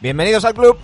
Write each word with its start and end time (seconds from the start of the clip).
Bienvenidos 0.00 0.44
al 0.44 0.54
club. 0.54 0.78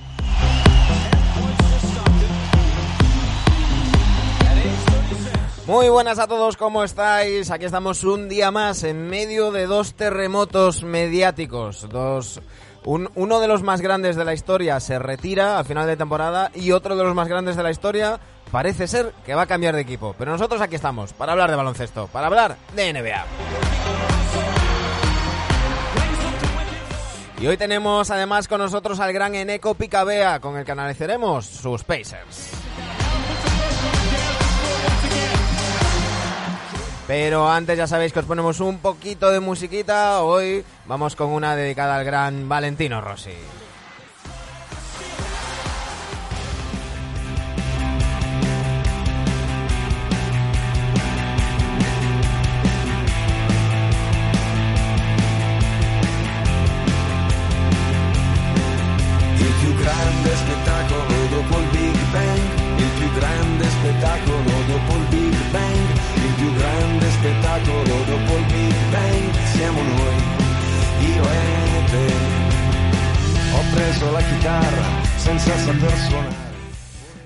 Muy 5.66 5.88
buenas 5.88 6.18
a 6.18 6.26
todos, 6.26 6.56
¿cómo 6.58 6.84
estáis? 6.84 7.50
Aquí 7.50 7.64
estamos 7.64 8.04
un 8.04 8.28
día 8.28 8.50
más 8.50 8.84
en 8.84 9.08
medio 9.08 9.50
de 9.50 9.66
dos 9.66 9.94
terremotos 9.94 10.82
mediáticos. 10.84 11.88
Dos, 11.88 12.42
un- 12.84 13.10
uno 13.14 13.40
de 13.40 13.48
los 13.48 13.62
más 13.62 13.80
grandes 13.80 14.14
de 14.16 14.26
la 14.26 14.34
historia 14.34 14.78
se 14.80 14.98
retira 14.98 15.58
a 15.58 15.64
final 15.64 15.86
de 15.86 15.96
temporada 15.96 16.50
y 16.54 16.72
otro 16.72 16.96
de 16.96 17.04
los 17.04 17.14
más 17.14 17.28
grandes 17.28 17.56
de 17.56 17.62
la 17.62 17.70
historia 17.70 18.20
parece 18.52 18.86
ser 18.86 19.12
que 19.24 19.34
va 19.34 19.42
a 19.42 19.46
cambiar 19.46 19.74
de 19.74 19.80
equipo. 19.80 20.14
Pero 20.18 20.32
nosotros 20.32 20.60
aquí 20.60 20.74
estamos 20.76 21.14
para 21.14 21.32
hablar 21.32 21.48
de 21.50 21.56
baloncesto, 21.56 22.08
para 22.08 22.26
hablar 22.26 22.56
de 22.76 22.92
NBA. 22.92 23.24
Y 27.44 27.46
hoy 27.46 27.58
tenemos 27.58 28.10
además 28.10 28.48
con 28.48 28.58
nosotros 28.58 29.00
al 29.00 29.12
gran 29.12 29.34
Eneco 29.34 29.74
Picabea, 29.74 30.40
con 30.40 30.56
el 30.56 30.64
que 30.64 30.72
analizaremos 30.72 31.44
sus 31.44 31.84
Pacers. 31.84 32.48
Pero 37.06 37.46
antes 37.46 37.76
ya 37.76 37.86
sabéis 37.86 38.14
que 38.14 38.20
os 38.20 38.24
ponemos 38.24 38.60
un 38.60 38.78
poquito 38.78 39.30
de 39.30 39.40
musiquita. 39.40 40.22
Hoy 40.22 40.64
vamos 40.86 41.16
con 41.16 41.32
una 41.32 41.54
dedicada 41.54 41.96
al 41.96 42.04
gran 42.06 42.48
Valentino 42.48 43.02
Rossi. 43.02 43.34
La 74.12 74.20
chitarra. 74.20 75.02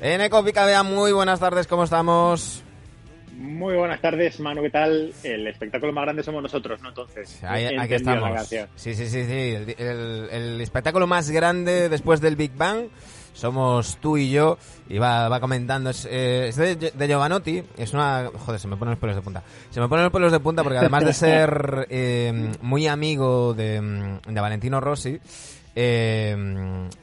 Eneco 0.00 0.44
Picabea, 0.44 0.82
muy 0.82 1.12
buenas 1.12 1.40
tardes, 1.40 1.66
¿cómo 1.66 1.84
estamos? 1.84 2.62
Muy 3.36 3.74
buenas 3.76 4.00
tardes, 4.00 4.38
Manu, 4.40 4.62
¿qué 4.62 4.70
tal? 4.70 5.12
El 5.22 5.46
espectáculo 5.46 5.92
más 5.92 6.04
grande 6.04 6.22
somos 6.22 6.42
nosotros, 6.42 6.80
¿no? 6.82 6.88
Entonces, 6.88 7.42
Ahí, 7.44 7.66
aquí 7.76 7.94
estamos. 7.94 8.48
Sí, 8.76 8.94
sí, 8.94 9.06
sí, 9.08 9.24
sí. 9.24 9.32
El, 9.32 9.74
el- 9.78 10.28
el 10.30 10.60
espectáculo 10.60 11.06
más 11.06 11.30
grande 11.30 11.88
después 11.88 12.20
del 12.20 12.34
Big 12.36 12.52
Bang 12.56 12.86
somos 13.34 13.98
tú 14.00 14.17
y 14.17 14.30
yo. 14.30 14.58
Y 14.88 14.98
va, 14.98 15.28
va 15.28 15.38
comentando. 15.40 15.90
Es, 15.90 16.05
eh, 16.11 16.48
es 16.48 16.56
de, 16.56 16.74
de 16.77 17.06
Giovanotti. 17.06 17.62
Es 17.77 17.92
una. 17.94 18.28
Joder, 18.44 18.58
se 18.61 18.67
me 18.67 18.77
ponen 18.77 18.92
los 18.92 18.98
pelos 19.00 19.14
de 19.14 19.22
punta. 19.22 19.42
Se 19.70 19.80
me 19.80 19.88
ponen 19.88 20.05
los 20.05 20.12
pelos 20.12 20.33
de 20.33 20.40
punta 20.40 20.64
porque 20.64 20.78
además 20.78 21.05
de 21.05 21.12
ser 21.12 21.86
eh, 21.90 22.52
muy 22.62 22.88
amigo 22.88 23.55
de, 23.55 24.18
de 24.27 24.40
Valentino 24.40 24.80
Rossi. 24.80 25.20
Eh, 25.80 26.36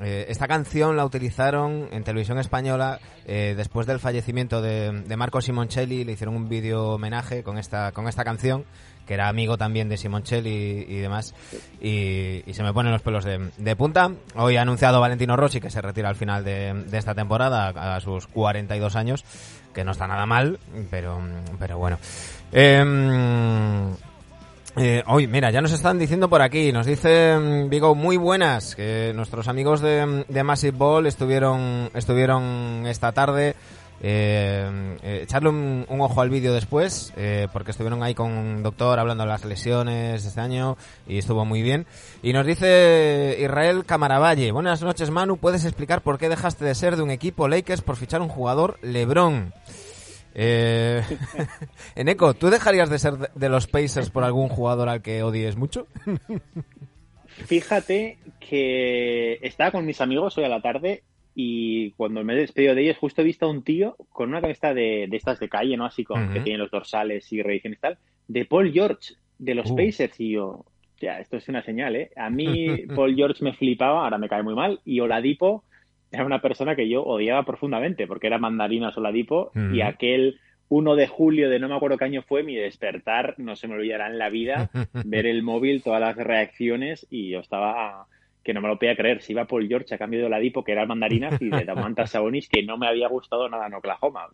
eh, 0.01 0.25
esta 0.27 0.49
canción 0.49 0.97
la 0.97 1.05
utilizaron 1.05 1.87
en 1.91 2.03
televisión 2.03 2.39
española 2.39 2.99
eh, 3.25 3.53
después 3.55 3.87
del 3.87 4.01
fallecimiento 4.01 4.61
de, 4.61 4.91
Marco 5.15 5.39
Simoncelli. 5.39 6.03
Le 6.03 6.11
hicieron 6.11 6.35
un 6.35 6.49
vídeo 6.49 6.89
homenaje 6.89 7.41
con 7.41 7.57
esta, 7.57 7.93
con 7.93 8.09
esta 8.09 8.25
canción 8.25 8.65
que 9.07 9.13
era 9.13 9.29
amigo 9.29 9.57
también 9.57 9.87
de 9.87 9.95
Simoncelli 9.95 10.85
y, 10.89 10.97
demás, 10.97 11.35
y, 11.79 12.41
se 12.51 12.63
me 12.63 12.73
ponen 12.73 12.91
los 12.91 13.03
pelos 13.03 13.23
de, 13.23 13.75
punta. 13.77 14.11
Hoy 14.35 14.57
ha 14.57 14.63
anunciado 14.63 14.99
Valentino 14.99 15.37
Rossi 15.37 15.61
que 15.61 15.69
se 15.69 15.79
retira 15.79 16.09
al 16.09 16.15
final 16.15 16.43
de, 16.43 16.85
esta 16.91 17.13
temporada 17.13 17.67
a, 17.67 17.95
a 17.95 18.01
sus 18.01 18.25
42 18.27 18.95
años, 18.95 19.23
que 19.75 19.85
no 19.85 19.91
está 19.91 20.07
nada 20.07 20.25
mal, 20.25 20.59
pero, 20.89 21.21
pero 21.59 21.77
bueno. 21.77 21.99
Eh, 24.77 25.03
hoy, 25.07 25.27
mira, 25.27 25.51
ya 25.51 25.61
nos 25.61 25.71
están 25.71 25.97
diciendo 25.97 26.27
por 26.27 26.41
aquí, 26.41 26.73
nos 26.73 26.85
dice 26.85 27.37
mm, 27.37 27.69
Vigo 27.69 27.95
muy 27.95 28.17
buenas, 28.17 28.75
que 28.75 29.13
nuestros 29.15 29.47
amigos 29.47 29.79
de, 29.79 30.25
de 30.27 30.43
Massive 30.43 30.77
Ball 30.77 31.07
estuvieron, 31.07 31.89
estuvieron 31.93 32.83
esta 32.85 33.13
tarde. 33.13 33.55
Eh, 34.01 34.97
eh, 35.01 35.21
echarle 35.23 35.49
un, 35.49 35.85
un 35.87 36.01
ojo 36.01 36.21
al 36.21 36.29
vídeo 36.29 36.53
después, 36.53 37.13
eh, 37.15 37.47
porque 37.53 37.71
estuvieron 37.71 38.03
ahí 38.03 38.13
con 38.13 38.31
un 38.31 38.61
doctor 38.61 38.99
hablando 38.99 39.23
de 39.23 39.29
las 39.29 39.45
lesiones 39.45 40.25
este 40.25 40.41
año 40.41 40.77
y 41.07 41.17
estuvo 41.17 41.45
muy 41.45 41.61
bien. 41.61 41.85
Y 42.21 42.33
nos 42.33 42.45
dice 42.45 43.37
Israel 43.39 43.85
Camaravalle, 43.85 44.51
buenas 44.51 44.81
noches 44.81 45.09
Manu, 45.09 45.37
¿puedes 45.37 45.63
explicar 45.63 46.01
por 46.01 46.17
qué 46.17 46.27
dejaste 46.27 46.65
de 46.65 46.75
ser 46.75 46.97
de 46.97 47.03
un 47.03 47.11
equipo 47.11 47.47
Lakers 47.47 47.81
por 47.81 47.95
fichar 47.95 48.21
un 48.21 48.27
jugador 48.27 48.77
Lebron? 48.81 49.53
Eh, 50.37 51.01
Eneco, 51.95 52.33
¿tú 52.33 52.49
dejarías 52.49 52.89
de 52.89 52.99
ser 52.99 53.13
de- 53.33 53.49
los 53.49 53.67
Pacers 53.67 54.09
por 54.09 54.23
algún 54.25 54.49
jugador 54.49 54.89
al 54.89 55.01
que 55.01 55.23
odies 55.23 55.55
mucho? 55.55 55.87
Fíjate 57.27 58.17
que 58.39 59.39
estaba 59.41 59.71
con 59.71 59.85
mis 59.85 59.99
amigos 60.01 60.37
hoy 60.37 60.45
a 60.45 60.49
la 60.49 60.61
tarde 60.61 61.03
y 61.33 61.91
cuando 61.91 62.23
me 62.23 62.33
he 62.33 62.37
despedido 62.37 62.75
de 62.75 62.83
ellos, 62.83 62.97
justo 62.97 63.21
he 63.21 63.25
visto 63.25 63.45
a 63.45 63.49
un 63.49 63.63
tío 63.63 63.95
con 64.09 64.29
una 64.29 64.41
camiseta 64.41 64.73
de, 64.73 65.07
de 65.09 65.17
estas 65.17 65.39
de 65.39 65.49
calle, 65.49 65.75
¿no? 65.75 65.85
Así 65.85 66.03
con 66.05 66.31
que 66.31 66.39
tienen 66.39 66.61
los 66.61 66.71
dorsales 66.71 67.31
y 67.33 67.41
reediciones 67.41 67.79
y 67.79 67.81
tal, 67.81 67.97
de 68.27 68.45
Paul 68.45 68.71
George, 68.71 69.15
de 69.37 69.55
los 69.55 69.69
Uh. 69.71 69.75
Pacers. 69.75 70.17
Y 70.19 70.31
yo, 70.31 70.63
ya, 71.01 71.19
esto 71.19 71.35
es 71.35 71.47
una 71.49 71.61
señal, 71.61 71.95
¿eh? 71.97 72.11
A 72.15 72.29
mí 72.29 72.85
Paul 72.95 73.15
George 73.15 73.43
me 73.43 73.53
flipaba, 73.53 74.05
ahora 74.05 74.17
me 74.17 74.29
cae 74.29 74.43
muy 74.43 74.55
mal, 74.55 74.79
y 74.85 75.01
Oladipo 75.01 75.65
era 76.15 76.25
una 76.25 76.41
persona 76.41 76.75
que 76.75 76.89
yo 76.89 77.03
odiaba 77.03 77.43
profundamente, 77.43 78.07
porque 78.07 78.27
era 78.27 78.37
mandarinas 78.37 78.97
Oladipo, 78.97 79.51
y 79.73 79.81
aquel 79.81 80.39
1 80.69 80.95
de 80.95 81.07
julio 81.07 81.49
de 81.49 81.59
no 81.59 81.69
me 81.69 81.75
acuerdo 81.75 81.97
qué 81.97 82.05
año 82.05 82.23
fue, 82.23 82.43
mi 82.43 82.55
despertar, 82.55 83.35
no 83.37 83.55
se 83.55 83.67
me 83.67 83.75
olvidará 83.75 84.07
en 84.07 84.17
la 84.17 84.29
vida, 84.29 84.69
ver 85.05 85.25
el 85.25 85.43
móvil, 85.43 85.83
todas 85.83 86.01
las 86.01 86.15
reacciones, 86.15 87.05
y 87.09 87.29
yo 87.29 87.39
estaba 87.39 88.07
que 88.43 88.53
no 88.53 88.61
me 88.61 88.67
lo 88.67 88.77
podía 88.77 88.95
creer. 88.95 89.21
Si 89.23 89.33
iba 89.33 89.45
Paul 89.45 89.67
George 89.67 89.95
a 89.95 89.97
cambio 89.97 90.19
de 90.19 90.27
Oladipo, 90.27 90.63
que 90.63 90.71
era 90.71 90.85
mandarinas, 90.85 91.41
y 91.41 91.49
de 91.49 91.65
Damantas 91.65 92.11
Sabonis, 92.11 92.47
que 92.47 92.63
no 92.63 92.77
me 92.77 92.87
había 92.87 93.07
gustado 93.07 93.49
nada 93.49 93.67
en 93.67 93.73
Oklahoma. 93.73 94.27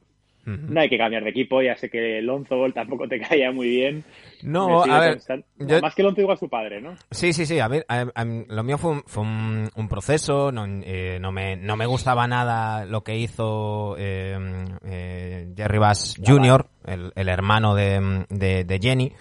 No 0.45 0.81
hay 0.81 0.89
que 0.89 0.97
cambiar 0.97 1.23
de 1.23 1.29
equipo, 1.29 1.61
ya 1.61 1.75
sé 1.77 1.89
que 1.89 2.21
Lonzo 2.21 2.57
Ball 2.57 2.73
tampoco 2.73 3.07
te 3.07 3.19
caía 3.29 3.51
muy 3.51 3.69
bien. 3.69 4.03
No, 4.43 4.83
a 4.83 4.99
ver, 4.99 5.19
yo- 5.59 5.81
Más 5.81 5.93
que 5.93 6.01
Lonzo 6.01 6.21
igual 6.21 6.35
a 6.35 6.39
su 6.39 6.49
padre, 6.49 6.81
¿no? 6.81 6.95
Sí, 7.11 7.31
sí, 7.31 7.45
sí. 7.45 7.59
A 7.59 7.67
ver, 7.67 7.85
a- 7.87 8.07
a- 8.15 8.25
lo 8.25 8.63
mío 8.63 8.77
fue 8.79 8.91
un, 8.91 9.03
fue 9.05 9.21
un, 9.23 9.69
un 9.75 9.87
proceso. 9.87 10.51
No, 10.51 10.65
eh, 10.67 11.19
no, 11.21 11.31
me, 11.31 11.55
no 11.57 11.75
me 11.77 11.85
gustaba 11.85 12.27
nada 12.27 12.85
lo 12.85 13.03
que 13.03 13.15
hizo 13.17 13.95
eh, 13.99 14.37
eh, 14.83 15.47
Jerry 15.55 15.77
Bass 15.77 16.19
Jr., 16.25 16.65
el, 16.85 17.11
el 17.15 17.29
hermano 17.29 17.75
de, 17.75 18.25
de, 18.29 18.63
de 18.63 18.79
Jenny, 18.79 19.11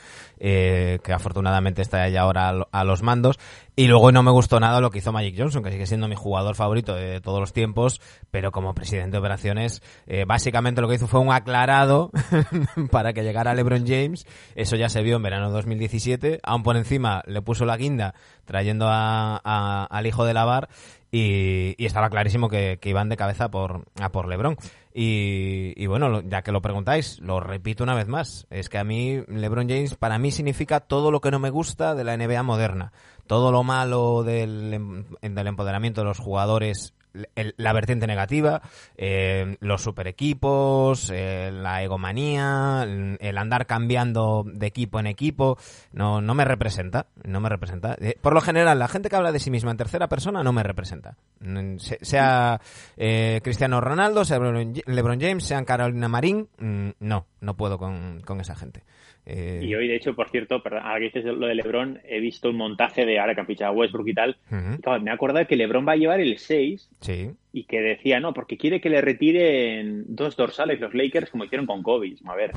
eh, 0.41 0.99
que 1.05 1.13
afortunadamente 1.13 1.83
está 1.83 2.09
ya 2.09 2.23
ahora 2.23 2.49
a, 2.49 2.53
lo- 2.53 2.69
a 2.73 2.83
los 2.85 3.03
mandos. 3.03 3.39
Y 3.77 3.87
luego 3.87 4.11
no 4.13 4.23
me 4.23 4.31
gustó 4.31 4.59
nada 4.61 4.81
lo 4.81 4.91
que 4.91 4.99
hizo 4.99 5.13
Magic 5.13 5.37
Johnson, 5.39 5.63
que 5.63 5.71
sigue 5.71 5.87
siendo 5.87 6.09
mi 6.09 6.15
jugador 6.17 6.55
favorito 6.55 6.95
de 6.95 7.21
todos 7.21 7.39
los 7.41 7.53
tiempos, 7.53 8.01
pero 8.31 8.51
como 8.53 8.75
presidente 8.75 9.13
de 9.13 9.19
operaciones, 9.19 9.83
eh, 10.07 10.25
básicamente 10.27 10.81
lo 10.83 10.89
que 10.89 10.97
hizo 10.97 11.07
fue 11.07 11.21
un 11.21 11.33
aclarado 11.33 12.11
para 12.91 13.13
que 13.13 13.23
llegara 13.23 13.55
LeBron 13.55 13.87
James. 13.87 14.27
Eso 14.55 14.77
ya 14.77 14.89
se 14.89 15.03
vio 15.03 15.17
en 15.17 15.23
verano 15.23 15.47
de 15.49 15.53
2017. 15.55 16.41
Aún 16.43 16.63
por 16.63 16.77
encima 16.77 17.23
le 17.27 17.41
puso 17.43 17.65
la 17.65 17.77
guinda 17.77 18.15
trayendo 18.45 18.89
a, 18.89 19.41
a- 19.45 19.85
al 19.91 20.07
hijo 20.07 20.25
de 20.25 20.35
Lavar 20.35 20.69
y, 21.11 21.75
y 21.77 21.87
estaba 21.87 22.11
clarísimo 22.11 22.49
que, 22.49 22.79
que 22.81 22.91
iban 22.91 23.09
de 23.09 23.17
cabeza 23.17 23.51
por, 23.51 23.85
a 24.01 24.11
por 24.12 24.29
LeBron. 24.29 24.57
Y, 24.93 25.73
y 25.77 25.87
bueno, 25.87 26.21
ya 26.23 26.43
que 26.43 26.53
lo 26.53 26.62
preguntáis, 26.62 27.19
lo 27.21 27.41
repito 27.41 27.85
una 27.85 27.95
vez 27.95 28.09
más. 28.09 28.47
Es 28.51 28.69
que 28.69 28.79
a 28.79 28.85
mí, 28.85 29.23
LeBron 29.29 29.69
James, 29.69 29.95
para 29.95 30.19
mí 30.19 30.31
significa 30.31 30.81
todo 30.81 31.11
lo 31.11 31.21
que 31.21 31.31
no 31.31 31.39
me 31.39 31.51
gusta 31.51 31.95
de 31.95 32.05
la 32.05 32.17
NBA 32.17 32.43
moderna. 32.43 32.93
Todo 33.27 33.53
lo 33.53 33.62
malo 33.62 34.23
del, 34.25 34.75
em- 34.75 35.05
del 35.23 35.47
empoderamiento 35.47 36.01
de 36.01 36.07
los 36.07 36.19
jugadores 36.19 36.95
el- 37.35 37.55
la 37.57 37.73
vertiente 37.73 38.07
negativa, 38.07 38.62
eh, 38.97 39.57
los 39.61 39.83
super 39.83 40.07
equipos, 40.07 41.11
eh, 41.15 41.51
la 41.53 41.83
egomanía, 41.83 42.85
el, 43.21 43.39
andar 43.39 43.67
cambiando 43.67 44.45
de 44.47 44.67
equipo 44.67 45.01
en 45.01 45.07
equipo, 45.07 45.59
no, 45.93 46.21
no 46.21 46.35
me 46.35 46.45
representa, 46.45 47.07
no 47.25 47.41
me 47.41 47.49
representa. 47.49 47.97
Eh, 48.01 48.17
por 48.21 48.35
lo 48.35 48.41
general, 48.41 48.79
la 48.79 48.89
gente 48.89 49.09
que 49.09 49.17
habla 49.17 49.33
de 49.33 49.41
sí 49.41 49.51
misma 49.51 49.71
en 49.71 49.77
tercera 49.77 50.09
persona 50.09 50.43
no 50.43 50.53
me 50.53 50.62
representa. 50.62 51.17
Mm, 51.41 51.77
se- 51.79 51.99
Sea 52.03 52.61
eh, 52.97 53.41
Cristiano 53.43 53.81
Ronaldo, 53.81 54.25
sea 54.25 54.39
LeBron 54.39 55.21
James, 55.21 55.45
sea 55.45 55.65
Carolina 55.65 56.09
Marín, 56.09 56.49
mm, 56.59 56.91
no, 57.01 57.27
no 57.41 57.55
puedo 57.57 57.79
con, 57.79 58.21
con 58.25 58.41
esa 58.41 58.55
gente. 58.57 58.83
Eh, 59.31 59.61
Y 59.62 59.75
hoy, 59.75 59.88
de 59.88 59.97
hecho, 59.97 60.15
por 60.15 60.29
cierto, 60.29 60.62
perdón, 60.62 60.82
ahora 60.85 60.99
que 60.99 61.05
dices 61.06 61.25
lo 61.25 61.47
de 61.47 61.55
LeBron, 61.55 62.00
he 62.05 62.21
visto 62.21 62.50
un 62.50 62.56
montaje 62.56 63.06
de 63.06 63.19
ahora 63.19 63.35
que 63.35 63.41
han 63.41 63.47
fichado 63.47 63.73
a 63.73 63.75
Westbrook 63.75 64.09
y 64.09 64.15
tal. 64.15 64.37
Y, 64.50 64.82
claro, 64.82 65.00
me 65.03 65.11
he 65.11 65.15
acordado 65.15 65.47
que 65.47 65.56
LeBron 65.56 65.87
va 65.87 65.93
a 65.93 65.97
llevar 65.97 66.21
el 66.21 66.38
6 66.38 66.91
sí. 67.00 67.31
y 67.53 67.65
que 67.65 67.81
decía, 67.81 68.21
no, 68.21 68.35
porque 68.35 68.56
quiere 68.56 68.81
que 68.81 68.91
le 68.91 69.00
retiren 69.00 70.05
dos 70.09 70.37
dorsales 70.37 70.81
los 70.81 70.94
Lakers 70.94 71.31
como 71.31 71.44
hicieron 71.44 71.67
con 71.67 71.82
Kobe. 71.82 72.15
A 72.27 72.35
ver, 72.35 72.53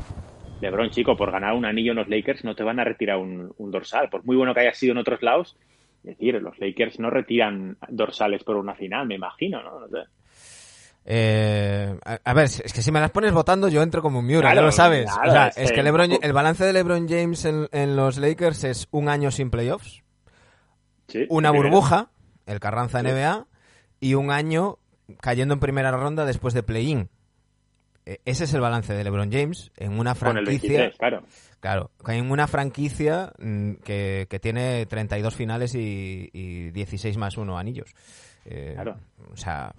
LeBron, 0.61 0.89
chico, 0.89 1.15
por 1.15 1.31
ganar 1.31 1.53
un 1.53 1.65
anillo 1.65 1.91
en 1.91 1.97
los 1.97 2.09
Lakers 2.09 2.43
no 2.43 2.55
te 2.55 2.63
van 2.63 2.79
a 2.79 2.83
retirar 2.83 3.17
un, 3.17 3.53
un 3.57 3.71
dorsal. 3.71 4.09
Por 4.09 4.25
muy 4.25 4.35
bueno 4.35 4.53
que 4.53 4.61
haya 4.61 4.73
sido 4.73 4.93
en 4.93 4.97
otros 4.97 5.21
lados, 5.21 5.57
es 6.03 6.17
decir, 6.17 6.41
los 6.41 6.59
Lakers 6.59 6.99
no 6.99 7.09
retiran 7.09 7.77
dorsales 7.89 8.43
por 8.43 8.57
una 8.57 8.75
final, 8.75 9.07
me 9.07 9.15
imagino, 9.15 9.61
¿no? 9.61 9.87
Eh, 11.05 11.97
a, 12.05 12.19
a 12.23 12.33
ver, 12.33 12.45
es 12.45 12.71
que 12.73 12.81
si 12.81 12.91
me 12.91 12.99
las 13.01 13.11
pones 13.11 13.33
votando 13.33 13.67
yo 13.67 13.81
entro 13.81 14.01
como 14.01 14.19
un 14.19 14.25
Miura, 14.25 14.51
Claro, 14.51 14.61
ya 14.61 14.65
lo 14.67 14.71
sabes. 14.71 15.05
claro, 15.11 15.29
o 15.29 15.33
sea, 15.33 15.47
es 15.49 15.71
que 15.71 15.83
LeBron, 15.83 16.11
el 16.21 16.33
balance 16.33 16.63
de 16.63 16.71
LeBron 16.73 17.07
James 17.09 17.43
en, 17.45 17.67
en 17.71 17.95
los 17.95 18.17
Lakers 18.17 18.63
es 18.63 18.87
un 18.91 19.09
año 19.09 19.29
sin 19.31 19.49
playoffs, 19.49 20.01
Sí, 21.09 21.25
una 21.29 21.51
burbuja, 21.51 22.09
el 22.45 22.59
Carranza 22.59 23.01
Sí. 23.01 23.07
NBA, 23.07 23.47
y 23.99 24.13
un 24.15 24.31
año 24.31 24.79
cayendo 25.19 25.53
en 25.53 25.59
primera 25.59 25.91
ronda 25.91 26.25
después 26.25 26.53
de 26.53 26.63
play-in. 26.63 27.09
Eh, 28.05 28.19
Ese 28.25 28.45
es 28.45 28.53
el 28.53 28.61
balance 28.61 28.93
de 28.93 29.03
LeBron 29.03 29.31
James 29.31 29.71
en 29.77 29.99
una 29.99 30.15
franquicia. 30.15 30.69
23, 30.79 30.97
claro. 30.97 31.23
Claro, 31.59 31.91
en 32.07 32.31
una 32.31 32.47
franquicia 32.47 33.31
mm, 33.39 33.73
que, 33.83 34.27
que 34.29 34.39
tiene 34.39 34.85
32 34.85 35.35
finales 35.35 35.75
y, 35.75 36.29
y 36.33 36.71
16 36.71 37.17
más 37.17 37.37
1 37.37 37.57
anillos. 37.57 37.93
Eh, 38.45 38.71
Claro. 38.75 38.97
O 39.31 39.37
sea, 39.37 39.73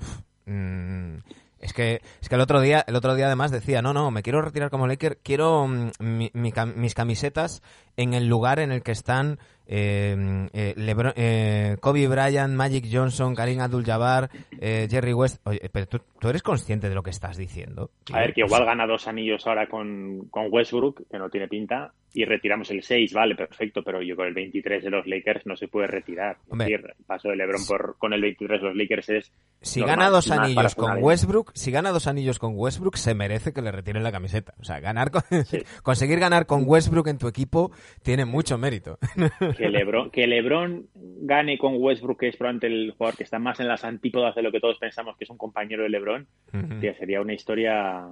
mm, 0.46 1.16
es 1.60 1.72
que 1.72 2.02
es 2.20 2.28
que 2.28 2.34
el 2.34 2.40
otro 2.40 2.60
día 2.60 2.84
el 2.86 2.94
otro 2.96 3.14
día 3.14 3.26
además 3.26 3.50
decía, 3.50 3.80
no, 3.82 3.94
no, 3.94 4.10
me 4.10 4.22
quiero 4.22 4.42
retirar 4.42 4.70
como 4.70 4.86
Laker, 4.86 5.18
quiero 5.22 5.66
mm, 5.66 5.90
mi- 6.00 6.30
mi 6.34 6.52
mis 6.76 6.94
camisetas 6.94 7.62
en 7.96 8.14
el 8.14 8.26
lugar 8.28 8.58
en 8.58 8.72
el 8.72 8.82
que 8.82 8.92
están 8.92 9.38
eh, 9.66 10.48
eh, 10.52 10.74
Lebron- 10.76 11.14
eh, 11.16 11.76
Kobe 11.80 12.06
Bryant, 12.06 12.54
Magic 12.54 12.86
Johnson, 12.92 13.34
Karim 13.34 13.60
Abdul-Jabbar, 13.60 14.28
eh, 14.60 14.86
Jerry 14.90 15.12
West. 15.14 15.40
Oye, 15.46 15.70
pero 15.72 15.86
tú, 15.86 16.00
tú 16.20 16.28
eres 16.28 16.42
consciente 16.42 16.88
de 16.88 16.94
lo 16.94 17.02
que 17.02 17.10
estás 17.10 17.36
diciendo. 17.36 17.90
A 18.12 18.20
ver, 18.20 18.34
que 18.34 18.42
igual 18.42 18.64
gana 18.66 18.86
dos 18.86 19.08
anillos 19.08 19.46
ahora 19.46 19.66
con, 19.68 20.26
con 20.30 20.48
Westbrook, 20.50 21.08
que 21.10 21.18
no 21.18 21.30
tiene 21.30 21.48
pinta, 21.48 21.92
y 22.12 22.24
retiramos 22.26 22.70
el 22.70 22.82
6, 22.82 23.12
vale, 23.12 23.34
perfecto, 23.34 23.82
pero 23.82 24.00
yo 24.02 24.14
con 24.14 24.26
el 24.28 24.34
23 24.34 24.84
de 24.84 24.90
los 24.90 25.04
Lakers 25.06 25.46
no 25.46 25.56
se 25.56 25.66
puede 25.66 25.88
retirar. 25.88 26.36
Es 26.46 26.52
Hombre. 26.52 26.68
decir, 26.70 26.86
el 26.96 27.04
paso 27.06 27.28
de 27.28 27.36
LeBron 27.36 27.66
por, 27.66 27.96
con 27.98 28.12
el 28.12 28.20
23 28.20 28.60
de 28.60 28.68
los 28.68 28.76
Lakers 28.76 29.08
es 29.08 29.32
Si 29.62 29.80
normal, 29.80 29.96
gana 29.96 30.10
dos 30.10 30.30
anillos 30.30 30.74
con. 30.76 31.02
Westbrook, 31.02 31.50
si 31.54 31.70
gana 31.72 31.90
dos 31.90 32.06
anillos 32.06 32.38
con 32.38 32.52
Westbrook, 32.54 32.96
se 32.96 33.14
merece 33.14 33.52
que 33.52 33.62
le 33.62 33.72
retiren 33.72 34.04
la 34.04 34.12
camiseta. 34.12 34.54
O 34.60 34.64
sea, 34.64 34.78
ganar 34.78 35.10
con- 35.10 35.22
conseguir 35.82 36.20
ganar 36.20 36.46
con 36.46 36.62
Westbrook 36.66 37.08
en 37.08 37.18
tu 37.18 37.26
equipo 37.26 37.72
tiene 38.02 38.24
mucho 38.24 38.58
mérito. 38.58 38.98
que 39.56 39.68
LeBron, 39.68 40.10
que 40.10 40.26
LeBron 40.26 40.88
gane 40.94 41.58
con 41.58 41.76
Westbrook, 41.76 42.20
que 42.20 42.28
es 42.28 42.36
probablemente 42.36 42.66
el 42.66 42.92
jugador 42.92 43.16
que 43.16 43.24
está 43.24 43.38
más 43.38 43.60
en 43.60 43.68
las 43.68 43.84
antípodas 43.84 44.34
de 44.34 44.42
lo 44.42 44.52
que 44.52 44.60
todos 44.60 44.78
pensamos 44.78 45.16
que 45.16 45.24
es 45.24 45.30
un 45.30 45.38
compañero 45.38 45.82
de 45.82 45.88
LeBron, 45.88 46.26
tío, 46.80 46.94
sería 46.94 47.20
una 47.20 47.34
historia 47.34 48.04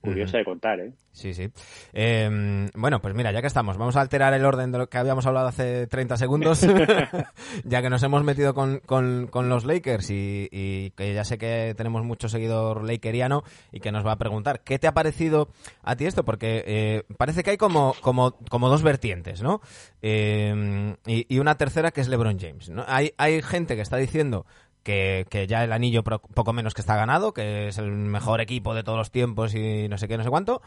curiosa 0.00 0.38
de 0.38 0.44
contar, 0.44 0.80
¿eh? 0.80 0.92
Sí, 1.12 1.34
sí. 1.34 1.50
Eh, 1.92 2.68
bueno, 2.74 3.00
pues 3.00 3.14
mira, 3.14 3.32
ya 3.32 3.40
que 3.40 3.46
estamos, 3.48 3.76
vamos 3.76 3.96
a 3.96 4.00
alterar 4.00 4.32
el 4.32 4.44
orden 4.44 4.70
de 4.72 4.78
lo 4.78 4.88
que 4.88 4.96
habíamos 4.98 5.26
hablado 5.26 5.48
hace 5.48 5.86
30 5.86 6.16
segundos, 6.16 6.60
ya 7.64 7.82
que 7.82 7.90
nos 7.90 8.02
hemos 8.02 8.22
metido 8.24 8.54
con, 8.54 8.78
con- 8.86 9.26
con 9.26 9.48
los 9.48 9.64
Lakers 9.64 10.10
y, 10.10 10.48
y 10.50 10.90
que 10.92 11.12
ya 11.14 11.24
sé 11.24 11.36
que 11.38 11.74
tenemos 11.76 12.04
mucho 12.04 12.28
seguidor 12.28 12.84
lakeriano 12.84 13.42
y 13.72 13.80
que 13.80 13.92
nos 13.92 14.06
va 14.06 14.12
a 14.12 14.18
preguntar, 14.18 14.60
¿qué 14.60 14.78
te 14.78 14.86
ha 14.86 14.94
parecido 14.94 15.48
a 15.82 15.96
ti 15.96 16.06
esto? 16.06 16.24
Porque 16.24 16.64
eh, 16.66 17.02
parece 17.18 17.42
que 17.42 17.50
hay 17.50 17.56
como, 17.56 17.94
como, 18.00 18.32
como 18.48 18.68
dos 18.68 18.82
vertientes, 18.82 19.42
¿no? 19.42 19.60
Eh, 20.02 20.94
y, 21.06 21.26
y 21.34 21.38
una 21.38 21.56
tercera 21.56 21.90
que 21.90 22.00
es 22.00 22.08
LeBron 22.08 22.38
James, 22.38 22.68
¿no? 22.70 22.84
Hay, 22.86 23.12
hay 23.18 23.42
gente 23.42 23.76
que 23.76 23.82
está 23.82 23.96
diciendo 23.96 24.46
que, 24.82 25.26
que 25.28 25.46
ya 25.46 25.64
el 25.64 25.72
anillo 25.72 26.02
poco 26.02 26.52
menos 26.52 26.74
que 26.74 26.80
está 26.80 26.96
ganado, 26.96 27.32
que 27.32 27.68
es 27.68 27.78
el 27.78 27.90
mejor 27.90 28.40
equipo 28.40 28.74
de 28.74 28.82
todos 28.82 28.98
los 28.98 29.10
tiempos 29.10 29.54
y 29.54 29.88
no 29.88 29.98
sé 29.98 30.08
qué, 30.08 30.16
no 30.16 30.24
sé 30.24 30.30
cuánto. 30.30 30.62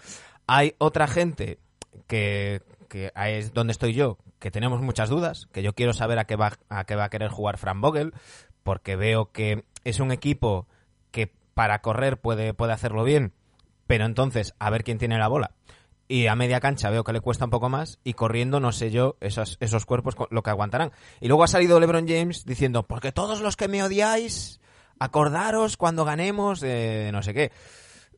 Hay 0.47 0.75
otra 0.77 1.07
gente 1.07 1.59
que, 2.07 2.61
que 2.89 3.11
es 3.15 3.53
donde 3.53 3.71
estoy 3.71 3.93
yo, 3.93 4.17
que 4.39 4.51
tenemos 4.51 4.81
muchas 4.81 5.09
dudas, 5.09 5.47
que 5.51 5.63
yo 5.63 5.73
quiero 5.73 5.93
saber 5.93 6.19
a 6.19 6.25
qué 6.25 6.35
va 6.35 6.53
a 6.69 6.83
qué 6.85 6.95
va 6.95 7.05
a 7.05 7.09
querer 7.09 7.29
jugar 7.29 7.57
Fran 7.57 7.81
Vogel, 7.81 8.13
porque 8.63 8.95
veo 8.95 9.31
que 9.31 9.65
es 9.83 9.99
un 9.99 10.11
equipo 10.11 10.67
que 11.11 11.31
para 11.53 11.79
correr 11.79 12.17
puede, 12.17 12.53
puede 12.53 12.73
hacerlo 12.73 13.03
bien, 13.03 13.33
pero 13.87 14.05
entonces 14.05 14.53
a 14.59 14.69
ver 14.69 14.83
quién 14.83 14.97
tiene 14.97 15.17
la 15.17 15.27
bola. 15.27 15.51
Y 16.07 16.27
a 16.27 16.35
media 16.35 16.59
cancha 16.59 16.89
veo 16.89 17.03
que 17.03 17.13
le 17.13 17.21
cuesta 17.21 17.45
un 17.45 17.51
poco 17.51 17.69
más 17.69 17.99
y 18.03 18.13
corriendo 18.13 18.59
no 18.59 18.71
sé 18.71 18.91
yo 18.91 19.15
esos, 19.21 19.57
esos 19.61 19.85
cuerpos 19.85 20.15
lo 20.29 20.43
que 20.43 20.49
aguantarán. 20.49 20.91
Y 21.21 21.27
luego 21.27 21.43
ha 21.43 21.47
salido 21.47 21.79
LeBron 21.79 22.07
James 22.07 22.45
diciendo, 22.45 22.83
porque 22.83 23.11
todos 23.11 23.41
los 23.41 23.55
que 23.55 23.67
me 23.67 23.83
odiáis, 23.83 24.59
acordaros 24.99 25.77
cuando 25.77 26.05
ganemos, 26.05 26.61
eh, 26.63 27.09
no 27.13 27.23
sé 27.23 27.33
qué. 27.33 27.51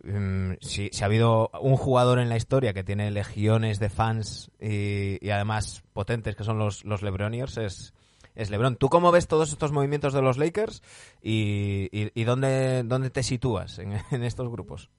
Mm, 0.04 0.54
si, 0.62 0.90
ha 1.02 1.06
habido 1.06 1.50
un 1.62 1.78
jugador 1.78 2.20
en 2.20 2.30
la 2.30 2.38
historia 2.38 2.74
que 2.74 2.84
tiene 2.84 3.10
legiones 3.12 3.80
de 3.80 3.90
fans 3.90 4.52
y, 4.60 5.30
además 5.30 5.84
potentes 5.94 6.36
que 6.36 6.44
son 6.44 6.60
los, 6.60 6.86
los 6.86 7.02
Lebroniers 7.02 7.58
es, 7.58 7.94
es 8.36 8.50
LeBron. 8.50 8.76
¿Tú 8.76 8.90
cómo 8.90 9.12
ves 9.12 9.28
todos 9.28 9.52
estos 9.52 9.72
movimientos 9.72 10.14
de 10.14 10.22
los 10.22 10.38
Lakers 10.38 10.84
y, 11.22 12.24
dónde, 12.24 12.84
dónde 12.84 13.10
te 13.10 13.24
sitúas 13.24 13.80
en 13.80 13.94
estos 14.24 14.50
grupos? 14.50 14.90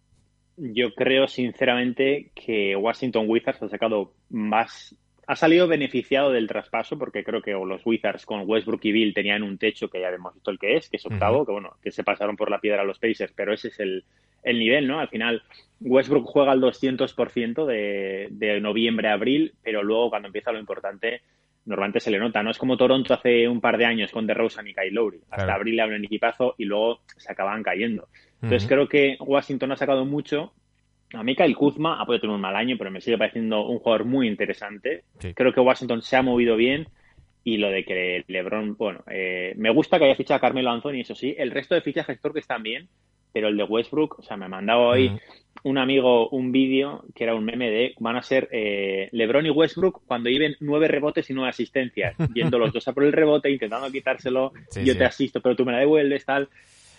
Yo 0.57 0.95
creo 0.95 1.29
sinceramente 1.29 2.31
que 2.35 2.75
Washington 2.77 3.27
Wizards 3.29 3.63
ha 3.63 3.69
sacado 3.69 4.15
más, 4.31 4.97
ha 5.27 5.37
salido 5.37 5.69
beneficiado 5.69 6.31
del 6.33 6.47
traspaso 6.49 6.99
porque 6.99 7.25
creo 7.25 7.43
que 7.43 7.53
los 7.53 7.85
Wizards 7.85 8.25
con 8.25 8.43
Westbrook 8.49 8.85
y 8.85 8.93
Bill 8.93 9.15
tenían 9.15 9.43
un 9.43 9.59
techo 9.59 9.89
que 9.89 10.01
ya 10.01 10.09
hemos 10.09 10.35
visto 10.35 10.51
el 10.51 10.59
que 10.59 10.77
es, 10.77 10.89
que 10.89 10.97
es 10.97 11.05
octavo, 11.07 11.45
que 11.45 11.53
bueno, 11.53 11.77
que 11.83 11.91
se 11.91 12.05
pasaron 12.05 12.37
por 12.37 12.51
la 12.51 12.61
piedra 12.61 12.85
los 12.85 12.99
Pacers, 12.99 13.33
pero 13.37 13.53
ese 13.53 13.69
es 13.69 13.81
el, 13.81 14.05
el 14.43 14.59
nivel, 14.59 14.87
¿no? 14.87 14.99
Al 14.99 15.09
final 15.09 15.43
Westbrook 15.81 16.25
juega 16.25 16.53
al 16.53 16.61
200% 16.63 17.67
de, 17.67 18.29
de 18.31 18.61
noviembre 18.61 19.09
a 19.09 19.13
abril, 19.13 19.55
pero 19.63 19.83
luego 19.83 20.09
cuando 20.09 20.29
empieza 20.29 20.53
lo 20.53 20.59
importante 20.59 21.21
normalmente 21.67 22.01
se 22.01 22.13
le 22.13 22.19
nota, 22.19 22.43
¿no? 22.43 22.51
Es 22.51 22.59
como 22.59 22.77
Toronto 22.77 23.13
hace 23.13 23.49
un 23.49 23.61
par 23.61 23.77
de 23.77 23.85
años 23.85 24.13
con 24.13 24.27
DeRozan 24.27 24.69
y 24.69 24.73
Kyle 24.73 24.95
Lowry. 24.95 25.19
Hasta 25.31 25.45
Claro. 25.45 25.53
abril 25.55 25.77
le 25.77 25.83
abren 25.83 26.05
equipazo 26.05 26.55
y 26.59 26.65
luego 26.65 27.01
se 27.17 27.31
acaban 27.31 27.63
cayendo. 27.65 28.09
Entonces 28.43 28.69
creo 28.69 28.89
que 28.89 29.17
Washington 29.21 29.73
ha 29.73 29.77
sacado 29.77 30.05
mucho. 30.05 30.53
A 31.15 31.23
mí 31.23 31.35
Kyle 31.35 31.55
Kuzma 31.55 32.01
ha 32.01 32.07
podido 32.07 32.23
tener 32.23 32.35
un 32.35 32.41
mal 32.41 32.57
año, 32.57 32.77
pero 32.79 32.91
me 32.91 33.01
sigue 33.01 33.19
pareciendo 33.19 33.67
un 33.67 33.79
jugador 33.79 34.05
muy 34.05 34.29
interesante. 34.29 35.05
Sí. 35.19 35.33
Creo 35.35 35.53
que 35.53 35.61
Washington 35.61 36.03
se 36.03 36.17
ha 36.17 36.23
movido 36.23 36.57
bien 36.57 36.89
y 37.45 37.59
lo 37.59 37.71
de 37.71 37.85
que 37.85 38.25
LeBron, 38.27 38.77
bueno, 38.77 39.05
eh, 39.09 39.55
me 39.57 39.71
gusta 39.71 39.99
que 39.99 40.07
haya 40.07 40.17
fichado 40.17 40.39
a 40.39 40.41
Carmelo 40.41 40.71
Anthony, 40.71 41.01
eso 41.01 41.15
sí. 41.15 41.35
El 41.39 41.53
resto 41.53 41.77
de 41.77 41.81
fichajes 41.81 42.19
creo 42.21 42.35
que 42.35 42.41
están 42.41 42.63
bien, 42.63 42.89
pero 43.33 43.47
el 43.49 43.57
de 43.57 43.63
Westbrook, 43.63 44.19
o 44.19 44.23
sea, 44.23 44.37
me 44.37 44.47
ha 44.47 44.49
mandado 44.49 44.83
hoy 44.83 45.13
un 45.63 45.79
amigo 45.79 46.29
un 46.31 46.53
vídeo 46.53 47.05
que 47.15 47.25
era 47.25 47.35
un 47.35 47.45
meme 47.45 47.71
de 47.71 47.95
van 47.99 48.17
a 48.17 48.23
ser 48.23 48.49
eh, 48.51 49.09
LeBron 49.13 49.47
y 49.47 49.51
Westbrook 49.51 50.03
cuando 50.07 50.29
lleven 50.29 50.57
nueve 50.61 50.89
rebotes 50.89 51.31
y 51.31 51.35
nueve 51.35 51.51
asistencias, 51.51 52.17
yendo 52.35 52.59
los 52.59 52.73
dos 52.73 52.89
a 52.89 52.93
por 52.93 53.05
el 53.05 53.13
rebote, 53.13 53.51
intentando 53.51 53.91
quitárselo, 53.93 54.53
Sí, 54.71 54.85
yo 54.85 54.95
sí. 54.95 54.99
te 54.99 55.05
asisto, 55.05 55.41
pero 55.41 55.55
tú 55.55 55.65
me 55.65 55.73
la 55.73 55.79
devuelves, 55.79 56.25
tal. 56.25 56.49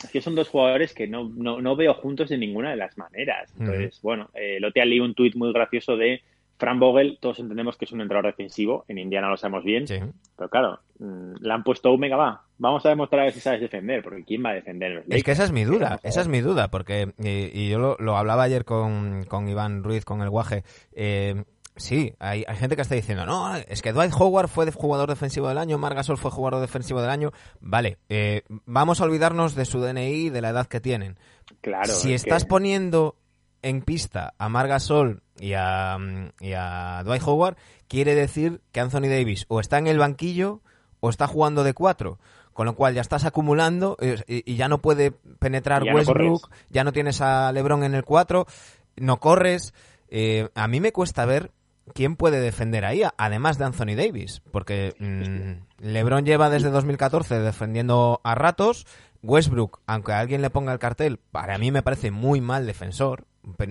Es 0.03 0.11
que 0.11 0.21
son 0.21 0.35
dos 0.35 0.49
jugadores 0.49 0.93
que 0.93 1.07
no, 1.07 1.29
no, 1.35 1.61
no 1.61 1.75
veo 1.75 1.93
juntos 1.95 2.29
de 2.29 2.37
ninguna 2.37 2.69
de 2.71 2.75
las 2.77 2.97
maneras. 2.97 3.51
Entonces, 3.59 3.99
bueno, 4.01 4.29
eh, 4.33 4.59
día 4.73 4.85
leí 4.85 4.99
un 4.99 5.13
tuit 5.15 5.35
muy 5.35 5.51
gracioso 5.51 5.97
de 5.97 6.21
Fran 6.59 6.79
Vogel, 6.79 7.19
todos 7.21 7.39
entendemos 7.39 7.77
que 7.77 7.85
es 7.85 7.91
un 7.91 8.01
entrenador 8.01 8.31
defensivo, 8.31 8.83
en 8.87 8.97
Indiana 8.97 9.29
lo 9.29 9.37
sabemos 9.37 9.63
bien, 9.63 9.85
Sí. 9.87 9.99
pero 10.35 10.49
claro, 10.49 10.79
mm, 10.97 11.35
le 11.39 11.53
han 11.53 11.63
puesto 11.63 11.93
un 11.93 11.99
mega 11.99 12.15
va, 12.17 12.41
vamos 12.57 12.83
a 12.83 12.89
demostrar 12.89 13.21
a 13.21 13.23
ver 13.25 13.33
si 13.33 13.39
sabes 13.39 13.61
defender, 13.61 14.01
porque 14.01 14.23
¿quién 14.23 14.43
va 14.43 14.49
a 14.49 14.53
defender? 14.55 15.03
Es 15.07 15.23
que 15.23 15.31
esa 15.31 15.43
es 15.43 15.51
mi 15.51 15.65
duda, 15.65 15.99
esa 16.01 16.21
es 16.21 16.27
mi 16.27 16.41
duda, 16.41 16.69
porque, 16.69 17.13
y, 17.19 17.51
y 17.61 17.69
yo 17.69 17.77
lo, 17.77 17.95
lo 17.99 18.17
hablaba 18.17 18.41
ayer 18.43 18.65
con, 18.65 19.23
con 19.27 19.47
Iván 19.47 19.83
Ruiz, 19.83 20.03
con 20.03 20.23
el 20.23 20.31
guaje, 20.31 20.63
eh, 20.93 21.43
sí, 21.77 22.13
hay, 22.19 22.43
hay 22.47 22.55
gente 22.57 22.75
que 22.75 22.81
está 22.81 22.95
diciendo, 22.95 23.25
no, 23.25 23.55
es 23.55 23.81
que 23.81 23.93
Dwight 23.93 24.13
Howard 24.17 24.47
fue 24.49 24.71
jugador 24.71 25.09
defensivo 25.09 25.47
del 25.47 25.57
año, 25.57 25.77
Margasol 25.77 26.17
fue 26.17 26.31
jugador 26.31 26.59
defensivo 26.61 27.01
del 27.01 27.09
año, 27.09 27.31
vale, 27.61 27.97
eh, 28.09 28.43
vamos 28.65 28.99
a 29.01 29.05
olvidarnos 29.05 29.55
de 29.55 29.65
su 29.65 29.79
DNI, 29.79 30.29
de 30.29 30.41
la 30.41 30.49
edad 30.49 30.67
que 30.67 30.79
tienen. 30.81 31.17
Claro, 31.61 31.93
si 31.93 32.13
es 32.13 32.23
que- 32.23 32.29
estás 32.29 32.45
poniendo 32.45 33.15
en 33.61 33.81
pista 33.81 34.33
a 34.37 34.49
Margasol 34.49 35.23
y 35.39 35.53
a, 35.53 35.97
mm, 35.97 36.29
y 36.41 36.53
a 36.53 37.01
Dwight 37.05 37.23
Howard, 37.25 37.57
quiere 37.87 38.13
decir 38.15 38.61
que 38.71 38.79
Anthony 38.79 39.07
Davis 39.09 39.45
o 39.47 39.59
está 39.59 39.77
en 39.77 39.87
el 39.87 39.97
banquillo 39.97 40.61
o 40.99 41.09
está 41.09 41.27
jugando 41.27 41.63
de 41.63 41.73
cuatro. 41.73 42.19
con 42.53 42.65
lo 42.65 42.73
cual 42.75 42.95
ya 42.95 43.01
estás 43.01 43.23
acumulando 43.23 43.97
eh, 44.01 44.23
y, 44.27 44.53
y 44.53 44.55
ya 44.55 44.67
no 44.67 44.79
puede 44.81 45.11
penetrar 45.11 45.83
Ya 45.83 45.91
no 45.91 45.97
Westbrook, 45.99 46.41
corres. 46.41 46.59
ya 46.71 46.83
no 46.83 46.91
tienes 46.91 47.21
a 47.21 47.51
LeBron 47.51 47.83
en 47.83 47.93
el 47.93 48.03
4, 48.03 48.47
no 48.95 49.19
corres. 49.19 49.75
Eh, 50.09 50.49
a 50.55 50.67
mí 50.67 50.79
me 50.79 50.91
cuesta 50.91 51.25
ver 51.27 51.51
quién 51.93 52.15
puede 52.15 52.39
defender 52.39 52.85
ahí, 52.85 53.03
además 53.17 53.57
de 53.57 53.65
Anthony 53.65 53.95
Davis, 53.95 54.41
porque 54.51 54.95
mm, 54.99 55.85
LeBron 55.85 56.25
lleva 56.25 56.49
desde 56.49 56.69
2014 56.69 57.39
defendiendo 57.39 58.21
a 58.23 58.35
ratos. 58.35 58.85
Westbrook, 59.23 59.81
aunque 59.87 60.11
a 60.11 60.19
alguien 60.19 60.41
le 60.41 60.49
ponga 60.49 60.73
el 60.73 60.79
cartel, 60.79 61.19
para 61.31 61.57
mí 61.57 61.71
me 61.71 61.81
parece 61.81 62.11
muy 62.11 62.39
mal 62.39 62.65
defensor. 62.65 63.25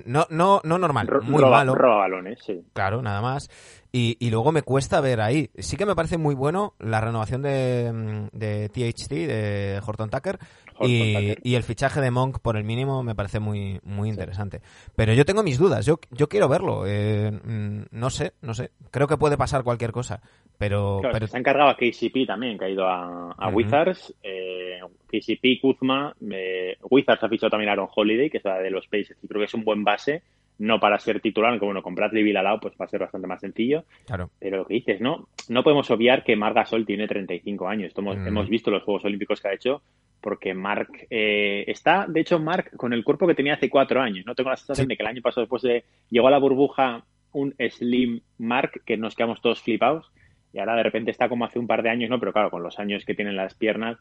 No, 0.06 0.26
no, 0.30 0.60
no 0.64 0.78
normal, 0.78 1.08
muy 1.22 1.40
roba, 1.42 1.58
malo. 1.58 1.74
roba 1.74 1.96
balones, 1.96 2.38
sí. 2.44 2.64
Claro, 2.72 3.02
nada 3.02 3.20
más. 3.20 3.48
Y, 3.92 4.16
y 4.20 4.30
luego 4.30 4.52
me 4.52 4.62
cuesta 4.62 5.00
ver 5.00 5.20
ahí. 5.20 5.50
Sí 5.58 5.76
que 5.76 5.86
me 5.86 5.94
parece 5.94 6.18
muy 6.18 6.34
bueno 6.34 6.74
la 6.78 7.00
renovación 7.00 7.42
de, 7.42 7.92
mm, 7.92 8.36
de 8.36 8.68
THT, 8.68 9.10
de 9.10 9.80
Horton 9.84 10.10
Tucker. 10.10 10.38
Horton 10.74 10.90
y, 10.90 11.14
Tucker. 11.14 11.38
y 11.42 11.54
el 11.54 11.62
fichaje 11.62 12.00
de 12.00 12.10
Monk 12.10 12.40
por 12.40 12.56
el 12.56 12.64
mínimo 12.64 13.02
me 13.02 13.14
parece 13.14 13.40
muy, 13.40 13.80
muy 13.84 14.08
interesante. 14.10 14.60
Pero 14.96 15.14
yo 15.14 15.24
tengo 15.24 15.42
mis 15.42 15.58
dudas, 15.58 15.86
yo, 15.86 15.98
yo 16.10 16.28
quiero 16.28 16.48
verlo. 16.48 16.84
Eh, 16.86 17.30
mm, 17.30 17.84
no 17.90 18.10
sé, 18.10 18.34
no 18.42 18.54
sé. 18.54 18.72
Creo 18.90 19.06
que 19.06 19.16
puede 19.16 19.38
pasar 19.38 19.62
cualquier 19.62 19.92
cosa. 19.92 20.20
Pero, 20.58 20.98
Claro, 21.00 21.12
pero 21.12 21.26
Se 21.26 21.36
ha 21.36 21.40
encargado 21.40 21.68
a 21.70 21.76
KCP 21.76 22.26
también, 22.26 22.58
que 22.58 22.64
ha 22.64 22.70
ido 22.70 22.86
a, 22.86 23.32
a. 23.32 23.48
Wizards. 23.48 24.14
Eh, 24.22 24.80
KCP, 25.10 25.60
Kuzma. 25.60 26.14
eh, 26.30 26.76
Wizards 26.90 27.22
ha 27.22 27.28
fichado 27.28 27.50
también 27.50 27.68
a 27.68 27.72
Aaron 27.72 27.88
Holiday, 27.94 28.30
que 28.30 28.38
es 28.38 28.44
la 28.44 28.58
de 28.58 28.70
los 28.70 28.86
Pacers, 28.86 29.18
y 29.22 29.28
creo 29.28 29.40
que 29.40 29.46
es 29.46 29.54
un 29.54 29.64
buen 29.64 29.84
base. 29.84 30.22
No 30.58 30.80
para 30.80 30.98
ser 30.98 31.20
titular, 31.20 31.50
aunque 31.50 31.66
bueno, 31.66 31.82
con 31.82 31.94
Bradley 31.94 32.22
Beal 32.22 32.38
al 32.38 32.44
lado, 32.44 32.60
pues 32.60 32.72
va 32.80 32.86
a 32.86 32.88
ser 32.88 33.00
bastante 33.00 33.26
más 33.26 33.40
sencillo. 33.40 33.84
claro. 34.06 34.30
Pero 34.40 34.56
lo 34.56 34.64
que 34.66 34.72
dices, 34.74 35.02
¿no? 35.02 35.28
No 35.50 35.62
podemos 35.62 35.90
obviar 35.90 36.24
que 36.24 36.34
Marc 36.34 36.56
Gasol 36.56 36.86
tiene 36.86 37.06
35 37.06 37.68
años. 37.68 37.92
Hemos, 37.94 38.16
Mm. 38.16 38.26
hemos 38.28 38.48
visto 38.48 38.70
los 38.70 38.82
Juegos 38.82 39.04
Olímpicos 39.04 39.42
que 39.42 39.48
ha 39.48 39.52
hecho, 39.52 39.82
porque 40.22 40.54
Marc 40.54 41.06
eh, 41.10 41.64
está, 41.66 42.06
de 42.08 42.20
hecho, 42.20 42.38
Marc 42.38 42.74
con 42.74 42.94
el 42.94 43.04
cuerpo 43.04 43.26
que 43.26 43.34
tenía 43.34 43.52
hace 43.54 43.68
cuatro 43.68 44.00
años. 44.00 44.24
No 44.24 44.34
tengo 44.34 44.48
la 44.48 44.56
sensación 44.56 44.86
Sí. 44.86 44.88
de 44.88 44.96
que 44.96 45.02
el 45.02 45.08
año 45.10 45.20
pasado, 45.20 45.42
después 45.42 45.60
de 45.60 45.84
llegó 46.08 46.28
a 46.28 46.30
la 46.30 46.38
burbuja 46.38 47.04
un 47.32 47.54
Slim 47.58 48.22
Marc, 48.38 48.82
que 48.86 48.96
nos 48.96 49.14
quedamos 49.14 49.42
todos 49.42 49.60
flipados, 49.60 50.10
y 50.56 50.58
ahora 50.58 50.76
de 50.76 50.84
repente 50.84 51.10
está 51.10 51.28
como 51.28 51.44
hace 51.44 51.58
un 51.58 51.66
par 51.66 51.82
de 51.82 51.90
años, 51.90 52.08
¿no? 52.08 52.18
Pero 52.18 52.32
claro, 52.32 52.50
con 52.50 52.62
los 52.62 52.78
años 52.78 53.04
que 53.04 53.14
tienen 53.14 53.36
las 53.36 53.54
piernas, 53.54 53.98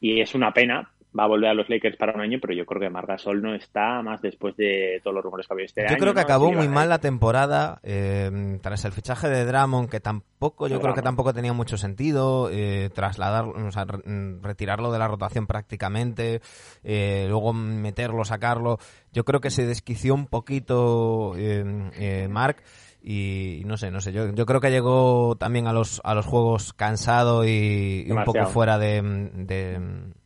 y 0.00 0.22
es 0.22 0.34
una 0.34 0.52
pena. 0.52 0.90
Va 1.16 1.24
a 1.24 1.28
volver 1.28 1.50
a 1.50 1.54
los 1.54 1.68
Lakers 1.68 1.98
para 1.98 2.14
un 2.14 2.22
año, 2.22 2.38
pero 2.40 2.54
yo 2.54 2.64
creo 2.64 2.80
que 2.80 2.88
Marc 2.88 3.06
Gasol 3.06 3.42
no 3.42 3.54
está 3.54 4.00
más 4.00 4.22
después 4.22 4.56
de 4.56 4.98
todos 5.04 5.14
los 5.14 5.22
rumores 5.22 5.46
que 5.46 5.52
había 5.52 5.66
este 5.66 5.82
año. 5.82 5.90
Yo 5.90 5.98
creo 5.98 6.14
que 6.14 6.20
¿no? 6.20 6.24
acabó 6.24 6.48
Sí, 6.48 6.54
muy 6.54 6.68
mal 6.68 6.88
la 6.88 7.00
temporada 7.00 7.78
eh, 7.82 8.58
tras 8.62 8.86
el 8.86 8.92
fichaje 8.92 9.28
de 9.28 9.44
Drummond, 9.44 9.90
que 9.90 10.00
tampoco, 10.00 10.68
yo 10.68 10.80
creo 10.80 10.94
que 10.94 11.02
tampoco 11.02 11.34
tenía 11.34 11.52
mucho 11.52 11.76
sentido 11.76 12.48
eh, 12.50 12.88
trasladar, 12.94 13.44
o 13.44 13.70
sea, 13.70 13.84
mm, 13.84 14.42
retirarlo 14.42 14.90
de 14.90 14.98
la 14.98 15.06
rotación 15.08 15.46
prácticamente, 15.46 16.40
eh, 16.82 17.26
luego 17.28 17.52
meterlo, 17.52 18.24
sacarlo. 18.24 18.78
Yo 19.12 19.24
creo 19.26 19.42
que 19.42 19.50
se 19.50 19.66
desquició 19.66 20.14
un 20.14 20.26
poquito 20.28 21.34
eh, 21.36 21.90
eh, 21.98 22.28
Mark 22.30 22.62
y 23.04 23.62
no 23.66 23.76
sé, 23.76 23.90
no 23.90 24.00
sé. 24.00 24.12
Yo, 24.12 24.32
yo 24.32 24.46
creo 24.46 24.60
que 24.60 24.70
llegó 24.70 25.36
también 25.36 25.66
a 25.66 25.72
los 25.72 26.00
a 26.04 26.14
los 26.14 26.24
juegos 26.26 26.72
cansado 26.72 27.44
y, 27.44 28.04
y 28.06 28.10
un 28.10 28.16
poco 28.24 28.38
fuera 28.52 28.78
de, 28.78 29.02
de- 29.34 29.80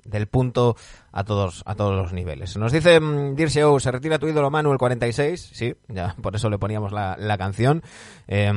del 0.07 0.27
punto 0.27 0.77
a 1.13 1.25
todos 1.25 1.63
a 1.65 1.75
todos 1.75 1.95
los 1.95 2.13
niveles. 2.13 2.57
Nos 2.57 2.73
dice 2.73 3.01
mm, 3.01 3.35
Dirce 3.35 3.65
O, 3.65 3.81
se 3.81 3.91
retira 3.91 4.19
tu 4.19 4.29
ídolo 4.29 4.51
Manu 4.51 4.73
el 4.73 4.79
46, 4.79 5.51
sí, 5.53 5.75
ya 5.89 6.15
por 6.23 6.37
eso 6.37 6.51
le 6.51 6.59
poníamos 6.59 6.93
la, 6.93 7.17
la 7.19 7.39
canción. 7.39 7.83
Eh, 8.29 8.53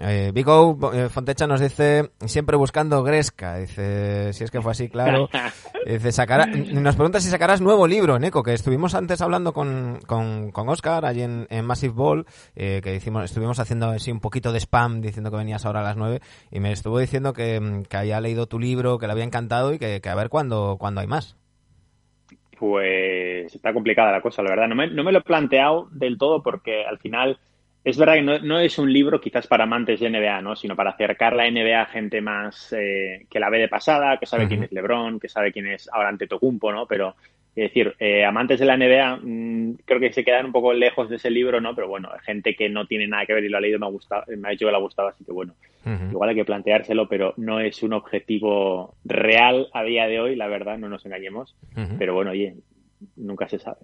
eh, 0.00 0.32
eh, 0.34 1.08
Fontecha 1.10 1.46
nos 1.46 1.60
dice 1.60 2.10
siempre 2.26 2.56
buscando 2.56 3.02
Gresca, 3.02 3.56
dice 3.56 4.32
si 4.32 4.44
es 4.44 4.50
que 4.50 4.60
fue 4.60 4.72
así, 4.72 4.88
claro. 4.88 5.28
Dice, 5.84 6.12
sacará, 6.12 6.46
nos 6.46 6.94
pregunta 6.94 7.20
si 7.20 7.28
sacarás 7.28 7.60
nuevo 7.60 7.88
libro, 7.88 8.16
Neko, 8.16 8.44
que 8.44 8.54
estuvimos 8.54 8.94
antes 8.94 9.20
hablando 9.20 9.52
con, 9.52 9.98
con, 10.06 10.52
con 10.52 10.68
Oscar 10.68 11.04
allí 11.04 11.22
en, 11.22 11.48
en 11.50 11.64
Massive 11.64 11.92
Ball, 11.92 12.26
eh, 12.54 12.80
que 12.84 12.94
hicimos, 12.94 13.24
estuvimos 13.24 13.58
haciendo 13.58 13.88
así 13.88 14.12
un 14.12 14.20
poquito 14.20 14.52
de 14.52 14.60
spam 14.60 15.00
diciendo 15.00 15.30
que 15.32 15.38
venías 15.38 15.66
ahora 15.66 15.80
a 15.80 15.82
las 15.82 15.96
9 15.96 16.20
y 16.52 16.60
me 16.60 16.70
estuvo 16.70 17.00
diciendo 17.00 17.32
que, 17.32 17.60
mm, 17.60 17.82
que 17.84 17.96
había 17.96 18.20
leído 18.20 18.46
tu 18.46 18.60
libro, 18.60 18.98
que 18.98 19.06
le 19.06 19.12
había 19.12 19.24
encantado 19.24 19.72
y 19.72 19.78
que, 19.80 20.00
que 20.00 20.08
a 20.08 20.14
ver 20.14 20.28
cuándo, 20.28 20.76
cuándo 20.82 21.00
hay 21.00 21.06
más. 21.06 21.36
Pues 22.58 23.54
está 23.54 23.72
complicada 23.72 24.10
la 24.10 24.20
cosa, 24.20 24.42
la 24.42 24.50
verdad. 24.50 24.66
No 24.66 24.74
me, 24.74 24.88
no 24.88 25.04
me 25.04 25.12
lo 25.12 25.20
he 25.20 25.22
planteado 25.22 25.88
del 25.92 26.18
todo 26.18 26.42
porque 26.42 26.84
al 26.84 26.98
final 26.98 27.38
es 27.84 27.96
verdad 27.96 28.14
que 28.14 28.22
no, 28.22 28.38
no 28.40 28.58
es 28.58 28.78
un 28.80 28.92
libro 28.92 29.20
quizás 29.20 29.46
para 29.46 29.62
amantes 29.62 30.00
de 30.00 30.10
NBA, 30.10 30.42
¿no? 30.42 30.56
Sino 30.56 30.74
para 30.74 30.90
acercar 30.90 31.36
la 31.36 31.48
NBA 31.48 31.80
a 31.80 31.86
gente 31.86 32.20
más 32.20 32.72
eh, 32.72 33.26
que 33.30 33.38
la 33.38 33.48
ve 33.48 33.58
de 33.58 33.68
pasada, 33.68 34.18
que 34.18 34.26
sabe 34.26 34.48
quién 34.48 34.64
es 34.64 34.72
LeBron, 34.72 35.20
que 35.20 35.28
sabe 35.28 35.52
quién 35.52 35.68
es 35.68 35.88
ahora 35.92 36.08
Antetokounmpo, 36.08 36.72
¿no? 36.72 36.86
Pero 36.86 37.14
es 37.54 37.64
decir, 37.64 37.94
eh, 37.98 38.24
amantes 38.24 38.58
de 38.60 38.66
la 38.66 38.76
NBA 38.76 39.16
mm, 39.22 39.74
creo 39.84 40.00
que 40.00 40.12
se 40.12 40.24
quedan 40.24 40.46
un 40.46 40.52
poco 40.52 40.72
lejos 40.72 41.10
de 41.10 41.16
ese 41.16 41.30
libro, 41.30 41.60
¿no? 41.60 41.74
Pero 41.74 41.88
bueno, 41.88 42.08
gente 42.22 42.54
que 42.54 42.68
no 42.68 42.86
tiene 42.86 43.06
nada 43.06 43.26
que 43.26 43.34
ver 43.34 43.44
y 43.44 43.48
lo 43.48 43.58
ha 43.58 43.60
leído 43.60 43.78
me 43.78 43.86
ha 43.86 43.90
gustado, 43.90 44.24
me 44.36 44.48
ha 44.48 44.50
dicho 44.52 44.66
que 44.66 44.70
le 44.70 44.76
ha 44.76 44.80
gustado, 44.80 45.08
así 45.08 45.24
que 45.24 45.32
bueno, 45.32 45.54
igual 46.10 46.30
hay 46.30 46.36
que 46.36 46.44
planteárselo, 46.44 47.08
pero 47.08 47.34
no 47.36 47.60
es 47.60 47.82
un 47.82 47.92
objetivo 47.92 48.94
real 49.04 49.68
a 49.72 49.82
día 49.82 50.06
de 50.06 50.20
hoy, 50.20 50.36
la 50.36 50.48
verdad, 50.48 50.78
no 50.78 50.88
nos 50.88 51.04
engañemos. 51.04 51.54
Pero 51.98 52.14
bueno, 52.14 52.30
oye, 52.30 52.54
nunca 53.16 53.48
se 53.48 53.58
sabe. 53.58 53.80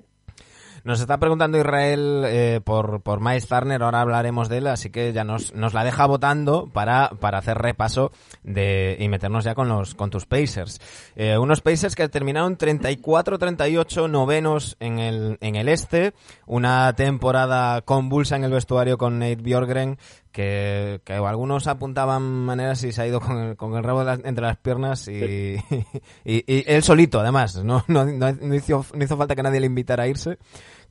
Nos 0.89 1.03
está 1.03 1.19
preguntando 1.19 1.59
Israel 1.59 2.23
eh, 2.25 2.63
por, 2.65 3.03
por 3.03 3.21
Miles 3.21 3.47
Turner, 3.47 3.83
ahora 3.83 4.01
hablaremos 4.01 4.49
de 4.49 4.57
él, 4.57 4.69
así 4.69 4.89
que 4.89 5.13
ya 5.13 5.23
nos, 5.23 5.53
nos 5.53 5.75
la 5.75 5.85
deja 5.85 6.07
votando 6.07 6.71
para, 6.73 7.11
para 7.21 7.37
hacer 7.37 7.59
repaso 7.59 8.11
de, 8.43 8.97
y 8.99 9.07
meternos 9.11 9.45
ya 9.45 9.55
con 9.55 9.69
los 9.69 9.95
con 9.95 10.09
tus 10.09 10.25
Pacers. 10.25 10.81
Eh, 11.15 11.37
unos 11.37 11.61
Pacers 11.61 11.95
que 11.95 12.09
terminaron 12.09 12.57
34-38 12.57 14.09
novenos 14.09 14.79
en 14.81 14.99
el, 14.99 15.37
en 15.43 15.57
el 15.57 15.69
este, 15.69 16.15
una 16.47 16.95
temporada 16.95 17.83
convulsa 17.83 18.37
en 18.37 18.45
el 18.45 18.53
vestuario 18.53 18.97
con 18.97 19.19
Nate 19.19 19.43
Bjorgren, 19.43 19.99
que, 20.33 21.01
que 21.05 21.13
algunos 21.13 21.67
apuntaban 21.67 22.23
maneras 22.23 22.83
y 22.85 22.93
se 22.93 23.03
ha 23.03 23.07
ido 23.07 23.21
con 23.21 23.37
el, 23.39 23.57
con 23.57 23.75
el 23.75 23.85
rabo 23.85 24.09
entre 24.09 24.43
las 24.43 24.57
piernas 24.57 25.07
y, 25.09 25.57
y, 26.25 26.45
y 26.47 26.65
él 26.67 26.83
solito, 26.83 27.21
además. 27.21 27.57
No, 27.63 27.85
no, 27.89 28.07
no 28.07 28.55
hizo, 28.55 28.87
no 28.95 29.05
hizo 29.05 29.17
falta 29.17 29.37
que 29.37 29.43
nadie 29.43 29.61
le 29.61 29.67
invitara 29.67 30.05
a 30.05 30.09
irse, 30.09 30.39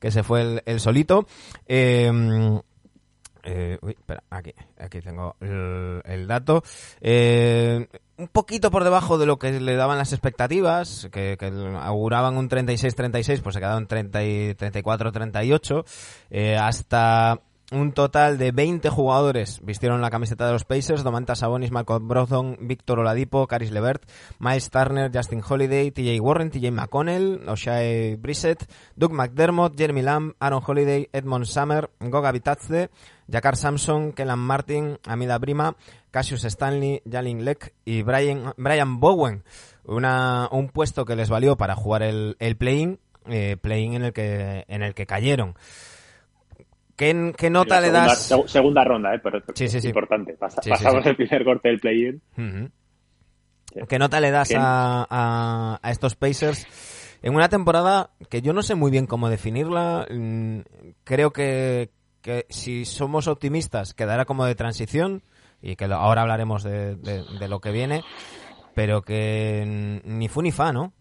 que 0.00 0.10
se 0.10 0.22
fue 0.22 0.42
el, 0.42 0.62
el 0.66 0.80
solito. 0.80 1.26
Eh, 1.66 2.60
eh, 3.50 3.78
espera, 3.82 4.22
aquí, 4.28 4.52
aquí 4.78 5.00
tengo 5.00 5.36
el, 5.40 6.26
dato. 6.26 6.62
Eh, 7.00 7.86
un 8.18 8.28
poquito 8.28 8.70
por 8.70 8.84
debajo 8.84 9.16
de 9.16 9.24
lo 9.24 9.38
que 9.38 9.58
le 9.58 9.74
daban 9.74 9.96
las 9.96 10.12
expectativas, 10.12 11.08
que, 11.10 11.38
auguraban 11.80 12.36
un 12.36 12.50
36-36, 12.50 13.40
pues 13.40 13.54
se 13.54 13.60
quedaron 13.60 13.86
30 13.86 14.24
y 14.24 14.54
34-38, 14.54 15.84
eh, 16.30 16.56
hasta 16.56 17.40
un 17.70 17.92
total 17.92 18.38
de 18.38 18.50
20 18.50 18.88
jugadores 18.88 19.60
vistieron 19.62 20.00
la 20.00 20.10
camiseta 20.10 20.46
de 20.46 20.52
los 20.52 20.64
Pacers, 20.64 21.04
Domantas 21.04 21.40
Sabonis, 21.40 21.70
Malcolm 21.70 22.08
Brogdon, 22.08 22.56
Víctor 22.60 23.00
Oladipo, 23.00 23.46
Caris 23.46 23.70
Levert, 23.70 24.08
Miles 24.38 24.70
Turner, 24.70 25.10
Justin 25.12 25.42
Holiday, 25.46 25.90
TJ 25.90 26.18
Warren, 26.20 26.50
TJ 26.50 26.70
McConnell, 26.70 27.46
O'Shea 27.46 28.16
Brissett, 28.16 28.64
Doug 28.96 29.12
McDermott, 29.12 29.76
Jeremy 29.76 30.00
Lamb, 30.00 30.34
Aaron 30.40 30.62
Holiday, 30.66 31.10
Edmond 31.12 31.44
Summer, 31.44 31.90
Goga 32.00 32.32
Bitadze, 32.32 32.88
Jakar 33.30 33.56
Sampson, 33.56 34.12
Kellan 34.12 34.38
Martin, 34.38 34.98
Amida 35.06 35.36
Brima, 35.36 35.76
Cassius 36.10 36.44
Stanley, 36.44 37.02
Jalin 37.10 37.44
Leck 37.44 37.74
y 37.84 38.02
Brian, 38.02 38.54
Brian 38.56 38.98
Bowen. 38.98 39.44
Una, 39.84 40.48
un 40.50 40.68
puesto 40.68 41.04
que 41.04 41.16
les 41.16 41.28
valió 41.28 41.56
para 41.56 41.74
jugar 41.74 42.02
el, 42.02 42.36
el 42.38 42.56
play-in, 42.56 42.98
eh, 43.26 43.56
play-in 43.60 43.94
en 43.94 44.04
el 44.04 44.12
que, 44.12 44.64
en 44.68 44.82
el 44.82 44.94
que 44.94 45.06
cayeron. 45.06 45.54
¿Qué, 46.98 47.32
qué 47.38 47.48
nota 47.48 47.80
le 47.80 47.86
segunda, 47.86 48.06
das? 48.08 48.30
seg- 48.30 48.46
segunda 48.48 48.84
ronda, 48.84 49.14
¿eh? 49.14 49.20
Pero 49.22 49.40
Sí, 49.54 49.68
sí, 49.68 49.76
es 49.78 49.82
sí. 49.82 49.88
importante. 49.88 50.34
Pasa- 50.34 50.60
pasamos 50.68 51.06
el 51.06 51.16
primer 51.16 51.44
corte 51.44 51.68
del 51.68 51.78
play-in. 51.80 52.22
¿Qué 53.88 53.98
nota 53.98 54.20
le 54.20 54.30
das 54.30 54.50
a, 54.56 55.06
a- 55.08 55.78
a 55.82 55.90
estos 55.90 56.16
Pacers 56.16 56.66
en 57.22 57.34
una 57.34 57.48
temporada 57.48 58.10
que 58.30 58.42
yo 58.42 58.52
no 58.52 58.62
sé 58.62 58.74
muy 58.74 58.90
bien 58.90 59.06
cómo 59.06 59.28
definirla? 59.28 60.06
Mm, 60.10 60.60
Creo 61.04 61.32
que, 61.32 61.90
que 62.20 62.46
si 62.48 62.84
somos 62.84 63.28
optimistas 63.28 63.94
quedará 63.94 64.24
como 64.24 64.44
de 64.44 64.54
transición 64.54 65.22
y 65.62 65.76
que 65.76 65.84
ahora 65.84 66.22
hablaremos 66.22 66.62
de, 66.64 66.96
de- 66.96 67.22
de 67.38 67.48
lo 67.48 67.60
que 67.60 67.70
viene, 67.70 68.02
pero 68.74 69.02
que 69.02 70.00
mm, 70.04 70.18
ni 70.18 70.28
fu 70.28 70.42
ni 70.42 70.50
fa, 70.50 70.72
¿no? 70.72 70.92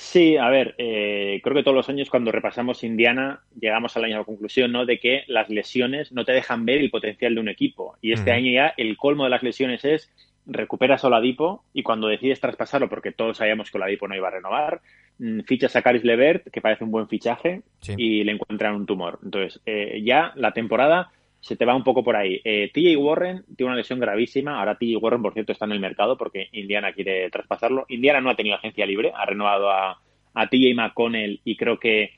Sí, 0.00 0.36
a 0.36 0.48
ver, 0.48 0.76
eh, 0.78 1.40
creo 1.42 1.56
que 1.56 1.64
todos 1.64 1.74
los 1.76 1.88
años 1.88 2.08
cuando 2.08 2.30
repasamos 2.30 2.84
Indiana 2.84 3.40
llegamos 3.60 3.96
a 3.96 4.00
la 4.00 4.06
misma 4.06 4.22
conclusión, 4.24 4.70
¿no? 4.70 4.86
De 4.86 5.00
que 5.00 5.24
las 5.26 5.50
lesiones 5.50 6.12
no 6.12 6.24
te 6.24 6.30
dejan 6.30 6.64
ver 6.64 6.78
el 6.78 6.88
potencial 6.88 7.34
de 7.34 7.40
un 7.40 7.48
equipo. 7.48 7.96
Y 8.00 8.12
este 8.12 8.30
año 8.30 8.52
ya 8.52 8.72
el 8.76 8.96
colmo 8.96 9.24
de 9.24 9.30
las 9.30 9.42
lesiones 9.42 9.84
es 9.84 10.08
recuperas 10.46 11.02
a 11.02 11.08
Oladipo 11.08 11.64
y 11.74 11.82
cuando 11.82 12.06
decides 12.06 12.40
traspasarlo, 12.40 12.88
porque 12.88 13.10
todos 13.10 13.38
sabíamos 13.38 13.72
que 13.72 13.76
Oladipo 13.76 14.06
no 14.06 14.14
iba 14.14 14.28
a 14.28 14.30
renovar, 14.30 14.80
mm, 15.18 15.40
fichas 15.40 15.74
a 15.74 15.82
Caris 15.82 16.04
Levert, 16.04 16.48
que 16.48 16.60
parece 16.60 16.84
un 16.84 16.92
buen 16.92 17.08
fichaje, 17.08 17.62
Sí. 17.80 17.94
y 17.98 18.22
le 18.22 18.32
encuentran 18.32 18.76
un 18.76 18.86
tumor. 18.86 19.18
Entonces, 19.24 19.60
eh, 19.66 20.00
ya 20.04 20.32
la 20.36 20.52
temporada 20.52 21.10
se 21.40 21.56
te 21.56 21.64
va 21.64 21.74
un 21.74 21.84
poco 21.84 22.02
por 22.02 22.16
ahí. 22.16 22.40
Eh, 22.44 22.70
TJ 22.72 22.96
Warren 22.96 23.44
tiene 23.56 23.70
una 23.70 23.76
lesión 23.76 24.00
gravísima. 24.00 24.58
Ahora 24.58 24.76
TJ 24.76 24.96
Warren, 24.96 25.22
por 25.22 25.34
cierto, 25.34 25.52
está 25.52 25.64
en 25.64 25.72
el 25.72 25.80
mercado 25.80 26.16
porque 26.16 26.48
Indiana 26.52 26.92
quiere 26.92 27.30
traspasarlo. 27.30 27.86
Indiana 27.88 28.20
no 28.20 28.30
ha 28.30 28.36
tenido 28.36 28.56
agencia 28.56 28.86
libre, 28.86 29.12
ha 29.14 29.24
renovado 29.24 29.70
a, 29.70 30.00
a 30.34 30.46
TJ 30.48 30.74
McConnell 30.74 31.40
y 31.44 31.56
creo 31.56 31.78
que 31.78 32.12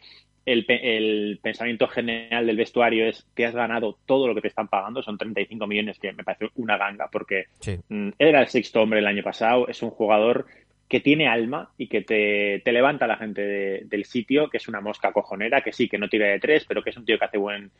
el, 0.46 1.38
pensamiento 1.42 1.86
general 1.88 2.46
del 2.46 2.56
vestuario 2.56 3.06
es 3.06 3.26
que 3.34 3.46
has 3.46 3.54
ganado 3.54 3.98
todo 4.06 4.26
lo 4.26 4.34
que 4.34 4.40
te 4.40 4.48
están 4.48 4.68
pagando, 4.68 5.02
son 5.02 5.18
35 5.18 5.66
millones, 5.66 5.98
que 5.98 6.12
me 6.12 6.24
parece 6.24 6.50
una 6.56 6.76
ganga, 6.76 7.08
porque 7.10 7.46
mm, 7.88 8.10
era 8.18 8.40
el 8.40 8.48
sexto 8.48 8.82
hombre 8.82 9.00
el 9.00 9.06
año 9.06 9.22
pasado, 9.22 9.68
es 9.68 9.82
un 9.82 9.90
jugador 9.90 10.46
que 10.90 10.98
tiene 10.98 11.28
alma 11.28 11.70
y 11.78 11.86
que 11.86 12.02
te, 12.02 12.72
levanta 12.72 13.04
a 13.04 13.08
la 13.08 13.16
gente 13.16 13.42
del 13.84 14.04
sitio, 14.04 14.50
que 14.50 14.56
es 14.56 14.66
una 14.66 14.80
mosca 14.80 15.12
cojonera, 15.12 15.60
que 15.60 15.72
sí, 15.72 15.88
que 15.88 15.98
no 15.98 16.08
tira 16.08 16.26
de 16.26 16.40
tres, 16.40 16.64
pero 16.66 16.82
que 16.82 16.90
es 16.90 16.96
un 16.96 17.04
tío 17.04 17.16
que 17.16 17.26
hace 17.26 17.38
buen, 17.38 17.70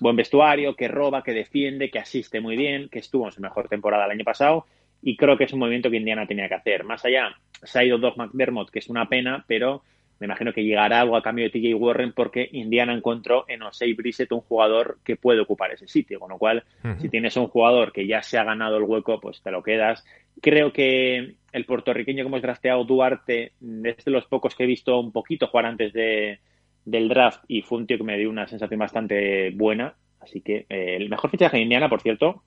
buen 0.00 0.16
vestuario, 0.16 0.76
que 0.76 0.86
roba, 0.86 1.22
que 1.22 1.32
defiende, 1.32 1.90
que 1.90 1.98
asiste 1.98 2.42
muy 2.42 2.58
bien, 2.58 2.90
que 2.90 2.98
estuvo 2.98 3.24
en 3.24 3.32
su 3.32 3.40
mejor 3.40 3.68
temporada 3.70 4.04
el 4.04 4.10
año 4.10 4.24
pasado, 4.24 4.66
y 5.00 5.16
creo 5.16 5.38
que 5.38 5.44
es 5.44 5.52
un 5.54 5.60
movimiento 5.60 5.90
que 5.90 5.96
Indiana 5.96 6.26
tenía 6.26 6.46
que 6.46 6.56
hacer. 6.56 6.84
Más 6.84 7.02
allá, 7.06 7.38
se 7.62 7.78
ha 7.78 7.84
ido 7.84 7.96
Doug 7.96 8.18
McDermott, 8.18 8.68
que 8.68 8.80
es 8.80 8.90
una 8.90 9.08
pena, 9.08 9.46
pero 9.48 9.82
me 10.20 10.26
imagino 10.26 10.52
que 10.52 10.64
llegará 10.64 11.00
algo 11.00 11.16
a 11.16 11.22
cambio 11.22 11.44
de 11.44 11.50
TJ 11.50 11.74
Warren 11.74 12.12
porque 12.12 12.48
Indiana 12.52 12.92
encontró 12.92 13.44
en 13.48 13.62
Osei 13.62 13.92
Brissett 13.94 14.32
un 14.32 14.40
jugador 14.40 14.98
que 15.04 15.16
puede 15.16 15.40
ocupar 15.40 15.70
ese 15.70 15.86
sitio. 15.86 16.18
Con 16.18 16.30
lo 16.30 16.38
cual, 16.38 16.64
si 16.98 17.08
tienes 17.08 17.36
un 17.36 17.46
jugador 17.46 17.92
que 17.92 18.06
ya 18.06 18.22
se 18.22 18.36
ha 18.36 18.44
ganado 18.44 18.78
el 18.78 18.82
hueco, 18.82 19.20
pues 19.20 19.40
te 19.42 19.52
lo 19.52 19.62
quedas. 19.62 20.04
Creo 20.40 20.72
que 20.72 21.36
el 21.52 21.64
puertorriqueño 21.66 22.24
que 22.24 22.28
hemos 22.28 22.42
drafteado, 22.42 22.84
Duarte, 22.84 23.52
es 23.84 24.04
de 24.04 24.10
los 24.10 24.26
pocos 24.26 24.56
que 24.56 24.64
he 24.64 24.66
visto 24.66 24.98
un 24.98 25.12
poquito 25.12 25.46
jugar 25.46 25.66
antes 25.66 25.92
de, 25.92 26.40
del 26.84 27.08
draft 27.08 27.44
y 27.46 27.62
fue 27.62 27.78
un 27.78 27.86
tío 27.86 27.98
que 27.98 28.04
me 28.04 28.18
dio 28.18 28.28
una 28.28 28.48
sensación 28.48 28.80
bastante 28.80 29.50
buena. 29.50 29.94
Así 30.20 30.40
que 30.40 30.66
eh, 30.68 30.96
el 30.96 31.08
mejor 31.08 31.30
fichaje 31.30 31.58
de 31.58 31.62
Indiana, 31.62 31.88
por 31.88 32.00
cierto, 32.00 32.42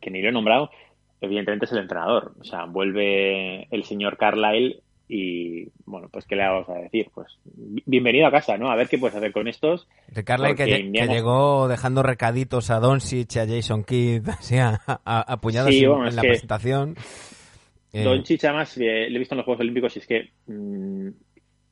que 0.00 0.10
ni 0.10 0.20
lo 0.20 0.28
he 0.28 0.32
nombrado, 0.32 0.70
evidentemente 1.20 1.66
es 1.66 1.72
el 1.72 1.78
entrenador. 1.78 2.34
O 2.40 2.44
sea, 2.44 2.64
vuelve 2.64 3.68
el 3.70 3.84
señor 3.84 4.16
Carlyle 4.16 4.82
y 5.08 5.68
bueno, 5.84 6.08
pues 6.10 6.24
¿qué 6.26 6.34
le 6.34 6.46
vamos 6.46 6.68
a 6.68 6.74
decir? 6.74 7.08
Pues 7.14 7.28
bienvenido 7.44 8.26
a 8.26 8.30
casa, 8.30 8.56
¿no? 8.56 8.70
A 8.70 8.76
ver 8.76 8.88
qué 8.88 8.98
puedes 8.98 9.16
hacer 9.16 9.32
con 9.32 9.48
estos. 9.48 9.86
Carly 10.24 10.54
que, 10.54 10.90
llegó 10.90 11.68
dejando 11.68 12.02
recaditos 12.02 12.70
a 12.70 12.80
Doncic, 12.80 13.36
a 13.36 13.46
Jason 13.46 13.84
Kidd, 13.84 14.28
así 14.38 14.56
apuñados 15.04 15.74
en, 15.74 16.16
la 16.16 16.22
presentación. 16.22 16.96
Eh... 17.92 18.02
Doncic 18.02 18.44
además 18.44 18.76
le 18.76 19.06
he 19.06 19.18
visto 19.18 19.34
en 19.34 19.38
los 19.38 19.44
Juegos 19.44 19.60
Olímpicos 19.60 19.94
y 19.96 19.98
es 19.98 20.06
que 20.06 20.30
mm, 20.46 21.08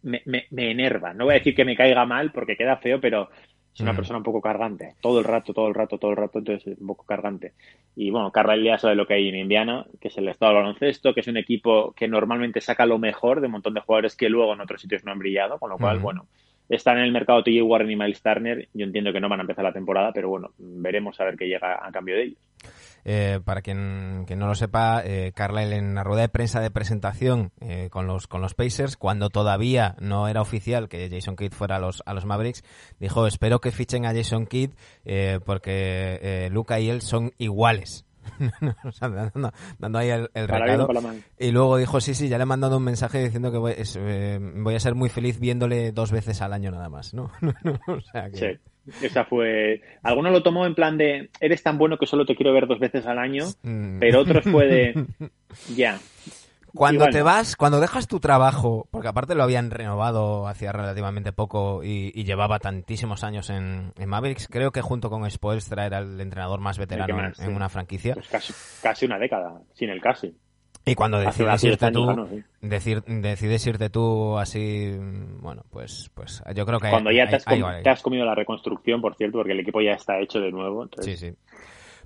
me, 0.03 0.23
me, 0.27 0.47
me, 0.51 0.71
enerva. 0.71 1.15
No 1.15 1.25
voy 1.25 1.35
a 1.35 1.39
decir 1.39 1.55
que 1.55 1.65
me 1.65 1.77
caiga 1.77 2.05
mal 2.05 2.33
porque 2.33 2.57
queda 2.57 2.77
feo, 2.77 3.01
pero 3.01 3.31
es 3.75 3.81
una 3.81 3.93
mm. 3.93 3.97
persona 3.97 4.19
un 4.19 4.25
poco 4.25 4.41
cargante. 4.41 4.95
Todo 5.01 5.19
el 5.19 5.25
rato, 5.25 5.55
todo 5.55 5.69
el 5.69 5.75
rato, 5.75 5.99
todo 5.99 6.11
el 6.11 6.17
rato, 6.17 6.39
entonces 6.39 6.75
es 6.75 6.79
un 6.79 6.87
poco 6.89 7.05
cargante. 7.05 7.53
Y 7.97 8.11
bueno, 8.11 8.31
Carlisle 8.31 8.71
ya 8.71 8.79
sabe 8.79 8.95
lo 8.95 9.07
que 9.07 9.15
hay 9.15 9.29
en 9.29 9.37
Indiana, 9.37 9.87
que 10.01 10.09
es 10.09 10.19
el 10.19 10.29
estado 10.29 10.53
del 10.53 10.63
baloncesto, 10.63 11.15
que 11.15 11.21
es 11.21 11.29
un 11.29 11.39
equipo 11.39 11.93
que 11.93 12.09
normalmente 12.09 12.61
saca 12.61 12.85
lo 12.85 12.99
mejor 12.99 13.41
de 13.41 13.47
un 13.47 13.53
montón 13.53 13.75
de 13.75 13.81
jugadores 13.81 14.15
que 14.15 14.29
luego 14.29 14.53
en 14.53 14.61
otros 14.61 14.81
sitios 14.81 15.05
no 15.05 15.13
han 15.13 15.19
brillado, 15.19 15.59
con 15.59 15.71
lo 15.71 15.79
cual, 15.79 15.99
bueno, 16.01 16.27
están 16.69 16.99
en 16.99 17.05
el 17.05 17.13
mercado 17.13 17.43
TJ 17.43 17.63
Warren 17.63 17.91
y 17.91 17.97
Miles 17.97 18.23
Turner. 18.23 18.69
Yo 18.75 18.85
entiendo 18.85 19.13
que 19.13 19.21
no 19.21 19.29
van 19.29 19.41
a 19.41 19.43
empezar 19.43 19.65
la 19.65 19.73
temporada, 19.73 20.13
pero 20.13 20.29
bueno, 20.29 20.51
veremos 20.59 21.19
a 21.21 21.25
ver 21.25 21.37
qué 21.37 21.47
llega 21.47 21.87
a 21.87 21.91
cambio 21.91 22.17
de 22.17 22.23
ellos. 22.25 22.39
Eh, 23.05 23.41
para 23.45 23.63
quien, 23.63 24.25
no 24.25 24.47
lo 24.47 24.55
sepa, 24.55 25.03
eh, 25.05 25.33
Carlisle 25.35 25.77
en 25.77 25.95
la 25.95 26.05
rueda 26.05 26.23
de 26.23 26.29
prensa 26.29 26.61
de 26.61 26.71
presentación 26.71 27.51
eh, 27.61 27.89
con, 27.91 28.07
los, 28.07 28.29
con 28.29 28.41
los 28.41 28.55
Pacers, 28.55 28.97
cuando 28.97 29.29
todavía 29.29 29.97
no 30.01 30.29
era 30.29 30.41
oficial 30.41 30.89
que 30.89 31.09
Jason 31.11 31.37
Kidd 31.37 31.53
fuera 31.53 31.77
a 31.77 31.81
los, 31.81 32.03
a 32.07 32.15
los 32.15 32.25
Mavericks, 32.25 32.63
dijo, 33.01 33.27
espero 33.27 33.61
que 33.61 33.73
fichen 33.73 34.07
a 34.07 34.15
Jason 34.15 34.47
Kidd 34.47 34.71
eh, 35.05 35.41
porque 35.45 36.49
Luca 36.53 36.79
y 36.79 36.91
él 36.91 37.03
son 37.03 37.33
iguales. 37.39 38.05
dando, 39.81 39.99
ahí 39.99 40.11
el, 40.11 40.29
recado. 40.35 40.89
Y 41.41 41.51
luego 41.51 41.77
dijo, 41.77 42.01
sí, 42.01 42.15
sí, 42.15 42.29
ya 42.29 42.39
le 42.39 42.45
he 42.45 42.47
mandado 42.47 42.77
un 42.77 42.85
mensaje 42.85 43.19
diciendo 43.19 43.51
que 43.51 43.59
voy, 43.59 43.75
voy, 44.63 44.75
a 44.77 44.81
ser 44.81 44.95
muy 44.95 45.09
feliz 45.09 45.41
viéndole 45.41 45.91
dos 45.91 46.13
veces 46.13 46.41
al 46.41 46.53
año 46.53 46.71
nada 46.71 46.89
más, 46.89 47.15
¿no? 47.15 47.33
o 47.89 48.01
sea 48.01 48.31
que... 48.31 48.37
Sí. 48.37 48.72
Esa 49.01 49.25
fue. 49.25 49.81
Alguno 50.03 50.31
lo 50.31 50.43
tomó 50.43 50.67
en 50.67 50.75
plan 50.75 50.99
de 50.99 51.31
eres 51.41 51.63
tan 51.63 51.79
bueno 51.79 51.99
que 51.99 52.07
solo 52.07 52.27
te 52.27 52.35
quiero 52.35 52.53
ver 52.53 52.67
dos 52.67 52.81
veces 52.81 53.07
al 53.07 53.19
año, 53.19 53.47
mm. 53.63 53.99
pero 54.01 54.21
otros 54.21 54.45
fue 54.45 54.67
de 54.67 55.07
ya. 55.77 55.99
Cuando 56.75 57.07
te 57.09 57.23
vas, 57.23 57.57
cuando 57.57 57.81
dejas 57.81 58.09
tu 58.09 58.19
trabajo, 58.19 58.89
porque 58.91 59.09
aparte 59.09 59.35
lo 59.35 59.43
habían 59.43 59.71
renovado 59.71 60.47
hacía 60.47 60.73
relativamente 60.73 61.33
poco 61.33 61.83
y, 61.85 62.11
llevaba 62.25 62.59
tantísimos 62.61 63.25
años 63.25 63.51
en, 63.51 63.93
Mavericks, 64.07 64.49
creo 64.49 64.71
que 64.71 64.81
junto 64.81 65.11
con 65.11 65.31
Spoelstra 65.31 65.85
era 65.85 65.99
el 65.99 66.21
entrenador 66.21 66.61
más 66.61 66.79
veterano 66.79 67.31
en, 67.39 67.55
una 67.55 67.69
franquicia. 67.69 68.15
Pues 68.15 68.29
casi, 68.29 68.55
casi 68.83 69.05
una 69.05 69.19
década, 69.19 69.61
sin 69.75 69.91
el 69.91 70.01
casi. 70.01 70.35
Y 70.85 70.95
cuando 70.97 71.19
decides 71.19 71.63
irte 71.65 71.93
tú, 71.93 72.43
decir, 72.61 73.03
decides 73.05 73.67
irte 73.67 73.89
tú 73.89 74.37
así, 74.37 74.97
bueno, 75.41 75.63
pues, 75.71 76.11
pues 76.13 76.43
yo 76.55 76.67
creo 76.67 76.81
que 76.81 76.91
cuando 76.91 77.13
ya 77.13 77.29
te 77.29 77.37
has, 77.91 78.03
comido 78.03 78.25
la 78.25 78.35
reconstrucción, 78.35 79.01
por 79.01 79.15
cierto, 79.15 79.39
porque 79.39 79.53
el 79.53 79.61
equipo 79.61 79.81
ya 79.81 79.93
está 79.93 80.19
hecho 80.19 80.41
de 80.41 80.51
nuevo. 80.51 80.89
Sí, 81.01 81.17
sí. 81.17 81.33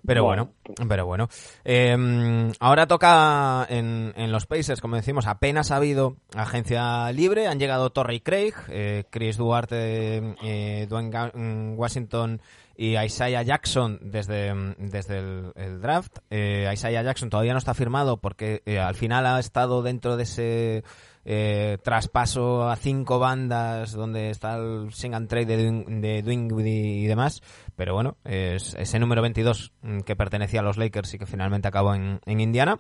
Pero 0.05 0.25
bueno, 0.25 0.51
pues 0.63 0.77
pero 0.89 1.07
bueno. 1.07 1.29
Em, 1.65 2.53
ahora 2.61 2.87
toca 2.87 3.67
en, 3.69 4.13
en, 4.15 4.31
los 4.31 4.47
Pacers, 4.47 4.81
como 4.81 4.97
decimos, 4.97 5.27
apenas 5.27 5.71
ha 5.71 5.77
habido 5.77 6.17
agencia 6.37 7.11
libre. 7.13 7.49
Han 7.49 7.59
llegado 7.59 7.91
Torrey 7.91 8.21
Craig, 8.21 8.55
eh, 8.69 9.05
Chris 9.11 9.37
Duarte, 9.37 10.37
eh, 10.45 10.87
Dwayne 10.89 11.75
Washington 11.77 12.41
y 12.77 12.97
Isaiah 12.97 13.43
Jackson 13.43 13.99
desde, 14.03 14.53
desde 14.79 15.19
el, 15.19 15.81
draft. 15.81 16.19
Eh, 16.31 16.69
Isaiah 16.73 17.03
Jackson 17.03 17.31
todavía 17.31 17.53
no 17.53 17.59
está 17.59 17.75
firmado 17.75 18.19
porque 18.19 18.63
eh, 18.67 18.79
al 18.79 18.95
final 18.95 19.27
ha 19.27 19.39
estado 19.39 19.83
dentro 19.83 20.17
de 20.17 20.23
ese 20.25 20.85
eh, 21.25 21.79
traspaso 21.83 22.69
a 22.69 22.77
cinco 22.77 23.19
bandas 23.19 23.93
donde 23.93 24.31
está 24.31 24.57
el 24.57 24.93
sing 24.93 25.15
and 25.15 25.29
trade 25.29 25.57
de, 25.57 26.23
de 26.23 26.69
y 26.69 27.07
demás. 27.07 27.41
Pero 27.75 27.95
bueno, 27.95 28.17
es 28.25 28.75
ese 28.75 28.99
número 28.99 29.23
22 29.23 29.73
mm, 29.83 30.01
que 30.01 30.17
pertenecía 30.17 30.61
a 30.61 30.63
los 30.63 30.77
Lakers 30.77 31.15
y 31.15 31.19
que 31.19 31.27
finalmente 31.27 31.69
acabó 31.69 31.95
en, 31.95 32.21
Indiana. 32.27 32.79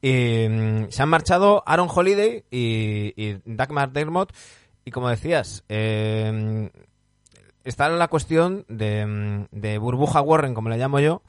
Y, 0.00 0.48
mm, 0.48 0.90
se 0.90 1.02
han 1.02 1.08
marchado 1.08 1.62
Aaron 1.66 1.88
Holiday 1.92 2.44
y, 2.50 3.12
y 3.16 3.40
Doug. 3.44 3.70
Y 4.84 4.90
como 4.92 5.08
decías, 5.08 5.64
eh, 5.68 6.70
está 7.66 7.88
la 7.88 8.08
cuestión 8.08 8.64
de, 8.68 9.46
de, 9.50 9.78
burbuja 9.78 10.20
Warren, 10.20 10.54
como 10.54 10.68
le 10.68 10.78
llamo 10.78 11.00
yo, 11.00 11.22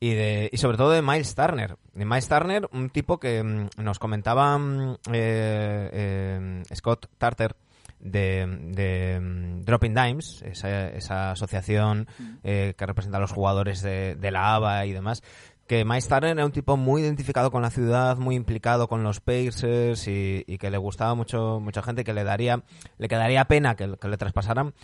y, 0.00 0.14
de, 0.14 0.50
y 0.52 0.56
sobre 0.58 0.76
todo 0.76 0.90
de 0.90 1.02
Miles 1.02 1.34
Turner. 1.34 1.76
De 1.94 2.04
Miles 2.04 2.28
Turner, 2.28 2.68
un 2.72 2.90
tipo 2.90 3.18
que 3.18 3.42
mm, 3.42 3.82
nos 3.82 3.98
comentaba 3.98 4.58
mm, 4.58 4.96
eh, 5.12 5.90
eh, 5.92 6.62
Scott 6.74 7.08
Tarter 7.16 7.56
de, 8.00 8.46
de 8.72 9.20
mm, 9.20 9.62
Dropping 9.62 9.94
Dimes, 9.94 10.42
esa, 10.42 10.88
esa 10.88 11.30
asociación 11.30 12.08
eh, 12.42 12.74
que 12.76 12.86
representa 12.86 13.18
a 13.18 13.20
los 13.20 13.32
jugadores 13.32 13.80
de, 13.80 14.16
de 14.16 14.30
la 14.30 14.54
ABA 14.56 14.86
y 14.86 14.92
demás, 14.92 15.22
que 15.66 15.84
Miles 15.84 16.08
Turner 16.08 16.32
era 16.32 16.44
un 16.44 16.52
tipo 16.52 16.76
muy 16.76 17.02
identificado 17.02 17.50
con 17.50 17.62
la 17.62 17.70
ciudad, 17.70 18.18
muy 18.18 18.34
implicado 18.34 18.88
con 18.88 19.02
los 19.02 19.20
Pacers 19.20 20.06
y, 20.08 20.44
y 20.46 20.58
que 20.58 20.70
le 20.70 20.76
gustaba 20.76 21.14
mucho 21.14 21.60
mucha 21.60 21.82
gente 21.82 22.04
que 22.04 22.12
le 22.12 22.24
daría 22.24 22.62
le 22.98 23.08
quedaría 23.08 23.46
pena 23.46 23.74
que, 23.74 23.96
que 23.96 24.08
le 24.08 24.18
traspasaran 24.18 24.74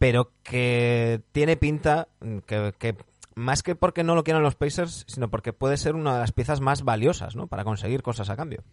pero 0.00 0.32
que 0.42 1.20
tiene 1.32 1.58
pinta 1.58 2.08
que, 2.46 2.72
que, 2.78 2.96
más 3.34 3.62
que 3.62 3.74
porque 3.74 4.02
no 4.02 4.14
lo 4.14 4.24
quieran 4.24 4.42
los 4.42 4.54
Pacers, 4.54 5.04
sino 5.06 5.28
porque 5.28 5.52
puede 5.52 5.76
ser 5.76 5.94
una 5.94 6.14
de 6.14 6.20
las 6.20 6.32
piezas 6.32 6.62
más 6.62 6.84
valiosas, 6.84 7.36
¿no? 7.36 7.48
Para 7.48 7.64
conseguir 7.64 8.02
cosas 8.02 8.30
a 8.30 8.36
cambio. 8.36 8.64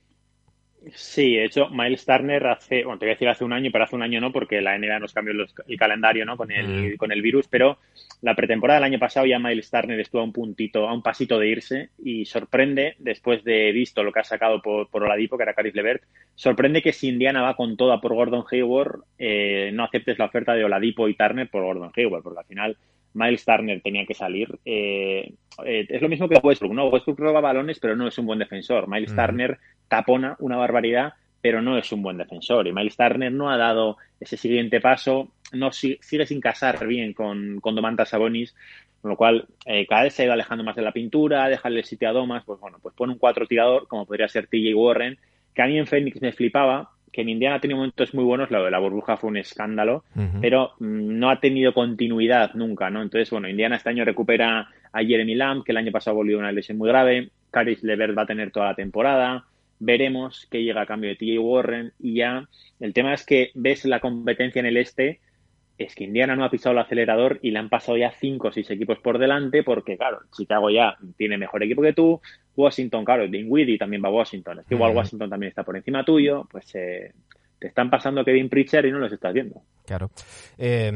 Sí, 0.94 1.36
de 1.36 1.46
hecho, 1.46 1.70
Miles 1.70 2.06
Turner 2.06 2.46
hace, 2.48 2.84
bueno, 2.84 3.00
te 3.00 3.06
voy 3.06 3.12
a 3.12 3.16
decir 3.16 3.30
hace 3.30 3.44
un 3.44 3.54
año, 3.54 3.70
pero 3.72 3.84
hace 3.84 3.96
un 3.96 4.04
año 4.04 4.22
no, 4.22 4.32
porque 4.32 4.62
la 4.62 4.78
NBA 4.78 5.00
nos 5.00 5.14
cambió 5.14 5.34
el 5.34 5.78
calendario, 5.78 6.26
¿no? 6.26 6.38
Con 6.38 6.52
el, 6.52 6.94
mm. 6.94 6.98
con 6.98 7.12
el 7.12 7.22
virus, 7.22 7.48
pero 7.48 7.78
la 8.22 8.36
pretemporada 8.36 8.80
del 8.80 8.92
año 8.92 9.00
pasado 9.00 9.26
ya 9.26 9.40
Miles 9.40 9.70
Turner 9.70 10.00
estuvo 10.00 10.22
a 10.22 10.24
un 10.24 10.34
puntito, 10.34 10.88
a 10.88 10.94
un 10.94 11.02
pasito 11.02 11.40
de 11.40 11.48
irse 11.48 11.90
y 12.04 12.26
sorprende, 12.26 12.96
después 13.00 13.44
de 13.44 13.72
visto 13.72 14.04
lo 14.04 14.12
que 14.12 14.20
ha 14.20 14.24
sacado 14.24 14.62
por, 14.62 14.90
por 14.90 15.04
Oladipo, 15.04 15.38
que 15.38 15.44
era 15.44 15.54
Caris 15.54 15.76
Levert, 15.76 16.04
sorprende 16.36 16.82
que 16.82 16.94
si 16.94 17.10
Indiana 17.10 17.42
va 17.42 17.56
con 17.56 17.78
toda 17.78 18.02
por 18.02 18.14
Gordon 18.14 18.46
Hayward, 18.52 19.02
eh, 19.18 19.72
no 19.74 19.84
aceptes 19.84 20.20
la 20.20 20.26
oferta 20.26 20.54
de 20.54 20.64
Oladipo 20.64 21.08
y 21.08 21.16
Turner 21.16 21.50
por 21.50 21.64
Gordon 21.64 21.92
Hayward, 21.96 22.24
porque 22.24 22.40
al 22.40 22.46
final 22.46 22.78
Miles 23.14 23.46
Turner 23.46 23.82
tenía 23.82 24.06
que 24.06 24.14
salir. 24.14 24.60
Eh, 24.66 25.34
eh, 25.66 25.86
es 25.90 26.02
lo 26.02 26.10
mismo 26.10 26.30
que 26.30 26.40
Westbrook, 26.42 26.74
¿no? 26.74 26.88
Westbrook 26.90 27.20
roba 27.20 27.42
balones, 27.42 27.80
pero 27.80 27.96
no 27.96 28.08
es 28.08 28.18
un 28.18 28.26
buen 28.26 28.40
defensor. 28.40 28.88
Miles 28.88 29.16
Turner 29.16 29.58
tapona 29.88 30.36
una 30.40 30.58
barbaridad, 30.58 31.14
pero 31.42 31.62
no 31.62 31.78
es 31.78 31.92
un 31.92 32.02
buen 32.02 32.18
defensor. 32.18 32.68
Y 32.68 32.74
Miles 32.74 32.98
Turner 32.98 33.32
no 33.32 33.50
ha 33.50 33.58
dado 33.58 33.98
ese 34.20 34.38
siguiente 34.38 34.82
paso, 34.82 35.32
no 35.54 35.72
sigue 35.72 36.26
sin 36.26 36.42
casar 36.42 36.86
bien 36.86 37.14
con, 37.14 37.60
con 37.60 37.76
Domantas 37.76 38.10
Sabonis, 38.10 38.56
con 39.02 39.12
lo 39.12 39.18
cual 39.18 39.48
eh, 39.66 39.86
cada 39.88 40.04
vez 40.04 40.14
se 40.14 40.24
ha 40.24 40.26
ido 40.26 40.34
alejando 40.34 40.64
más 40.64 40.76
de 40.76 40.82
la 40.82 40.92
pintura, 40.92 41.48
dejarle 41.48 41.80
el 41.80 41.86
sitio 41.86 42.10
a 42.10 42.14
Domas, 42.14 42.44
pues 42.46 42.60
bueno, 42.60 42.80
pues 42.82 42.96
pone 42.96 43.14
un 43.14 43.20
cuatro 43.20 43.48
tirador, 43.48 43.88
como 43.88 44.06
podría 44.06 44.28
ser 44.28 44.48
TJ 44.48 44.74
Warren, 44.76 45.18
que 45.54 45.62
a 45.62 45.68
mí 45.68 45.78
en 45.78 45.88
Phoenix 45.88 46.22
me 46.22 46.34
flipaba, 46.34 46.92
que 47.12 47.22
en 47.22 47.30
Indiana 47.30 47.56
ha 47.56 47.60
tenido 47.60 47.78
momentos 47.78 48.14
muy 48.14 48.24
buenos, 48.24 48.52
lo 48.52 48.64
de 48.64 48.72
la 48.72 48.80
burbuja 48.80 49.18
fue 49.18 49.30
un 49.30 49.38
escándalo, 49.38 50.04
pero 50.42 50.74
mm, 50.80 51.20
no 51.20 51.30
ha 51.30 51.40
tenido 51.40 51.74
continuidad 51.74 52.54
nunca, 52.54 52.90
¿no? 52.90 53.02
Entonces, 53.02 53.30
bueno, 53.30 53.50
Indiana 53.50 53.78
este 53.78 53.90
año 53.90 54.06
recupera 54.06 54.70
a 54.92 55.04
Jeremy 55.04 55.36
Lamb, 55.36 55.64
que 55.64 55.72
el 55.72 55.78
año 55.78 55.92
pasado 55.92 56.18
volvió 56.18 56.38
una 56.38 56.52
lesión 56.52 56.78
muy 56.78 56.90
grave, 56.90 57.30
Caris 57.52 57.84
Levert 57.84 58.18
va 58.18 58.24
a 58.24 58.28
tener 58.28 58.52
toda 58.52 58.68
la 58.68 58.76
temporada, 58.76 59.46
veremos 59.80 60.48
qué 60.52 60.64
llega 60.64 60.82
a 60.82 60.86
cambio 60.86 61.10
de 61.10 61.16
TJ 61.16 61.40
Warren. 61.40 61.94
Y 62.00 62.16
ya, 62.16 62.48
el 62.80 62.94
tema 62.94 63.14
es 63.14 63.26
que 63.26 63.52
ves 63.54 63.86
la 63.86 64.00
competencia 64.00 64.60
en 64.60 64.66
el 64.66 64.78
este, 64.78 65.20
es 65.78 65.94
que 65.94 66.06
Indiana 66.06 66.36
no 66.36 66.44
ha 66.44 66.50
pisado 66.50 66.74
el 66.74 66.80
acelerador 66.80 67.40
y 67.42 67.52
le 67.52 67.60
han 67.60 67.70
pasado 67.70 67.98
ya 67.98 68.12
cinco 68.12 68.48
o 68.48 68.52
seis 68.52 68.70
equipos 68.72 68.98
por 69.00 69.20
delante 69.20 69.64
porque, 69.64 69.98
claro, 69.98 70.22
Chicago 70.36 70.70
ya 70.70 70.98
tiene 71.18 71.38
mejor 71.38 71.64
equipo 71.64 71.82
que 71.82 71.94
tú, 71.94 72.20
Washington, 72.56 73.06
claro, 73.06 73.28
Dinwiddie 73.28 73.78
también 73.78 74.04
va 74.04 74.10
a 74.10 74.12
Washington, 74.12 74.60
es 74.60 74.66
que 74.66 74.76
igual. 74.76 74.96
Washington 74.96 75.30
también 75.30 75.50
está 75.50 75.64
por 75.64 75.78
encima 75.78 76.04
tuyo, 76.04 76.48
pues 76.50 76.74
eh, 76.76 77.14
te 77.60 77.68
están 77.68 77.90
pasando 77.90 78.24
Kevin 78.24 78.50
Pritchard 78.50 78.86
y 78.86 78.92
no 78.92 79.00
los 79.00 79.12
estás 79.12 79.34
viendo. 79.34 79.62
Claro. 79.86 80.10
Eh, 80.58 80.92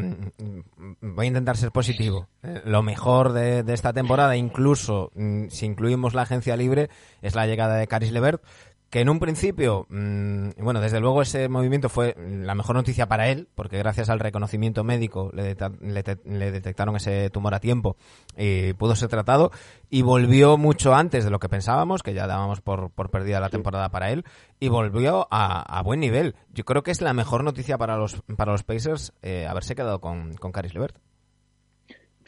voy 1.02 1.26
a 1.26 1.28
intentar 1.28 1.58
ser 1.58 1.72
positivo. 1.72 2.28
Eh, 2.44 2.62
lo 2.66 2.84
mejor 2.84 3.34
de, 3.34 3.64
de 3.64 3.74
esta 3.74 3.94
temporada, 3.94 4.36
incluso 4.36 5.12
mm, 5.16 5.48
si 5.48 5.66
incluimos 5.66 6.14
la 6.14 6.24
agencia 6.24 6.58
libre, 6.58 6.90
es 7.22 7.36
la 7.36 7.48
llegada 7.48 7.78
de 7.78 7.88
Caris 7.88 8.12
Levert, 8.12 8.44
que 8.92 9.00
en 9.00 9.10
un 9.10 9.20
principio, 9.20 9.88
mm, 9.90 10.50
bueno, 10.62 10.82
desde 10.82 11.00
luego 11.00 11.22
ese 11.22 11.48
movimiento 11.48 11.88
fue 11.90 12.14
la 12.18 12.54
mejor 12.56 12.76
noticia 12.76 13.08
para 13.08 13.30
él, 13.30 13.48
porque 13.56 13.78
gracias 13.78 14.10
al 14.10 14.20
reconocimiento 14.20 14.84
médico 14.84 15.32
le, 15.34 15.56
te- 15.56 16.20
le 16.26 16.52
detectaron 16.52 16.98
ese 16.98 17.30
tumor 17.30 17.54
a 17.56 17.60
tiempo 17.62 17.96
y 18.38 18.74
pudo 18.74 18.96
ser 18.96 19.08
tratado 19.08 19.52
y 19.90 20.02
volvió 20.02 20.58
mucho 20.58 20.94
antes 20.94 21.24
de 21.24 21.30
lo 21.32 21.40
que 21.40 21.48
pensábamos, 21.48 22.04
que 22.04 22.14
ya 22.14 22.28
dábamos 22.28 22.60
por, 22.62 22.92
por 22.92 23.10
perdida 23.10 23.40
la 23.40 23.50
temporada 23.50 23.90
para 23.90 24.12
él, 24.12 24.26
y 24.60 24.68
volvió 24.68 25.26
a, 25.32 25.62
a 25.62 25.82
buen 25.84 26.02
nivel. 26.02 26.36
Yo 26.54 26.66
creo 26.66 26.84
que 26.84 26.92
es 26.92 27.00
la 27.02 27.14
mejor 27.14 27.44
noticia 27.46 27.78
para 27.78 27.96
los, 27.96 28.22
para 28.36 28.52
los 28.52 28.64
Pacers 28.64 29.14
eh, 29.22 29.48
haberse 29.50 29.74
quedado 29.74 30.02
con, 30.02 30.36
con 30.36 30.52
Caris 30.52 30.74
Levert. 30.74 30.98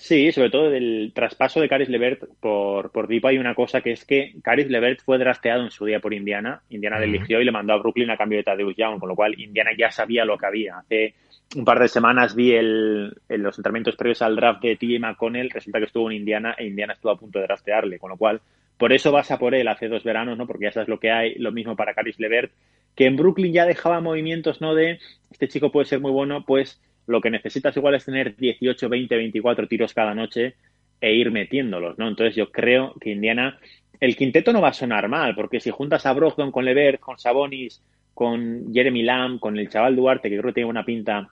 Sí, 0.03 0.33
sobre 0.33 0.49
todo 0.49 0.69
del 0.69 1.13
traspaso 1.15 1.61
de 1.61 1.69
Caris 1.69 1.87
Levert 1.87 2.23
por, 2.41 2.91
por 2.91 3.07
Dipo 3.07 3.29
hay 3.29 3.37
una 3.37 3.55
cosa 3.55 3.79
que 3.79 3.93
es 3.93 4.03
que 4.03 4.33
Caris 4.43 4.67
Levert 4.67 4.99
fue 5.01 5.17
drafteado 5.17 5.63
en 5.63 5.71
su 5.71 5.85
día 5.85 6.01
por 6.01 6.13
Indiana. 6.13 6.61
Indiana 6.71 6.99
le 6.99 7.05
eligió 7.05 7.39
y 7.39 7.45
le 7.45 7.53
mandó 7.53 7.71
a 7.71 7.77
Brooklyn 7.77 8.09
a 8.09 8.17
cambio 8.17 8.37
de 8.37 8.43
Tadeusz 8.43 8.75
Young, 8.75 8.99
con 8.99 9.07
lo 9.07 9.15
cual 9.15 9.39
Indiana 9.39 9.71
ya 9.77 9.91
sabía 9.91 10.25
lo 10.25 10.37
que 10.37 10.45
había. 10.45 10.79
Hace 10.79 11.13
un 11.55 11.63
par 11.63 11.79
de 11.79 11.87
semanas 11.87 12.35
vi 12.35 12.51
el, 12.51 13.13
en 13.29 13.43
los 13.43 13.57
entrenamientos 13.57 13.95
previos 13.95 14.21
al 14.21 14.35
draft 14.35 14.61
de 14.61 14.75
TJ 14.75 14.99
McConnell, 14.99 15.49
resulta 15.49 15.79
que 15.79 15.85
estuvo 15.85 16.11
en 16.11 16.17
Indiana 16.17 16.53
e 16.57 16.65
Indiana 16.65 16.91
estuvo 16.91 17.13
a 17.13 17.17
punto 17.17 17.39
de 17.39 17.45
draftearle, 17.45 17.97
con 17.97 18.09
lo 18.09 18.17
cual 18.17 18.41
por 18.77 18.91
eso 18.91 19.09
vas 19.13 19.31
a 19.31 19.39
por 19.39 19.55
él 19.55 19.69
hace 19.69 19.87
dos 19.87 20.03
veranos, 20.03 20.37
¿no? 20.37 20.45
Porque 20.45 20.65
ya 20.65 20.73
sabes 20.73 20.89
lo 20.89 20.99
que 20.99 21.11
hay, 21.11 21.35
lo 21.35 21.53
mismo 21.53 21.77
para 21.77 21.93
Caris 21.93 22.19
Levert, 22.19 22.51
que 22.93 23.05
en 23.05 23.15
Brooklyn 23.15 23.53
ya 23.53 23.65
dejaba 23.65 24.01
movimientos, 24.01 24.59
¿no? 24.59 24.75
De 24.75 24.99
este 25.31 25.47
chico 25.47 25.71
puede 25.71 25.85
ser 25.85 26.01
muy 26.01 26.11
bueno, 26.11 26.43
pues 26.45 26.81
lo 27.07 27.21
que 27.21 27.29
necesitas 27.29 27.75
igual 27.77 27.95
es 27.95 28.05
tener 28.05 28.35
18, 28.35 28.89
20, 28.89 29.15
24 29.15 29.67
tiros 29.67 29.93
cada 29.93 30.13
noche 30.13 30.55
e 31.01 31.13
ir 31.13 31.31
metiéndolos, 31.31 31.97
¿no? 31.97 32.07
Entonces 32.07 32.35
yo 32.35 32.51
creo 32.51 32.93
que 32.99 33.11
Indiana, 33.11 33.59
el 33.99 34.15
quinteto 34.15 34.53
no 34.53 34.61
va 34.61 34.69
a 34.69 34.73
sonar 34.73 35.07
mal, 35.09 35.35
porque 35.35 35.59
si 35.59 35.69
juntas 35.69 36.05
a 36.05 36.13
Brogdon 36.13 36.51
con 36.51 36.65
Levert, 36.65 36.99
con 36.99 37.19
Sabonis, 37.19 37.81
con 38.13 38.71
Jeremy 38.71 39.01
Lamb, 39.01 39.39
con 39.39 39.57
el 39.57 39.69
chaval 39.69 39.95
Duarte, 39.95 40.29
que 40.29 40.37
creo 40.37 40.51
que 40.51 40.55
tiene 40.55 40.69
una 40.69 40.85
pinta, 40.85 41.29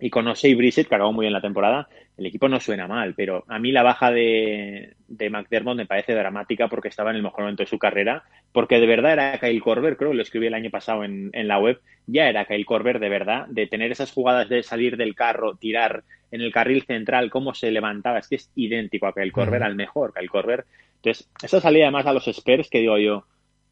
y 0.00 0.10
con 0.10 0.28
Osei 0.28 0.54
Brissett, 0.54 0.88
que 0.88 0.94
acabó 0.94 1.12
muy 1.12 1.24
bien 1.24 1.32
la 1.32 1.40
temporada, 1.40 1.88
el 2.16 2.26
equipo 2.26 2.48
no 2.48 2.60
suena 2.60 2.86
mal, 2.86 3.14
pero 3.14 3.44
a 3.48 3.58
mí 3.58 3.72
la 3.72 3.82
baja 3.82 4.10
de, 4.10 4.94
de 5.08 5.30
McDermott 5.30 5.76
me 5.76 5.86
parece 5.86 6.14
dramática 6.14 6.68
porque 6.68 6.88
estaba 6.88 7.10
en 7.10 7.16
el 7.16 7.22
mejor 7.22 7.40
momento 7.40 7.62
de 7.62 7.68
su 7.68 7.78
carrera, 7.78 8.22
porque 8.52 8.78
de 8.78 8.86
verdad 8.86 9.14
era 9.14 9.38
Kyle 9.38 9.60
Korver, 9.60 9.96
creo 9.96 10.10
que 10.10 10.16
lo 10.16 10.22
escribí 10.22 10.46
el 10.46 10.54
año 10.54 10.70
pasado 10.70 11.02
en, 11.02 11.30
en 11.32 11.48
la 11.48 11.58
web, 11.58 11.80
ya 12.06 12.28
era 12.28 12.44
Kyle 12.44 12.66
Korver 12.66 13.00
de 13.00 13.08
verdad, 13.08 13.46
de 13.48 13.66
tener 13.66 13.90
esas 13.90 14.12
jugadas 14.12 14.48
de 14.48 14.62
salir 14.62 14.96
del 14.96 15.14
carro, 15.14 15.56
tirar 15.56 16.04
en 16.30 16.42
el 16.42 16.52
carril 16.52 16.84
central, 16.84 17.30
cómo 17.30 17.54
se 17.54 17.70
levantaba, 17.70 18.18
es 18.18 18.28
que 18.28 18.36
es 18.36 18.50
idéntico 18.54 19.06
a 19.06 19.14
Kyle 19.14 19.32
Korver, 19.32 19.60
Ujú. 19.62 19.66
al 19.66 19.74
mejor 19.74 20.12
Kyle 20.14 20.28
Korver. 20.28 20.64
Entonces, 20.96 21.28
esa 21.42 21.60
salida 21.60 21.86
además 21.86 22.06
a 22.06 22.12
los 22.12 22.28
Spurs, 22.28 22.68
que 22.70 22.80
digo 22.80 22.98
yo, 22.98 23.24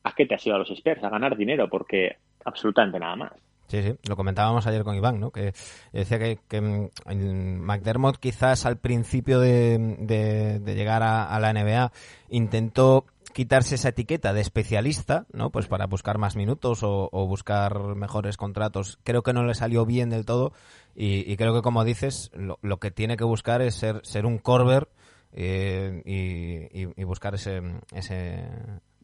¿a 0.09 0.14
qué 0.16 0.27
te 0.27 0.35
has 0.35 0.47
ido 0.47 0.57
a 0.57 0.59
los 0.59 0.71
Spurs? 0.71 1.03
A 1.05 1.09
ganar 1.11 1.37
dinero, 1.37 1.68
porque 1.68 2.16
absolutamente 2.44 2.99
nada 2.99 3.16
más. 3.16 3.33
Sí, 3.68 3.83
sí, 3.83 3.94
lo 4.09 4.16
comentábamos 4.16 4.66
ayer 4.66 4.83
con 4.83 4.94
Iván, 4.97 5.21
¿no? 5.21 5.31
Que 5.31 5.53
decía 5.92 6.18
que, 6.18 6.38
que, 6.49 6.61
mm, 6.62 7.61
McDermott 7.61 8.16
quizás 8.16 8.64
al 8.64 8.79
principio 8.79 9.40
de, 9.40 9.77
de- 9.99 10.59
de 10.61 10.75
llegar 10.75 11.03
a, 11.03 11.27
a 11.27 11.38
la 11.38 11.53
NBA 11.53 11.92
intentó 12.31 13.05
quitarse 13.35 13.75
esa 13.75 13.90
etiqueta 13.90 14.33
de 14.33 14.40
especialista, 14.40 15.27
¿no? 15.35 15.51
Pues 15.51 15.66
para 15.68 15.87
buscar 15.87 16.16
más 16.16 16.35
minutos 16.35 16.83
o, 16.83 17.11
o 17.12 17.27
buscar 17.27 17.79
mejores 17.94 18.38
contratos. 18.38 18.99
Creo 19.05 19.23
que 19.23 19.35
no 19.35 19.44
le 19.44 19.53
salió 19.55 19.85
bien 19.85 20.09
del 20.09 20.25
todo 20.25 20.53
y, 20.97 21.31
y 21.31 21.37
creo 21.37 21.55
que, 21.55 21.61
como 21.61 21.85
dices, 21.85 22.31
lo, 22.35 22.59
lo 22.62 22.79
que 22.79 22.90
tiene 22.90 23.18
que 23.18 23.25
buscar 23.25 23.61
es 23.61 23.75
ser, 23.75 24.01
ser 24.03 24.25
un 24.25 24.38
corber 24.38 24.88
eh, 25.35 26.01
y, 26.07 26.83
y- 26.85 26.92
y 26.97 27.05
buscar 27.05 27.35
ese, 27.35 27.61
ese, 27.94 28.44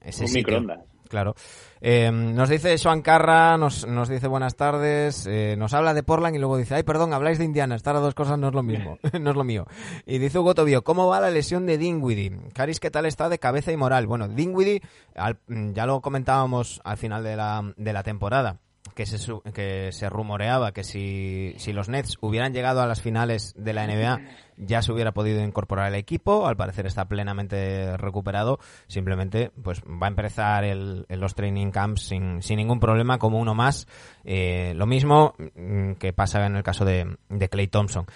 ese 0.00 0.22
Un 0.22 0.28
sitio. 0.28 0.60
microondas. 0.60 0.80
Claro. 1.08 1.34
Eh, 1.80 2.10
nos 2.10 2.48
dice 2.48 2.76
Joan 2.82 3.02
Carra, 3.02 3.58
nos, 3.58 3.86
nos 3.86 4.08
dice 4.08 4.26
buenas 4.26 4.56
tardes, 4.56 5.26
eh, 5.26 5.54
nos 5.58 5.74
habla 5.74 5.92
de 5.92 6.02
Portland 6.02 6.34
y 6.34 6.38
luego 6.38 6.56
dice, 6.56 6.74
ay, 6.74 6.82
perdón, 6.82 7.12
habláis 7.12 7.38
de 7.38 7.44
Indiana, 7.44 7.74
estas 7.76 8.00
dos 8.00 8.14
cosas 8.14 8.38
no 8.38 8.48
es 8.48 8.54
lo 8.54 8.62
mismo, 8.62 8.98
no 9.20 9.30
es 9.30 9.36
lo 9.36 9.44
mío. 9.44 9.66
Y 10.06 10.18
dice 10.18 10.38
Hugo 10.38 10.54
Tobio, 10.54 10.82
¿cómo 10.82 11.06
va 11.08 11.20
la 11.20 11.30
lesión 11.30 11.66
de 11.66 11.76
Dinwiddie? 11.78 12.38
Caris, 12.54 12.80
¿qué 12.80 12.90
tal 12.90 13.04
está 13.06 13.28
de 13.28 13.38
cabeza 13.38 13.70
y 13.70 13.76
moral? 13.76 14.06
Bueno, 14.06 14.28
Dinwiddie, 14.28 14.80
al- 15.14 15.38
ya 15.74 15.84
lo 15.86 16.00
comentábamos 16.00 16.80
al 16.84 16.96
final 16.96 17.22
de 17.22 17.36
la, 17.36 17.72
de 17.76 17.92
la 17.92 18.02
temporada, 18.02 18.60
que 18.94 19.06
se, 19.06 19.32
que 19.52 19.92
se 19.92 20.08
rumoreaba 20.08 20.72
que 20.72 20.84
si, 20.84 21.54
si 21.56 21.72
los 21.72 21.88
Nets 21.88 22.18
hubieran 22.20 22.52
llegado 22.52 22.82
a 22.82 22.86
las 22.86 23.00
finales 23.00 23.54
de 23.56 23.72
la 23.72 23.86
NBA 23.86 24.20
ya 24.56 24.82
se 24.82 24.92
hubiera 24.92 25.12
podido 25.12 25.42
incorporar 25.42 25.86
al 25.86 25.94
equipo, 25.94 26.46
al 26.46 26.56
parecer 26.56 26.86
está 26.86 27.06
plenamente 27.06 27.96
recuperado, 27.96 28.60
simplemente 28.86 29.50
pues 29.62 29.82
va 29.82 30.06
a 30.06 30.10
empezar 30.10 30.64
el, 30.64 31.06
en 31.08 31.20
los 31.20 31.34
training 31.34 31.70
camps 31.70 32.02
sin, 32.02 32.42
sin 32.42 32.58
ningún 32.58 32.78
problema 32.78 33.18
como 33.18 33.38
uno 33.38 33.54
más, 33.54 33.86
Eh, 34.24 34.72
lo 34.74 34.86
mismo 34.86 35.34
mm, 35.56 35.92
que 35.94 36.12
pasa 36.12 36.46
en 36.46 36.56
el 36.56 36.62
caso 36.62 36.84
de, 36.84 37.16
de 37.28 37.48
Clay 37.48 37.68
Thompson. 37.68 38.06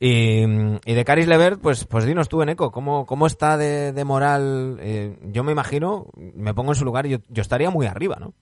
Y, 0.00 0.44
y 0.84 0.94
de 0.94 1.04
Caris 1.04 1.26
Levert, 1.26 1.60
pues, 1.60 1.84
pues 1.84 2.04
dinos 2.04 2.28
tú, 2.28 2.40
Eneco, 2.42 2.70
¿cómo, 2.70 3.04
cómo 3.04 3.26
está 3.26 3.56
de, 3.56 3.92
de 3.92 4.04
moral? 4.04 4.78
Eh, 4.80 5.18
yo 5.32 5.42
me 5.42 5.50
imagino, 5.50 6.06
me 6.16 6.54
pongo 6.54 6.70
en 6.70 6.76
su 6.76 6.84
lugar 6.84 7.06
yo, 7.06 7.18
yo 7.28 7.42
estaría 7.42 7.70
muy 7.70 7.86
arriba, 7.86 8.16
¿no? 8.20 8.32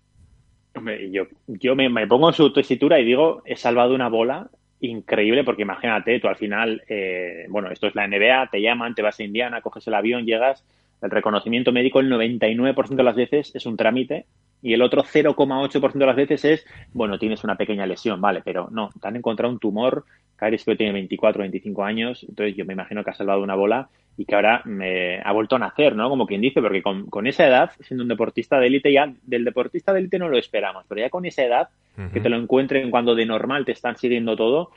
Yo, 1.11 1.25
yo 1.47 1.75
me, 1.75 1.89
me 1.89 2.07
pongo 2.07 2.29
en 2.29 2.35
su 2.35 2.53
tesitura 2.53 2.99
y 2.99 3.05
digo, 3.05 3.43
he 3.45 3.57
salvado 3.57 3.95
una 3.95 4.09
bola 4.09 4.49
increíble 4.81 5.45
porque 5.45 5.63
imagínate, 5.63 6.21
tú 6.21 6.29
al 6.29 6.37
final, 6.37 6.83
eh, 6.89 7.47
bueno, 7.49 7.71
esto 7.71 7.87
es 7.87 7.95
la 7.95 8.07
NBA, 8.07 8.51
te 8.51 8.61
llaman, 8.61 8.95
te 8.95 9.03
vas 9.03 9.19
a 9.19 9.25
Indiana, 9.25 9.63
coges 9.63 9.87
el 9.87 9.95
avión, 9.95 10.27
llegas, 10.27 10.65
el 11.03 11.11
reconocimiento 11.11 11.73
médico 11.73 12.01
el 12.01 12.11
99% 12.11 12.95
de 12.95 13.03
las 13.03 13.17
veces 13.17 13.55
es 13.55 13.67
un 13.67 13.77
trámite 13.77 14.27
y 14.63 14.73
el 14.73 14.83
otro 14.83 15.03
0,8% 15.03 15.93
de 15.93 16.07
las 16.07 16.17
veces 16.17 16.45
es, 16.45 16.67
bueno, 16.93 17.19
tienes 17.19 17.45
una 17.45 17.57
pequeña 17.57 17.87
lesión, 17.87 18.21
vale, 18.21 18.43
pero 18.45 18.69
no, 18.71 18.91
te 19.01 19.07
han 19.07 19.17
encontrado 19.17 19.53
un 19.53 19.59
tumor, 19.59 20.05
Caris 20.37 20.65
que 20.65 20.77
tiene 20.77 20.93
24, 20.93 21.43
25 21.43 21.85
años, 21.85 22.27
entonces 22.29 22.57
yo 22.57 22.65
me 22.65 22.73
imagino 22.73 23.05
que 23.05 23.11
ha 23.11 23.15
salvado 23.15 23.43
una 23.43 23.55
bola 23.55 23.89
y 24.17 24.25
que 24.25 24.35
ahora 24.35 24.63
me 24.65 25.21
ha 25.21 25.33
vuelto 25.33 25.57
a 25.57 25.59
nacer, 25.59 25.95
¿no? 25.95 26.09
Como 26.09 26.27
quien 26.27 26.41
dice, 26.41 26.63
porque 26.63 26.83
con, 26.83 27.07
con 27.07 27.27
esa 27.27 27.47
edad, 27.47 27.71
siendo 27.81 28.03
un 28.03 28.09
deportista 28.09 28.59
de 28.59 28.67
élite, 28.67 28.93
ya 28.93 29.13
del 29.23 29.45
deportista 29.45 29.93
de 29.93 30.01
élite 30.01 30.19
no 30.19 30.29
lo 30.29 30.39
esperamos, 30.39 30.85
pero 30.89 31.03
ya 31.03 31.11
con 31.11 31.27
esa 31.27 31.45
edad, 31.45 31.69
que 32.13 32.21
te 32.21 32.29
lo 32.29 32.37
encuentren 32.37 32.91
cuando 32.91 33.15
de 33.15 33.25
normal 33.25 33.65
te 33.65 33.73
están 33.73 33.97
siguiendo 33.97 34.37
todo, 34.37 34.71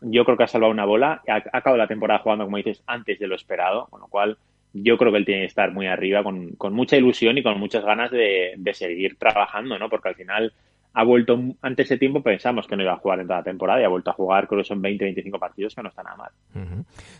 yo 0.00 0.24
creo 0.24 0.36
que 0.36 0.44
ha 0.44 0.48
salvado 0.48 0.72
una 0.72 0.86
bola. 0.86 1.22
Ha, 1.28 1.34
ha 1.34 1.58
acabado 1.58 1.76
la 1.76 1.86
temporada 1.86 2.20
jugando, 2.20 2.44
como 2.44 2.56
dices, 2.56 2.82
antes 2.86 3.18
de 3.18 3.26
lo 3.26 3.34
esperado, 3.34 3.88
con 3.90 4.00
lo 4.00 4.06
cual 4.08 4.38
yo 4.72 4.96
creo 4.96 5.12
que 5.12 5.18
él 5.18 5.24
tiene 5.26 5.42
que 5.42 5.46
estar 5.48 5.72
muy 5.72 5.86
arriba, 5.86 6.22
con, 6.22 6.50
con 6.56 6.72
mucha 6.74 6.96
ilusión 6.96 7.36
y 7.38 7.42
con 7.42 7.58
muchas 7.58 7.84
ganas 7.84 8.10
de, 8.10 8.52
de 8.56 8.74
seguir 8.74 9.16
trabajando, 9.18 9.78
¿no? 9.78 9.88
Porque 9.90 10.08
al 10.10 10.14
final 10.14 10.52
ha 10.94 11.04
vuelto, 11.04 11.40
antes 11.62 11.88
de 11.88 11.96
tiempo 11.96 12.22
pensamos 12.22 12.66
que 12.66 12.76
no 12.76 12.82
iba 12.82 12.92
a 12.92 12.96
jugar 12.98 13.18
en 13.20 13.26
toda 13.26 13.38
la 13.38 13.44
temporada 13.44 13.80
y 13.80 13.84
ha 13.84 13.88
vuelto 13.88 14.10
a 14.10 14.12
jugar, 14.12 14.46
creo 14.46 14.60
que 14.60 14.68
son 14.68 14.82
20, 14.82 15.04
25 15.04 15.38
partidos, 15.38 15.74
que 15.74 15.82
no 15.82 15.88
está 15.88 16.02
nada 16.02 16.16
mal. 16.16 16.30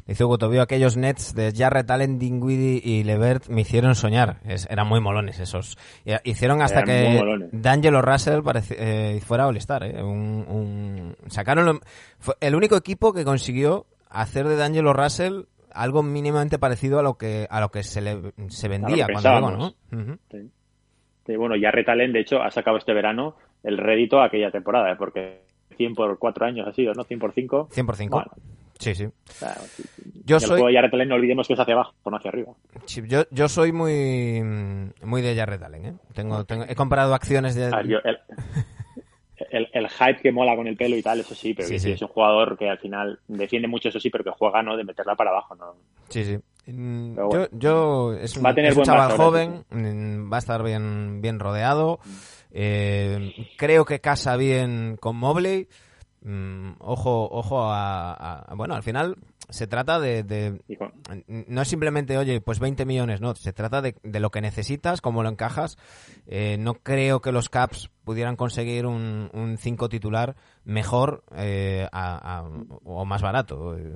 Dice 0.07 0.25
Hugo 0.25 0.37
Tobio, 0.37 0.61
aquellos 0.61 0.99
Nets 0.99 1.35
de 1.35 1.53
Jarrett 1.57 1.91
Allen, 1.91 2.19
Dinwiddie 2.19 2.83
y 2.85 3.03
Levert 3.05 3.49
me 3.49 3.62
hicieron 3.62 3.95
soñar. 3.95 4.41
Es- 4.45 4.69
eran 4.71 4.87
muy 4.88 5.01
molones 5.01 5.41
esos. 5.41 5.79
Hicieron 6.25 6.61
hasta 6.61 6.81
Eran 6.81 6.87
que. 6.87 7.49
D'Angelo 7.53 8.03
Russell 8.03 8.41
pareci- 8.41 8.77
eh, 8.79 9.21
fuera 9.25 9.47
All-Star. 9.47 9.85
¿eh? 9.85 10.03
Un, 10.03 10.45
un- 10.49 11.17
Sacaron 11.31 11.65
lo- 11.65 11.81
fue 12.19 12.35
el 12.41 12.55
único 12.55 12.77
equipo 12.77 13.15
que 13.15 13.25
consiguió 13.25 13.87
hacer 14.11 14.49
de 14.49 14.57
D'Angelo 14.57 14.93
Russell 14.93 15.45
algo 15.75 16.03
mínimamente 16.03 16.59
parecido 16.59 16.99
a 16.99 17.03
lo 17.03 17.15
que 17.15 17.47
a 17.51 17.61
lo 17.61 17.71
que 17.71 17.83
se 17.83 18.01
le 18.01 18.33
se 18.49 18.69
vendía 18.69 19.07
cuando 19.07 19.15
pensábamos. 19.15 19.75
¿no? 19.91 19.99
Ujú. 19.99 20.19
Sí. 20.31 20.51
Sí, 21.27 21.37
bueno, 21.37 21.55
ya 21.57 21.71
Retalen, 21.71 22.13
de 22.13 22.21
hecho, 22.21 22.43
ha 22.43 22.51
sacado 22.51 22.77
este 22.79 22.93
verano 22.93 23.37
el 23.63 23.79
rédito 23.79 24.21
a 24.21 24.27
aquella 24.27 24.51
temporada, 24.51 24.91
¿eh? 24.93 24.97
porque 24.99 25.43
100 25.77 25.95
por 25.95 26.19
4 26.19 26.47
años 26.47 26.67
ha 26.67 26.73
sido, 26.73 26.93
¿no? 26.95 27.05
100 27.05 27.21
por 27.21 27.33
5. 27.33 27.69
100 27.71 27.87
por 27.87 27.97
5. 27.97 28.17
Bueno, 28.17 28.31
Sí, 28.79 28.97
sí. 28.97 29.05
o 29.05 29.13
sea, 29.33 29.55
sí. 29.55 29.85
Yo 30.25 30.41
soy- 30.41 30.61
juego 30.61 30.67
de 30.67 30.79
Allen 30.79 31.09
no 31.09 31.15
olvidemos 31.15 31.47
que 31.47 31.53
es 31.55 31.61
hacia 31.61 31.75
abajo, 31.75 31.95
no 32.05 32.17
hacia 32.17 32.31
arriba. 32.31 32.53
Yo, 33.07 33.23
yo 33.31 33.49
soy 33.49 33.71
muy 33.71 34.43
muy 35.05 35.23
de 35.23 35.37
Jarrett 35.37 35.63
Allen, 35.63 35.87
¿eh? 35.87 35.95
Tengo, 36.15 36.45
tengo, 36.45 36.65
he 36.69 36.75
comparado 36.75 37.15
acciones 37.15 37.55
de... 37.55 37.67
A 37.67 37.77
ver, 37.77 37.87
yo- 37.87 37.99
el, 38.03 38.19
el, 39.53 39.69
el 39.73 39.88
hype 39.88 40.21
que 40.23 40.33
mola 40.33 40.57
con 40.57 40.67
el 40.67 40.77
pelo 40.77 40.97
y 40.97 41.03
tal, 41.03 41.21
eso 41.21 41.35
sí, 41.35 41.55
pero 41.55 41.69
Sí, 41.69 41.91
es 41.91 42.03
un 42.03 42.09
jugador 42.09 42.57
que 42.59 42.69
al 42.69 42.79
final 42.79 43.19
defiende 43.29 43.69
mucho, 43.69 43.88
eso 43.88 44.01
sí, 44.01 44.11
pero 44.11 44.25
que 44.25 44.31
juega, 44.31 44.62
¿no? 44.62 44.77
De 44.77 44.85
meterla 44.85 45.15
para 45.15 45.31
abajo, 45.31 45.55
¿no? 45.55 45.75
Sí, 46.09 46.25
sí. 46.25 46.38
Mm, 46.67 47.17
Yo, 47.17 47.49
yo 47.53 48.12
es 48.15 48.37
un, 48.37 48.45
Va 48.45 48.51
a 48.51 48.55
tener 48.55 48.71
es 48.71 48.77
un 48.77 48.81
buen 48.81 48.87
chaval 48.87 49.09
brazo, 49.09 49.23
joven, 49.23 49.65
mm, 49.71 50.33
va 50.33 50.37
a 50.37 50.38
estar 50.38 50.62
bien, 50.62 51.21
bien 51.21 51.41
rodeado. 51.41 51.99
Eh, 52.53 53.33
creo 53.57 53.85
que 53.85 54.01
casa 54.01 54.37
bien 54.37 54.97
con 55.01 55.17
Mobley. 55.17 55.69
Mm, 56.25 56.73
ojo, 56.79 57.29
ojo 57.31 57.63
a, 57.65 58.13
a- 58.13 58.55
Bueno, 58.55 58.75
al 58.75 58.83
final 58.83 59.17
se 59.49 59.67
trata 59.67 59.99
de, 59.99 60.23
No 61.49 61.63
es 61.63 61.69
simplemente, 61.69 62.17
oye, 62.17 62.41
pues 62.41 62.61
20 62.61 62.85
millones, 62.87 63.21
no. 63.21 63.35
Se 63.35 63.53
trata 63.53 63.83
de, 63.83 63.97
de 64.03 64.21
lo 64.21 64.31
que 64.31 64.41
necesitas, 64.41 65.01
cómo 65.01 65.23
lo 65.23 65.29
encajas. 65.29 65.77
Eh, 66.27 66.57
no 66.59 66.75
creo 66.75 67.21
que 67.21 67.33
los 67.33 67.49
Caps 67.49 67.91
pudieran 68.05 68.37
conseguir 68.37 68.87
un, 68.87 69.31
un 69.33 69.59
5 69.59 69.89
titular 69.89 70.37
mejor 70.65 71.25
eh, 71.37 71.87
a- 71.93 72.39
a- 72.39 72.49
o 72.85 73.05
más 73.05 73.21
barato 73.23 73.77
eh, 73.77 73.93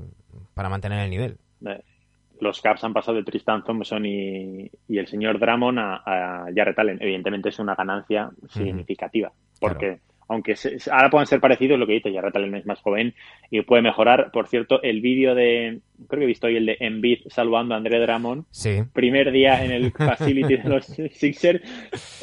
para 0.55 0.69
mantener 0.69 1.01
el 1.05 1.11
nivel. 1.11 1.39
los 2.41 2.61
Caps 2.61 2.85
han 2.85 2.93
pasado 2.93 3.17
de 3.17 3.23
Tristan 3.25 3.65
Thompson 3.65 4.05
y, 4.05 4.71
y 4.89 4.99
el 4.99 5.07
señor 5.07 5.39
Drummond 5.39 5.79
a, 5.79 6.47
Jarrett 6.55 6.79
Allen. 6.79 6.99
Evidentemente 7.01 7.49
es 7.49 7.59
una 7.59 7.75
ganancia 7.75 8.31
significativa, 8.51 9.33
porque 9.61 10.01
aunque 10.29 10.57
se- 10.57 10.79
ahora 10.91 11.11
puedan 11.11 11.27
ser 11.27 11.41
parecidos, 11.41 11.79
lo 11.79 11.87
que 11.87 11.95
dice 11.95 12.12
Jarrett 12.12 12.37
Allen 12.37 12.55
es 12.57 12.67
más 12.67 12.81
joven 12.81 13.15
y 13.51 13.61
puede 13.62 13.83
mejorar. 13.83 14.31
Por 14.33 14.49
cierto, 14.49 14.83
el 14.83 15.01
vídeo 15.01 15.35
de, 15.35 15.81
creo 16.09 16.21
que 16.21 16.25
he 16.25 16.29
visto 16.29 16.47
hoy 16.47 16.57
el 16.57 16.67
de 16.67 16.77
Embiid 16.81 17.19
saludando 17.29 17.75
a 17.75 17.79
André 17.79 18.01
Drummond, 18.01 18.45
Sí. 18.51 18.83
primer 18.93 19.31
día 19.33 19.65
en 19.65 19.71
el 19.71 19.93
facility 19.97 20.57
de 20.57 20.69
los 20.69 20.87
Sixers, 20.87 21.61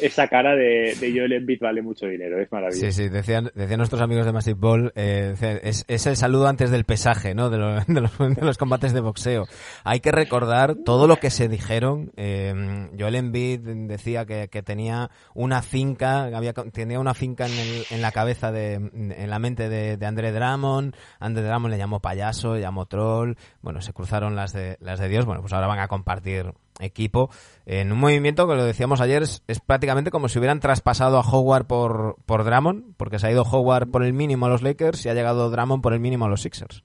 esa 0.00 0.28
cara 0.28 0.54
de, 0.54 0.94
de 1.00 1.12
Joel 1.14 1.32
Embiid 1.32 1.58
vale 1.60 1.82
mucho 1.82 2.06
dinero, 2.06 2.40
es 2.40 2.50
maravilloso. 2.50 2.86
Sí, 2.86 2.92
sí, 2.92 3.08
decían, 3.08 3.50
decían 3.54 3.78
nuestros 3.78 4.00
amigos 4.02 4.26
de 4.26 4.32
Massive 4.32 4.58
Ball, 4.58 4.92
eh, 4.96 5.34
es, 5.62 5.84
es 5.88 6.06
el 6.06 6.16
saludo 6.16 6.46
antes 6.48 6.70
del 6.70 6.84
pesaje, 6.84 7.34
¿no? 7.34 7.50
De, 7.50 7.58
lo- 7.58 7.80
de 7.80 8.00
los, 8.00 8.18
de 8.18 8.42
los 8.44 8.58
combates 8.58 8.92
de 8.92 9.00
boxeo. 9.00 9.44
Hay 9.84 10.00
que 10.00 10.12
recordar 10.12 10.76
todo 10.84 11.06
lo 11.06 11.16
que 11.16 11.30
se 11.30 11.48
dijeron. 11.48 12.12
Eh, 12.16 12.88
Joel 12.98 13.14
Embiid 13.14 13.60
decía 13.88 14.24
que, 14.26 14.48
que 14.48 14.62
tenía 14.62 15.10
una 15.34 15.62
finca, 15.62 16.24
había, 16.36 16.52
tenía 16.52 17.00
una 17.00 17.14
finca 17.14 17.46
en, 17.46 17.52
el- 17.52 17.84
en 17.90 18.02
la 18.02 18.12
cabeza 18.12 18.52
de, 18.52 18.74
en 18.74 19.30
la 19.30 19.38
mente 19.38 19.68
de, 19.68 19.96
de 19.96 20.06
André 20.06 20.32
Drummond. 20.32 20.94
André 21.20 21.42
Drummond 21.44 21.72
le 21.72 21.78
llamó 21.78 22.00
payaso, 22.00 22.54
le 22.54 22.60
llamó 22.60 22.86
troll. 22.86 23.34
Bueno, 23.64 23.80
se 23.80 23.94
cruzaron 23.94 24.36
las 24.36 24.52
de, 24.52 24.76
las 24.80 25.00
de 25.00 25.08
Dios. 25.08 25.24
Bueno, 25.24 25.40
pues 25.40 25.54
ahora 25.54 25.66
van 25.66 25.78
a 25.78 25.88
compartir 25.88 26.52
equipo 26.80 27.30
en 27.64 27.92
un 27.92 27.98
movimiento 27.98 28.46
que 28.46 28.56
lo 28.56 28.64
decíamos 28.64 29.00
ayer 29.00 29.22
es, 29.22 29.42
es 29.46 29.60
prácticamente 29.60 30.10
como 30.10 30.28
si 30.28 30.38
hubieran 30.38 30.60
traspasado 30.60 31.18
a 31.18 31.22
Howard 31.22 31.66
por, 31.66 32.16
por 32.26 32.44
Drummond 32.44 32.94
porque 32.96 33.18
se 33.18 33.28
ha 33.28 33.30
ido 33.30 33.42
Howard 33.42 33.90
por 33.90 34.04
el 34.04 34.12
mínimo 34.12 34.46
a 34.46 34.48
los 34.50 34.62
Lakers 34.62 35.06
y 35.06 35.08
ha 35.08 35.14
llegado 35.14 35.50
Drummond 35.50 35.82
por 35.82 35.94
el 35.94 36.00
mínimo 36.00 36.26
a 36.26 36.28
los 36.28 36.42
Sixers 36.42 36.84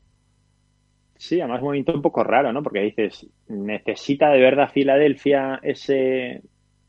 Sí, 1.18 1.42
además 1.42 1.60
un 1.60 1.66
movimiento 1.66 1.94
un 1.94 2.02
poco 2.02 2.24
raro, 2.24 2.54
¿no? 2.54 2.64
Porque 2.64 2.80
dices, 2.80 3.28
necesita 3.50 4.30
de 4.30 4.40
verdad 4.40 4.72
Filadelfia 4.72 5.60
ese, 5.62 6.44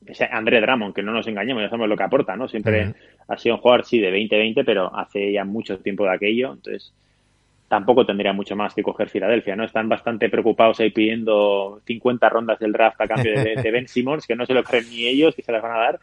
ese 0.07 0.29
André 0.31 0.61
Drummond, 0.61 0.95
que 0.95 1.03
no 1.03 1.11
nos 1.11 1.27
engañemos, 1.27 1.65
ya 1.65 1.69
sabemos 1.69 1.89
lo 1.89 1.97
que 1.97 2.05
aporta, 2.05 2.37
¿no? 2.37 2.47
Siempre 2.47 2.95
ha 3.27 3.37
sido 3.39 3.57
un 3.57 3.61
jugador, 3.61 3.85
sí, 3.85 3.99
de 3.99 4.13
20-20, 4.13 4.63
pero 4.65 4.95
hace 4.95 5.33
ya 5.33 5.45
mucho 5.45 5.81
tiempo 5.81 6.05
de 6.05 6.15
aquello, 6.15 6.53
entonces 6.53 6.95
tampoco 7.71 8.05
tendría 8.05 8.33
mucho 8.33 8.57
más 8.57 8.75
que 8.75 8.83
coger 8.83 9.09
Filadelfia, 9.09 9.55
¿no? 9.55 9.65
Están 9.65 9.89
bastante 9.89 10.29
preocupados 10.29 10.81
ahí 10.81 10.91
pidiendo 10.91 11.81
50 11.87 12.29
rondas 12.29 12.59
del 12.59 12.73
draft 12.73 13.01
a 13.01 13.07
cambio 13.07 13.33
de, 13.33 13.55
de 13.63 13.71
Ben 13.71 13.87
Simmons, 13.87 14.27
que 14.27 14.35
no 14.35 14.45
se 14.45 14.55
lo 14.55 14.65
creen 14.65 14.91
ni 14.91 15.07
ellos, 15.07 15.37
que 15.37 15.43
se 15.43 15.53
las 15.53 15.63
van 15.63 15.73
a 15.77 15.79
dar. 15.79 16.01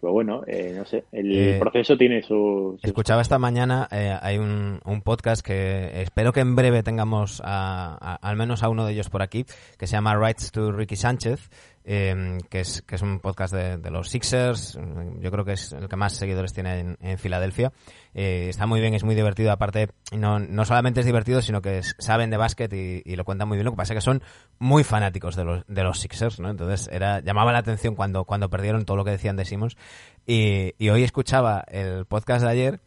Pero 0.00 0.12
bueno, 0.12 0.42
eh, 0.46 0.74
no 0.76 0.84
sé, 0.84 1.04
el 1.12 1.36
Eh, 1.36 1.56
proceso 1.60 1.96
tiene 1.96 2.22
su... 2.22 2.78
Escuchaba 2.82 3.22
esta 3.22 3.38
mañana, 3.38 3.86
eh, 3.92 4.16
hay 4.20 4.38
un, 4.38 4.80
un 4.84 5.02
podcast 5.02 5.44
que 5.44 6.02
espero 6.02 6.32
que 6.32 6.40
en 6.40 6.54
breve 6.56 6.82
tengamos 6.82 7.40
a- 7.44 7.96
a- 8.00 8.14
al 8.28 8.36
menos 8.36 8.62
a 8.64 8.68
uno 8.68 8.84
de 8.84 8.92
ellos 8.94 9.08
por 9.08 9.22
aquí, 9.22 9.44
que 9.78 9.86
se 9.86 9.92
llama 9.92 10.16
Rights 10.16 10.50
to 10.52 10.70
Ricky 10.72 10.94
Sánchez, 10.96 11.50
eh, 11.90 12.36
que, 12.50 12.60
es, 12.60 12.82
que 12.82 12.96
es 12.96 13.02
un 13.02 13.18
podcast 13.18 13.54
de, 13.54 13.78
de 13.78 13.90
los 13.90 14.10
Sixers, 14.10 14.78
yo 15.20 15.30
creo 15.30 15.44
que 15.46 15.52
es 15.52 15.72
el 15.72 15.88
que 15.88 15.96
más 15.96 16.12
seguidores 16.12 16.52
tiene 16.52 16.80
en, 16.80 16.98
en 17.00 17.16
Filadelfia. 17.16 17.72
Eh, 18.12 18.48
está 18.50 18.66
muy 18.66 18.80
bien, 18.80 18.92
es 18.92 19.04
muy 19.04 19.14
divertido, 19.14 19.50
aparte 19.50 19.88
no, 20.12 20.38
no 20.38 20.66
solamente 20.66 21.00
es 21.00 21.06
divertido, 21.06 21.40
sino 21.40 21.62
que 21.62 21.80
saben 21.98 22.28
de 22.28 22.36
básquet 22.36 22.70
y, 22.74 23.02
y 23.06 23.16
lo 23.16 23.24
cuentan 23.24 23.48
muy 23.48 23.56
bien, 23.56 23.64
lo 23.64 23.70
que 23.70 23.78
pasa 23.78 23.94
es 23.94 23.98
que 23.98 24.04
son 24.04 24.22
muy 24.58 24.84
fanáticos 24.84 25.34
de 25.34 25.44
los, 25.44 25.64
de 25.66 25.82
los 25.82 25.98
Sixers, 25.98 26.40
¿no? 26.40 26.50
Entonces 26.50 26.90
era, 26.92 27.20
llamaba 27.20 27.52
la 27.52 27.60
atención 27.60 27.94
cuando, 27.94 28.24
cuando 28.24 28.50
perdieron 28.50 28.84
todo 28.84 28.98
lo 28.98 29.04
que 29.06 29.12
decían 29.12 29.36
de 29.36 29.46
Simmons 29.46 29.78
y, 30.26 30.74
y 30.76 30.90
hoy 30.90 31.04
escuchaba 31.04 31.64
el 31.68 32.04
podcast 32.04 32.44
de 32.44 32.50
ayer 32.50 32.80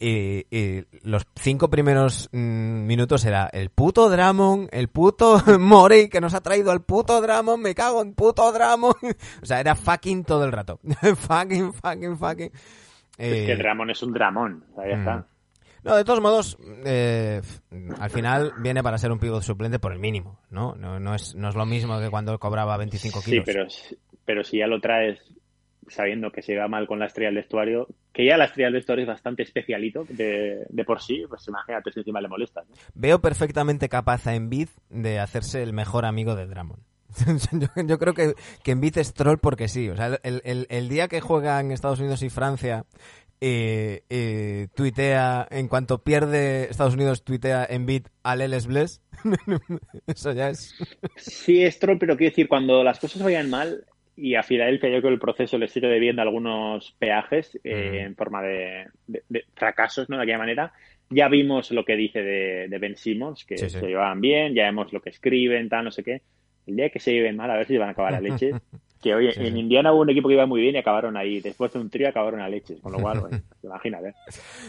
y, 0.00 0.46
y 0.50 0.84
los 1.02 1.26
cinco 1.36 1.68
primeros 1.70 2.28
mm, 2.32 2.86
minutos 2.86 3.24
era 3.26 3.48
el 3.52 3.70
puto 3.70 4.08
Dramon, 4.08 4.68
el 4.72 4.88
puto 4.88 5.42
Morey 5.60 6.08
que 6.08 6.20
nos 6.20 6.34
ha 6.34 6.40
traído 6.40 6.70
al 6.72 6.82
puto 6.82 7.20
Dramon, 7.20 7.60
me 7.60 7.74
cago 7.74 8.00
en 8.02 8.14
puto 8.14 8.50
Dramon. 8.50 8.94
o 9.42 9.46
sea, 9.46 9.60
era 9.60 9.74
fucking 9.74 10.24
todo 10.24 10.44
el 10.44 10.52
rato. 10.52 10.80
fucking, 11.16 11.72
fucking, 11.74 12.16
fucking. 12.18 12.50
Es 13.18 13.32
Eh, 13.42 13.46
que 13.46 13.52
el 13.52 13.58
Dramón 13.58 13.90
es 13.90 14.02
un 14.02 14.12
Dramón, 14.12 14.64
ahí 14.78 14.94
mm. 14.94 14.98
está. 14.98 15.26
no, 15.84 15.96
de 15.96 16.04
todos 16.04 16.20
modos, 16.22 16.56
eh, 16.86 17.42
al 17.98 18.10
final 18.10 18.54
viene 18.62 18.82
para 18.82 18.96
ser 18.96 19.12
un 19.12 19.18
pivot 19.18 19.42
suplente 19.42 19.78
por 19.78 19.92
el 19.92 19.98
mínimo, 19.98 20.38
¿no? 20.50 20.74
No, 20.76 20.98
no, 20.98 21.14
es, 21.14 21.34
no 21.34 21.48
es 21.50 21.54
lo 21.54 21.66
mismo 21.66 22.00
que 22.00 22.08
cuando 22.10 22.38
cobraba 22.38 22.76
25 22.78 23.20
Sí, 23.20 23.30
kilos. 23.30 23.44
pero, 23.44 23.66
pero 24.24 24.44
si 24.44 24.58
ya 24.58 24.66
lo 24.66 24.80
traes 24.80 25.18
sabiendo 25.90 26.30
que 26.30 26.42
se 26.42 26.56
va 26.56 26.68
mal 26.68 26.86
con 26.86 26.98
la 26.98 27.06
estrella 27.06 27.28
del 27.28 27.36
vestuario, 27.36 27.88
que 28.12 28.26
ya 28.26 28.36
la 28.36 28.46
estrella 28.46 28.66
del 28.66 28.74
vestuario 28.74 29.04
es 29.04 29.08
bastante 29.08 29.42
especialito 29.42 30.04
de, 30.08 30.66
de 30.68 30.84
por 30.84 31.00
sí, 31.00 31.24
pues 31.28 31.46
imagínate 31.48 31.92
si 31.92 32.00
encima 32.00 32.20
le 32.20 32.28
molestas. 32.28 32.68
¿no? 32.68 32.74
Veo 32.94 33.20
perfectamente 33.20 33.88
capaz 33.88 34.26
a 34.26 34.34
Embiid 34.34 34.68
de 34.88 35.18
hacerse 35.18 35.62
el 35.62 35.72
mejor 35.72 36.04
amigo 36.04 36.34
de 36.34 36.46
Drummond. 36.46 36.82
yo, 37.52 37.68
yo 37.84 37.98
creo 37.98 38.14
que, 38.14 38.34
que 38.62 38.70
Embiid 38.70 38.98
es 38.98 39.14
troll 39.14 39.38
porque 39.38 39.68
sí. 39.68 39.88
O 39.88 39.96
sea, 39.96 40.18
el, 40.22 40.42
el, 40.44 40.66
el 40.70 40.88
día 40.88 41.08
que 41.08 41.20
juegan 41.20 41.72
Estados 41.72 41.98
Unidos 41.98 42.22
y 42.22 42.30
Francia, 42.30 42.84
eh, 43.42 44.02
eh, 44.10 44.68
tuitea, 44.74 45.48
en 45.50 45.68
cuanto 45.68 46.02
pierde 46.04 46.64
Estados 46.70 46.94
Unidos, 46.94 47.24
tuitea 47.24 47.66
Embiid 47.68 48.06
al 48.22 48.38
Les 48.38 48.66
Bless. 48.66 49.00
Eso 50.06 50.32
ya 50.32 50.50
es. 50.50 50.74
Sí, 51.16 51.62
es 51.62 51.78
troll, 51.78 51.98
pero 51.98 52.16
quiero 52.16 52.32
decir, 52.32 52.48
cuando 52.48 52.84
las 52.84 53.00
cosas 53.00 53.22
vayan 53.22 53.48
mal, 53.48 53.86
y 54.20 54.34
a 54.34 54.42
Filadelfia 54.42 54.88
yo 54.90 54.98
creo 55.00 55.10
que 55.10 55.14
el 55.14 55.20
proceso 55.20 55.58
les 55.58 55.70
sigue 55.72 55.88
debiendo 55.88 56.22
algunos 56.22 56.92
peajes 56.98 57.58
eh, 57.64 57.90
Mm. 57.92 58.06
en 58.06 58.16
forma 58.16 58.42
de, 58.42 58.86
de- 59.06 59.22
de 59.28 59.44
fracasos, 59.54 60.08
¿no? 60.08 60.16
De 60.16 60.22
aquella 60.24 60.38
manera. 60.38 60.72
Ya 61.12 61.28
vimos 61.28 61.70
lo 61.72 61.84
que 61.84 61.96
dice 61.96 62.22
de, 62.22 62.68
de 62.68 62.78
Ben 62.78 62.96
Simmons, 62.96 63.44
que 63.44 63.56
Sí, 63.58 63.68
sí. 63.68 63.78
se 63.80 63.86
llevaban 63.86 64.20
bien, 64.20 64.54
ya 64.54 64.64
vemos 64.64 64.92
lo 64.92 65.00
que 65.00 65.10
escriben, 65.10 65.68
tal, 65.68 65.84
no 65.84 65.90
sé 65.90 66.04
qué. 66.04 66.22
El 66.66 66.76
día 66.76 66.90
que 66.90 67.00
se 67.00 67.12
lleven 67.12 67.36
mal, 67.36 67.50
a 67.50 67.56
ver 67.56 67.66
si 67.66 67.76
van 67.76 67.88
a 67.88 67.92
acabar 67.92 68.14
a 68.14 68.20
leche. 68.20 68.52
Que 69.00 69.14
oye, 69.14 69.32
Sí, 69.32 69.40
en 69.46 69.54
sí. 69.54 69.58
Indiana 69.58 69.92
hubo 69.92 70.02
un 70.02 70.10
equipo 70.10 70.28
que 70.28 70.34
iba 70.34 70.46
muy 70.46 70.60
bien 70.60 70.74
y 70.74 70.78
acabaron 70.78 71.16
ahí. 71.16 71.40
Después 71.40 71.72
de 71.72 71.78
un 71.78 71.88
trío 71.88 72.08
acabaron 72.08 72.40
a 72.40 72.48
leches. 72.48 72.80
Con 72.80 72.92
lo 72.92 72.98
cual, 72.98 73.20
bueno, 73.20 73.40
imagínate. 73.62 74.14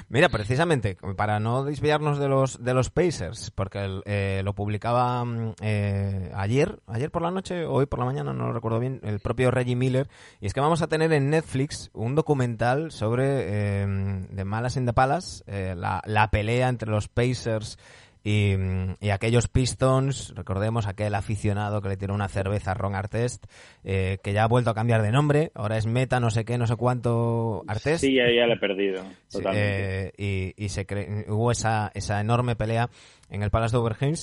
Mira, 0.09 0.29
precisamente, 0.29 0.97
para 1.17 1.39
no 1.39 1.63
desviarnos 1.65 2.17
de 2.17 2.29
los 2.29 2.63
de 2.63 2.73
los 2.73 2.89
Pacers, 2.89 3.51
porque 3.51 4.01
eh, 4.05 4.41
lo 4.43 4.53
publicaba 4.53 5.25
mm, 5.25 5.55
eh, 5.61 6.31
ayer, 6.35 6.79
ayer 6.87 7.11
por 7.11 7.21
la 7.21 7.31
noche, 7.31 7.65
hoy 7.65 7.85
por 7.87 7.99
la 7.99 8.05
mañana, 8.05 8.33
no 8.33 8.47
lo 8.47 8.53
recuerdo 8.53 8.79
bien, 8.79 9.01
el 9.03 9.19
propio 9.19 9.51
Reggie 9.51 9.75
Miller, 9.75 10.07
y 10.39 10.45
es 10.45 10.53
que 10.53 10.61
vamos 10.61 10.81
a 10.81 10.87
tener 10.87 11.11
en 11.13 11.29
Netflix 11.29 11.89
un 11.93 12.15
documental 12.15 12.91
sobre 12.91 13.23
eh, 13.25 13.85
de 14.29 14.45
Malas 14.45 14.77
in 14.77 14.85
the 14.85 14.93
Palace, 14.93 15.43
eh, 15.47 15.75
la, 15.75 16.01
la 16.05 16.29
pelea 16.31 16.69
entre 16.69 16.89
los 16.89 17.07
Pacers 17.07 17.77
y, 18.23 18.53
y 18.99 19.09
aquellos 19.09 19.47
Pistons, 19.47 20.33
recordemos 20.35 20.87
aquel 20.87 21.15
aficionado 21.15 21.81
que 21.81 21.89
le 21.89 21.97
tiró 21.97 22.13
una 22.13 22.27
cerveza 22.27 22.71
a 22.71 22.73
Ron 22.75 22.95
Artest, 22.95 23.45
eh, 23.83 24.19
que 24.23 24.33
ya 24.33 24.43
ha 24.43 24.47
vuelto 24.47 24.69
a 24.69 24.75
cambiar 24.75 25.01
de 25.01 25.11
nombre, 25.11 25.51
ahora 25.55 25.77
es 25.77 25.85
Meta 25.85 26.19
no 26.19 26.29
sé 26.29 26.45
qué, 26.45 26.57
no 26.57 26.67
sé 26.67 26.75
cuánto 26.75 27.63
Artest. 27.67 28.01
Sí, 28.01 28.13
ya, 28.15 28.23
ya 28.31 28.45
lo 28.47 28.53
he 28.53 28.59
perdido. 28.59 29.03
Sí, 29.27 29.37
Totalmente. 29.39 30.07
eh, 30.07 30.13
y 30.17 30.65
y 30.65 30.69
se 30.69 30.85
cre- 30.85 31.25
hubo 31.29 31.51
esa, 31.51 31.91
esa 31.95 32.19
enorme 32.21 32.55
pelea 32.55 32.89
en 33.29 33.43
el 33.43 33.49
Palace 33.49 33.75
de 33.75 33.81
Overheim 33.81 34.15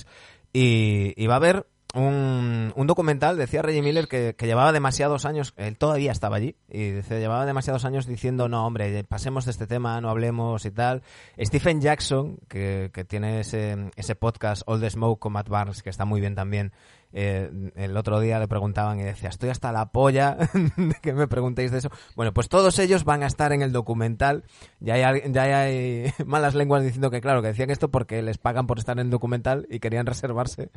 y, 0.53 1.13
y 1.17 1.27
va 1.27 1.35
a 1.35 1.39
haber 1.39 1.67
un, 1.95 2.73
un 2.77 2.87
documental, 2.87 3.37
decía 3.37 3.63
Reggie 3.63 3.83
Miller, 3.83 4.09
que, 4.09 4.35
que 4.37 4.47
llevaba 4.47 4.73
demasiados 4.73 5.25
años, 5.25 5.55
él 5.57 5.77
todavía 5.77 6.13
estaba 6.13 6.37
allí, 6.37 6.57
y 6.69 6.91
dice, 6.91 7.19
llevaba 7.19 7.47
demasiados 7.47 7.85
años 7.85 8.07
diciendo, 8.07 8.49
no, 8.49 8.67
hombre, 8.67 9.05
pasemos 9.05 9.47
de 9.47 9.53
este 9.53 9.67
tema, 9.67 10.01
no 10.01 10.11
hablemos 10.11 10.65
y 10.67 10.71
tal. 10.71 11.03
Stephen 11.41 11.81
Jackson, 11.81 12.39
que, 12.49 12.91
que 12.93 13.05
tiene 13.05 13.41
ese, 13.41 13.91
ese 13.97 14.15
podcast 14.15 14.63
All 14.67 14.81
the 14.81 14.91
Smoke 14.91 15.19
con 15.19 15.33
Matt 15.33 15.49
Barnes, 15.49 15.83
que 15.83 15.91
está 15.91 16.05
muy 16.05 16.21
bien 16.21 16.35
también, 16.35 16.73
eh, 17.13 17.51
el 17.75 17.97
otro 17.97 18.21
día 18.21 18.39
le 18.39 18.49
preguntaban 18.49 19.01
y 19.01 19.03
decía, 19.03 19.29
estoy 19.29 19.51
hasta 19.51 19.73
la 19.73 19.93
polla 19.93 20.37
de 20.77 20.95
que 21.01 21.13
me 21.13 21.27
preguntéis 21.27 21.71
de 21.71 21.79
eso. 21.79 21.91
Bueno, 22.17 22.33
pues 22.33 22.49
todos 22.49 22.79
ellos 22.79 23.05
van 23.05 23.23
a 23.23 23.27
estar 23.27 23.53
en 23.53 23.63
el 23.63 23.73
documental. 23.73 24.45
Ya 24.81 24.95
hay, 24.95 25.23
ya 25.33 25.61
hay 25.61 26.13
malas 26.27 26.55
lenguas 26.55 26.83
diciendo 26.83 27.11
que, 27.11 27.21
claro, 27.21 27.43
que 27.43 27.49
decían 27.49 27.71
esto 27.71 27.91
porque 27.91 28.23
les 28.23 28.39
pagan 28.39 28.67
por 28.67 28.79
estar 28.79 28.99
en 28.99 29.07
el 29.07 29.11
documental 29.11 29.67
y 29.71 29.81
querían 29.81 30.07
reservarse 30.07 30.71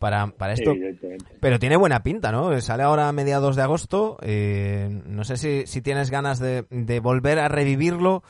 para, 0.00 0.28
para 0.28 0.54
esto. 0.54 0.72
Pero 1.40 1.58
tiene 1.58 1.76
buena 1.76 2.02
pinta, 2.02 2.32
¿no? 2.32 2.60
Sale 2.60 2.82
ahora 2.82 3.08
a 3.08 3.12
mediados 3.12 3.56
de 3.56 3.62
agosto. 3.62 4.18
eh, 4.22 5.02
no 5.06 5.24
sé 5.24 5.36
si, 5.36 5.66
si 5.66 5.82
tienes 5.82 6.10
ganas 6.10 6.38
de, 6.38 6.66
de 6.70 7.00
volver 7.00 7.38
a 7.38 7.48
revivirlo. 7.48 8.22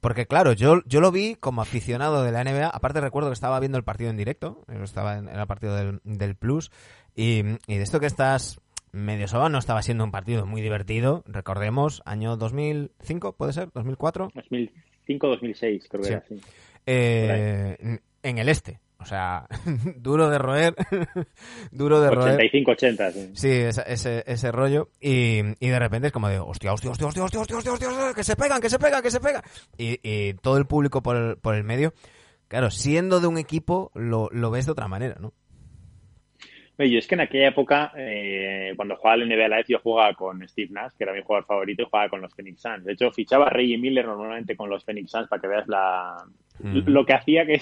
Porque 0.00 0.26
claro, 0.26 0.52
yo, 0.52 0.82
yo 0.86 1.00
lo 1.00 1.10
vi 1.10 1.34
como 1.34 1.62
aficionado 1.62 2.22
de 2.22 2.32
la 2.32 2.44
NBA, 2.44 2.68
aparte 2.68 3.00
recuerdo 3.00 3.30
que 3.30 3.34
estaba 3.34 3.58
viendo 3.60 3.78
el 3.78 3.84
partido 3.84 4.10
en 4.10 4.16
directo, 4.16 4.64
estaba 4.82 5.18
en, 5.18 5.28
el 5.28 5.46
partido 5.46 5.74
del, 5.74 6.00
del 6.04 6.34
Plus, 6.36 6.70
y, 7.14 7.40
y 7.66 7.76
de 7.76 7.82
esto 7.82 8.00
que 8.00 8.06
estás 8.06 8.60
medio 8.92 9.28
soba 9.28 9.48
no 9.48 9.58
estaba 9.58 9.82
siendo 9.82 10.04
un 10.04 10.10
partido 10.10 10.46
muy 10.46 10.62
divertido, 10.62 11.22
recordemos, 11.26 12.02
año 12.06 12.36
2005, 12.36 13.32
¿puede 13.34 13.52
ser? 13.52 13.68
¿2004? 13.72 14.32
2005-2006, 15.08 15.88
creo 15.88 16.02
que 16.02 16.06
Sí. 16.06 16.12
era 16.12 16.18
así. 16.18 16.40
Eh, 16.86 17.98
en 18.22 18.38
el 18.38 18.48
este, 18.48 18.80
o 19.00 19.04
sea, 19.04 19.46
duro 19.96 20.28
de 20.28 20.38
roer, 20.38 20.74
duro 21.70 22.00
de 22.00 22.08
85, 22.08 22.74
roer. 22.74 22.96
85-80, 22.96 23.12
sí. 23.12 23.30
Sí, 23.34 23.50
ese, 23.50 24.24
ese, 24.26 24.52
rollo. 24.52 24.88
Y, 25.00 25.40
y, 25.60 25.68
de 25.68 25.78
repente 25.78 26.08
es 26.08 26.12
como 26.12 26.28
de, 26.28 26.38
hostia, 26.40 26.72
hostia, 26.72 26.90
hostia, 26.90 27.06
hostia, 27.06 27.24
hostia, 27.24 27.40
hostia, 27.40 27.72
hostia, 27.72 27.88
que 28.14 28.24
se 28.24 28.34
pegan, 28.34 28.60
que 28.60 28.70
se 28.70 28.78
pegan, 28.78 29.02
que 29.02 29.10
se 29.10 29.20
pegan. 29.20 29.42
Y, 29.76 30.34
todo 30.34 30.58
el 30.58 30.66
público 30.66 31.02
por 31.02 31.16
el, 31.16 31.36
por 31.36 31.54
el, 31.54 31.62
medio. 31.62 31.94
Claro, 32.48 32.70
siendo 32.70 33.20
de 33.20 33.28
un 33.28 33.38
equipo, 33.38 33.92
lo, 33.94 34.28
lo 34.32 34.50
ves 34.50 34.66
de 34.66 34.72
otra 34.72 34.88
manera, 34.88 35.16
¿no? 35.20 35.32
Oye, 36.80 36.90
yo 36.90 36.98
es 37.00 37.08
que 37.08 37.16
en 37.16 37.22
aquella 37.22 37.48
época, 37.48 37.92
eh, 37.96 38.72
cuando 38.76 38.94
jugaba 38.94 39.14
al 39.14 39.28
NBA 39.28 39.48
Live, 39.48 39.64
yo 39.66 39.80
jugaba 39.80 40.14
con 40.14 40.46
Steve 40.48 40.70
Nash, 40.70 40.92
que 40.96 41.02
era 41.02 41.12
mi 41.12 41.22
jugador 41.22 41.44
favorito, 41.44 41.82
y 41.82 41.86
jugaba 41.86 42.08
con 42.08 42.20
los 42.20 42.32
Phoenix 42.32 42.62
Suns. 42.62 42.84
De 42.84 42.92
hecho, 42.92 43.10
fichaba 43.10 43.46
a 43.46 43.50
Reggie 43.50 43.78
Miller 43.78 44.06
normalmente 44.06 44.56
con 44.56 44.70
los 44.70 44.84
Phoenix 44.84 45.10
Suns 45.10 45.28
para 45.28 45.40
que 45.40 45.48
veas 45.48 45.66
la... 45.66 46.24
Mm. 46.60 46.88
Lo 46.88 47.04
que 47.04 47.14
hacía 47.14 47.44
que 47.46 47.60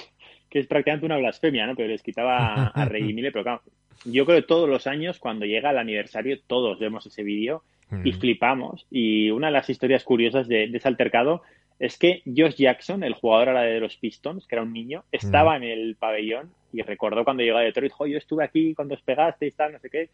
que 0.56 0.60
es 0.60 0.66
prácticamente 0.66 1.06
una 1.06 1.18
blasfemia, 1.18 1.66
¿no? 1.66 1.74
Pero 1.76 1.88
les 1.88 2.02
quitaba 2.02 2.66
a 2.68 2.84
Reggie 2.88 3.12
Miller. 3.12 3.32
Pero 3.32 3.42
claro, 3.44 3.62
yo 4.04 4.24
creo 4.24 4.40
que 4.40 4.46
todos 4.46 4.68
los 4.68 4.86
años, 4.86 5.18
cuando 5.18 5.44
llega 5.44 5.70
el 5.70 5.78
aniversario, 5.78 6.38
todos 6.46 6.78
vemos 6.78 7.04
ese 7.06 7.22
vídeo 7.22 7.62
y 8.04 8.12
flipamos. 8.12 8.86
Y 8.90 9.30
una 9.30 9.48
de 9.48 9.52
las 9.52 9.68
historias 9.70 10.02
curiosas 10.04 10.48
de, 10.48 10.68
de 10.68 10.78
ese 10.78 10.88
altercado 10.88 11.42
es 11.78 11.98
que 11.98 12.22
Josh 12.24 12.54
Jackson, 12.56 13.04
el 13.04 13.12
jugador 13.14 13.48
ahora 13.48 13.62
de 13.62 13.78
los 13.80 13.96
Pistons, 13.98 14.46
que 14.46 14.54
era 14.54 14.62
un 14.62 14.72
niño, 14.72 15.04
estaba 15.12 15.56
en 15.56 15.62
el 15.64 15.94
pabellón 15.96 16.50
y 16.72 16.80
recordó 16.82 17.22
cuando 17.22 17.42
llegó 17.42 17.58
a 17.58 17.62
Detroit, 17.62 17.92
jo, 17.92 18.06
yo 18.06 18.16
estuve 18.18 18.44
aquí 18.44 18.74
cuando 18.74 18.94
os 18.94 19.02
pegasteis, 19.02 19.54
tal, 19.54 19.72
no 19.74 19.78
sé 19.78 19.90
qué. 19.90 20.08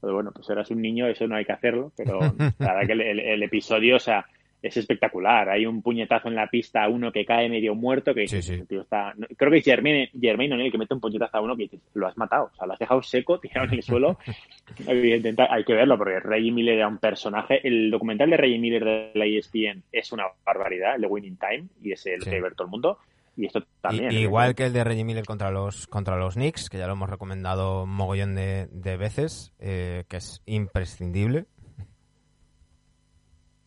Pero 0.00 0.12
bueno, 0.12 0.30
pues 0.34 0.48
eras 0.50 0.70
un 0.70 0.82
niño, 0.82 1.06
eso 1.08 1.26
no 1.26 1.36
hay 1.36 1.46
que 1.46 1.52
hacerlo, 1.52 1.90
pero 1.96 2.20
la 2.58 2.74
verdad 2.74 2.86
que 2.86 2.92
el, 2.92 3.00
el- 3.00 3.20
el 3.20 3.42
episodio, 3.42 3.96
o 3.96 4.00
sea, 4.00 4.26
es 4.62 4.76
espectacular. 4.76 5.48
Hay 5.50 5.66
un 5.66 5.82
puñetazo 5.82 6.28
en 6.28 6.34
la 6.34 6.48
pista 6.48 6.82
a 6.84 6.88
uno 6.88 7.12
que 7.12 7.24
cae 7.24 7.48
medio 7.48 7.74
muerto, 7.74 8.14
que 8.14 8.26
Sí, 8.26 8.42
sí. 8.42 8.54
"Este 8.54 8.66
tío 8.66 8.80
está... 8.82 9.14
Creo 9.36 9.50
que 9.50 9.58
es 9.58 9.64
Jermaine, 9.64 10.10
Jermaine 10.20 10.54
O'Neal 10.54 10.72
que 10.72 10.78
mete 10.78 10.94
un 10.94 11.00
puñetazo 11.00 11.36
a 11.36 11.40
uno 11.40 11.56
que 11.56 11.64
dices, 11.64 11.80
lo 11.94 12.06
has 12.06 12.16
matado, 12.16 12.50
o 12.52 12.56
sea, 12.56 12.66
lo 12.66 12.72
has 12.72 12.78
dejado 12.78 13.02
seco, 13.02 13.38
tirado 13.40 13.66
en 13.68 13.74
el 13.74 13.82
suelo. 13.82 14.18
Hay 14.86 15.64
que 15.64 15.74
verlo, 15.74 15.96
porque 15.98 16.20
Reggie 16.20 16.52
Miller 16.52 16.76
era 16.76 16.88
un 16.88 16.98
personaje. 16.98 17.66
El 17.66 17.90
documental 17.90 18.30
de 18.30 18.36
Reggie 18.36 18.58
Miller 18.58 18.84
de 18.84 19.10
la 19.14 19.26
ESPN 19.26 19.82
es 19.92 20.12
una 20.12 20.24
barbaridad, 20.44 20.96
el 20.96 21.02
de 21.02 21.06
Winning 21.06 21.36
Time, 21.38 21.68
y 21.82 21.92
es 21.92 22.04
el 22.06 22.22
Sí. 22.22 22.30
que 22.30 22.40
ver 22.40 22.54
todo 22.54 22.66
el 22.66 22.70
mundo. 22.70 22.98
Y 23.38 23.44
esto 23.46 23.58
Y- 23.58 23.64
también. 23.82 24.12
igual 24.12 24.54
que 24.54 24.64
el 24.64 24.72
de 24.72 24.82
Reggie 24.82 25.04
Miller 25.04 25.26
contra 25.26 25.50
los, 25.50 25.86
contra 25.88 26.16
los 26.16 26.34
Knicks, 26.34 26.70
que 26.70 26.78
ya 26.78 26.86
lo 26.86 26.94
hemos 26.94 27.10
recomendado 27.10 27.82
un 27.84 27.90
mogollón 27.90 28.34
de, 28.34 28.66
de 28.72 28.96
veces, 28.96 29.52
eh, 29.60 30.04
que 30.08 30.16
es 30.16 30.42
imprescindible. 30.46 31.44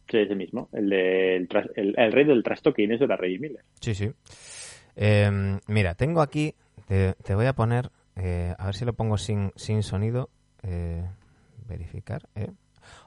Sí, 0.09 0.17
ese 0.17 0.35
mismo. 0.35 0.69
El, 0.73 0.89
de, 0.89 1.35
el, 1.37 1.47
el, 1.75 1.95
el 1.97 2.11
rey 2.11 2.25
del 2.25 2.43
trash 2.43 2.61
talking, 2.61 2.91
eso 2.91 3.03
era 3.05 3.15
Reggie 3.17 3.39
Miller. 3.39 3.63
Sí, 3.79 3.93
sí. 3.93 4.11
Eh, 4.95 5.59
mira, 5.67 5.95
tengo 5.95 6.21
aquí, 6.21 6.55
te, 6.87 7.13
te 7.23 7.35
voy 7.35 7.45
a 7.45 7.53
poner, 7.53 7.89
eh, 8.15 8.53
a 8.57 8.65
ver 8.65 8.75
si 8.75 8.85
lo 8.85 8.93
pongo 8.93 9.17
sin, 9.17 9.51
sin 9.55 9.83
sonido. 9.83 10.29
eh, 10.63 11.05
verificar, 11.67 12.23
¿eh? 12.35 12.49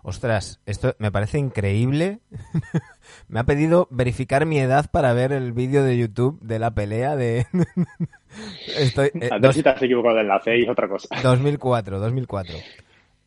Ostras, 0.04 0.60
esto 0.64 0.94
me 0.98 1.10
parece 1.10 1.38
increíble. 1.38 2.20
me 3.28 3.40
ha 3.40 3.44
pedido 3.44 3.88
verificar 3.90 4.46
mi 4.46 4.58
edad 4.60 4.88
para 4.92 5.12
ver 5.12 5.32
el 5.32 5.52
vídeo 5.52 5.82
de 5.82 5.98
YouTube 5.98 6.38
de 6.40 6.58
la 6.60 6.70
pelea 6.72 7.16
de... 7.16 7.46
Estoy, 8.78 9.10
eh, 9.14 9.28
A 9.30 9.34
ver 9.34 9.40
dos- 9.42 9.56
si 9.56 9.62
te 9.62 9.68
has 9.70 9.82
equivocado 9.82 10.14
de 10.16 10.20
enlace 10.22 10.56
y 10.56 10.62
es 10.62 10.68
otra 10.68 10.88
cosa. 10.88 11.08
2004, 11.22 11.98
2004. 11.98 12.56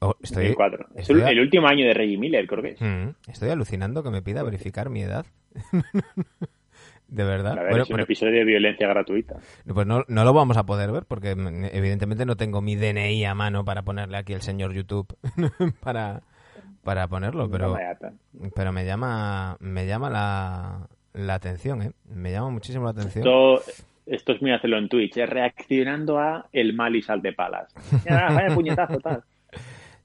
Oh, 0.07 0.15
estoy, 0.21 0.49
2004. 0.49 0.87
Es 0.95 1.09
el, 1.09 1.39
último 1.39 1.67
año 1.67 1.85
de 1.85 1.93
Reggie 1.93 2.17
Miller, 2.17 2.45
creo 2.47 2.61
que 2.63 2.69
es. 2.69 2.81
Mm, 2.81 3.09
estoy 3.29 3.49
alucinando 3.49 4.03
que 4.03 4.09
me 4.09 4.21
pida 4.21 4.43
verificar 4.43 4.89
mi 4.89 5.01
edad. 5.01 5.25
de 7.07 7.23
verdad. 7.23 7.53
A 7.53 7.61
ver, 7.63 7.69
Bueno, 7.69 7.83
es 7.83 7.89
un 7.89 7.95
pero- 7.95 8.03
episodio 8.03 8.39
de 8.39 8.45
violencia 8.45 8.87
gratuita. 8.87 9.35
Pues 9.71 9.85
no, 9.87 10.03
no 10.07 10.23
lo 10.23 10.33
vamos 10.33 10.57
a 10.57 10.65
poder 10.65 10.91
ver 10.91 11.05
porque 11.07 11.35
mm, 11.35 11.65
evidentemente 11.71 12.25
no 12.25 12.35
tengo 12.35 12.61
mi 12.61 12.75
DNI 12.75 13.25
a 13.25 13.35
mano 13.35 13.63
para 13.63 13.83
ponerle 13.83 14.17
aquí 14.17 14.33
el 14.33 14.41
señor 14.41 14.73
YouTube 14.73 15.07
para, 15.81 16.21
para 16.83 17.07
ponerlo, 17.07 17.49
pero, 17.49 17.75
pero 18.55 18.71
me 18.71 18.85
llama 18.85 19.57
me 19.59 19.85
llama 19.85 20.09
la, 20.09 20.87
la 21.13 21.33
atención, 21.35 21.81
¿eh? 21.81 21.91
Me 22.09 22.31
llama 22.31 22.49
muchísimo 22.49 22.85
la 22.85 22.91
atención. 22.91 23.25
Esto, 23.25 23.61
esto 24.05 24.31
es 24.33 24.41
muy 24.41 24.51
hacerlo 24.51 24.77
en 24.77 24.89
Twitch, 24.89 25.17
es 25.17 25.29
reaccionando 25.29 26.19
a 26.19 26.47
el 26.51 26.73
mal 26.73 26.95
y 26.95 27.01
sal 27.01 27.21
de 27.21 27.33
palas. 27.33 27.73
Vaya 28.09 28.53
puñetazo, 28.53 28.99
tal. 28.99 29.23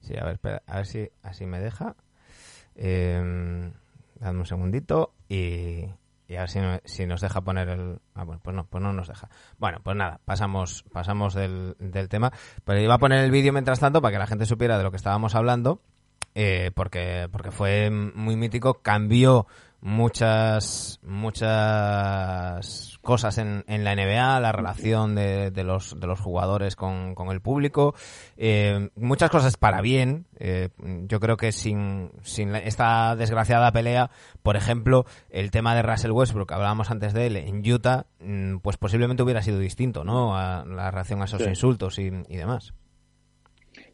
Sí, 0.01 0.15
a 0.17 0.23
ver, 0.23 0.33
espera, 0.33 0.61
a 0.67 0.75
ver 0.77 0.85
si 0.85 1.09
así 1.23 1.45
me 1.45 1.59
deja. 1.59 1.95
Eh, 2.75 3.71
dame 4.19 4.39
un 4.39 4.45
segundito 4.45 5.13
y, 5.29 5.85
y 6.27 6.35
a 6.35 6.41
ver 6.41 6.49
si, 6.49 6.59
no- 6.59 6.79
si 6.85 7.05
nos 7.05 7.21
deja 7.21 7.41
poner 7.41 7.69
el... 7.69 7.99
Ah, 8.15 8.23
bueno, 8.23 8.41
pues 8.43 8.55
no, 8.55 8.65
pues 8.65 8.83
no 8.83 8.93
nos 8.93 9.07
deja. 9.07 9.29
Bueno, 9.57 9.79
pues 9.83 9.95
nada, 9.95 10.19
pasamos, 10.25 10.83
pasamos 10.91 11.33
del, 11.33 11.75
del 11.79 12.09
tema. 12.09 12.31
Pero 12.65 12.79
iba 12.79 12.95
a 12.95 12.99
poner 12.99 13.23
el 13.23 13.31
vídeo 13.31 13.53
mientras 13.53 13.79
tanto 13.79 14.01
para 14.01 14.11
que 14.13 14.19
la 14.19 14.27
gente 14.27 14.45
supiera 14.45 14.77
de 14.77 14.83
lo 14.83 14.91
que 14.91 14.97
estábamos 14.97 15.35
hablando. 15.35 15.81
eh, 16.35 16.71
porque, 16.75 17.27
porque 17.31 17.51
fue 17.51 17.89
muy 17.89 18.35
mítico, 18.37 18.81
cambió 18.81 19.47
muchas 19.81 20.99
muchas 21.91 22.97
cosas 23.01 23.37
en, 23.39 23.63
en 23.67 23.83
la 23.83 23.95
NBA, 23.95 24.39
la 24.39 24.51
relación 24.51 25.15
de, 25.15 25.49
de 25.51 25.63
los, 25.63 25.99
de 25.99 26.05
los 26.07 26.19
jugadores 26.19 26.75
con, 26.75 27.15
con 27.15 27.29
el 27.29 27.41
público, 27.41 27.95
eh, 28.37 28.89
muchas 28.95 29.29
cosas 29.29 29.57
para 29.57 29.81
bien. 29.81 30.27
eh, 30.39 30.69
yo 31.07 31.19
creo 31.19 31.35
que 31.37 31.51
sin, 31.51 32.11
sin 32.21 32.55
esta 32.55 33.15
desgraciada 33.15 33.71
pelea, 33.71 34.11
por 34.43 34.55
ejemplo, 34.55 35.05
el 35.29 35.49
tema 35.51 35.73
de 35.75 35.81
Russell 35.81 36.11
Westbrook, 36.11 36.49
que 36.49 36.53
hablábamos 36.53 36.91
antes 36.91 37.13
de 37.13 37.27
él, 37.27 37.37
en 37.37 37.69
Utah, 37.71 38.05
mm, 38.19 38.57
pues 38.57 38.77
posiblemente 38.77 39.23
hubiera 39.23 39.41
sido 39.41 39.57
distinto, 39.59 40.03
¿no? 40.03 40.37
A 40.37 40.63
la 40.65 40.91
reacción 40.91 41.21
a 41.21 41.25
esos 41.25 41.41
Sí. 41.41 41.49
insultos 41.49 41.97
y, 41.97 42.11
y 42.29 42.37
demás. 42.37 42.73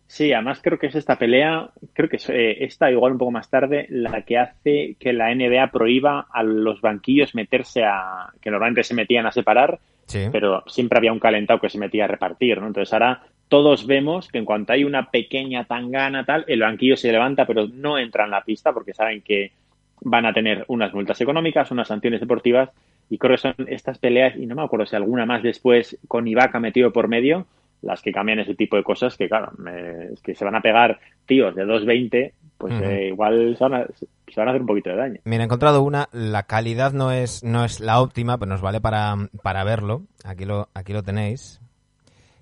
Sí, 0.08 0.32
además 0.32 0.62
creo 0.64 0.80
que 0.80 0.88
es 0.88 0.96
esta 0.96 1.18
pelea, 1.18 1.70
creo 1.94 2.08
que 2.10 2.16
es 2.16 2.30
eh, 2.30 2.64
esta, 2.64 2.90
igual 2.90 3.12
un 3.12 3.18
poco 3.18 3.32
más 3.32 3.50
tarde, 3.50 3.88
la 3.90 4.22
que 4.22 4.38
hace 4.38 4.96
que 5.00 5.12
la 5.12 5.36
NBA 5.36 5.70
prohíba 5.72 6.28
a 6.32 6.44
los 6.44 6.80
banquillos 6.80 7.36
meterse 7.36 7.84
a, 7.84 8.32
que 8.42 8.50
normalmente 8.50 8.84
se 8.84 8.94
metían 8.94 9.26
a 9.26 9.32
separar, 9.32 9.80
Sí. 10.06 10.30
pero 10.32 10.64
siempre 10.68 10.98
había 11.00 11.12
un 11.12 11.20
calentado 11.20 11.60
que 11.60 11.70
se 11.70 11.78
metía 11.78 12.06
a 12.06 12.08
repartir, 12.08 12.62
¿no? 12.62 12.68
Entonces 12.68 12.94
ahora 12.94 13.24
todos 13.50 13.86
vemos 13.86 14.30
que 14.30 14.38
en 14.38 14.46
cuanto 14.46 14.72
hay 14.72 14.86
una 14.86 15.12
pequeña 15.12 15.66
tangana 15.66 16.24
tal, 16.24 16.46
el 16.48 16.62
banquillo 16.62 16.96
se 16.96 17.12
levanta, 17.12 17.46
pero 17.46 17.68
no 17.68 17.98
entra 17.98 18.24
en 18.24 18.32
la 18.32 18.44
pista 18.46 18.72
porque 18.72 18.94
saben 18.94 19.22
que 19.22 19.52
van 20.00 20.26
a 20.26 20.34
tener 20.34 20.64
unas 20.70 20.94
multas 20.94 21.20
económicas, 21.20 21.72
unas 21.72 21.90
sanciones 21.90 22.22
deportivas, 22.22 22.70
y 23.10 23.18
creo 23.18 23.36
que 23.36 23.42
son 23.42 23.56
estas 23.68 23.98
peleas, 23.98 24.38
y 24.38 24.46
no 24.46 24.56
me 24.56 24.64
acuerdo 24.64 24.86
si 24.86 24.96
alguna 24.96 25.26
más 25.26 25.44
después 25.44 25.98
con 26.08 26.28
Ibaka 26.28 26.60
metido 26.62 26.94
por 26.94 27.10
medio, 27.10 27.46
las 27.82 28.02
que 28.02 28.12
cambian 28.12 28.40
ese 28.40 28.56
tipo 28.56 28.76
de 28.76 28.84
cosas 28.84 29.16
que, 29.18 29.28
claro, 29.28 29.52
me- 29.58 30.14
es 30.14 30.22
que 30.22 30.36
se 30.36 30.44
van 30.46 30.56
a 30.56 30.62
pegar 30.62 31.00
tíos 31.26 31.54
de 31.56 31.66
2.20, 31.66 32.34
pues 32.58 32.74
eh, 32.82 33.08
igual 33.10 33.56
se 33.58 33.64
van, 33.64 33.74
a, 33.76 33.86
se 34.28 34.40
van 34.40 34.48
a 34.48 34.52
hacer 34.52 34.62
un 34.62 34.68
poquito 34.68 34.90
de 34.90 34.96
daño. 34.96 35.20
Mira, 35.26 35.44
he 35.44 35.46
encontrado 35.46 35.84
una. 35.84 36.10
La 36.12 36.44
calidad 36.44 36.92
no 36.92 37.12
es, 37.12 37.44
no 37.44 37.64
es 37.64 37.80
la 37.80 38.02
óptima, 38.02 38.38
pero 38.40 38.50
nos 38.50 38.62
vale 38.62 38.82
para, 38.82 39.16
para 39.44 39.64
verlo. 39.64 40.04
Aquí 40.24 40.46
lo, 40.46 40.70
aquí 40.74 40.92
lo 40.94 41.04
tenéis. 41.04 41.62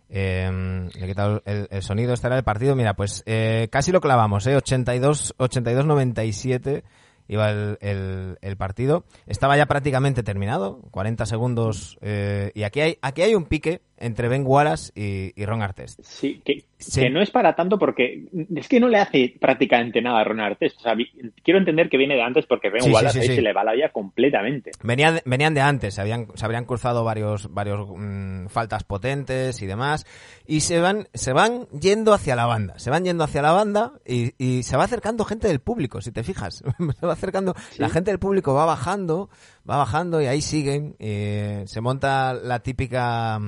Eh, 0.10 0.50
le 0.98 1.04
he 1.06 1.08
quitado 1.10 1.42
el, 1.46 1.68
el 1.70 1.82
sonido. 1.82 2.14
Era 2.14 2.38
el 2.38 2.44
partido. 2.44 2.76
Mira, 2.78 2.94
pues 2.94 3.24
eh, 3.26 3.68
casi 3.72 3.92
lo 3.92 4.00
clavamos, 4.00 4.48
¿eh? 4.48 4.56
82, 4.56 5.36
82-97 5.38 6.84
iba 7.28 7.50
el, 7.50 7.78
el, 7.82 8.38
el 8.42 8.56
partido. 8.56 9.04
Estaba 9.26 9.58
ya 9.58 9.66
prácticamente 9.66 10.24
terminado. 10.24 10.80
40 10.92 11.26
segundos. 11.26 11.98
eh, 12.02 12.52
y 12.54 12.64
aquí 12.64 12.82
hay, 12.82 12.98
aquí 13.02 13.22
hay 13.24 13.36
un 13.36 13.46
pique 13.46 13.82
entre 13.98 14.28
Ben 14.28 14.44
Wallace 14.46 14.92
y, 14.96 15.32
y 15.40 15.46
Ron 15.46 15.62
Artest. 15.62 16.00
Sí, 16.04 16.42
que, 16.44 16.66
Sí. 16.78 17.02
que 17.02 17.10
no 17.10 17.22
es 17.22 17.32
para 17.32 17.56
tanto 17.56 17.80
porque 17.80 18.26
es 18.54 18.68
que 18.68 18.82
no 18.82 18.90
le 18.90 18.98
hace 18.98 19.34
prácticamente 19.40 20.02
nada 20.02 20.20
a 20.20 20.24
Ron 20.26 20.42
Artest. 20.42 20.78
O 20.78 20.82
sea, 20.82 20.94
quiero 21.42 21.58
entender 21.58 21.90
que 21.90 21.98
viene 21.98 22.16
de 22.16 22.22
antes 22.22 22.46
porque 22.46 22.70
Ben 22.70 22.82
Sí, 22.82 22.92
Wallace 22.92 23.22
sí, 23.22 23.30
ahí 23.30 23.36
se 23.38 23.42
le 23.42 23.54
va 23.54 23.64
la 23.64 23.74
vida 23.74 23.90
completamente. 23.90 24.72
Venían, 24.84 25.20
venían 25.26 25.54
de 25.54 25.62
antes, 25.62 25.94
se, 25.96 26.02
habían, 26.02 26.28
se 26.36 26.46
habrían 26.46 26.66
cruzado 26.66 27.04
varios, 27.06 27.52
varios 27.54 27.88
mm, 27.96 28.48
faltas 28.48 28.84
potentes 28.84 29.62
y 29.62 29.66
demás, 29.66 30.06
y 30.46 30.60
se 30.60 30.80
van, 30.80 31.08
se 31.14 31.32
van 31.32 31.66
yendo 31.70 32.14
hacia 32.14 32.36
la 32.36 32.46
banda, 32.46 32.78
se 32.78 32.90
van 32.90 33.06
yendo 33.06 33.24
hacia 33.24 33.42
la 33.42 33.52
banda 33.52 33.94
y, 34.06 34.34
y 34.38 34.64
se 34.64 34.76
va 34.78 34.84
acercando 34.84 35.24
gente 35.26 35.48
del 35.48 35.62
público, 35.62 36.02
si 36.02 36.12
te 36.12 36.24
fijas, 36.24 36.64
se 37.00 37.06
va 37.06 37.14
acercando, 37.14 37.56
la 37.78 37.90
gente 37.90 38.12
del 38.12 38.20
público 38.20 38.54
va 38.54 38.66
bajando, 38.66 39.30
va 39.68 39.78
bajando 39.78 40.22
y 40.22 40.26
ahí 40.28 40.42
siguen, 40.42 40.96
eh, 41.00 41.64
se 41.68 41.82
monta 41.82 42.34
la 42.34 42.60
típica, 42.60 43.40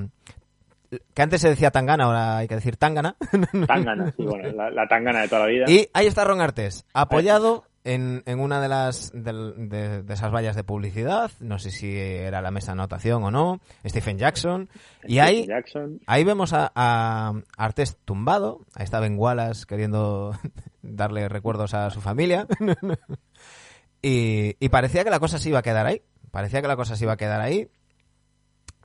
que 1.14 1.22
antes 1.22 1.42
se 1.42 1.50
decía 1.50 1.72
tangana, 1.72 2.06
ahora 2.06 2.38
hay 2.38 2.48
que 2.48 2.56
decir 2.56 2.78
tangana, 2.78 3.16
Tangana, 3.68 4.14
sí, 4.16 4.24
bueno, 4.24 4.52
la, 4.52 4.70
la 4.70 4.88
tangana 4.88 5.22
de 5.22 5.28
toda 5.28 5.42
la 5.42 5.48
vida. 5.48 5.66
y 5.68 5.90
ahí 5.94 6.08
está 6.08 6.24
Ron 6.24 6.42
Artes, 6.42 6.86
apoyado 6.94 7.66
en, 7.84 8.24
en 8.26 8.40
una 8.40 8.60
de 8.60 8.68
las 8.68 9.12
de, 9.14 10.04
de 10.04 10.14
esas 10.14 10.34
vallas 10.34 10.56
de 10.56 10.64
publicidad, 10.64 11.32
no 11.40 11.58
sé 11.58 11.72
si 11.72 11.98
era 11.98 12.42
la 12.42 12.52
mesa 12.52 12.68
de 12.68 12.74
anotación 12.74 13.24
o 13.24 13.32
no, 13.32 13.62
Stephen 13.86 14.18
Jackson, 14.18 14.70
y 15.04 15.20
ahí, 15.20 15.46
Jackson. 15.48 16.02
ahí 16.06 16.24
vemos 16.24 16.52
a, 16.54 16.72
a 16.76 17.34
Artés 17.58 17.98
tumbado, 18.04 18.62
ahí 18.76 18.84
está 18.84 19.00
Ben 19.00 19.18
Wallace 19.18 19.66
queriendo 19.66 20.38
darle 20.82 21.30
recuerdos 21.30 21.74
a 21.74 21.90
su 21.90 22.02
familia, 22.02 22.46
y, 24.02 24.56
y 24.60 24.70
parecía 24.70 25.04
que 25.04 25.10
la 25.10 25.20
cosa 25.20 25.40
se 25.40 25.50
iba 25.50 25.60
a 25.60 25.64
quedar 25.64 25.86
ahí, 25.86 26.02
parecía 26.32 26.62
que 26.62 26.68
la 26.68 26.76
cosa 26.76 26.96
se 26.96 27.06
iba 27.06 27.14
a 27.14 27.18
quedar 27.18 27.42
ahí. 27.42 27.70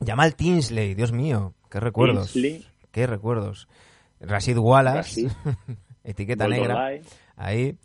Jamal 0.05 0.35
Tinsley, 0.35 0.95
Dios 0.95 1.11
mío, 1.11 1.53
qué 1.73 1.79
recuerdos, 1.79 2.31
Tinsley, 2.31 2.65
qué 2.91 3.07
recuerdos. 3.07 3.67
Rashid 4.21 4.57
Wallace, 4.57 5.27
etiqueta 6.03 6.47
negra. 6.47 6.91
Ahí. 7.35 7.75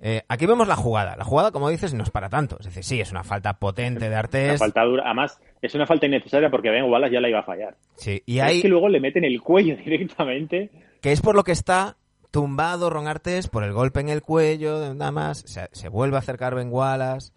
Eh, 0.00 0.22
aquí 0.28 0.46
vemos 0.46 0.66
la 0.68 0.76
jugada. 0.76 1.16
La 1.16 1.24
jugada, 1.24 1.50
como 1.50 1.68
dices, 1.68 1.92
no 1.92 2.04
es 2.04 2.10
para 2.10 2.28
tanto. 2.28 2.56
Es 2.60 2.66
decir, 2.66 2.84
sí, 2.84 3.00
es 3.00 3.10
una 3.10 3.24
falta 3.24 3.54
potente 3.58 4.00
de 4.04 4.08
Una 4.10 4.20
Artés. 4.20 4.58
falta 4.58 4.82
dura. 4.84 5.02
Además, 5.04 5.40
es 5.60 5.74
una 5.74 5.86
falta 5.86 6.06
innecesaria 6.06 6.50
porque 6.50 6.70
Ben 6.70 6.84
Wallace 6.84 7.12
ya 7.14 7.20
la 7.20 7.28
iba 7.28 7.40
a 7.40 7.44
fallar. 7.44 7.76
Sí, 7.96 8.22
y 8.24 8.38
ahí, 8.38 8.56
Es 8.56 8.62
que 8.62 8.68
luego 8.68 8.88
le 8.88 9.00
meten 9.00 9.24
el 9.24 9.40
cuello 9.42 9.76
directamente. 9.84 10.70
que 11.00 11.12
es 11.12 11.20
por 11.20 11.34
lo 11.34 11.42
que 11.44 11.52
está 11.52 11.96
tumbado 12.30 12.90
Ron 12.90 13.08
Artés 13.08 13.48
por 13.48 13.64
el 13.64 13.72
golpe 13.72 14.00
en 14.00 14.08
el 14.08 14.22
cuello, 14.22 14.94
nada 14.94 15.10
más. 15.12 15.38
Se, 15.46 15.68
se 15.72 15.88
vuelve 15.88 16.16
a 16.16 16.20
acercar 16.20 16.54
Ben 16.54 16.68
Wallace. 16.72 17.32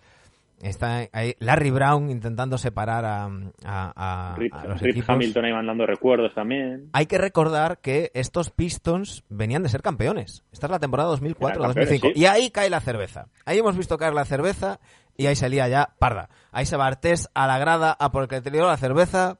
Está 0.62 1.08
ahí 1.12 1.36
Larry 1.40 1.72
Brown 1.72 2.10
intentando 2.12 2.58
separar 2.58 3.04
a, 3.04 3.26
a- 3.66 4.32
a- 4.34 4.36
Rip, 4.38 4.54
a 4.54 4.66
los 4.66 4.80
Rip 4.82 4.92
equipos. 4.92 5.10
Hamilton 5.10 5.46
ahí 5.46 5.54
mandando 5.54 5.86
recuerdos 5.88 6.34
también. 6.36 6.90
Hay 6.94 7.08
que 7.08 7.18
recordar 7.18 7.80
que 7.80 8.12
estos 8.14 8.52
Pistons 8.52 9.24
venían 9.30 9.64
de 9.64 9.70
ser 9.70 9.82
campeones. 9.82 10.44
Esta 10.52 10.68
es 10.68 10.72
la 10.72 10.80
temporada 10.80 11.16
2004-2005. 11.16 11.50
Eran 11.50 11.62
campeones, 11.62 11.90
sí. 12.02 12.12
Y 12.16 12.26
ahí 12.26 12.52
cae 12.52 12.70
la 12.70 12.80
cerveza. 12.80 13.28
Ahí 13.46 13.58
hemos 13.58 13.76
visto 13.76 13.98
caer 13.98 14.14
la 14.14 14.26
cerveza 14.26 14.80
y 15.18 15.26
ahí 15.26 15.36
salía 15.36 15.68
ya 15.68 15.96
parda. 16.00 16.30
Ahí 16.52 16.66
se 16.66 16.78
va 16.78 16.86
Artés 16.88 17.28
a 17.34 17.48
la 17.48 17.58
grada 17.58 17.96
a 18.00 18.12
porque 18.12 18.40
te 18.42 18.52
dio 18.52 18.66
la 18.68 18.78
cerveza 18.78 19.38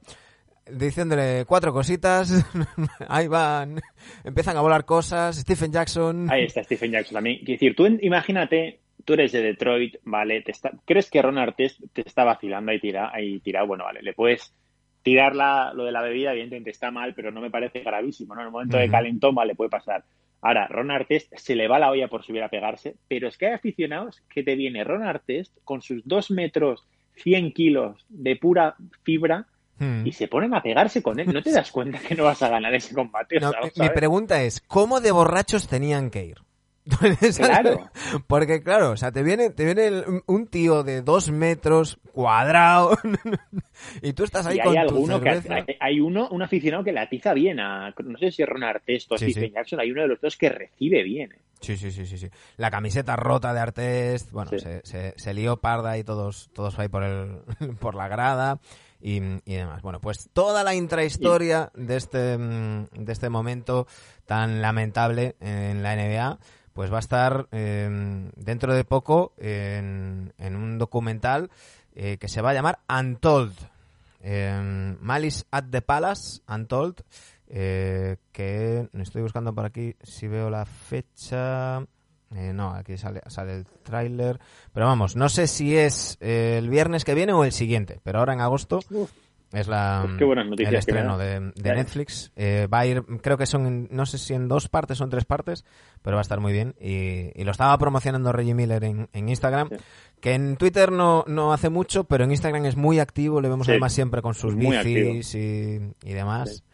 diciéndole 0.70 1.44
cuatro 1.46 1.72
cositas. 1.72 2.44
ahí 3.08 3.28
van. 3.28 3.80
Empiezan 4.24 4.56
a 4.56 4.60
volar 4.60 4.84
cosas. 4.84 5.36
Stephen 5.36 5.72
Jackson. 5.72 6.28
Ahí 6.30 6.44
está 6.44 6.62
Stephen 6.64 6.92
Jackson 6.92 7.14
también. 7.14 7.38
Quiero 7.38 7.52
decir, 7.52 7.76
tú 7.76 7.86
imagínate, 7.86 8.80
tú 9.04 9.14
eres 9.14 9.32
de 9.32 9.42
Detroit, 9.42 9.96
¿vale? 10.04 10.42
Te 10.42 10.50
está, 10.52 10.72
¿Crees 10.84 11.10
que 11.10 11.22
Ron 11.22 11.38
Artest 11.38 11.80
te 11.92 12.02
está 12.02 12.24
vacilando 12.24 12.70
ahí 12.72 12.80
tirado? 12.80 13.10
Ahí 13.12 13.40
tirado? 13.40 13.66
Bueno, 13.66 13.84
vale, 13.84 14.02
le 14.02 14.12
puedes 14.14 14.54
tirar 15.02 15.34
la- 15.34 15.72
lo 15.74 15.84
de 15.84 15.92
la 15.92 16.02
bebida, 16.02 16.32
evidentemente 16.32 16.70
está 16.70 16.90
mal, 16.90 17.12
pero 17.14 17.30
no 17.32 17.40
me 17.40 17.50
parece 17.50 17.80
gravísimo, 17.80 18.34
¿no? 18.34 18.40
En 18.42 18.46
el 18.46 18.52
momento 18.52 18.76
de 18.76 18.88
calentón, 18.90 19.34
vale, 19.34 19.54
puede 19.54 19.70
pasar. 19.70 20.04
Ahora, 20.40 20.66
Ron 20.68 20.90
Artest 20.90 21.32
se 21.36 21.54
le 21.54 21.68
va 21.68 21.78
la 21.78 21.90
olla 21.90 22.08
por 22.08 22.24
subir 22.24 22.42
a 22.42 22.48
pegarse, 22.48 22.96
pero 23.08 23.28
es 23.28 23.36
que 23.38 23.46
hay 23.46 23.52
aficionados 23.54 24.22
que 24.32 24.42
te 24.42 24.54
viene 24.56 24.82
Ron 24.84 25.02
Artest 25.04 25.56
con 25.64 25.82
sus 25.82 26.02
2 26.06 26.30
metros 26.30 26.86
100 27.16 27.52
kilos 27.52 28.04
de 28.08 28.36
pura 28.36 28.74
fibra 29.02 29.46
Hmm. 29.78 30.06
y 30.06 30.12
se 30.12 30.28
ponen 30.28 30.52
a 30.54 30.62
pegarse 30.62 31.02
con 31.02 31.18
él. 31.18 31.32
¿No 31.32 31.42
te 31.42 31.50
das 31.66 31.72
cuenta 31.72 31.98
que 31.98 32.14
no 32.14 32.24
vas 32.24 32.42
a 32.42 32.48
ganar 32.48 32.72
ese 32.74 32.94
combate? 32.94 33.40
No, 33.40 33.50
mi- 33.76 33.88
pregunta 33.88 34.42
es, 34.42 34.60
¿cómo 34.60 35.00
de 35.00 35.10
borrachos 35.10 35.66
tenían 35.66 36.10
que 36.10 36.24
ir? 36.26 36.36
Claro. 37.36 37.90
Porque 38.26 38.62
claro, 38.62 38.90
o 38.90 38.96
sea, 38.96 39.12
te 39.12 39.22
viene, 39.22 39.50
te 39.50 39.64
viene 39.64 39.86
el- 39.86 40.22
un 40.26 40.46
tío 40.48 40.82
de 40.82 41.02
dos 41.02 41.30
metros 41.30 41.98
cuadrado 42.12 42.96
y 44.02 44.12
tú 44.12 44.24
estás 44.24 44.46
ahí 44.46 44.58
y 44.58 44.60
con 44.62 44.76
hay 44.76 44.86
tu 44.86 44.94
alguno 44.94 45.20
que 45.20 45.30
cerveza. 45.40 45.54
hay, 45.54 45.76
hay 45.80 46.00
uno, 46.00 46.28
un 46.30 46.42
aficionado 46.42 46.82
que 46.84 46.92
le 46.92 47.00
atiza 47.00 47.34
bien 47.34 47.60
a, 47.60 47.94
no 48.04 48.18
sé 48.18 48.30
si 48.32 48.42
es 48.42 48.48
Ron 48.48 48.64
Artest 48.64 49.12
o 49.12 49.16
Sí, 49.18 49.30
Stephen 49.30 49.50
sí. 49.50 49.54
Jackson, 49.54 49.80
hay 49.80 49.90
uno 49.92 50.02
de 50.02 50.08
los 50.08 50.20
dos 50.20 50.36
que 50.36 50.48
recibe 50.48 51.02
bien. 51.02 51.32
¿eh? 51.32 51.38
Sí, 51.60 51.76
sí, 51.76 51.92
sí, 51.92 52.04
sí, 52.06 52.18
sí. 52.18 52.28
La 52.56 52.70
camiseta 52.70 53.14
rota 53.16 53.54
de 53.54 53.60
Artest, 53.60 54.32
bueno, 54.32 54.50
Sí. 54.50 54.58
se, 54.58 54.80
se, 54.84 55.14
se 55.16 55.34
lió 55.34 55.58
parda 55.58 55.96
y 55.98 56.04
todos, 56.04 56.50
todos 56.52 56.78
ahí 56.78 56.88
por 56.88 57.04
el, 57.04 57.38
por 57.80 57.94
la 57.94 58.08
grada 58.08 58.58
y, 59.00 59.18
y 59.44 59.54
demás. 59.54 59.82
Bueno, 59.82 60.00
pues 60.00 60.28
toda 60.32 60.64
la 60.64 60.74
intrahistoria 60.74 61.70
de 61.74 61.96
este, 61.96 62.36
mm, 62.38 62.86
de 62.92 63.12
este 63.12 63.28
momento 63.30 63.86
tan 64.26 64.60
lamentable 64.60 65.36
en 65.40 65.82
la 65.84 65.94
NBA, 65.94 66.38
pues 66.72 66.92
va 66.92 66.96
a 66.96 67.00
estar 67.00 67.48
eh, 67.52 68.30
dentro 68.36 68.74
de 68.74 68.84
poco 68.84 69.32
en, 69.38 70.32
en 70.38 70.56
un 70.56 70.78
documental 70.78 71.50
eh, 71.94 72.16
que 72.18 72.28
se 72.28 72.40
va 72.40 72.50
a 72.50 72.54
llamar 72.54 72.78
Untold. 72.88 73.54
Eh, 74.24 74.96
Malice 75.00 75.44
at 75.50 75.64
the 75.70 75.82
Palace, 75.82 76.40
Untold, 76.48 77.02
eh, 77.48 78.16
que 78.30 78.88
estoy 78.94 79.22
buscando 79.22 79.52
por 79.52 79.64
aquí 79.64 79.96
si 80.02 80.28
veo 80.28 80.48
la 80.48 80.64
fecha. 80.64 81.80
Eh, 82.34 82.52
no, 82.54 82.70
aquí 82.70 82.96
sale, 82.96 83.20
sale 83.26 83.56
el 83.56 83.66
tráiler. 83.66 84.40
Pero 84.72 84.86
vamos, 84.86 85.16
no 85.16 85.28
sé 85.28 85.46
si 85.46 85.76
es 85.76 86.16
eh, 86.20 86.56
el 86.58 86.70
viernes 86.70 87.04
que 87.04 87.14
viene 87.14 87.32
o 87.32 87.44
el 87.44 87.52
siguiente, 87.52 88.00
pero 88.04 88.20
ahora 88.20 88.32
en 88.32 88.40
agosto. 88.40 88.80
Es 89.52 89.68
la, 89.68 90.02
Pues 90.04 90.16
qué 90.18 90.24
buenas 90.24 90.46
noticias 90.46 90.70
el 90.72 90.78
estreno 90.78 91.18
de, 91.18 91.52
de. 91.54 91.74
Netflix. 91.74 92.32
Eh, 92.36 92.66
va 92.72 92.80
a 92.80 92.86
ir, 92.86 93.04
creo 93.22 93.36
que 93.36 93.46
son, 93.46 93.88
no 93.90 94.06
sé 94.06 94.18
si 94.18 94.32
en 94.34 94.48
dos 94.48 94.68
partes 94.68 95.00
o 95.00 95.04
en 95.04 95.10
tres 95.10 95.24
partes, 95.24 95.64
pero 96.02 96.16
va 96.16 96.20
a 96.20 96.22
estar 96.22 96.40
muy 96.40 96.52
bien. 96.52 96.74
Y, 96.80 97.30
y 97.40 97.44
lo 97.44 97.50
estaba 97.50 97.76
promocionando 97.78 98.32
Reggie 98.32 98.54
Miller 98.54 98.82
en, 98.84 99.08
en 99.12 99.28
Instagram, 99.28 99.68
Sí. 99.68 99.76
que 100.20 100.34
en 100.34 100.56
Twitter 100.56 100.90
no, 100.92 101.24
no 101.26 101.52
hace 101.52 101.68
mucho, 101.68 102.04
pero 102.04 102.24
en 102.24 102.30
Instagram 102.30 102.64
es 102.66 102.76
muy 102.76 102.98
activo. 102.98 103.40
Le 103.40 103.48
vemos 103.48 103.66
Sí. 103.66 103.72
además 103.72 103.92
siempre 103.92 104.22
con 104.22 104.34
sus 104.34 104.54
Muy 104.56 104.76
bicis 104.78 105.34
y, 105.34 105.80
y 106.04 106.12
demás. 106.12 106.64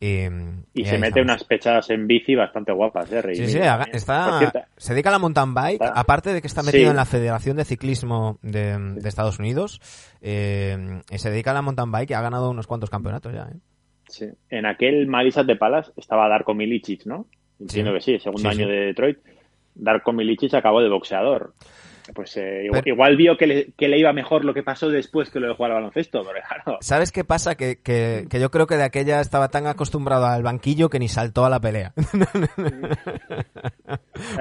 Y, 0.00 0.24
Y, 0.26 0.82
y 0.82 0.84
se 0.84 0.98
mete 0.98 1.20
estamos. 1.20 1.24
unas 1.24 1.44
pechadas 1.44 1.88
en 1.90 2.06
bici 2.06 2.34
bastante 2.34 2.72
guapas, 2.72 3.10
¿eh? 3.12 3.22
Rey 3.22 3.36
Sí, 3.36 3.46
sí, 3.46 3.58
está, 3.92 4.38
cierto, 4.38 4.60
se 4.76 4.92
dedica 4.92 5.08
a 5.08 5.12
la 5.12 5.18
mountain 5.18 5.54
bike, 5.54 5.80
Está- 5.82 5.98
aparte 5.98 6.32
de 6.34 6.40
que 6.40 6.46
está 6.46 6.62
metido 6.62 6.84
Sí. 6.84 6.90
en 6.90 6.96
la 6.96 7.04
Federación 7.06 7.56
de 7.56 7.64
Ciclismo 7.64 8.38
de, 8.42 8.76
de 8.78 9.08
Estados 9.08 9.38
Unidos, 9.38 9.80
eh, 10.20 11.00
y 11.10 11.18
se 11.18 11.30
dedica 11.30 11.52
a 11.52 11.54
la 11.54 11.62
mountain 11.62 11.90
bike 11.90 12.10
y 12.10 12.14
ha 12.14 12.20
ganado 12.20 12.50
unos 12.50 12.66
cuantos 12.66 12.90
campeonatos 12.90 13.32
ya. 13.32 13.44
¿eh? 13.44 13.56
sí. 14.08 14.26
En 14.50 14.66
aquel 14.66 15.06
Marisas 15.06 15.46
de 15.46 15.56
Palas 15.56 15.90
estaba 15.96 16.28
Darko 16.28 16.54
Milicic, 16.54 17.06
¿no? 17.06 17.26
Entiendo 17.58 17.92
Sí. 17.92 17.94
que 17.96 18.00
sí, 18.02 18.12
el 18.14 18.20
segundo 18.20 18.48
año 18.50 18.68
de 18.68 18.86
Detroit. 18.86 19.18
Darko 19.76 20.12
Milicic 20.12 20.54
acabó 20.54 20.80
de 20.82 20.88
boxeador. 20.88 21.54
Pues 22.12 22.36
eh, 22.36 22.64
igual, 22.64 22.82
Pero- 22.84 22.94
igual 22.94 23.16
vio 23.16 23.36
que 23.38 23.46
le, 23.46 23.72
que 23.78 23.88
le 23.88 23.98
iba 23.98 24.12
mejor 24.12 24.44
lo 24.44 24.52
que 24.52 24.62
pasó 24.62 24.90
después 24.90 25.30
que 25.30 25.40
lo 25.40 25.48
de 25.48 25.54
jugar 25.54 25.70
al 25.70 25.76
baloncesto, 25.78 26.22
pero 26.22 26.40
claro. 26.46 26.78
¿Sabes 26.82 27.10
qué 27.12 27.24
pasa? 27.24 27.54
Que, 27.54 27.80
que, 27.80 28.26
que 28.28 28.40
yo 28.40 28.50
creo 28.50 28.66
que 28.66 28.76
de 28.76 28.82
aquella 28.82 29.20
estaba 29.22 29.48
tan 29.48 29.66
acostumbrado 29.66 30.26
al 30.26 30.42
banquillo 30.42 30.90
que 30.90 30.98
ni 30.98 31.08
saltó 31.08 31.46
a 31.46 31.50
la 31.50 31.60
pelea. 31.60 31.94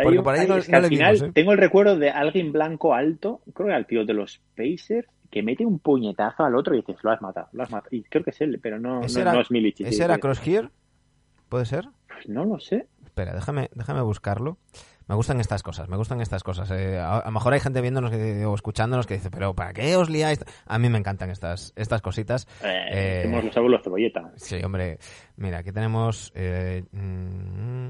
Porque 0.04 0.22
por 0.22 0.34
ahí 0.34 0.48
no, 0.48 0.58
es 0.58 0.66
que 0.66 0.72
no 0.72 0.78
al 0.80 0.86
final 0.88 1.14
vimos, 1.16 1.30
¿eh? 1.30 1.32
tengo 1.34 1.52
el 1.54 1.58
recuerdo 1.58 1.98
de 1.98 2.10
alguien 2.10 2.52
blanco 2.52 2.94
alto, 2.94 3.42
creo 3.54 3.68
que 3.68 3.72
era 3.72 3.78
el 3.80 3.86
tío 3.86 4.06
de 4.06 4.14
los 4.14 4.42
Pacers, 4.56 5.08
que 5.32 5.42
mete 5.42 5.66
un 5.66 5.80
puñetazo 5.80 6.44
al 6.44 6.56
otro 6.56 6.74
y 6.76 6.80
dices, 6.82 6.98
lo 7.02 7.12
has 7.12 7.22
matado, 7.22 7.48
lo 7.54 7.64
has 7.64 7.72
matado. 7.72 7.90
Y 7.96 8.04
creo 8.04 8.24
que 8.24 8.30
es 8.32 8.42
él, 8.42 8.60
pero 8.62 8.80
no, 8.80 9.02
¿Ese 9.02 9.16
no, 9.20 9.22
era, 9.22 9.34
no 9.34 9.42
es 9.42 9.52
Milicic. 9.52 9.88
¿ese 9.88 10.04
era. 10.04 10.18
Crosshair? 10.18 10.70
¿Puede 11.50 11.66
ser? 11.66 11.88
Pues 12.08 12.28
no 12.30 12.46
lo 12.46 12.60
sé. 12.60 12.88
Espera, 13.04 13.34
déjame, 13.34 13.70
déjame 13.74 14.02
buscarlo. 14.02 14.58
Me 15.14 15.18
gustan 15.18 15.40
estas 15.40 15.62
cosas, 15.62 15.88
me 15.90 15.96
gustan 15.96 16.22
estas 16.22 16.42
cosas. 16.42 16.72
Eh, 16.72 16.98
a, 16.98 17.20
a 17.20 17.26
lo 17.26 17.32
mejor 17.34 17.54
hay 17.54 17.60
gente 17.60 17.82
viéndonos 17.82 18.10
que- 18.10 18.44
o 18.48 18.56
escuchándonos 18.56 19.06
que 19.06 19.14
dice, 19.14 19.30
pero 19.30 19.54
¿para 19.54 19.72
qué 19.72 19.96
os 19.96 20.10
liáis? 20.10 20.44
A 20.66 20.80
mí 20.80 20.90
me 20.90 20.98
encantan 20.98 21.30
estas, 21.30 21.72
estas 21.76 22.02
cositas. 22.02 22.48
Eh, 22.64 23.22
Eh, 23.26 23.42
los 23.44 23.56
abuelos 23.56 23.84
cebolleta. 23.84 24.32
Sí, 24.38 24.60
hombre. 24.64 24.98
Mira, 25.38 25.60
aquí 25.60 25.72
tenemos... 25.72 26.32
eh, 26.34 26.84
mm, 26.92 27.90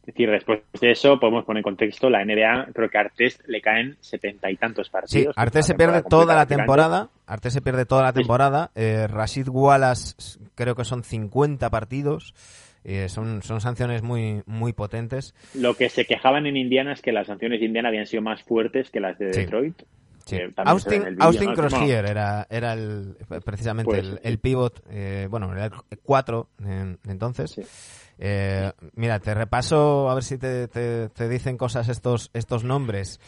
Es 0.00 0.06
decir, 0.14 0.30
después 0.30 0.60
de 0.80 0.92
eso 0.92 1.20
podemos 1.20 1.44
poner 1.44 1.58
en 1.58 1.64
contexto 1.64 2.08
la 2.08 2.24
NBA, 2.24 2.68
creo 2.72 2.88
que 2.88 2.96
a 2.96 3.02
Artest 3.02 3.42
le 3.46 3.60
caen 3.60 3.98
setenta 4.00 4.50
y 4.50 4.56
tantos 4.56 4.86
Sí, 4.86 4.90
partidos. 4.90 5.34
Artes 5.36 5.58
Una 5.58 5.66
se 5.66 5.74
pierde 5.74 6.02
toda 6.08 6.34
la 6.34 6.46
temporada. 6.46 7.10
Artes 7.26 7.52
se 7.52 7.60
pierde 7.60 7.84
toda 7.84 8.02
la 8.04 8.14
temporada. 8.14 8.70
Eh, 8.74 9.06
Rashid 9.08 9.48
Wallace 9.50 10.14
creo 10.54 10.74
que 10.74 10.84
son 10.86 11.04
50 11.04 11.68
partidos. 11.68 12.32
Eh, 12.90 13.10
son, 13.10 13.42
son 13.42 13.60
sanciones 13.60 14.02
muy, 14.02 14.42
muy 14.46 14.72
potentes. 14.72 15.34
Lo 15.54 15.74
que 15.74 15.90
se 15.90 16.06
quejaban 16.06 16.46
en 16.46 16.56
Indiana 16.56 16.94
es 16.94 17.02
que 17.02 17.12
las 17.12 17.26
sanciones 17.26 17.60
de 17.60 17.66
Indiana 17.66 17.90
habían 17.90 18.06
sido 18.06 18.22
más 18.22 18.42
fuertes 18.42 18.88
que 18.90 18.98
las 18.98 19.18
de 19.18 19.30
Sí. 19.34 19.40
Detroit. 19.40 19.82
Sí. 20.24 20.38
Austin, 20.56 21.04
vídeo, 21.04 21.16
Austin 21.20 21.48
¿no? 21.50 21.54
Crozier 21.54 22.04
era, 22.06 22.46
era 22.50 22.72
el, 22.72 23.16
precisamente 23.44 23.90
Pues, 23.90 24.06
el, 24.06 24.20
el 24.22 24.38
pivot, 24.38 24.82
eh, 24.90 25.26
bueno, 25.30 25.52
era 25.52 25.66
el 25.66 25.98
4 26.02 26.48
entonces. 27.06 27.50
Sí. 27.52 27.62
Eh, 28.18 28.72
mira, 28.94 29.20
te 29.20 29.32
repaso 29.34 30.08
a 30.10 30.14
ver 30.14 30.24
si 30.24 30.38
te, 30.38 30.66
te- 30.68 31.08
te 31.10 31.28
dicen 31.28 31.56
cosas 31.56 31.88
estos, 31.88 32.30
estos 32.34 32.64
nombres. 32.64 33.20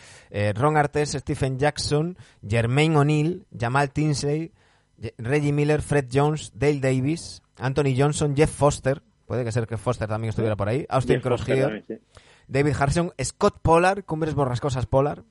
Ron 0.54 0.76
Artes, 0.76 1.12
Stephen 1.12 1.58
Jackson, 1.58 2.16
Jermaine 2.46 2.96
O'Neal, 2.96 3.46
Jamal 3.58 3.90
Tinsley, 3.92 4.52
Reggie 5.18 5.52
Miller, 5.52 5.80
Fred 5.82 6.06
Jones, 6.12 6.52
Dale 6.54 6.80
Davis, 6.80 7.42
Anthony 7.58 7.94
Johnson, 7.96 8.34
Jeff 8.36 8.50
Foster, 8.50 9.02
puede 9.30 9.44
que 9.44 9.52
ser 9.52 9.68
que 9.68 9.76
Foster 9.76 10.08
también 10.08 10.30
estuviera 10.30 10.56
por 10.56 10.68
ahí, 10.68 10.84
Austin 10.88 11.22
sí. 11.22 11.94
David 12.48 12.74
Harrison, 12.76 13.12
Scott 13.22 13.60
Pollard, 13.62 14.02
Cumbres 14.02 14.34
Borrascosas 14.34 14.86
Pollard, 14.86 15.22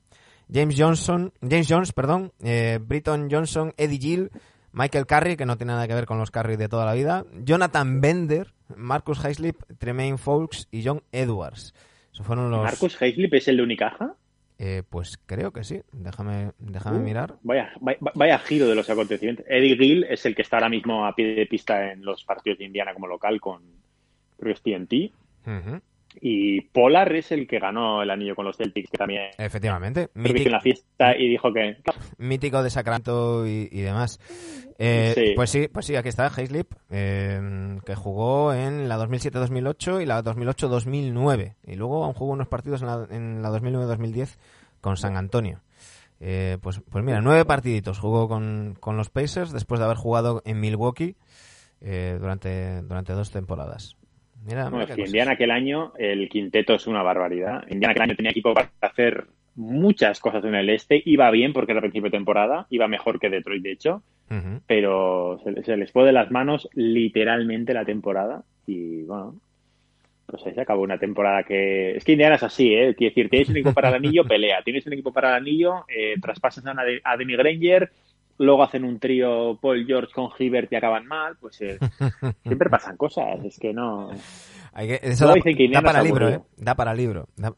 James 0.50 0.76
Johnson, 0.78 1.34
James 1.42 1.68
Jones, 1.70 1.92
perdón, 1.92 2.32
eh, 2.42 2.80
Britton 2.82 3.28
Johnson, 3.30 3.74
Eddie 3.76 4.00
Gill, 4.00 4.32
Michael 4.72 5.06
Carey, 5.06 5.36
que 5.36 5.46
no 5.46 5.58
tiene 5.58 5.74
nada 5.74 5.86
que 5.86 5.96
ver 5.96 6.06
con 6.06 6.18
los 6.18 6.32
Carey 6.32 6.56
de 6.56 6.70
toda 6.70 6.86
la 6.86 6.94
vida, 6.94 7.26
Jonathan 7.44 8.00
Bender, 8.00 8.54
Marcus 8.74 9.22
Heislip, 9.26 9.64
Tremaine 9.80 10.18
Fowles 10.18 10.70
y 10.72 10.82
John 10.82 11.04
Edwards. 11.12 11.74
Esos 12.14 12.26
fueron 12.26 12.50
los... 12.50 12.64
Marcus 12.64 13.02
Heislip 13.02 13.34
es 13.34 13.50
el 13.50 13.58
de 13.58 13.64
Unicaja. 13.64 14.16
Eh, 14.60 14.84
pues 14.90 15.18
creo 15.26 15.52
que 15.52 15.66
sí. 15.66 15.82
Déjame, 15.92 16.52
déjame 16.58 17.00
Uh, 17.00 17.02
mirar. 17.02 17.36
Vaya, 17.44 17.74
vaya, 17.82 17.98
vaya 18.14 18.40
giro 18.40 18.68
de 18.68 18.76
los 18.76 18.90
acontecimientos. 18.90 19.46
Eddie 19.50 19.76
Gill 19.76 20.04
es 20.06 20.26
el 20.26 20.36
que 20.36 20.42
está 20.42 20.56
ahora 20.56 20.70
mismo 20.70 21.06
a 21.06 21.14
pie 21.16 21.36
de 21.36 21.46
pista 21.48 21.92
en 21.92 22.06
los 22.06 22.24
partidos 22.24 22.60
de 22.60 22.66
Indiana 22.66 22.94
como 22.94 23.08
local 23.08 23.42
con 23.42 23.80
creo 24.40 24.54
que 24.54 24.58
es 24.58 24.62
TNT. 24.62 25.14
Ujú. 25.48 25.82
Y 26.22 26.62
Polar 26.62 27.16
es 27.16 27.32
el 27.32 27.48
que 27.48 27.60
ganó 27.60 28.02
el 28.02 28.10
anillo 28.10 28.36
con 28.36 28.46
los 28.46 28.58
Celtics, 28.58 28.90
que 28.90 28.98
también 28.98 29.30
Efectivamente. 29.38 30.10
Mítico, 30.16 30.48
en 30.48 30.52
la 30.52 30.60
fiesta 30.60 31.16
y 31.16 31.30
dijo 31.30 31.54
que 31.54 31.78
mítico 32.18 32.64
de 32.64 32.70
Sacramento 32.72 33.46
y, 33.48 33.70
y 33.72 33.82
demás. 33.82 34.20
Eh, 34.80 35.14
Sí. 35.16 35.34
Pues 35.36 35.50
sí, 35.50 35.68
pues 35.68 35.86
sí, 35.86 35.96
aquí 35.96 36.10
está 36.10 36.28
Hayslip, 36.28 36.72
eh, 36.90 37.78
que 37.86 37.96
jugó 37.96 38.54
en 38.54 38.90
la 38.90 38.98
2007-2008 38.98 40.02
y 40.02 40.06
la 40.06 40.24
2008-2009. 40.24 41.56
Y 41.68 41.76
luego 41.76 42.04
aún 42.04 42.14
jugó 42.14 42.34
unos 42.34 42.48
partidos 42.48 42.82
en 42.82 42.88
la, 42.88 43.08
en 43.12 43.42
la 43.42 43.50
2009-2010 43.50 44.38
con 44.82 44.98
San 44.98 45.16
Antonio. 45.16 45.62
Eh, 46.22 46.58
pues, 46.62 46.82
pues 46.90 47.04
mira, 47.04 47.22
nueve 47.22 47.46
partiditos 47.46 48.00
jugó 48.00 48.28
con, 48.28 48.76
con 48.80 48.98
los 48.98 49.10
Pacers 49.10 49.52
después 49.52 49.80
de 49.80 49.86
haber 49.86 49.98
jugado 49.98 50.42
en 50.44 50.60
Milwaukee 50.60 51.16
eh, 51.82 52.18
durante, 52.20 52.82
durante 52.82 53.14
dos 53.14 53.32
temporadas. 53.32 53.96
Mira, 54.46 54.70
No, 54.70 54.82
es 54.82 54.88
que. 54.96 55.02
Indiana 55.08 55.32
aquel 55.34 55.52
año, 55.52 55.94
el 55.98 56.30
quinteto 56.30 56.74
es 56.76 56.88
una 56.88 57.04
barbaridad. 57.04 57.64
Indiana 57.70 57.92
aquel 57.92 58.04
año 58.04 58.16
tenía 58.16 58.32
equipo 58.32 58.54
para 58.54 58.70
hacer 58.82 59.26
muchas 59.56 60.20
cosas 60.20 60.44
en 60.46 60.56
el 60.56 60.70
este. 60.70 61.02
Iba 61.06 61.30
bien 61.32 61.54
porque 61.54 61.74
era 61.74 61.82
principio 61.82 62.10
de 62.10 62.18
temporada, 62.18 62.66
iba 62.70 62.88
mejor 62.88 63.20
que 63.20 63.30
Detroit, 63.30 63.62
de 63.64 63.72
hecho, 63.74 64.02
pero 64.68 65.40
se, 65.44 65.64
se 65.64 65.76
les 65.78 65.92
fue 65.92 66.06
de 66.06 66.12
las 66.14 66.32
manos 66.32 66.70
literalmente 66.74 67.74
la 67.74 67.84
temporada. 67.86 68.44
Y 68.68 69.02
bueno, 69.04 69.36
pues 70.28 70.46
ahí 70.46 70.54
se 70.54 70.62
acabó 70.62 70.84
una 70.84 70.98
temporada 71.00 71.44
que. 71.44 71.98
Es 71.98 72.06
que 72.06 72.12
Indiana 72.14 72.36
es 72.36 72.44
así, 72.44 72.74
¿eh? 72.74 72.96
Quiero 72.96 73.10
decir, 73.12 73.30
tienes 73.30 73.50
un 73.50 73.58
equipo 73.58 73.74
para 73.74 73.90
el 73.90 73.96
anillo, 73.96 74.24
pelea. 74.28 74.62
Tienes 74.64 74.86
un 74.88 74.94
equipo 74.94 75.12
para 75.12 75.30
el 75.30 75.36
anillo, 75.42 75.86
eh, 75.90 76.16
traspasas 76.22 76.66
a, 76.66 76.72
una 76.72 76.84
de- 76.84 77.02
a 77.04 77.18
Demi 77.18 77.36
Granger. 77.36 77.90
Luego 78.40 78.64
hacen 78.64 78.84
un 78.86 79.00
trío 79.00 79.58
Paul 79.62 79.86
George 79.86 80.14
con 80.14 80.30
Hibbert 80.40 80.72
y 80.72 80.76
acaban 80.76 81.06
mal, 81.06 81.36
pues 81.40 81.62
eh, 81.62 81.78
siempre 82.44 82.70
pasan 82.70 82.98
cosas, 82.98 83.44
es 83.46 83.60
que 83.60 83.74
no. 83.74 84.10
Hay 84.74 84.88
que- 84.88 85.00
eso 85.04 85.28
da, 85.28 85.34
que 85.36 85.70
da 85.72 85.82
para 85.82 86.02
libro, 86.02 86.30
¿eh? 86.30 86.40
Da 86.58 86.74
para 86.76 86.94
libro. 86.94 87.28
Da- 87.36 87.54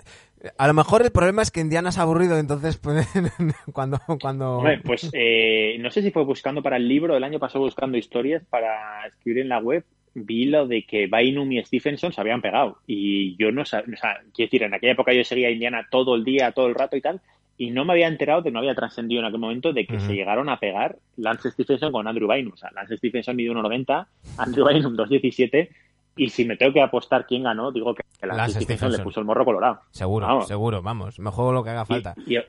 A 0.58 0.68
lo 0.68 0.74
mejor 0.74 1.04
el 1.04 1.12
problema 1.12 1.44
es 1.44 1.52
que 1.52 1.60
Indiana 1.62 1.90
es 1.90 1.98
aburrido, 2.00 2.38
entonces 2.40 2.78
pues, 2.78 3.08
cuando... 3.74 4.00
cuando... 4.22 4.58
Hombre, 4.58 4.80
pues 4.84 5.10
eh, 5.14 5.78
no 5.80 5.92
sé 5.92 6.02
si 6.02 6.10
fue 6.12 6.24
buscando 6.24 6.64
para 6.64 6.78
el 6.78 6.88
libro, 6.88 7.16
el 7.16 7.24
año 7.24 7.38
pasado 7.40 7.64
buscando 7.64 7.98
historias 7.98 8.44
para 8.50 9.06
escribir 9.08 9.44
en 9.44 9.50
la 9.50 9.60
web, 9.60 9.84
vi 10.16 10.46
lo 10.46 10.66
de 10.68 10.84
que 10.84 11.06
Bainum 11.08 11.52
y 11.52 11.64
Stephenson 11.64 12.12
se 12.12 12.20
habían 12.22 12.42
pegado. 12.42 12.80
Y 12.88 13.36
yo 13.38 13.52
no 13.52 13.66
sabía, 13.66 13.94
o 13.94 13.98
sea, 13.98 14.16
quiero 14.34 14.48
decir, 14.48 14.64
en 14.64 14.74
aquella 14.74 14.94
época 14.94 15.14
yo 15.14 15.24
seguía 15.24 15.50
a 15.50 15.52
Indiana 15.52 15.88
todo 15.92 16.16
el 16.16 16.24
día, 16.24 16.52
todo 16.54 16.68
el 16.68 16.76
rato 16.76 16.96
y 16.98 17.02
tal, 17.02 17.22
y 17.62 17.70
no 17.70 17.86
me 17.86 17.94
había 17.94 18.08
enterado 18.08 18.42
de, 18.42 18.50
no 18.50 18.58
había 18.58 18.74
trascendido 18.74 19.22
en 19.22 19.28
aquel 19.28 19.40
momento 19.40 19.72
de 19.72 19.86
que 19.86 20.00
se 20.00 20.16
llegaron 20.16 20.50
a 20.50 20.60
pegar 20.60 20.98
Lance 21.16 21.52
Stephenson 21.52 21.92
con 21.92 22.08
Andrew 22.08 22.28
Bainum. 22.28 22.54
O 22.54 22.58
sea, 22.58 22.72
Lance 22.72 22.98
Stephenson 22.98 23.36
mide 23.36 23.52
1,90, 23.52 24.08
Andrew 24.38 24.66
Bainum 24.66 24.96
2,17. 24.96 25.70
Y 26.16 26.30
si 26.30 26.44
me 26.46 26.58
tengo 26.58 26.74
que 26.74 26.82
apostar 26.82 27.26
quién 27.26 27.44
ganó, 27.44 27.72
digo 27.72 27.96
que 27.96 28.04
Stephenson, 28.18 28.62
Stephenson. 28.62 28.92
le 28.92 29.00
puso 29.00 29.20
el 29.22 29.26
morro 29.26 29.46
colorado. 29.46 29.80
Seguro, 29.92 30.28
Vamos. 30.28 30.48
seguro, 30.48 30.82
vamos. 30.82 31.18
Me 31.20 31.32
juego 31.32 31.52
lo 31.54 31.64
que 31.64 31.70
haga 31.72 31.86
falta. 31.86 32.14
Y, 32.28 32.38
y- 32.38 32.42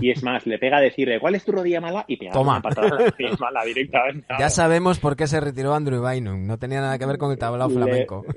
y 0.00 0.10
es 0.10 0.22
más, 0.22 0.44
le 0.46 0.58
pega 0.58 0.78
a 0.78 0.80
decirle, 0.80 1.20
¿cuál 1.20 1.34
es 1.36 1.44
tu 1.44 1.52
rodilla 1.52 1.80
mala? 1.80 2.04
Y 2.08 2.16
pega 2.16 2.32
Toma. 2.32 2.52
una 2.54 2.62
patada 2.62 2.88
la 2.90 2.96
rodilla 3.10 3.36
mala 3.38 3.64
directamente. 3.64 4.26
Ya 4.38 4.50
sabemos 4.50 4.98
por 4.98 5.16
qué 5.16 5.26
se 5.26 5.40
retiró 5.40 5.74
Andrew 5.74 6.06
Bynum. 6.06 6.44
No 6.46 6.58
tenía 6.58 6.80
nada 6.80 6.98
que 6.98 7.06
ver 7.06 7.16
con 7.18 7.30
el 7.30 7.38
tablao 7.38 7.68
Le- 7.68 7.74
flamenco. 7.74 8.24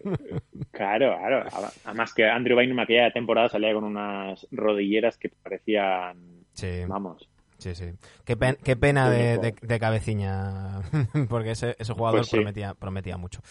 Claro, 0.72 1.18
claro. 1.18 1.44
Además 1.86 2.14
que 2.14 2.26
Andrew 2.30 2.58
Bynum 2.58 2.80
aquella 2.80 3.12
temporada 3.12 3.50
salía 3.50 3.74
con 3.74 3.84
unas 3.84 4.46
rodilleras 4.52 5.18
que 5.18 5.30
parecían, 5.30 6.18
Sí, 6.54 6.68
vamos, 6.88 7.28
sí, 7.58 7.74
sí. 7.74 7.86
Qué, 8.24 8.38
pen- 8.38 8.58
qué 8.64 8.76
pena 8.76 9.10
de, 9.10 9.38
de- 9.40 9.56
de 9.60 9.80
cabeciña, 9.80 10.82
porque 11.30 11.52
ese, 11.52 11.76
ese 11.80 11.94
jugador 11.94 12.20
Pues 12.20 12.28
sí. 12.30 12.36
prometía, 12.38 12.74
prometía 12.76 13.18
mucho. 13.18 13.42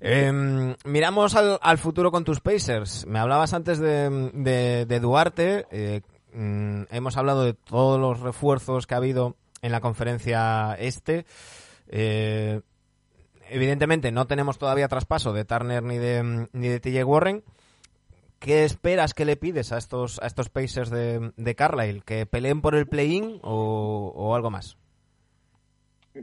Em, 0.00 0.76
miramos 0.84 1.34
al, 1.34 1.58
al 1.60 1.78
futuro 1.78 2.10
con 2.10 2.24
tus 2.24 2.40
Pacers. 2.40 3.06
Me 3.06 3.18
hablabas 3.18 3.52
antes 3.52 3.78
de, 3.78 4.98
Duarte. 5.00 5.66
eh, 5.70 6.02
mm, 6.32 6.82
hemos 6.90 7.16
hablado 7.16 7.44
de 7.44 7.54
todos 7.54 8.00
los 8.00 8.20
refuerzos 8.20 8.86
que 8.86 8.94
ha 8.94 8.98
habido 8.98 9.36
en 9.62 9.72
la 9.72 9.80
conferencia 9.80 10.76
este. 10.78 11.26
Eh, 11.88 12.60
evidentemente 13.48 14.12
no 14.12 14.26
tenemos 14.26 14.58
todavía 14.58 14.88
traspaso 14.88 15.32
de 15.32 15.44
Turner 15.44 15.82
ni 15.82 15.98
de, 15.98 16.48
ni 16.52 16.68
de 16.68 16.80
TJ 16.80 17.04
Warren. 17.04 17.42
¿Qué 18.38 18.64
esperas 18.64 19.14
que 19.14 19.24
le 19.24 19.36
pides 19.36 19.72
a 19.72 19.78
estos, 19.78 20.20
a 20.22 20.26
estos 20.28 20.48
Pacers 20.48 20.90
de, 20.90 21.32
de 21.36 21.54
Carlisle? 21.56 22.02
¿Que 22.04 22.24
peleen 22.24 22.60
por 22.60 22.76
el 22.76 22.86
play-in 22.86 23.40
o 23.42 24.32
algo 24.36 24.50
más? 24.50 24.76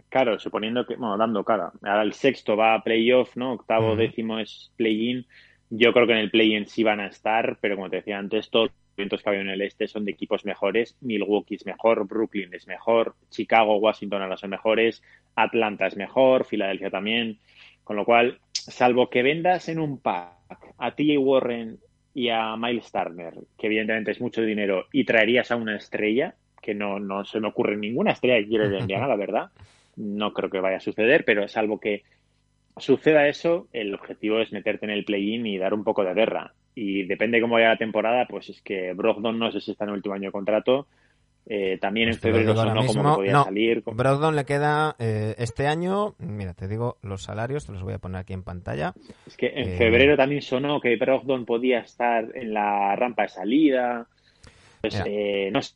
Claro, 0.10 0.40
suponiendo 0.40 0.86
que, 0.86 0.96
bueno, 0.96 1.18
dando 1.18 1.44
cara. 1.44 1.72
Ahora 1.84 2.04
el 2.04 2.14
sexto 2.14 2.56
va 2.56 2.74
a 2.74 2.84
playoff, 2.84 3.36
¿no? 3.36 3.54
Octavo, 3.54 3.96
décimo 3.96 4.40
es 4.40 4.72
play-in. 4.76 5.26
Yo 5.70 5.94
creo 5.94 6.08
que 6.08 6.14
en 6.14 6.20
el 6.20 6.32
play-in 6.32 6.68
sí 6.68 6.84
van 6.84 7.00
a 7.00 7.08
estar, 7.08 7.58
pero 7.60 7.76
como 7.76 7.90
te 7.90 7.98
decía 7.98 8.18
antes, 8.18 8.50
todos 8.50 8.68
los 8.68 8.76
eventos 8.98 9.22
que 9.22 9.30
ha 9.30 9.32
habido 9.32 9.44
en 9.44 9.50
el 9.50 9.62
este 9.62 9.88
son 9.88 10.06
de 10.06 10.12
equipos 10.12 10.46
mejores. 10.46 10.96
Milwaukee 11.02 11.56
es 11.56 11.66
mejor, 11.66 12.08
Brooklyn 12.08 12.54
es 12.54 12.68
mejor, 12.68 13.16
Chicago, 13.30 13.78
Washington 13.78 14.22
ahora 14.22 14.38
son 14.38 14.52
mejores, 14.52 15.04
Atlanta 15.36 15.88
es 15.88 15.98
mejor, 15.98 16.46
Filadelfia 16.46 16.90
también. 16.90 17.40
Con 17.84 17.96
lo 17.96 18.06
cual, 18.06 18.40
salvo 18.52 19.10
que 19.10 19.24
vendas 19.24 19.70
en 19.70 19.80
un 19.80 20.00
pack 20.00 20.74
a 20.78 20.92
TJ 20.92 21.18
Warren 21.18 21.80
y 22.14 22.30
a 22.30 22.56
Miles 22.56 22.92
Turner, 22.92 23.34
que 23.58 23.68
evidentemente 23.68 24.12
es 24.12 24.22
mucho 24.22 24.42
dinero, 24.42 24.86
y 24.92 25.04
traerías 25.04 25.52
a 25.52 25.58
una 25.58 25.76
estrella, 25.76 26.36
que 26.62 26.74
no, 26.74 27.00
no 27.00 27.26
se 27.26 27.40
me 27.40 27.50
ocurre 27.50 27.76
ninguna 27.78 28.12
estrella 28.12 28.40
que 28.40 28.48
quiere 28.48 28.70
de 28.70 28.80
Indiana, 28.80 29.08
la 29.08 29.16
verdad. 29.16 29.52
No 29.96 30.34
creo 30.34 30.50
que 30.50 30.60
vaya 30.60 30.78
a 30.78 30.82
suceder, 30.82 31.24
pero 31.26 31.48
salvo 31.48 31.80
que 31.80 32.04
suceda 32.78 33.28
eso, 33.28 33.68
el 33.72 33.94
objetivo 33.94 34.40
es 34.40 34.52
meterte 34.52 34.86
en 34.86 34.92
el 34.92 35.06
play-in 35.06 35.46
y 35.46 35.58
dar 35.58 35.74
un 35.74 35.84
poco 35.84 36.04
de 36.04 36.14
guerra. 36.14 36.54
Y 36.74 37.04
depende 37.04 37.40
cómo 37.40 37.54
vaya 37.56 37.70
la 37.70 37.78
temporada, 37.78 38.26
pues 38.28 38.50
es 38.50 38.62
que 38.62 38.92
Brogdon 38.94 39.40
no 39.40 39.52
sé 39.52 39.62
si 39.62 39.72
está 39.72 39.86
en 39.86 39.92
el 39.92 39.96
último 39.98 40.16
año 40.16 40.28
de 40.30 40.32
contrato. 40.34 40.88
Eh, 41.48 41.78
también 41.80 42.10
en 42.10 42.16
febrero 42.16 42.56
como 42.56 42.82
mismo. 42.82 43.04
que 43.12 43.16
podía 43.18 43.32
No, 43.32 43.44
salir. 43.44 43.84
Brogdon 43.86 44.36
le 44.36 44.46
queda 44.46 44.96
eh, 44.98 45.36
este 45.38 45.68
año, 45.68 46.16
mira, 46.18 46.56
te 46.56 46.68
digo 46.68 46.98
los 47.04 47.22
salarios, 47.24 47.68
te 47.68 47.72
los 47.72 47.84
voy 47.84 47.94
a 47.94 48.00
poner 48.00 48.18
aquí 48.22 48.34
en 48.34 48.42
pantalla. 48.44 48.94
Es 49.28 49.38
que 49.38 49.48
en 49.56 49.70
Eh, 49.70 49.78
febrero 49.78 50.18
también 50.18 50.42
sonó 50.42 50.82
que 50.82 50.96
Brogdon 50.98 51.46
podía 51.46 51.80
estar 51.80 52.36
en 52.36 52.52
la 52.54 52.96
rampa 52.96 53.22
de 53.24 53.30
salida. 53.30 54.08
Pues 54.82 55.02
eh, 55.06 55.50
no 55.54 55.62
sé. 55.62 55.76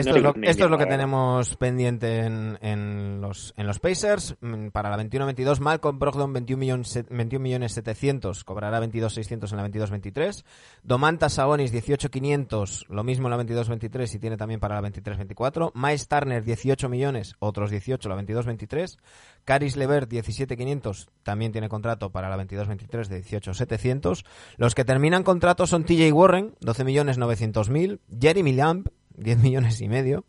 Esto, 0.00 0.10
no 0.12 0.16
es 0.16 0.22
lo, 0.22 0.34
esto 0.42 0.64
es 0.64 0.70
lo 0.70 0.78
que 0.78 0.86
tenemos 0.86 1.56
pendiente 1.56 2.20
en, 2.20 2.58
en 2.60 3.20
los, 3.20 3.54
en 3.56 3.66
los 3.66 3.78
Pacers. 3.78 4.36
Mm, 4.40 4.68
Para 4.68 4.90
la 4.90 5.02
21-22, 5.02 5.60
Malcolm 5.60 5.98
Brogdon 5.98 6.32
21 6.32 6.58
millones, 6.60 6.88
se- 6.88 7.02
21 7.08 7.42
millones 7.42 7.72
700, 7.72 8.44
cobrará 8.44 8.80
22.600 8.80 9.50
en 9.52 9.56
la 9.56 9.68
22-23. 9.68 10.44
Domantas 10.82 11.34
Sabonis 11.34 11.72
18.500, 11.72 12.86
lo 12.88 13.04
mismo 13.04 13.28
en 13.28 13.36
la 13.36 13.42
22-23 13.44 14.14
y 14.14 14.18
tiene 14.18 14.36
también 14.36 14.60
para 14.60 14.80
la 14.80 14.88
23-24. 14.88 15.72
Miles 15.74 16.08
Turner 16.08 16.44
18 16.44 16.88
millones, 16.88 17.34
otros 17.38 17.70
18 17.70 18.08
la 18.08 18.16
22-23. 18.16 18.98
Caris 19.44 19.76
Levert 19.76 20.10
17.500, 20.10 21.08
también 21.22 21.52
tiene 21.52 21.68
contrato 21.68 22.10
para 22.10 22.28
la 22.28 22.36
22-23 22.44 23.06
de 23.08 23.22
18.700. 23.22 24.24
Los 24.56 24.74
que 24.74 24.84
terminan 24.84 25.22
contrato 25.22 25.66
son 25.66 25.84
TJ 25.84 26.12
Warren, 26.12 26.54
12 26.60 26.84
millones 26.84 27.18
900.000. 27.18 28.00
Jeremy 28.20 28.52
Lamb, 28.52 28.88
10 29.16 29.38
millones 29.42 29.80
y 29.80 29.88
medio. 29.88 30.24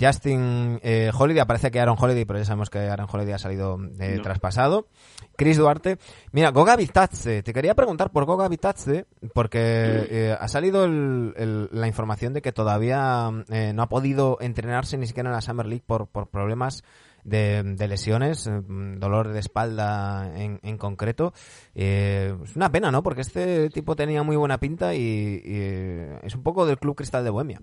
Justin 0.00 0.80
eh, 0.82 1.12
Holiday, 1.16 1.40
aparece 1.40 1.70
que 1.70 1.78
Aaron 1.78 1.96
Holiday, 1.96 2.24
pero 2.24 2.40
ya 2.40 2.44
sabemos 2.44 2.68
que 2.68 2.80
Aaron 2.80 3.06
Holiday 3.08 3.34
ha 3.34 3.38
salido 3.38 3.78
eh, 4.00 4.14
No. 4.16 4.22
traspasado. 4.22 4.88
Chris 5.36 5.56
Duarte. 5.56 5.98
Mira, 6.32 6.50
Goga 6.50 6.74
Vitazze, 6.74 7.44
te 7.44 7.52
quería 7.52 7.76
preguntar 7.76 8.10
por 8.10 8.24
Goga 8.24 8.48
Vitazze, 8.48 9.06
porque 9.34 9.60
eh, 9.60 10.36
ha 10.38 10.48
salido 10.48 10.84
el- 10.84 11.32
el- 11.36 11.68
la 11.70 11.86
información 11.86 12.32
de 12.32 12.42
que 12.42 12.50
todavía 12.50 13.30
eh, 13.50 13.72
no 13.72 13.82
ha 13.82 13.88
podido 13.88 14.36
entrenarse 14.40 14.98
ni 14.98 15.06
siquiera 15.06 15.28
en 15.30 15.34
la 15.34 15.40
Summer 15.40 15.66
League 15.66 15.84
por, 15.86 16.08
por 16.08 16.28
problemas 16.28 16.82
de, 17.22 17.62
de 17.62 17.86
lesiones, 17.88 18.48
eh, 18.48 18.60
dolor 18.64 19.32
de 19.32 19.38
espalda 19.38 20.32
en, 20.36 20.58
en 20.64 20.76
concreto. 20.76 21.32
Eh, 21.76 22.36
es 22.42 22.56
una 22.56 22.70
pena, 22.72 22.90
¿no? 22.90 23.04
Porque 23.04 23.20
este 23.20 23.70
tipo 23.70 23.94
tenía 23.94 24.24
muy 24.24 24.34
buena 24.34 24.58
pinta 24.58 24.92
y, 24.94 24.98
y, 25.00 26.16
es 26.26 26.34
un 26.34 26.42
poco 26.42 26.66
del 26.66 26.78
Club 26.78 26.96
Cristal 26.96 27.22
de 27.22 27.30
Bohemia. 27.30 27.60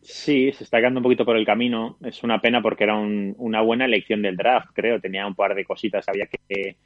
Sí, 0.00 0.52
se 0.52 0.64
está 0.64 0.78
quedando 0.78 1.00
un 1.00 1.04
poquito 1.04 1.24
por 1.24 1.36
el 1.36 1.44
camino. 1.44 1.98
Es 2.02 2.22
una 2.22 2.40
pena 2.40 2.62
porque 2.62 2.84
era 2.84 2.96
un- 2.96 3.34
una 3.38 3.60
buena 3.60 3.84
elección 3.84 4.22
del 4.22 4.36
draft, 4.36 4.70
creo. 4.72 5.00
Tenía 5.00 5.26
un 5.26 5.34
par 5.34 5.54
de 5.54 5.64
cositas 5.64 6.04
que 6.04 6.10
había 6.10 6.26
que, 6.26 6.76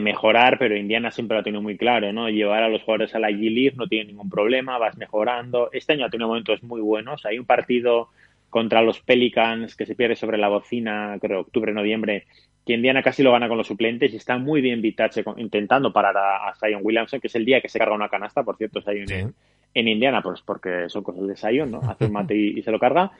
mejorar, 0.00 0.58
pero 0.58 0.76
Indiana 0.76 1.10
siempre 1.10 1.34
lo 1.34 1.40
ha 1.40 1.44
tenido 1.44 1.62
muy 1.62 1.76
claro, 1.76 2.12
¿no? 2.12 2.28
Llevar 2.30 2.62
a 2.62 2.68
los 2.68 2.82
jugadores 2.82 3.14
a 3.14 3.18
la 3.18 3.30
G-League 3.30 3.74
no 3.76 3.86
tiene 3.86 4.06
ningún 4.06 4.30
problema, 4.30 4.78
vas 4.78 4.96
mejorando. 4.96 5.68
Este 5.72 5.92
año 5.92 6.06
ha 6.06 6.10
tenido 6.10 6.28
momentos 6.28 6.62
muy 6.62 6.80
buenos. 6.80 7.26
Hay 7.26 7.38
un 7.38 7.44
partido 7.44 8.08
contra 8.48 8.82
los 8.82 9.00
Pelicans 9.00 9.76
que 9.76 9.86
se 9.86 9.94
pierde 9.94 10.16
sobre 10.16 10.38
la 10.38 10.48
bocina, 10.48 11.18
creo, 11.20 11.40
octubre, 11.40 11.72
noviembre, 11.72 12.26
que 12.66 12.74
Indiana 12.74 13.02
casi 13.02 13.22
lo 13.22 13.32
gana 13.32 13.48
con 13.48 13.58
los 13.58 13.66
suplentes 13.66 14.12
y 14.12 14.16
está 14.16 14.38
muy 14.38 14.60
bien 14.60 14.80
Vitache 14.80 15.22
intentando 15.36 15.92
parar 15.92 16.16
a, 16.16 16.48
a 16.48 16.54
Zion 16.54 16.80
Williamson, 16.82 17.20
que 17.20 17.26
es 17.26 17.34
el 17.34 17.44
día 17.44 17.60
que 17.60 17.68
se 17.68 17.78
carga 17.78 17.94
una 17.94 18.08
canasta, 18.08 18.42
por 18.42 18.56
cierto, 18.56 18.80
Zion 18.82 19.06
Sí. 19.06 19.14
En, 19.74 19.88
Indiana, 19.88 20.22
pues 20.22 20.42
porque 20.42 20.88
son 20.88 21.02
cosas 21.02 21.26
de 21.26 21.36
Sion, 21.36 21.70
¿no? 21.70 21.80
Hace 21.80 22.06
un 22.06 22.12
mate 22.12 22.36
y, 22.36 22.62
se 22.62 22.70
lo 22.70 22.78
carga. 22.78 23.12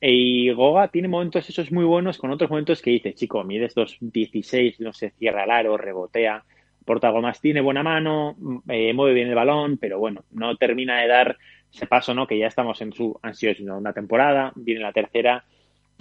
Y 0.00 0.50
Goga 0.52 0.88
tiene 0.88 1.08
momentos 1.08 1.48
esos 1.48 1.70
muy 1.70 1.84
buenos 1.84 2.18
con 2.18 2.30
otros 2.30 2.50
momentos 2.50 2.82
que 2.82 2.90
dice, 2.90 3.14
chico, 3.14 3.44
mides 3.44 3.76
2.16, 3.76 4.80
no 4.80 4.92
se 4.92 5.10
cierra 5.10 5.44
el 5.44 5.50
aro, 5.50 5.76
rebotea, 5.76 6.44
porta 6.84 7.08
algo 7.08 7.22
más, 7.22 7.40
tiene 7.40 7.60
buena 7.60 7.82
mano, 7.82 8.36
eh, 8.68 8.92
mueve 8.92 9.14
bien 9.14 9.28
el 9.28 9.34
balón, 9.34 9.78
pero 9.78 9.98
bueno, 9.98 10.24
no 10.32 10.56
termina 10.56 11.00
de 11.00 11.08
dar 11.08 11.36
ese 11.72 11.86
paso, 11.86 12.14
¿no? 12.14 12.26
Que 12.26 12.38
ya 12.38 12.46
estamos 12.46 12.80
en 12.80 12.92
su 12.92 13.18
ansioso 13.22 13.62
una 13.62 13.92
temporada, 13.92 14.52
viene 14.56 14.80
la 14.80 14.92
tercera, 14.92 15.44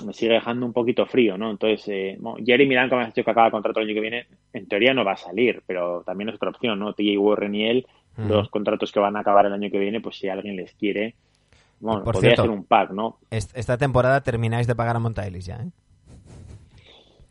me 0.06 0.14
sigue 0.14 0.34
dejando 0.34 0.66
un 0.66 0.74
poquito 0.74 1.06
frío, 1.06 1.38
¿no? 1.38 1.52
Entonces, 1.52 1.88
eh, 1.88 2.18
Jerry 2.46 2.66
Miran, 2.66 2.90
como 2.90 3.02
has 3.02 3.14
dicho 3.14 3.24
que 3.24 3.32
acaba 3.32 3.48
el 3.48 3.52
contrato 3.52 3.80
el 3.80 3.88
año 3.88 3.96
que 3.96 4.02
viene, 4.02 4.26
en 4.54 4.68
teoría 4.68 4.94
no 4.94 5.06
va 5.06 5.14
a 5.14 5.18
salir, 5.18 5.62
pero 5.66 6.04
también 6.04 6.30
es 6.30 6.36
otra 6.36 6.50
opción, 6.50 6.80
¿no? 6.80 6.94
TJ 6.94 7.18
Warren 7.18 7.56
y 7.56 7.68
él, 7.68 7.88
los 8.18 8.50
contratos 8.50 8.92
que 8.92 9.00
van 9.00 9.16
a 9.16 9.22
acabar 9.22 9.46
el 9.46 9.54
año 9.54 9.72
que 9.72 9.80
viene, 9.80 10.02
pues 10.02 10.18
si 10.18 10.28
alguien 10.30 10.56
les 10.56 10.74
quiere, 10.74 11.16
bueno, 11.80 12.04
podría 12.04 12.36
ser 12.36 12.50
un 12.50 12.64
pack, 12.64 12.92
¿no? 12.92 13.18
Esta 13.32 13.78
temporada 13.78 14.22
termináis 14.22 14.68
de 14.68 14.76
pagar 14.76 14.96
a 14.96 15.00
Monta 15.00 15.28
ya, 15.28 15.56
¿eh? 15.56 15.70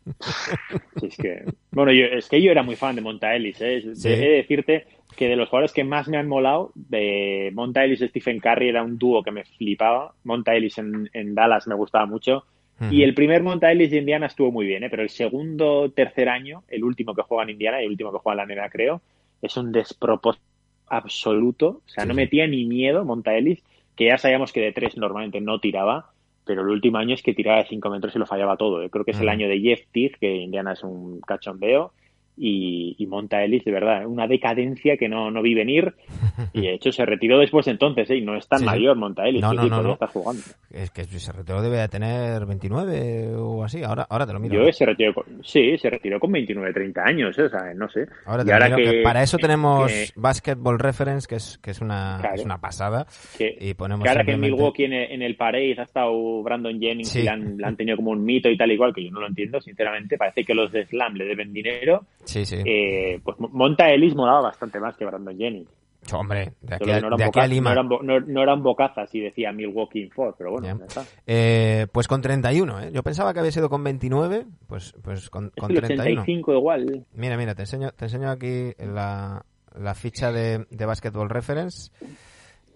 es 1.03 1.15
que, 1.15 1.45
bueno, 1.71 1.91
yo, 1.91 2.05
es 2.05 2.27
que 2.27 2.41
yo 2.41 2.51
era 2.51 2.63
muy 2.63 2.75
fan 2.75 2.95
de 2.95 3.01
Monta 3.01 3.35
Ellis, 3.35 3.61
¿eh? 3.61 3.77
He 3.77 4.09
de 4.09 4.29
decirte 4.29 4.87
que 5.15 5.27
de 5.27 5.35
los 5.35 5.47
jugadores 5.47 5.71
que 5.71 5.83
más 5.83 6.07
me 6.07 6.17
han 6.17 6.27
molado, 6.27 6.71
de 6.75 7.51
Monta 7.53 7.83
Ellis 7.83 8.01
y 8.01 8.07
Stephen 8.07 8.39
Curry 8.39 8.69
era 8.69 8.83
un 8.83 8.97
dúo 8.97 9.23
que 9.23 9.31
me 9.31 9.45
flipaba. 9.45 10.13
Monta 10.23 10.55
Ellis 10.55 10.77
en, 10.79 11.35
Dallas 11.35 11.67
me 11.67 11.75
gustaba 11.75 12.05
mucho. 12.05 12.45
Y 12.89 13.03
el 13.03 13.13
primer 13.13 13.43
Monta 13.43 13.71
Ellis 13.71 13.91
de 13.91 13.99
Indiana 13.99 14.25
estuvo 14.25 14.51
muy 14.51 14.65
bien, 14.65 14.83
¿eh? 14.83 14.89
pero 14.89 15.03
el 15.03 15.09
segundo, 15.09 15.91
tercer 15.91 16.27
año, 16.27 16.63
el 16.67 16.83
último 16.83 17.13
que 17.13 17.21
juega 17.21 17.43
en 17.43 17.51
Indiana 17.51 17.79
y 17.79 17.85
el 17.85 17.91
último 17.91 18.11
que 18.11 18.17
juega 18.17 18.41
en 18.41 18.49
la 18.49 18.55
NBA, 18.55 18.69
creo, 18.71 19.01
es 19.39 19.55
un 19.55 19.71
despropósito 19.71 20.50
absoluto. 20.91 21.81
O 21.85 21.89
sea, 21.89 22.05
no 22.05 22.13
metía 22.13 22.47
ni 22.47 22.65
miedo 22.65 23.05
Monta 23.05 23.35
Ellis, 23.35 23.63
que 23.95 24.05
ya 24.05 24.17
sabíamos 24.17 24.51
que 24.51 24.61
de 24.61 24.71
tres 24.71 24.97
normalmente 24.97 25.41
no 25.41 25.59
tiraba 25.59 26.11
pero 26.45 26.61
el 26.61 26.69
último 26.69 26.97
año 26.97 27.13
es 27.13 27.21
que 27.21 27.33
tiraba 27.33 27.59
de 27.59 27.69
5 27.69 27.89
metros 27.89 28.15
y 28.15 28.19
lo 28.19 28.25
fallaba 28.25 28.57
todo. 28.57 28.81
¿eh? 28.81 28.89
Creo 28.89 29.05
que 29.05 29.11
es 29.11 29.19
el 29.19 29.29
año 29.29 29.47
de 29.47 29.59
Jeff 29.59 29.81
Teague, 29.91 30.17
que 30.19 30.35
Indiana 30.35 30.73
es 30.73 30.83
un 30.83 31.21
cachondeo, 31.21 31.93
y, 32.37 33.05
monta 33.07 33.43
Ellis, 33.43 33.65
de 33.65 33.71
verdad, 33.71 34.05
una 34.05 34.25
decadencia 34.25 34.95
que 34.97 35.09
no, 35.09 35.29
no 35.31 35.41
vi 35.41 35.53
venir. 35.53 35.93
Y 36.53 36.61
de 36.61 36.73
hecho 36.73 36.91
se 36.91 37.05
retiró 37.05 37.37
después 37.37 37.67
entonces, 37.67 38.09
¿eh? 38.09 38.17
y 38.17 38.21
no 38.21 38.35
es 38.35 38.47
tan 38.47 38.65
mayor 38.65 38.97
Monta 38.97 39.25
Ellis, 39.27 39.41
no, 39.41 39.53
no, 39.53 39.67
no, 39.67 39.81
no. 39.83 39.97
jugando. 40.07 40.41
Es 40.71 40.89
que 40.89 41.03
se 41.03 41.31
retiró 41.31 41.61
debe 41.61 41.77
de 41.77 41.87
tener 41.87 42.45
29 42.45 43.35
o 43.35 43.63
así, 43.63 43.83
ahora, 43.83 44.07
ahora 44.09 44.25
te 44.25 44.33
lo 44.33 44.39
miro. 44.39 44.65
Yo 44.65 44.71
se 44.71 44.85
retiró 44.85 45.13
con, 45.13 45.25
sí, 45.43 45.77
se 45.77 45.89
retiró 45.89 46.19
con 46.19 46.31
29, 46.31 46.73
30 46.73 47.03
años, 47.03 47.37
¿eh? 47.37 47.43
o 47.43 47.49
sea, 47.49 47.73
no 47.75 47.87
sé. 47.89 48.07
Ahora, 48.25 48.43
te 48.43 48.53
ahora 48.53 48.75
que, 48.75 49.01
para 49.03 49.21
eso 49.21 49.37
tenemos 49.37 49.91
Basketball 50.15 50.79
Reference, 50.79 51.27
que 51.27 51.35
es, 51.35 51.59
que 51.59 51.71
es, 51.71 51.81
una, 51.81 52.19
es 52.33 52.43
una 52.43 52.57
pasada. 52.59 53.05
y 53.37 53.73
ponemos 53.75 54.03
que 54.03 54.09
ahora 54.09 54.23
que 54.23 54.31
en 54.31 54.41
Milwaukee 54.41 54.85
en 54.85 54.93
el, 54.93 55.11
en 55.11 55.21
el 55.21 55.35
Parade 55.35 55.75
ha 55.77 55.83
estado 55.83 56.41
Brandon 56.43 56.79
Jennings 56.79 57.15
y 57.15 57.23
la 57.23 57.33
han, 57.33 57.57
la 57.57 57.67
han, 57.67 57.75
tenido 57.75 57.97
como 57.97 58.11
un 58.11 58.23
mito 58.23 58.49
y 58.49 58.57
tal 58.57 58.71
igual, 58.71 58.93
que 58.93 59.03
yo 59.03 59.11
no 59.11 59.21
lo 59.21 59.27
entiendo, 59.27 59.61
sinceramente. 59.61 60.17
Parece 60.17 60.43
que 60.43 60.53
los 60.53 60.71
de 60.71 60.85
Slam 60.85 61.15
le 61.15 61.25
deben 61.25 61.53
dinero. 61.53 62.05
Sí, 62.25 62.45
sí. 62.45 62.57
Eh, 62.65 63.19
pues 63.23 63.37
Monta 63.39 63.89
Ellis 63.89 64.15
molaba 64.15 64.41
bastante 64.41 64.79
más 64.79 64.95
que 64.95 65.05
Brandon 65.05 65.37
Jennings. 65.37 65.69
Hombre, 66.13 66.53
de 66.61 66.75
aquí, 66.75 66.89
a, 66.89 67.47
Lima. 67.47 67.75
No 67.75 68.41
eran, 68.41 68.63
bocazas 68.63 69.13
y 69.13 69.19
decía 69.19 69.51
Milwaukee 69.51 70.09
Ford, 70.09 70.33
pero 70.35 70.51
bueno, 70.51 70.83
está. 70.83 71.05
Eh, 71.27 71.85
pues 71.91 72.07
con 72.07 72.21
31, 72.21 72.81
¿eh? 72.81 72.91
Yo 72.91 73.03
pensaba 73.03 73.33
que 73.33 73.39
había 73.39 73.51
sido 73.51 73.69
con 73.69 73.83
29, 73.83 74.47
pues, 74.67 74.95
pues 75.03 75.29
con, 75.29 75.51
con 75.51 75.73
31. 75.73 76.23
igual. 76.27 77.05
Mira, 77.13 77.37
mira, 77.37 77.53
te 77.53 77.61
enseño, 77.61 77.91
te 77.91 78.05
enseño 78.05 78.31
aquí 78.31 78.71
la, 78.79 79.45
la 79.79 79.93
ficha 79.93 80.31
de, 80.31 80.65
de 80.69 80.85
Basketball 80.85 81.29
Reference. 81.29 81.91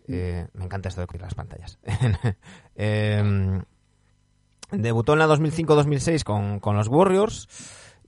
Eh, 0.07 0.45
me 0.53 0.65
encanta 0.65 0.89
esto 0.89 1.01
de 1.01 1.07
cubrir 1.07 1.23
las 1.23 1.33
pantallas. 1.33 1.79
Debutó 4.71 5.13
en 5.13 5.19
la 5.19 5.27
2005-2006 5.27 6.23
con, 6.23 6.59
con 6.59 6.75
los 6.75 6.87
Warriors 6.87 7.47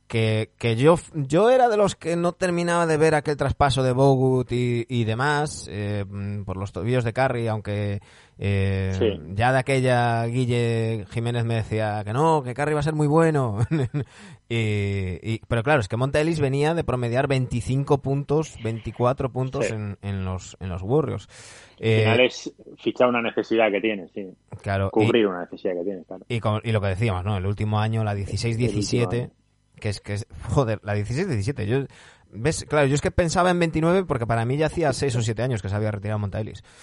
que, 0.08 0.52
que 0.58 0.76
yo, 0.76 0.96
yo 1.14 1.50
era 1.50 1.68
de 1.68 1.78
los 1.78 1.96
que 1.96 2.16
no 2.16 2.32
terminaba 2.32 2.86
de 2.88 2.98
ver 2.98 3.14
aquel 3.14 3.36
traspaso 3.36 3.84
de 3.84 3.92
Bogut 3.92 4.52
y, 4.52 4.86
y 4.88 5.04
demás, 5.04 5.68
eh, 5.70 6.06
por 6.46 6.58
los 6.58 6.72
tobillos 6.72 7.04
de 7.04 7.12
Carry, 7.14 7.48
aunque 7.48 8.00
eh, 8.40 9.20
ya 9.34 9.52
de 9.52 9.60
aquella 9.60 10.26
Guille 10.26 11.06
Jiménez 11.10 11.44
me 11.44 11.56
decía 11.56 12.04
que 12.06 12.14
no, 12.14 12.42
que 12.42 12.54
Carry 12.54 12.74
va 12.74 12.80
a 12.80 12.84
ser 12.84 12.94
muy 12.94 13.08
bueno. 13.08 13.60
y, 14.50 15.40
pero 15.48 15.62
claro, 15.64 15.82
es 15.82 15.90
que 15.90 15.98
Montelis 15.98 16.40
venía 16.40 16.74
de 16.74 16.86
promediar 16.86 17.28
25 17.28 17.98
puntos, 17.98 18.58
24 18.64 19.30
puntos 19.30 19.72
en, 19.72 19.98
en, 20.02 20.24
los, 20.24 20.56
en 20.62 20.70
los 20.70 20.84
Warriors. 20.84 21.28
Eh, 21.80 22.06
Al 22.06 22.14
final 22.14 22.26
es 22.26 22.54
fichar 22.78 23.10
una 23.10 23.22
necesidad 23.22 23.70
que 23.70 23.82
tiene, 23.82 24.08
sí. 24.14 24.26
Claro. 24.62 24.90
Cubrir 24.90 25.28
una 25.28 25.42
necesidad 25.42 25.74
que 25.74 25.84
tiene, 25.84 26.04
claro. 26.06 26.26
Y, 26.30 26.70
y 26.70 26.72
lo 26.72 26.80
que 26.80 26.88
decíamos, 26.88 27.26
¿no? 27.26 27.36
El 27.36 27.46
último 27.46 27.80
año, 27.80 28.06
la 28.06 28.16
16-17 28.16 29.32
que 29.80 29.90
es 29.90 30.02
que 30.02 30.14
es, 30.14 30.28
joder, 30.50 30.80
la 30.84 30.96
16-17. 30.96 31.66
Yo, 31.66 31.86
¿Ves? 32.30 32.66
Claro, 32.66 32.88
yo 32.88 32.96
es 32.96 33.02
que 33.02 33.12
pensaba 33.12 33.52
en 33.52 33.60
29 33.60 34.04
porque 34.06 34.28
para 34.28 34.46
mí 34.46 34.58
ya 34.58 34.66
hacía 34.66 34.92
6 34.92 35.16
o 35.16 35.22
7 35.22 35.42
años 35.42 35.62
que 35.62 35.70
se 35.70 35.76
había 35.76 35.92
retirado 35.92 36.20
Montailis. 36.20 36.64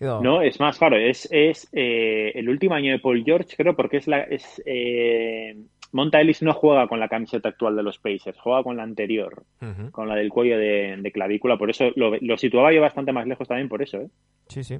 No, 0.00 0.42
es 0.42 0.58
más, 0.58 0.78
claro, 0.78 0.96
es, 0.96 1.28
es 1.30 1.68
eh, 1.72 2.32
el 2.34 2.48
último 2.48 2.74
año 2.74 2.92
de 2.92 2.98
Paul 2.98 3.22
George, 3.24 3.54
creo, 3.56 3.76
porque 3.76 3.98
es 3.98 4.08
la 4.08 4.22
es 4.22 4.60
eh, 4.66 5.56
Monta 5.92 6.20
Ellis 6.20 6.42
no 6.42 6.54
juega 6.54 6.88
con 6.88 6.98
la 6.98 7.08
camiseta 7.08 7.50
actual 7.50 7.76
de 7.76 7.82
los 7.82 7.98
Pacers, 7.98 8.38
juega 8.40 8.62
con 8.62 8.76
la 8.76 8.82
anterior, 8.82 9.44
con 9.90 10.08
la 10.08 10.14
del 10.14 10.30
cuello 10.30 10.56
de, 10.58 11.10
clavícula. 11.12 11.58
Por 11.58 11.70
eso 11.70 11.90
lo, 11.94 12.36
situaba 12.38 12.72
yo 12.72 12.80
bastante 12.80 13.12
más 13.12 13.26
lejos 13.26 13.46
también 13.46 13.68
por 13.68 13.82
eso, 13.82 13.98
¿eh? 13.98 14.08
Sí, 14.48 14.64
sí. 14.64 14.78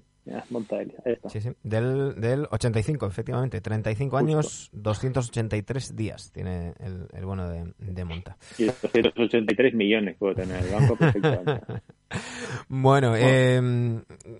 Monta 0.50 0.80
Ellis, 0.80 0.96
ahí 1.04 1.12
está. 1.12 1.28
Sí, 1.28 1.40
sí. 1.40 1.50
Del, 1.62 2.20
del 2.20 2.46
85, 2.50 3.06
efectivamente. 3.06 3.60
35 3.60 4.16
años, 4.16 4.70
283 4.72 5.96
días 5.96 6.32
tiene 6.32 6.74
el, 6.80 7.06
el 7.12 7.24
bono 7.24 7.48
de, 7.48 7.72
de, 7.78 8.04
Monta. 8.04 8.36
Y 8.58 8.64
283 8.64 9.74
millones 9.74 10.16
puede 10.18 10.36
tener 10.36 10.64
el 10.64 10.72
banco 10.72 10.96
perfectamente. 10.96 11.82
bueno, 12.68 13.14
eh, 13.16 13.60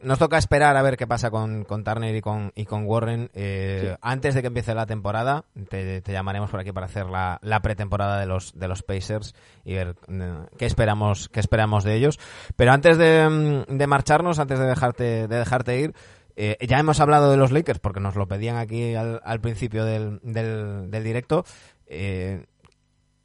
nos 0.02 0.18
toca 0.18 0.38
esperar 0.38 0.76
a 0.76 0.82
ver 0.82 0.96
qué 0.96 1.06
pasa 1.06 1.30
con, 1.30 1.64
con 1.64 1.84
Turner 1.84 2.14
y 2.14 2.20
con, 2.20 2.52
y 2.54 2.64
con 2.64 2.86
Warren. 2.86 3.30
Eh, 3.34 3.96
antes 4.00 4.34
de 4.34 4.40
que 4.40 4.48
empiece 4.48 4.74
la 4.74 4.86
temporada, 4.86 5.44
te, 5.68 6.00
te 6.00 6.12
llamaremos 6.12 6.50
por 6.50 6.60
aquí 6.62 6.72
para 6.72 6.86
hacer 6.86 7.06
la, 7.06 7.38
la, 7.42 7.60
pretemporada 7.60 8.18
de 8.18 8.26
los, 8.26 8.58
de 8.58 8.68
los 8.68 8.82
Pacers 8.82 9.34
y 9.64 9.74
ver 9.74 9.96
eh, 10.08 10.46
qué 10.58 10.66
esperamos, 10.66 11.28
qué 11.28 11.40
esperamos 11.40 11.84
de 11.84 11.94
ellos. 11.94 12.18
Pero 12.56 12.72
antes 12.72 12.98
de, 12.98 13.64
de 13.68 13.86
marcharnos, 13.86 14.38
antes 14.38 14.58
de 14.58 14.66
dejarte, 14.66 15.28
de 15.28 15.36
dejarte 15.36 15.78
ir, 15.78 15.94
eh, 16.36 16.56
ya 16.66 16.78
hemos 16.78 17.00
hablado 17.00 17.30
de 17.30 17.36
los 17.36 17.52
Lakers 17.52 17.78
porque 17.78 18.00
nos 18.00 18.16
lo 18.16 18.26
pedían 18.26 18.56
aquí 18.56 18.94
al, 18.94 19.20
al 19.24 19.40
principio 19.40 19.84
del, 19.84 20.20
del, 20.22 21.04
directo. 21.04 21.44
Eh, 21.86 22.46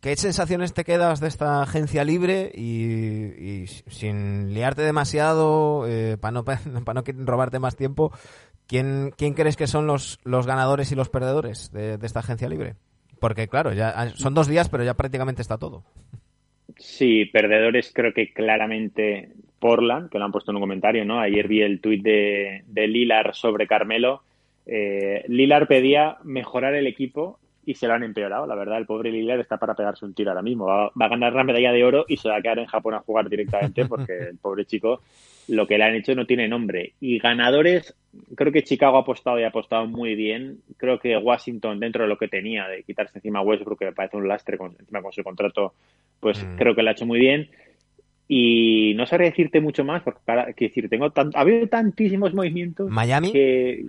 ¿Qué 0.02 0.16
sensaciones 0.16 0.74
te 0.74 0.84
quedas 0.84 1.20
de 1.20 1.28
esta 1.28 1.62
agencia 1.62 2.04
libre 2.04 2.52
y, 2.54 3.66
sin 3.88 4.54
liarte 4.54 4.84
demasiado, 4.84 5.86
eh, 5.88 6.18
para 6.18 6.32
no, 6.32 6.46
para 6.86 7.02
no 7.02 7.04
robarte 7.26 7.60
más 7.60 7.76
tiempo, 7.76 8.12
¿quién, 8.68 9.14
quién 9.18 9.34
crees 9.34 9.56
que 9.56 9.68
son 9.68 9.88
los, 9.88 10.20
los 10.24 10.46
ganadores 10.46 10.92
y 10.92 10.96
los 10.96 11.10
perdedores 11.10 11.72
de, 11.72 11.98
esta 12.02 12.20
agencia 12.20 12.50
libre? 12.50 12.76
Porque 13.20 13.48
claro, 13.48 13.74
ya 13.74 14.10
son 14.16 14.34
dos 14.34 14.48
días, 14.48 14.70
pero 14.70 14.84
ya 14.84 14.94
prácticamente 14.94 15.42
está 15.42 15.58
todo. 15.58 15.84
Sí, 16.78 17.26
perdedores 17.26 17.92
creo 17.94 18.14
que 18.14 18.34
claramente 18.34 19.32
Portland, 19.60 20.10
que 20.10 20.20
lo 20.20 20.26
han 20.26 20.32
puesto 20.32 20.52
en 20.52 20.58
un 20.58 20.62
comentario, 20.62 21.06
¿no? 21.06 21.20
Ayer 21.20 21.48
vi 21.48 21.62
el 21.62 21.82
tuit 21.82 22.04
de, 22.04 22.64
de 22.68 22.88
Lilar 22.88 23.34
sobre 23.34 23.68
Carmelo. 23.68 24.22
Eh, 24.66 25.24
Lilar 25.28 25.68
pedía 25.68 26.18
mejorar 26.24 26.76
el 26.76 26.88
equipo 26.88 27.40
y 27.68 27.76
se 27.76 27.86
lo 27.86 27.94
han 27.94 28.04
empeorado. 28.04 28.48
La 28.48 28.56
verdad, 28.56 28.78
el 28.78 28.86
pobre 28.86 29.12
Lillard 29.12 29.42
está 29.42 29.58
para 29.58 29.76
pegarse 29.76 30.06
un 30.06 30.14
tiro 30.14 30.32
ahora 30.32 30.42
mismo. 30.42 30.66
Va, 30.66 30.90
a 30.98 31.08
ganar 31.10 31.34
la 31.34 31.44
medalla 31.44 31.74
de 31.74 31.84
oro 31.84 32.06
y 32.08 32.16
se 32.16 32.30
va 32.30 32.38
a 32.38 32.42
quedar 32.42 32.60
en 32.60 32.66
Japón 32.66 32.94
a 32.94 33.02
jugar 33.02 33.28
directamente 33.30 33.86
porque 33.90 34.30
el 34.30 34.38
pobre 34.38 34.64
chico 34.66 35.02
lo 35.48 35.68
que 35.68 35.78
le 35.78 35.84
han 35.84 35.96
hecho 35.96 36.16
no 36.16 36.26
tiene 36.26 36.48
nombre. 36.48 36.94
Y 37.00 37.20
ganadores, 37.20 37.96
creo 38.36 38.52
que 38.52 38.64
Chicago 38.64 38.98
ha 38.98 39.02
apostado 39.02 39.40
y 39.40 39.44
ha 39.44 39.50
apostado 39.50 39.88
muy 39.88 40.16
bien. 40.16 40.60
Creo 40.78 41.00
que 41.00 41.18
Washington, 41.18 41.80
dentro 41.80 42.04
de 42.04 42.10
lo 42.10 42.18
que 42.18 42.28
tenía 42.28 42.68
de 42.68 42.84
quitarse 42.84 43.18
encima 43.18 43.40
a 43.40 43.44
Westbrook, 43.44 43.80
que 43.80 43.86
me 43.86 43.94
parece 43.94 44.18
un 44.18 44.28
lastre 44.28 44.58
con, 44.58 44.76
encima 44.80 45.02
con 45.02 45.12
su 45.12 45.24
contrato, 45.24 45.74
pues 46.20 46.44
mm. 46.44 46.56
creo 46.58 46.76
que 46.76 46.84
lo 46.84 46.90
ha 46.90 46.94
hecho 46.94 47.06
muy 47.06 47.20
bien. 47.20 47.50
Y 48.28 48.94
no 48.96 49.06
sabría 49.06 49.30
decirte 49.30 49.62
mucho 49.62 49.86
más, 49.86 50.04
porque 50.04 50.20
para, 50.26 50.52
que 50.54 50.66
decir, 50.66 50.90
tengo 50.90 51.12
tan, 51.12 51.32
ha 51.34 51.42
habido 51.42 51.68
tantísimos 51.68 52.34
movimientos. 52.34 52.90
Miami. 52.90 53.32
Que, 53.32 53.86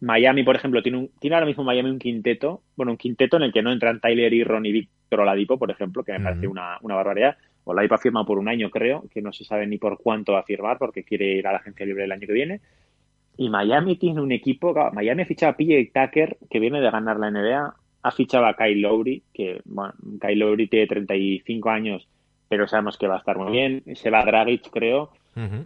Miami, 0.00 0.44
por 0.44 0.54
ejemplo, 0.54 0.82
tiene, 0.82 0.98
un, 0.98 1.10
tiene 1.18 1.34
ahora 1.34 1.46
mismo 1.46 1.64
Miami 1.64 1.90
un 1.90 1.98
quinteto, 1.98 2.62
bueno, 2.76 2.92
un 2.92 2.98
quinteto 2.98 3.36
en 3.36 3.44
el 3.44 3.52
que 3.52 3.62
no 3.62 3.72
entran 3.72 4.00
Tyler 4.00 4.32
y 4.32 4.44
Ron 4.44 4.64
y 4.66 4.72
Víctor 4.72 5.20
Oladipo, 5.20 5.58
por 5.58 5.70
ejemplo, 5.70 6.04
que 6.04 6.12
me 6.12 6.20
parece 6.20 6.46
una, 6.46 6.78
una 6.82 6.94
barbaridad. 6.94 7.36
Oladipo 7.70 7.94
ha 7.94 7.98
firmado 7.98 8.24
por 8.24 8.38
un 8.38 8.48
año, 8.48 8.70
creo, 8.70 9.04
que 9.12 9.20
no 9.20 9.32
se 9.32 9.44
sabe 9.44 9.66
ni 9.66 9.76
por 9.76 9.98
cuánto 9.98 10.32
va 10.32 10.40
a 10.40 10.44
firmar 10.44 10.78
porque 10.78 11.04
quiere 11.04 11.26
ir 11.26 11.46
a 11.46 11.52
la 11.52 11.58
agencia 11.58 11.84
libre 11.84 12.04
el 12.04 12.12
año 12.12 12.26
que 12.26 12.32
viene. 12.32 12.60
Y 13.36 13.50
Miami 13.50 13.96
tiene 13.96 14.20
un 14.20 14.32
equipo, 14.32 14.74
Miami 14.92 15.22
ha 15.22 15.26
fichado 15.26 15.52
a 15.52 15.56
PJ 15.56 15.90
Tucker, 15.92 16.38
que 16.50 16.58
viene 16.58 16.80
de 16.80 16.90
ganar 16.90 17.18
la 17.18 17.30
NBA, 17.30 17.74
ha 18.02 18.10
fichado 18.10 18.46
a 18.46 18.56
Kyle 18.56 18.80
Lowry, 18.80 19.22
que, 19.34 19.60
bueno, 19.66 19.92
Kyle 20.20 20.38
Lowry 20.38 20.66
tiene 20.66 20.86
35 20.86 21.70
años, 21.70 22.08
pero 22.48 22.66
sabemos 22.66 22.96
que 22.96 23.06
va 23.06 23.16
a 23.16 23.18
estar 23.18 23.36
muy 23.36 23.52
bien. 23.52 23.82
Se 23.94 24.10
va 24.10 24.20
a 24.20 24.24
Dragic, 24.24 24.70
creo. 24.70 25.10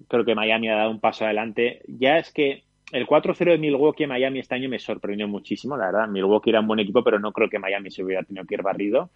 Creo 0.08 0.24
que 0.24 0.34
Miami 0.34 0.68
ha 0.68 0.76
dado 0.76 0.90
un 0.90 1.00
paso 1.00 1.24
adelante. 1.24 1.80
Ya 1.86 2.18
es 2.18 2.30
que 2.30 2.64
el 2.90 3.06
4-0 3.06 3.52
de 3.52 3.58
Milwaukee 3.58 4.06
Miami 4.06 4.40
este 4.40 4.54
año 4.54 4.68
me 4.68 4.78
sorprendió 4.78 5.26
muchísimo, 5.26 5.76
la 5.76 5.86
verdad. 5.86 6.08
Milwaukee 6.08 6.50
era 6.50 6.60
un 6.60 6.66
buen 6.66 6.80
equipo, 6.80 7.02
pero 7.02 7.18
no 7.18 7.32
creo 7.32 7.48
que 7.48 7.58
Miami 7.58 7.90
se 7.90 8.04
hubiera 8.04 8.22
tenido 8.22 8.44
que 8.44 8.54
ir 8.54 8.62
barrido. 8.62 9.08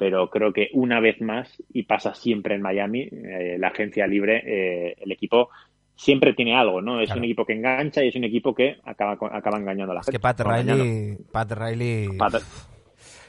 Pero 0.00 0.30
creo 0.30 0.50
que 0.50 0.70
una 0.72 0.98
vez 0.98 1.20
más, 1.20 1.46
y 1.74 1.82
pasa 1.82 2.14
siempre 2.14 2.54
en 2.54 2.62
Miami, 2.62 3.02
eh, 3.02 3.56
la 3.58 3.68
agencia 3.68 4.06
libre, 4.06 4.42
eh, 4.46 4.94
el 4.98 5.12
equipo 5.12 5.50
siempre 5.94 6.32
tiene 6.32 6.56
algo, 6.56 6.80
¿no? 6.80 6.98
Es 7.02 7.08
Claro. 7.08 7.18
un 7.18 7.24
equipo 7.26 7.44
que 7.44 7.52
engancha 7.52 8.02
y 8.02 8.08
es 8.08 8.16
un 8.16 8.24
equipo 8.24 8.54
que 8.54 8.78
acaba, 8.84 9.18
acaba 9.30 9.58
engañando 9.58 9.92
a 9.92 9.96
la 9.96 10.00
Es 10.00 10.06
gente. 10.06 10.16
que 10.16 10.22
Pat. 10.22 10.40
Riley, 10.40 11.18
Pat 11.30 11.52
Riley, 11.52 12.08
Pat- 12.16 12.42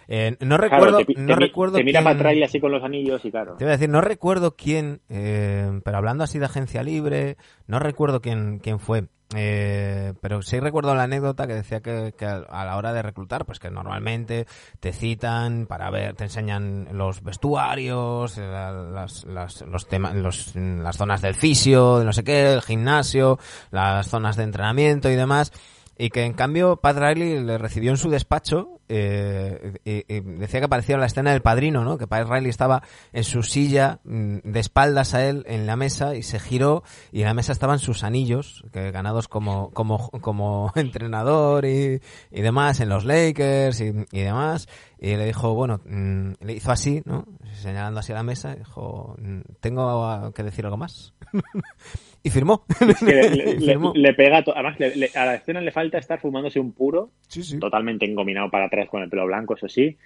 eh, 0.08 0.36
no 0.40 0.58
claro, 0.58 0.64
recuerdo, 0.76 0.98
te, 1.00 1.06
pi- 1.06 1.16
no 1.18 1.28
te 1.28 1.36
recuerdo 1.36 1.78
te 1.78 1.84
mira 1.84 2.02
quién- 2.02 2.18
Pat 2.18 2.26
Riley 2.26 2.44
así 2.44 2.60
con 2.60 2.72
los 2.72 2.84
anillos 2.84 3.24
y 3.26 3.32
claro. 3.32 3.56
Te 3.58 3.64
iba 3.64 3.72
a 3.72 3.78
decir, 3.78 3.90
no 3.90 4.02
recuerdo 4.02 4.56
quién, 4.56 5.02
eh, 5.10 5.80
pero 5.84 5.98
hablando 5.98 6.24
así 6.24 6.40
de 6.40 6.46
agencia 6.46 6.84
libre, 6.84 7.38
no 7.68 7.80
recuerdo 7.80 8.22
quién, 8.22 8.60
quién 8.60 8.80
fue. 8.80 9.06
eh, 9.34 10.14
pero 10.22 10.42
sí 10.42 10.60
recuerdo 10.60 10.94
la 10.94 11.04
anécdota 11.04 11.48
que 11.48 11.54
decía 11.54 11.80
que, 11.80 12.14
que 12.18 12.26
a 12.26 12.66
la 12.66 12.76
hora 12.76 12.92
de 12.92 13.02
reclutar, 13.02 13.46
pues 13.46 13.60
que 13.60 13.72
normalmente 13.72 14.46
te 14.82 14.92
citan 14.92 15.68
para 15.68 15.90
ver, 15.90 16.16
te 16.16 16.26
enseñan 16.26 16.90
los 16.92 17.24
vestuarios, 17.24 18.38
eh, 18.38 18.42
las, 18.42 19.24
las, 19.24 19.62
los 19.62 19.88
temas, 19.88 20.16
los, 20.16 20.54
las 20.56 20.98
zonas 20.98 21.22
del 21.22 21.36
fisio, 21.36 22.00
de 22.00 22.06
no 22.06 22.12
sé 22.12 22.26
qué, 22.26 22.52
el 22.52 22.62
gimnasio, 22.62 23.40
las 23.72 24.08
zonas 24.10 24.36
de 24.36 24.44
entrenamiento 24.44 25.10
y 25.10 25.16
demás. 25.16 25.54
Y 26.02 26.10
que 26.10 26.24
en 26.24 26.34
cambio 26.34 26.78
Pat 26.78 26.98
Riley 26.98 27.44
le 27.44 27.60
recibió 27.60 27.92
en 27.92 27.98
su 27.98 28.10
despacho 28.10 28.82
eh, 28.94 29.80
decía 30.26 30.60
que 30.60 30.68
parecía 30.68 30.98
la 30.98 31.06
escena 31.06 31.32
del 31.32 31.44
padrino, 31.44 31.86
¿no? 31.86 32.00
Que 32.00 32.08
Pat 32.08 32.28
Riley 32.28 32.50
estaba 32.50 32.82
en 33.14 33.24
su 33.24 33.44
silla 33.44 34.00
mm, 34.04 34.40
de 34.44 34.60
espaldas 34.60 35.14
a 35.14 35.24
él 35.30 35.46
en 35.48 35.68
la 35.68 35.76
mesa 35.76 36.16
y 36.16 36.24
se 36.24 36.40
giró 36.40 36.84
y 37.12 37.22
en 37.22 37.28
la 37.28 37.36
mesa 37.36 37.54
estaban 37.54 37.78
sus 37.78 38.04
anillos 38.04 38.66
que 38.74 38.90
ganados 38.90 39.28
como 39.28 39.70
como 39.72 40.10
como 40.22 40.72
entrenador 40.76 41.66
y, 41.66 42.02
y 42.32 42.42
demás 42.42 42.80
en 42.80 42.90
los 42.90 43.06
Lakers 43.06 43.80
y, 43.80 43.94
y 44.12 44.22
demás 44.22 44.68
y 45.00 45.16
le 45.16 45.26
dijo 45.26 45.54
bueno 45.54 45.82
mm, 45.86 46.32
le 46.42 46.54
hizo 46.54 46.72
así, 46.72 47.04
¿no? 47.06 47.28
Señalando 47.54 48.00
así 48.00 48.12
a 48.12 48.16
la 48.16 48.24
mesa 48.24 48.56
dijo 48.56 49.16
mm, 49.20 49.42
tengo 49.60 50.34
que 50.34 50.42
decir 50.42 50.66
algo 50.66 50.78
más 50.78 51.14
y 52.24 52.30
firmó. 52.30 52.64
Es 52.88 53.00
que 53.00 53.06
le, 53.06 53.30
le- 53.30 53.52
Y 53.56 53.60
le- 53.60 53.66
firmó. 53.74 53.94
le 53.96 54.14
pega, 54.14 54.44
además 54.54 54.80
le- 54.80 54.96
le- 54.96 55.12
a 55.16 55.26
la 55.26 55.36
escena 55.36 55.62
le 55.62 55.72
falta 55.72 55.98
estar 55.98 56.20
fumándose 56.20 56.60
un 56.60 56.72
puro, 56.74 57.10
Sí, 57.28 57.44
sí. 57.44 57.60
totalmente 57.60 58.06
engominado 58.06 58.50
para 58.50 58.66
atrás 58.66 58.88
con 58.90 59.02
el 59.02 59.10
pelo 59.10 59.26
blanco, 59.26 59.56
eso 59.56 59.68
sí. 59.68 59.98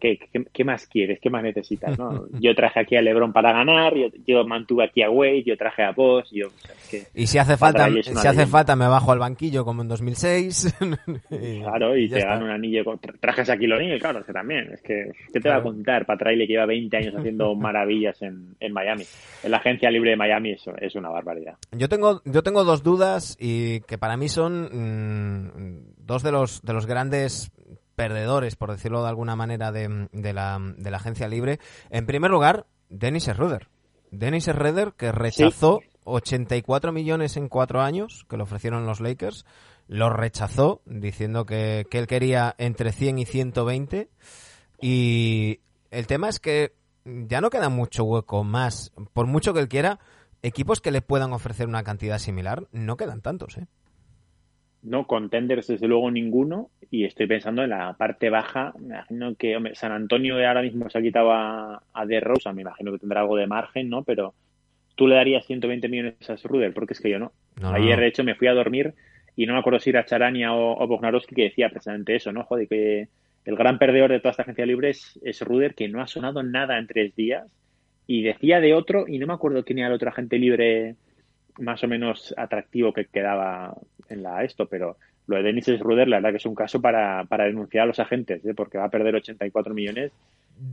¿Qué, 0.00 0.18
qué, 0.32 0.44
qué 0.52 0.64
más 0.64 0.86
quieres? 0.86 1.18
¿Qué 1.20 1.30
más 1.30 1.42
necesitas? 1.42 1.98
¿no? 1.98 2.26
Yo 2.40 2.54
traje 2.54 2.80
aquí 2.80 2.96
a 2.96 3.02
LeBron 3.02 3.32
para 3.32 3.52
ganar, 3.52 3.94
yo, 3.94 4.08
yo 4.26 4.44
mantuve 4.44 4.84
aquí 4.84 5.02
a 5.02 5.10
Wade, 5.10 5.44
yo 5.44 5.56
traje 5.56 5.82
a 5.82 5.92
Boss, 5.92 6.28
yo... 6.32 6.48
o 6.48 6.50
sea, 6.50 6.74
es 6.74 6.88
que- 6.88 7.20
Y 7.22 7.26
si 7.26 7.38
hace 7.38 7.56
falta, 7.56 7.88
si 7.90 8.00
hace 8.00 8.12
leyenda. 8.14 8.46
falta 8.46 8.76
me 8.76 8.86
bajo 8.88 9.12
al 9.12 9.18
banquillo 9.18 9.64
como 9.64 9.82
en 9.82 9.88
2006. 9.88 10.76
y, 11.30 11.60
Claro, 11.60 11.96
y, 11.96 12.08
te 12.08 12.20
dan 12.20 12.42
un 12.42 12.50
anillo 12.50 12.84
con 12.84 12.98
trajes 12.98 13.48
aquí 13.50 13.70
O'Neal, 13.70 13.98
claro, 13.98 14.20
es 14.20 14.26
que 14.26 14.32
también, 14.32 14.70
es 14.72 14.82
que 14.82 15.10
¿qué 15.32 15.40
te 15.40 15.48
va 15.48 15.56
a 15.56 15.62
contar 15.62 16.06
Pat 16.06 16.20
Riley 16.22 16.46
que 16.46 16.52
lleva 16.54 16.66
20 16.66 16.96
años 16.96 17.14
haciendo 17.16 17.54
maravillas 17.56 18.20
en, 18.22 18.56
en 18.60 18.72
Miami? 18.72 19.04
En 19.42 19.50
la 19.50 19.58
agencia 19.58 19.90
libre 19.90 20.10
de 20.10 20.16
Miami 20.16 20.52
eso 20.52 20.72
es 20.78 20.94
una 20.94 21.08
barbaridad. 21.08 21.56
Yo 21.72 21.88
tengo, 21.88 22.22
yo 22.24 22.42
tengo 22.42 22.64
dos 22.64 22.82
dudas 22.82 23.36
y 23.40 23.80
que 23.80 23.98
para 23.98 24.16
mí 24.16 24.28
son 24.28 24.68
mm, 24.72 25.96
dos 26.06 26.22
de 26.22 26.32
los, 26.32 26.62
de 26.62 26.72
los 26.72 26.86
grandes 26.86 27.50
perdedores, 27.96 28.54
por 28.54 28.70
decirlo 28.70 29.02
de 29.02 29.08
alguna 29.08 29.34
manera, 29.34 29.72
de, 29.72 30.08
de 30.12 30.32
la, 30.32 30.58
de 30.60 30.90
la 30.90 30.98
agencia 30.98 31.26
libre. 31.26 31.58
En 31.90 32.06
primer 32.06 32.30
lugar, 32.30 32.66
Dennis 32.88 33.24
Schroeder. 33.24 33.68
Dennis 34.10 34.44
Schroeder 34.44 34.92
que 34.92 35.10
rechazó 35.10 35.80
84 36.04 36.92
millones 36.92 37.36
en 37.36 37.48
cuatro 37.48 37.80
años 37.80 38.24
que 38.28 38.36
le 38.36 38.44
ofrecieron 38.44 38.86
los 38.86 39.00
Lakers. 39.00 39.44
Lo 39.88 40.10
rechazó 40.10 40.82
diciendo 40.84 41.46
que, 41.46 41.86
que 41.90 41.98
él 41.98 42.06
quería 42.06 42.54
entre 42.58 42.92
100 42.92 43.18
y 43.18 43.24
120. 43.24 44.08
Y 44.80 45.60
el 45.90 46.06
tema 46.06 46.28
es 46.28 46.38
que 46.38 46.74
ya 47.04 47.40
no 47.40 47.50
queda 47.50 47.68
mucho 47.68 48.04
hueco 48.04 48.44
más. 48.44 48.92
Por 49.12 49.26
mucho 49.26 49.54
que 49.54 49.60
él 49.60 49.68
quiera, 49.68 49.98
equipos 50.42 50.80
que 50.80 50.90
le 50.90 51.02
puedan 51.02 51.32
ofrecer 51.32 51.68
una 51.68 51.82
cantidad 51.82 52.18
similar, 52.18 52.68
no 52.72 52.96
quedan 52.96 53.20
tantos, 53.20 53.58
¿eh? 53.58 53.66
No, 54.86 55.06
contenders 55.06 55.66
desde 55.66 55.88
luego 55.88 56.10
ninguno 56.10 56.70
y 56.90 57.04
estoy 57.04 57.26
pensando 57.26 57.64
en 57.64 57.70
la 57.70 57.94
parte 57.94 58.30
baja, 58.30 58.72
me 58.78 58.94
imagino 58.94 59.34
que 59.34 59.56
hombre, 59.56 59.74
San 59.74 59.90
Antonio 59.90 60.36
ahora 60.46 60.62
mismo 60.62 60.88
se 60.88 60.98
ha 60.98 61.02
quitado 61.02 61.32
a, 61.32 61.82
a 61.92 62.06
De 62.06 62.20
Rosa, 62.20 62.52
me 62.52 62.62
imagino 62.62 62.92
que 62.92 62.98
tendrá 62.98 63.22
algo 63.22 63.36
de 63.36 63.48
margen, 63.48 63.90
¿no? 63.90 64.04
Pero 64.04 64.34
tú 64.94 65.08
le 65.08 65.16
darías 65.16 65.44
120 65.44 65.88
millones 65.88 66.30
a 66.30 66.36
Schroeder, 66.36 66.72
porque 66.72 66.94
es 66.94 67.00
que 67.00 67.10
yo 67.10 67.18
no. 67.18 67.32
No, 67.60 67.70
no, 67.70 67.76
Ayer, 67.76 67.96
no. 67.96 68.02
de 68.02 68.08
hecho, 68.08 68.22
me 68.22 68.36
fui 68.36 68.46
a 68.46 68.54
dormir 68.54 68.94
y 69.34 69.46
no 69.46 69.54
me 69.54 69.58
acuerdo 69.58 69.80
si 69.80 69.90
era 69.90 70.04
Charania 70.04 70.54
o, 70.54 70.82
o 70.82 70.86
Bognarowski 70.86 71.34
que 71.34 71.44
decía 71.44 71.68
precisamente 71.68 72.14
eso, 72.14 72.32
¿no? 72.32 72.44
Joder, 72.44 72.68
que 72.68 73.08
el 73.44 73.56
gran 73.56 73.78
perdedor 73.78 74.10
de 74.10 74.20
toda 74.20 74.30
esta 74.30 74.42
agencia 74.42 74.66
libre 74.66 74.90
es, 74.90 75.18
es 75.22 75.40
Ruder, 75.40 75.74
que 75.74 75.88
no 75.88 76.00
ha 76.00 76.06
sonado 76.06 76.42
nada 76.42 76.78
en 76.78 76.86
tres 76.86 77.14
días. 77.14 77.46
Y 78.06 78.22
decía 78.22 78.60
de 78.60 78.72
otro, 78.72 79.06
y 79.08 79.18
no 79.18 79.26
me 79.26 79.34
acuerdo 79.34 79.64
quién 79.64 79.78
era 79.78 79.88
el 79.88 79.94
otro 79.94 80.08
agente 80.08 80.38
libre 80.38 80.94
más 81.58 81.82
o 81.84 81.88
menos 81.88 82.34
atractivo 82.36 82.92
que 82.92 83.06
quedaba 83.06 83.74
en 84.08 84.22
la 84.22 84.44
esto, 84.44 84.66
pero 84.66 84.96
lo 85.26 85.36
de 85.36 85.42
Dennis 85.42 85.66
Ruder, 85.80 86.06
la 86.08 86.16
verdad 86.18 86.30
que 86.30 86.36
es 86.36 86.46
un 86.46 86.54
caso 86.54 86.80
para, 86.80 87.24
para 87.24 87.44
denunciar 87.44 87.84
a 87.84 87.86
los 87.86 87.98
agentes, 87.98 88.44
¿eh? 88.44 88.54
porque 88.54 88.78
va 88.78 88.84
a 88.84 88.90
perder 88.90 89.14
84 89.16 89.74
millones 89.74 90.12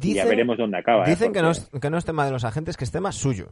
y 0.02 0.14
ya 0.14 0.26
veremos 0.26 0.58
dónde 0.58 0.78
acaba. 0.78 1.06
¿eh? 1.06 1.10
Dicen 1.10 1.34
que, 1.34 1.42
no 1.42 1.52
es, 1.52 1.70
que 1.82 1.90
no 1.90 1.98
es 1.98 2.06
tema 2.06 2.26
de 2.26 2.32
los 2.32 2.44
agentes, 2.46 2.78
que 2.78 2.84
es 2.84 2.92
tema 2.92 3.12
suyo. 3.12 3.50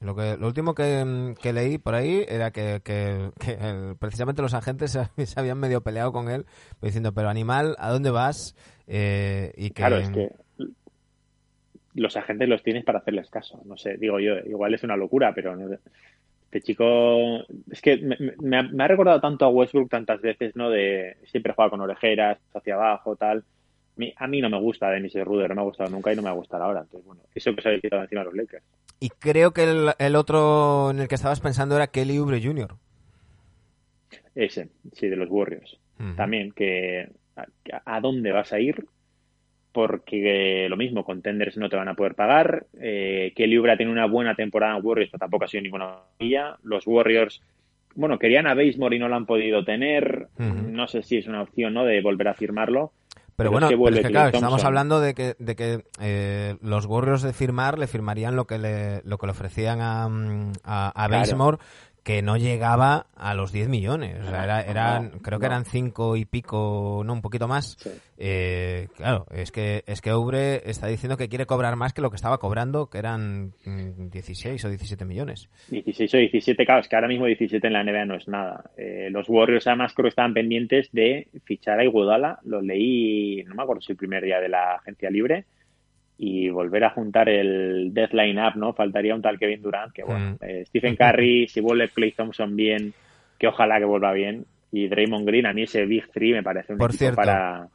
Lo, 0.00 0.16
que, 0.16 0.36
lo 0.38 0.46
último 0.46 0.74
que, 0.74 1.34
que 1.42 1.52
leí 1.52 1.76
por 1.76 1.94
ahí 1.94 2.24
era 2.26 2.50
que, 2.52 2.80
que- 2.82 3.30
que 3.38 3.52
el- 3.52 3.96
precisamente 3.98 4.40
los 4.42 4.54
agentes 4.54 4.90
se, 5.16 5.26
se 5.26 5.38
habían 5.38 5.58
medio 5.58 5.82
peleado 5.82 6.10
con 6.10 6.28
él, 6.30 6.46
diciendo, 6.82 7.12
pero 7.12 7.28
animal, 7.28 7.76
¿a 7.78 7.90
dónde 7.90 8.10
vas? 8.10 8.56
Eh, 8.88 9.52
y 9.56 9.68
que, 9.68 9.74
Claro, 9.74 9.98
es 9.98 10.10
que 10.10 10.30
los 11.94 12.16
agentes 12.16 12.48
los 12.48 12.62
tienes 12.62 12.84
para 12.84 13.00
hacerles 13.00 13.28
caso. 13.30 13.60
No 13.66 13.76
sé, 13.76 13.96
digo 13.98 14.18
yo, 14.20 14.38
igual 14.46 14.74
es 14.74 14.82
una 14.84 14.96
locura, 14.96 15.32
pero 15.34 15.56
no- 15.56 15.76
este 16.52 16.62
chico 16.62 17.44
es 17.70 17.80
que 17.80 17.96
me, 17.98 18.16
me 18.40 18.56
ha, 18.58 18.62
me 18.64 18.82
ha 18.82 18.88
recordado 18.88 19.20
tanto 19.20 19.44
a 19.44 19.48
Westbrook 19.48 19.88
tantas 19.88 20.20
veces, 20.20 20.56
¿no? 20.56 20.68
De 20.68 21.16
siempre 21.26 21.52
juega 21.54 21.70
con 21.70 21.80
orejeras, 21.80 22.38
hacia 22.52 22.74
abajo, 22.74 23.14
tal. 23.14 23.44
A 24.16 24.26
mí, 24.26 24.40
no 24.40 24.50
me 24.50 24.58
gusta 24.58 24.90
Dennis 24.90 25.14
Ruder, 25.22 25.50
no 25.50 25.54
me 25.56 25.60
ha 25.60 25.64
gustado 25.64 25.90
nunca 25.90 26.12
y 26.12 26.16
no 26.16 26.22
me 26.22 26.26
va 26.26 26.32
a 26.32 26.38
gustar 26.38 26.60
ahora. 26.60 26.80
Entonces, 26.80 27.06
bueno, 27.06 27.22
eso 27.34 27.54
que 27.54 27.62
se 27.62 27.68
ha 27.68 27.80
quitado 27.80 28.02
encima 28.02 28.22
de 28.22 28.24
los 28.24 28.34
Lakers. 28.34 28.64
y 28.98 29.10
creo 29.10 29.52
que 29.52 29.62
el, 29.62 29.90
el 29.98 30.16
otro 30.16 30.90
en 30.90 30.98
el 31.00 31.06
que 31.06 31.14
estabas 31.14 31.38
pensando 31.40 31.76
era 31.76 31.86
Kelly 31.86 32.18
Oubre 32.18 32.42
Jr. 32.42 32.74
Ese, 34.34 34.70
sí, 34.94 35.08
de 35.08 35.16
los 35.16 35.28
Warriors. 35.30 35.78
También, 36.16 36.50
que 36.52 37.10
a, 37.36 37.46
a 37.84 38.00
dónde 38.00 38.32
vas 38.32 38.52
a 38.54 38.58
ir, 38.58 38.86
porque 39.72 40.64
eh, 40.64 40.68
lo 40.68 40.76
mismo, 40.76 41.04
contenders 41.04 41.56
no 41.56 41.68
te 41.68 41.76
van 41.76 41.88
a 41.88 41.94
poder 41.94 42.14
pagar. 42.14 42.66
Eh, 42.80 43.32
Kelly 43.34 43.56
Oubre 43.56 43.76
tiene 43.76 43.92
una 43.92 44.06
buena 44.06 44.34
temporada 44.34 44.76
en 44.76 44.84
Warriors, 44.84 45.10
pero 45.10 45.20
tampoco 45.20 45.44
ha 45.44 45.48
sido 45.48 45.62
ninguna 45.62 45.86
maravilla. 45.86 46.56
Los 46.62 46.86
Warriors, 46.86 47.40
bueno, 47.94 48.18
querían 48.18 48.46
a 48.46 48.54
Basemore 48.54 48.96
y 48.96 48.98
no 48.98 49.08
lo 49.08 49.16
han 49.16 49.26
podido 49.26 49.64
tener. 49.64 50.28
No 50.38 50.86
sé 50.88 51.02
si 51.02 51.18
es 51.18 51.26
una 51.26 51.42
opción, 51.42 51.74
¿no?, 51.74 51.84
de 51.84 52.00
volver 52.00 52.28
a 52.28 52.34
firmarlo. 52.34 52.92
Pero, 53.40 53.52
Pero 53.52 53.52
bueno, 53.52 53.66
es 53.66 53.70
que 53.70 53.74
pero 53.74 53.80
vuelve 53.80 54.00
es 54.00 54.06
que 54.06 54.12
Klay 54.12 54.22
claro, 54.24 54.36
estamos 54.36 54.64
hablando 54.64 55.00
de 55.00 55.14
que, 55.14 55.34
de 55.38 55.56
que 55.56 55.84
eh, 55.98 56.56
los 56.60 56.84
Warriors 56.84 57.22
de 57.22 57.32
firmar 57.32 57.78
le 57.78 57.86
firmarían 57.86 58.36
lo 58.36 58.46
que 58.46 58.58
le, 58.58 59.00
lo 59.04 59.16
que 59.16 59.26
le 59.26 59.30
ofrecían 59.30 59.80
a, 59.80 60.08
mm, 60.10 60.52
a, 60.62 60.92
Claro. 61.08 61.58
Que 62.02 62.22
no 62.22 62.36
llegaba 62.36 63.06
a 63.14 63.34
los 63.34 63.52
10 63.52 63.68
millones. 63.68 64.18
O 64.20 64.28
sea, 64.28 64.44
era, 64.44 64.62
eran, 64.62 65.10
creo 65.20 65.38
que 65.38 65.46
eran 65.46 65.64
5 65.64 66.16
y 66.16 66.24
pico, 66.24 67.02
no, 67.04 67.12
un 67.12 67.22
poquito 67.22 67.46
más. 67.46 67.76
Sí. 67.78 67.90
Eh, 68.22 68.88
claro, 68.96 69.26
es 69.30 69.50
que 69.50 69.82
es 69.86 70.02
que 70.02 70.12
Oubre 70.12 70.62
está 70.68 70.86
diciendo 70.86 71.16
que 71.16 71.28
quiere 71.28 71.46
cobrar 71.46 71.76
más 71.76 71.94
que 71.94 72.02
lo 72.02 72.10
que 72.10 72.16
estaba 72.16 72.38
cobrando, 72.38 72.90
que 72.90 72.98
eran 72.98 73.52
mm, 73.64 74.10
16 74.10 74.62
o 74.64 74.68
17 74.68 75.04
millones. 75.06 75.48
16 75.70 76.14
o 76.14 76.18
17, 76.18 76.66
claro, 76.66 76.82
es 76.82 76.88
que 76.88 76.96
ahora 76.96 77.08
mismo 77.08 77.24
17 77.24 77.66
en 77.66 77.72
la 77.72 77.82
NBA 77.82 78.04
no 78.04 78.16
es 78.16 78.28
nada. 78.28 78.70
Eh, 78.76 79.08
los 79.10 79.28
Warriors 79.28 79.66
además 79.66 79.94
creo 79.94 80.04
que 80.04 80.10
estaban 80.10 80.34
pendientes 80.34 80.90
de 80.92 81.28
fichar 81.44 81.80
a 81.80 81.84
Iguodala, 81.84 82.38
lo 82.44 82.60
leí, 82.60 83.42
no 83.44 83.54
me 83.54 83.62
acuerdo 83.62 83.80
si 83.80 83.92
el 83.92 83.98
primer 83.98 84.22
día 84.22 84.38
de 84.38 84.50
la 84.50 84.74
agencia 84.74 85.10
libre, 85.10 85.46
y 86.22 86.50
volver 86.50 86.84
a 86.84 86.90
juntar 86.90 87.30
el 87.30 87.94
deadline 87.94 88.38
up, 88.38 88.54
¿no? 88.56 88.74
Faltaría 88.74 89.14
un 89.14 89.22
tal 89.22 89.38
Kevin 89.38 89.62
Durant, 89.62 89.90
que 89.92 90.02
bueno, 90.04 90.32
Mm. 90.32 90.44
eh, 90.44 90.64
Stephen 90.66 90.94
Curry, 90.94 91.48
si 91.48 91.60
vuelve 91.62 91.88
Clay 91.88 92.12
Thompson 92.12 92.54
bien, 92.54 92.92
que 93.38 93.46
ojalá 93.48 93.78
que 93.78 93.86
vuelva 93.86 94.12
bien, 94.12 94.44
y 94.70 94.86
Draymond 94.88 95.26
Green, 95.26 95.46
a 95.46 95.54
mí 95.54 95.62
ese 95.62 95.86
Big 95.86 96.10
Three 96.12 96.34
me 96.34 96.42
parece 96.42 96.74
un 96.74 96.78
Por 96.78 96.92
cierto, 96.92 97.16
para... 97.16 97.68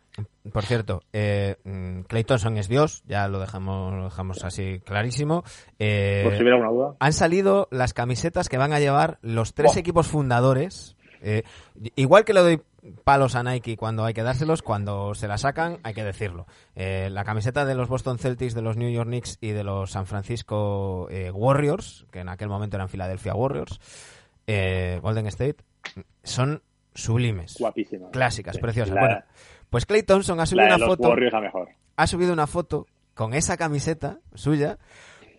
Por 0.53 0.63
cierto, 0.63 1.01
eh, 1.11 1.55
mm, 1.63 2.01
Clay 2.01 2.23
Thompson 2.23 2.55
es 2.57 2.69
Dios, 2.69 3.03
ya 3.07 3.27
lo 3.27 3.39
dejamos, 3.39 3.93
lo 3.95 4.03
dejamos 4.05 4.43
así 4.45 4.79
clarísimo. 4.85 5.43
Eh, 5.79 6.21
Por 6.23 6.35
si 6.35 6.41
hubiera 6.43 6.55
alguna 6.57 6.71
duda. 6.71 6.95
han 6.99 7.13
salido 7.13 7.67
las 7.71 7.93
camisetas 7.93 8.47
que 8.47 8.57
van 8.59 8.71
a 8.73 8.79
llevar 8.79 9.17
los 9.23 9.55
tres 9.55 9.75
equipos 9.75 10.07
fundadores. 10.07 10.95
Eh, 11.21 11.41
igual 11.95 12.23
que 12.23 12.33
le 12.33 12.39
doy 12.41 12.61
palos 13.03 13.35
a 13.35 13.43
Nike 13.43 13.77
cuando 13.77 14.05
hay 14.05 14.13
que 14.13 14.23
dárselos, 14.23 14.61
cuando 14.61 15.13
se 15.15 15.27
la 15.27 15.37
sacan 15.37 15.79
hay 15.83 15.93
que 15.93 16.03
decirlo. 16.03 16.45
Eh, 16.75 17.09
la 17.11 17.23
camiseta 17.23 17.65
de 17.65 17.75
los 17.75 17.87
Boston 17.89 18.17
Celtics, 18.19 18.53
de 18.53 18.61
los 18.61 18.77
New 18.77 18.89
York 18.89 19.07
Knicks 19.07 19.37
y 19.41 19.49
de 19.49 19.63
los 19.63 19.91
San 19.91 20.05
Francisco 20.05 21.07
eh, 21.09 21.31
Warriors, 21.31 22.05
que 22.11 22.19
en 22.19 22.29
aquel 22.29 22.49
momento 22.49 22.77
eran 22.77 22.89
Philadelphia 22.89 23.33
Warriors, 23.33 23.79
eh, 24.47 24.99
Golden 25.01 25.27
State, 25.27 25.57
son 26.23 26.61
sublimes. 26.93 27.55
Guapísimas. 27.59 28.11
Clásicas, 28.11 28.55
Sí. 28.55 28.61
preciosas. 28.61 28.93
La- 28.95 29.01
Bueno, 29.01 29.19
pues 29.69 29.85
Clay 29.85 30.03
Thompson 30.03 30.39
ha 30.39 30.43
La 30.43 30.45
subido 30.45 30.63
de 30.63 30.67
una 30.75 30.77
los 30.77 30.87
foto 30.87 31.09
Warriors 31.09 31.33
la 31.33 31.41
mejor. 31.41 31.69
ha 31.97 32.07
subido 32.07 32.33
una 32.33 32.47
foto 32.47 32.87
con 33.13 33.33
esa 33.33 33.57
camiseta 33.57 34.19
suya, 34.33 34.77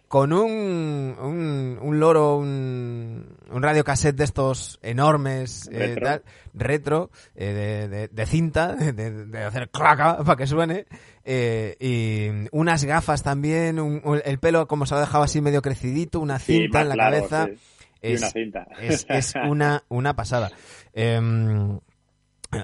con 0.09 0.33
un, 0.33 1.17
un, 1.21 1.79
un 1.83 2.01
loro, 2.01 2.37
un, 2.37 3.27
un 3.51 3.63
radiocassette 3.63 4.15
de 4.17 4.25
estos 4.25 4.79
enormes, 4.83 5.69
eh, 5.73 5.79
Retro. 5.95 6.05
tal, 6.05 6.23
retro, 6.55 7.11
eh, 7.35 7.53
de, 7.53 7.89
de- 7.89 8.09
de 8.09 8.27
cinta, 8.27 8.75
de, 8.77 8.93
de 9.27 9.45
hacer 9.45 9.69
claca 9.71 10.19
para 10.25 10.37
que 10.37 10.47
suene, 10.47 10.87
eh, 11.25 11.77
y 11.81 12.49
unas 12.53 12.85
gafas 12.85 13.23
también, 13.25 14.03
el 14.25 14.39
pelo 14.39 14.69
como 14.69 14.87
se 14.87 14.95
lo 14.95 14.99
ha 14.99 15.01
dejado 15.01 15.25
así 15.25 15.41
medio 15.41 15.61
crecidito, 15.63 16.21
una 16.21 16.39
cinta 16.39 16.83
en 16.83 16.89
la 16.91 16.97
cabeza. 16.97 17.47
sí. 17.47 17.59
Y 18.03 18.13
Es, 18.13 18.21
una 18.21 18.31
cinta. 18.31 18.67
es, 18.81 19.07
es 19.09 19.35
una, 19.49 19.83
una 19.89 20.15
pasada. 20.15 20.51
Em, 20.93 21.81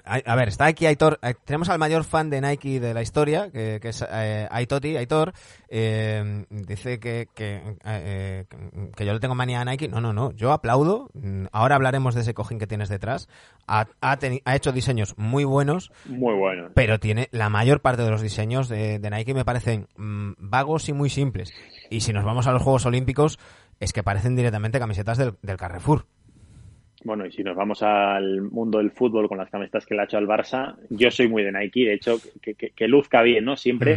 a, 0.05 0.37
ver, 0.37 0.49
está 0.49 0.67
aquí 0.67 0.87
Aitor. 0.87 1.19
eh, 1.23 1.35
Tenemos 1.45 1.69
al 1.69 1.79
mayor 1.79 2.05
fan 2.05 2.31
de 2.31 2.41
Nike 2.41 2.81
de 2.81 2.95
la 2.95 3.03
historia, 3.03 3.51
que, 3.51 3.79
que 3.81 3.89
es 3.91 4.05
eh, 4.11 4.47
Aitoti, 4.51 4.97
Aitor. 4.97 5.33
eh, 5.69 6.45
dice 6.51 6.99
que, 7.01 7.29
que, 7.35 7.77
eh, 7.85 8.45
que 8.97 9.07
yo 9.07 9.13
le 9.13 9.21
tengo 9.21 9.35
manía 9.35 9.61
a 9.61 9.65
Nike. 9.65 9.89
No, 9.89 10.01
no, 10.01 10.13
no. 10.13 10.33
Yo 10.33 10.53
aplaudo. 10.53 11.11
Ahora 11.53 11.77
hablaremos 11.77 12.15
de 12.15 12.21
ese 12.23 12.35
cojín 12.35 12.59
que 12.59 12.67
tienes 12.67 12.89
detrás. 12.89 13.29
Ha, 13.67 13.87
ha, 14.01 14.19
teni- 14.19 14.43
ha 14.45 14.57
hecho 14.57 14.73
diseños 14.73 15.15
muy 15.17 15.45
buenos, 15.45 15.91
Muy 16.07 16.35
bueno. 16.35 16.69
pero 16.75 16.99
tiene 17.01 17.29
la 17.33 17.49
mayor 17.49 17.81
parte 17.81 18.03
de 18.03 18.11
los 18.11 18.23
diseños 18.23 18.69
de, 18.69 18.99
de 18.99 19.11
Nike 19.11 19.35
me 19.35 19.45
parecen 19.45 19.87
mm, 19.97 20.33
vagos 20.39 20.89
y 20.89 20.93
muy 20.93 21.11
simples. 21.11 21.53
Y 21.91 22.01
si 22.01 22.13
nos 22.13 22.25
vamos 22.25 22.47
a 22.47 22.53
los 22.53 22.63
Juegos 22.63 22.87
Olímpicos, 22.87 23.39
es 23.81 23.93
que 23.93 24.03
parecen 24.03 24.37
directamente 24.37 24.79
camisetas 24.79 25.19
del, 25.19 25.35
del 25.43 25.57
Carrefour. 25.57 26.07
Bueno, 27.05 27.27
y 27.27 27.33
si 27.33 27.43
nos 27.43 27.57
vamos 27.57 27.83
al 27.83 28.43
mundo 28.43 28.79
del 28.79 28.91
fútbol 28.93 29.29
con 29.29 29.39
las 29.39 29.51
camisetas 29.51 29.85
que 29.87 29.95
le 29.95 30.03
ha 30.03 30.05
hecho 30.05 30.19
al 30.19 30.27
Barça, 30.29 30.77
yo 30.91 31.11
soy 31.11 31.29
muy 31.29 31.43
de 31.43 31.53
Nike, 31.53 31.87
de 31.87 31.95
hecho, 31.95 32.19
que, 32.41 32.55
que- 32.55 32.71
que 32.71 32.89
luzca 32.89 33.23
bien, 33.23 33.45
¿no? 33.45 33.57
Siempre, 33.57 33.97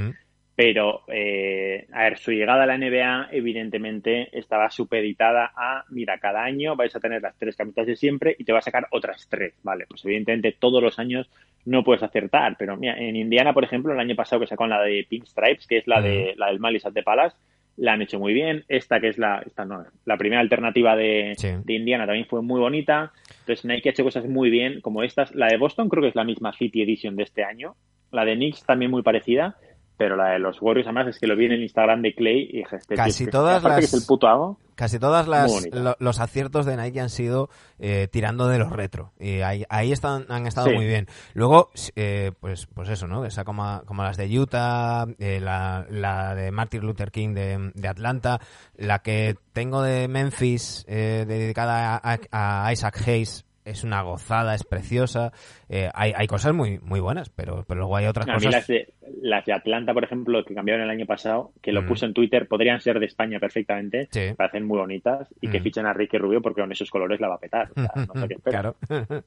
pero, 0.56 1.02
eh, 1.10 1.86
a 1.92 2.04
ver, 2.04 2.18
su 2.18 2.32
llegada 2.32 2.64
a 2.64 2.66
la 2.66 2.78
NBA, 2.78 3.28
evidentemente, 3.32 4.30
estaba 4.38 4.70
supeditada 4.72 5.52
a, 5.56 5.84
mira, 5.90 6.18
cada 6.18 6.44
año 6.44 6.76
vais 6.78 6.96
a 6.96 7.00
tener 7.00 7.22
las 7.22 7.38
tres 7.38 7.56
camisetas 7.56 7.88
de 7.88 7.96
siempre 7.98 8.36
y 8.40 8.44
te 8.46 8.54
va 8.54 8.60
a 8.60 8.64
sacar 8.64 8.88
otras 8.92 9.28
tres, 9.30 9.54
¿vale? 9.64 9.86
Pues 9.88 10.04
evidentemente 10.06 10.56
todos 10.58 10.82
los 10.82 10.98
años 10.98 11.30
no 11.66 11.84
puedes 11.84 12.04
acertar, 12.04 12.56
pero 12.58 12.78
mira, 12.78 12.98
en 12.98 13.16
Indiana, 13.16 13.54
por 13.54 13.64
ejemplo, 13.66 13.92
el 13.94 14.00
año 14.00 14.16
pasado 14.16 14.40
que 14.40 14.48
sacó 14.48 14.66
la 14.68 14.82
de 14.82 15.06
Pink 15.10 15.26
Stripes, 15.26 15.68
que 15.68 15.78
es 15.80 15.88
la 15.88 16.00
de 16.02 16.34
la 16.38 16.48
del 16.48 16.60
Malice 16.60 16.90
the 16.92 17.04
Palace, 17.04 17.36
la 17.78 17.94
han 17.94 18.02
hecho 18.02 18.20
muy 18.20 18.34
bien. 18.34 18.64
Esta, 18.68 19.00
que 19.00 19.10
es 19.10 19.18
la, 19.18 19.44
esta 19.46 19.66
no, 19.66 19.84
la 20.06 20.18
primera 20.18 20.42
alternativa 20.42 20.96
de, 20.96 21.34
Sí. 21.38 21.50
de 21.64 21.74
Indiana, 21.74 22.06
también 22.06 22.26
fue 22.28 22.42
muy 22.42 22.60
bonita. 22.60 23.12
Entonces, 23.42 23.66
Nike 23.66 23.90
ha 23.90 23.92
hecho 23.92 24.04
cosas 24.04 24.26
muy 24.26 24.50
bien, 24.50 24.82
como 24.82 25.04
estas. 25.04 25.34
La 25.36 25.48
de 25.48 25.58
Boston 25.58 25.90
creo 25.90 26.02
que 26.02 26.10
es 26.10 26.16
la 26.16 26.24
misma 26.24 26.54
City 26.54 26.82
Edition 26.82 27.16
de 27.16 27.24
este 27.24 27.44
año. 27.44 27.76
La 28.12 28.24
de 28.26 28.36
Knicks 28.36 28.66
también 28.66 28.92
muy 28.92 29.02
parecida. 29.04 29.56
Pero 29.98 30.18
la 30.18 30.32
de 30.32 30.40
los 30.40 30.62
Warriors, 30.62 30.88
además, 30.88 31.08
es 31.08 31.20
que 31.20 31.26
lo 31.28 31.38
vi 31.38 31.46
en 31.46 31.54
el 31.54 31.62
Instagram 31.64 32.02
de 32.02 32.14
Clay 32.14 32.50
y 32.52 32.58
dije, 32.58 32.76
este 32.76 32.96
Casi 32.96 33.30
todas 33.30 33.64
las- 33.64 33.80
que 33.80 33.86
es 33.86 33.94
el 33.94 34.02
puto 34.06 34.28
amo. 34.28 34.60
Casi 34.76 35.00
todas 35.00 35.28
las 35.28 35.50
lo- 35.72 35.96
los 36.00 36.20
aciertos 36.20 36.66
de 36.66 36.76
Nike 36.78 37.00
han 37.00 37.10
sido 37.10 37.50
eh, 37.80 38.08
tirando 38.12 38.48
de 38.48 38.60
los 38.60 38.72
retro 38.72 39.14
y 39.20 39.42
ahí, 39.42 39.64
ahí 39.70 39.92
están 39.92 40.26
han 40.30 40.46
estado 40.48 40.68
Sí. 40.68 40.74
muy 40.76 40.86
bien. 40.86 41.08
Luego 41.34 41.70
eh, 41.96 42.32
pues 42.40 42.68
pues 42.74 42.90
eso, 42.90 43.08
¿no? 43.08 43.26
Esa 43.26 43.44
como, 43.46 43.82
como 43.86 44.04
las 44.04 44.18
de 44.18 44.28
Utah, 44.40 45.06
eh, 45.20 45.40
la, 45.40 45.86
la 45.90 46.36
de 46.36 46.52
Martin 46.52 46.82
Luther 46.82 47.12
King 47.12 47.34
de, 47.34 47.72
de 47.74 47.88
Atlanta, 47.88 48.40
la 48.76 49.00
que 49.00 49.36
tengo 49.54 49.82
de 49.82 50.08
Memphis 50.08 50.84
eh, 50.88 51.26
dedicada 51.28 51.96
a, 52.04 52.20
a- 52.32 52.72
Isaac 52.74 53.02
Hayes 53.08 53.46
es 53.64 53.84
una 53.84 54.04
gozada, 54.04 54.54
es 54.54 54.64
preciosa. 54.64 55.32
Eh, 55.70 55.90
hay, 55.96 56.14
hay 56.16 56.28
cosas 56.28 56.54
muy 56.54 56.78
muy 56.84 57.00
buenas, 57.00 57.30
pero, 57.30 57.64
pero 57.68 57.80
luego 57.80 57.96
hay 57.98 58.06
otras 58.06 58.28
A 58.28 58.34
mí 58.34 58.36
cosas. 58.38 58.52
las 58.54 58.68
de, 58.68 58.94
las 59.22 59.46
de 59.46 59.54
Atlanta, 59.54 59.94
por 59.94 60.04
ejemplo, 60.04 60.44
que 60.46 60.54
cambiaron 60.56 60.84
el 60.84 60.90
año 60.90 61.06
pasado, 61.06 61.52
que 61.62 61.72
lo 61.72 61.82
Mm. 61.84 61.88
puse 61.88 62.06
en 62.06 62.14
Twitter, 62.14 62.48
podrían 62.48 62.80
ser 62.82 63.00
de 63.00 63.06
España 63.06 63.40
perfectamente. 63.40 64.08
Sí. 64.12 64.34
Parecen 64.36 64.66
muy 64.66 64.78
bonitas. 64.80 65.28
Y 65.42 65.50
que 65.50 65.60
Mm. 65.60 65.64
fichen 65.64 65.86
a 65.86 65.94
Ricky 65.94 66.18
Rubio 66.18 66.42
porque 66.42 66.62
con 66.62 66.72
esos 66.72 66.90
colores 66.90 67.20
la 67.20 67.28
va 67.30 67.36
a 67.36 67.40
petar. 67.40 67.70
O 67.76 67.82
sea, 67.82 67.92
no 68.14 68.22
sé 68.22 68.28
qué. 68.30 68.36
Claro. 68.44 68.76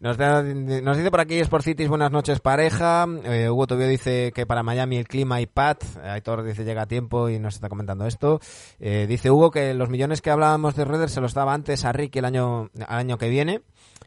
Nos, 0.00 0.16
da- 0.16 0.42
nos 0.42 0.96
dice 0.96 1.10
por 1.10 1.20
aquí 1.20 1.42
Sporcitis, 1.44 1.88
buenas 1.88 2.10
noches 2.10 2.40
pareja. 2.40 3.06
Eh, 3.24 3.48
Hugo 3.48 3.66
Tobio 3.66 3.86
dice 3.88 4.32
que 4.34 4.46
para 4.46 4.62
Miami 4.62 4.96
el 4.96 5.06
clima 5.08 5.40
y 5.40 5.46
Pat. 5.46 5.82
Aitor 6.02 6.42
dice 6.42 6.64
llega 6.64 6.82
a 6.82 6.86
tiempo 6.86 7.28
y 7.28 7.38
nos 7.38 7.54
está 7.54 7.68
comentando 7.68 8.06
esto. 8.06 8.40
Eh, 8.80 9.06
dice 9.08 9.30
Hugo 9.30 9.50
que 9.50 9.74
los 9.74 9.88
millones 9.90 10.20
que 10.22 10.30
hablábamos 10.30 10.74
de 10.76 10.84
Redder 10.84 11.08
se 11.08 11.20
los 11.20 11.34
daba 11.34 11.54
antes 11.54 11.84
a 11.84 11.92
Ricky 11.92 12.18
el 12.18 12.24
año, 12.24 12.70
al 12.86 12.98
año 12.98 13.18
que 13.18 13.28
viene. 13.28 13.60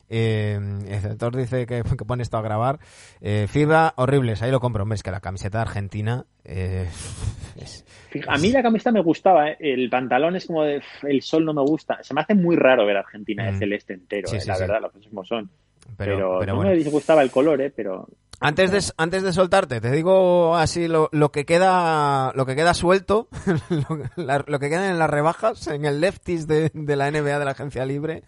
Eh, 0.10 0.60
Aitor 1.04 1.36
dice 1.36 1.66
que, 1.66 1.84
que 1.98 2.06
pone 2.06 2.24
esto 2.24 2.38
a 2.38 2.42
grabar. 2.42 2.80
Eh, 3.22 3.48
FIBA, 3.50 3.94
horribles, 3.98 4.42
ahí 4.42 4.52
lo 4.52 4.60
compro. 4.60 4.84
Hombre, 4.84 4.96
es 4.96 5.04
que 5.04 5.12
la 5.12 5.20
camiseta 5.20 5.58
de 5.60 5.62
Argentina 5.64 6.26
eh, 6.44 6.88
es- 7.60 7.86
A 8.28 8.38
mí 8.38 8.52
la 8.52 8.62
camiseta 8.64 8.92
me 8.92 9.02
gustaba, 9.02 9.50
¿eh? 9.50 9.58
el 9.60 9.90
pantalón 9.90 10.36
es 10.36 10.46
como 10.46 10.64
de 10.64 10.78
"Uf, 10.78 11.04
el 11.04 11.22
sol 11.22 11.44
no 11.46 11.54
me 11.54 11.62
gusta. 11.62 12.02
Se 12.04 12.14
me 12.14 12.22
hace 12.22 12.36
muy 12.36 12.56
raro 12.56 12.86
ver 12.86 12.98
a 12.98 13.02
Argentina 13.02 13.46
de 13.46 13.54
Mm. 13.54 13.60
celeste 13.60 13.94
entero, 13.94 14.28
Sí, 14.30 14.38
¿eh? 14.38 14.42
sí, 14.42 14.48
la 14.48 14.56
sí. 14.56 14.62
verdad, 14.62 14.82
los 14.82 14.92
como 15.08 15.24
son. 15.26 15.50
pero, 15.98 16.16
Pero, 16.16 16.38
pero 16.40 16.52
no 16.54 16.58
bueno. 16.58 16.72
me 16.72 16.78
disgustaba 16.78 17.22
el 17.22 17.32
color, 17.32 17.62
¿eh? 17.62 17.72
pero 17.76 18.08
Antes 18.40 18.72
de, 18.72 18.84
antes 18.98 19.24
de 19.24 19.34
soltarte, 19.34 19.82
te 19.82 19.92
digo 19.92 20.56
así 20.56 20.88
lo, 20.88 21.10
lo 21.12 21.32
que 21.32 21.46
queda 21.46 22.32
lo 22.36 22.46
que 22.46 22.56
queda 22.56 22.74
suelto, 22.74 23.28
lo, 23.70 24.00
la- 24.16 24.44
lo 24.48 24.60
que 24.60 24.70
queda 24.70 24.90
en 24.90 25.00
las 25.00 25.10
rebajas, 25.10 25.68
en 25.68 25.86
el 25.86 26.02
lefties 26.02 26.48
de, 26.48 26.72
de 26.74 26.96
la 26.96 27.10
NBA 27.12 27.40
de 27.40 27.46
la 27.46 27.52
agencia 27.52 27.86
libre. 27.86 28.24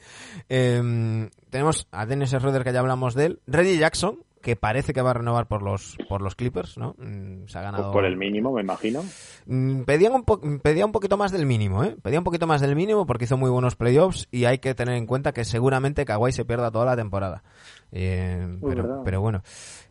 Eh, 0.49 1.29
tenemos 1.49 1.87
a 1.91 2.05
Dennis 2.05 2.29
Schroeder, 2.31 2.63
que 2.63 2.73
ya 2.73 2.79
hablamos 2.79 3.13
de 3.15 3.25
él. 3.25 3.39
Reggie 3.47 3.77
Jackson, 3.77 4.19
que 4.41 4.55
parece 4.55 4.93
que 4.93 5.01
va 5.01 5.09
a 5.11 5.13
renovar 5.15 5.47
por 5.47 5.61
los 5.61 5.97
por 6.07 6.21
los 6.21 6.35
Clippers, 6.35 6.77
¿no? 6.77 6.95
Mm, 6.99 7.47
Se 7.47 7.57
ha 7.57 7.61
ganado... 7.63 7.91
por 7.91 8.05
el 8.05 8.15
mínimo, 8.17 8.53
me 8.53 8.61
imagino. 8.61 9.03
Mm, 9.45 9.81
Pedían 9.81 10.13
un, 10.13 10.23
po- 10.23 10.39
pedía 10.61 10.85
un 10.85 10.91
poquito 10.91 11.17
más 11.17 11.31
del 11.31 11.45
mínimo, 11.45 11.83
¿eh? 11.83 11.97
Pedía 12.01 12.19
un 12.19 12.23
poquito 12.23 12.47
más 12.47 12.61
del 12.61 12.75
mínimo 12.75 13.05
porque 13.05 13.25
hizo 13.25 13.35
muy 13.37 13.49
buenos 13.49 13.75
playoffs 13.75 14.27
y 14.31 14.45
hay 14.45 14.59
que 14.59 14.73
tener 14.75 14.95
en 14.95 15.05
cuenta 15.05 15.33
que 15.33 15.43
seguramente 15.43 16.05
Kawhi 16.05 16.31
se 16.31 16.45
pierda 16.45 16.71
toda 16.71 16.85
la 16.85 16.95
temporada. 16.95 17.43
Eh, 17.91 18.57
pero, 18.61 19.01
pero 19.03 19.21
bueno. 19.21 19.41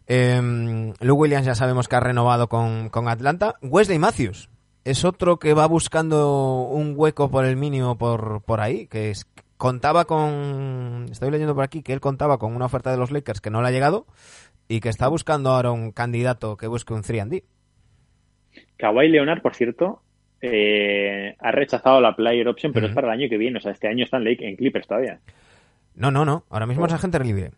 Eh, 0.08 0.92
Lou 1.00 1.16
Williams 1.16 1.46
ya 1.46 1.54
sabemos 1.54 1.88
que 1.88 1.96
ha 1.96 2.00
renovado 2.00 2.48
con, 2.48 2.88
con 2.90 3.08
Atlanta. 3.08 3.56
Wesley 3.62 3.98
Matthews 3.98 4.48
es 4.84 5.04
otro 5.04 5.38
que 5.38 5.52
va 5.54 5.66
buscando 5.66 6.62
un 6.70 6.94
hueco 6.96 7.30
por 7.30 7.44
el 7.44 7.56
mínimo 7.56 7.98
por, 7.98 8.42
por 8.42 8.60
ahí, 8.60 8.86
que 8.86 9.10
es, 9.10 9.26
contaba 9.56 10.04
con... 10.04 11.06
Estoy 11.10 11.30
leyendo 11.30 11.54
por 11.54 11.64
aquí 11.64 11.82
que 11.82 11.92
él 11.92 12.00
contaba 12.00 12.38
con 12.38 12.54
una 12.54 12.66
oferta 12.66 12.90
de 12.92 12.96
los 12.96 13.10
Lakers 13.10 13.40
que 13.40 13.50
no 13.50 13.62
le 13.62 13.68
ha 13.68 13.72
llegado 13.72 14.06
y 14.68 14.80
que 14.80 14.88
está 14.88 15.08
buscando 15.08 15.50
ahora 15.50 15.72
un 15.72 15.90
candidato 15.90 16.56
que 16.56 16.68
busque 16.68 16.94
un 16.94 17.02
3D. 17.02 17.42
Kawhi 18.76 19.08
Leonard, 19.08 19.42
por 19.42 19.54
cierto, 19.54 20.02
eh, 20.40 21.34
ha 21.40 21.50
rechazado 21.50 22.00
la 22.00 22.14
player 22.14 22.46
option, 22.46 22.72
pero 22.72 22.86
es 22.86 22.94
para 22.94 23.08
el 23.08 23.14
año 23.20 23.28
que 23.28 23.38
viene. 23.38 23.58
O 23.58 23.60
sea, 23.60 23.72
este 23.72 23.88
año 23.88 24.04
está 24.04 24.18
en, 24.18 24.24
Lake- 24.24 24.46
en 24.48 24.56
Clippers 24.56 24.86
todavía. 24.86 25.18
No, 25.94 26.10
no, 26.10 26.24
no. 26.24 26.44
Ahora 26.50 26.66
mismo 26.66 26.84
es 26.86 26.92
agente 26.92 27.18
libre. 27.20 27.50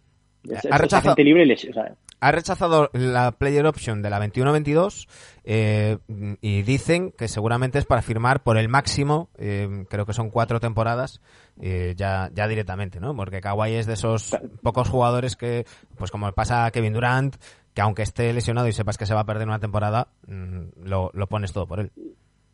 Ha 0.70 0.78
rechazado- 0.78 1.10
agente 1.10 1.24
libre 1.24 1.46
les- 1.46 1.64
o 1.68 1.72
sea, 1.72 1.94
Ha 2.20 2.32
rechazado 2.32 2.90
la 2.94 3.30
player 3.30 3.64
option 3.66 4.02
de 4.02 4.10
la 4.10 4.18
21-22 4.18 5.06
eh, 5.44 5.98
y 6.40 6.62
dicen 6.62 7.12
que 7.16 7.28
seguramente 7.28 7.78
es 7.78 7.84
para 7.86 8.02
firmar 8.02 8.42
por 8.42 8.58
el 8.58 8.68
máximo, 8.68 9.28
eh, 9.38 9.84
creo 9.88 10.04
que 10.04 10.12
son 10.12 10.30
cuatro 10.30 10.58
temporadas, 10.58 11.20
eh, 11.60 11.94
ya, 11.96 12.28
ya 12.34 12.48
directamente, 12.48 12.98
¿no? 12.98 13.14
Porque 13.14 13.40
Kawhi 13.40 13.74
es 13.74 13.86
de 13.86 13.92
esos 13.92 14.36
pocos 14.62 14.88
jugadores 14.88 15.36
que, 15.36 15.64
pues 15.96 16.10
como 16.10 16.30
pasa 16.32 16.64
a 16.66 16.70
Kevin 16.72 16.92
Durant, 16.94 17.36
que 17.72 17.82
aunque 17.82 18.02
esté 18.02 18.32
lesionado 18.32 18.66
y 18.66 18.72
sepas 18.72 18.98
que 18.98 19.06
se 19.06 19.14
va 19.14 19.20
a 19.20 19.24
perder 19.26 19.46
una 19.46 19.60
temporada, 19.60 20.08
mm, 20.26 20.82
lo, 20.86 21.10
lo 21.14 21.26
pones 21.28 21.52
todo 21.52 21.68
por 21.68 21.78
él. 21.78 21.92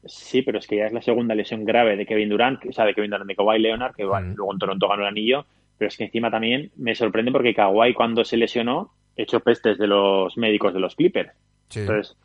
Sí, 0.05 0.43
pero 0.43 0.59
es 0.59 0.67
que 0.67 0.77
ya 0.77 0.85
es 0.87 0.93
la 0.93 1.01
segunda 1.01 1.35
lesión 1.35 1.65
grave 1.65 1.97
de 1.97 2.05
Kevin 2.05 2.29
Durant, 2.29 2.61
o 2.69 2.73
sea, 2.75 2.85
de 2.85 2.93
Kevin 2.93 3.11
Durant, 3.13 3.29
de 3.29 3.35
Kawhi 3.35 3.59
Leonard, 3.59 3.95
que 3.95 4.05
bueno, 4.05 4.35
luego 4.37 4.53
en 4.53 4.59
Toronto 4.59 4.87
ganó 4.89 5.03
el 5.05 5.09
anillo, 5.09 5.47
pero 5.79 5.89
es 5.89 5.97
que 5.97 6.05
encima 6.05 6.31
también 6.31 6.71
me 6.77 6.95
sorprende 6.95 7.33
porque 7.33 7.55
Kawhi 7.55 7.95
cuando 7.95 8.25
se 8.25 8.37
lesionó 8.37 8.93
echó 9.17 9.41
pestes 9.41 9.79
de 9.79 9.87
los 9.87 10.37
médicos 10.37 10.75
de 10.75 10.81
los 10.81 10.95
Clippers. 10.95 11.33
Entonces, 11.75 12.17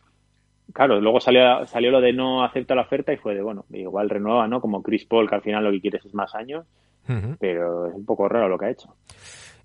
claro, 0.74 1.00
luego 1.00 1.20
salió, 1.20 1.66
salió 1.66 1.92
lo 1.92 2.02
de 2.02 2.14
no 2.14 2.44
acepta 2.44 2.76
la 2.76 2.84
oferta 2.84 3.14
y 3.14 3.18
fue 3.18 3.36
de, 3.36 3.42
bueno, 3.42 3.66
igual 3.72 4.10
renueva, 4.10 4.48
¿no? 4.48 4.62
Como 4.62 4.84
Chris 4.84 5.06
Paul, 5.06 5.30
que 5.30 5.36
al 5.36 5.42
final 5.42 5.64
lo 5.64 5.72
que 5.72 5.82
quieres 5.82 6.06
es 6.06 6.14
más 6.14 6.34
años, 6.36 6.66
pero 7.40 7.88
es 7.88 7.96
un 7.96 8.06
poco 8.06 8.28
raro 8.30 8.48
lo 8.50 8.58
que 8.58 8.66
ha 8.66 8.72
hecho. 8.72 8.94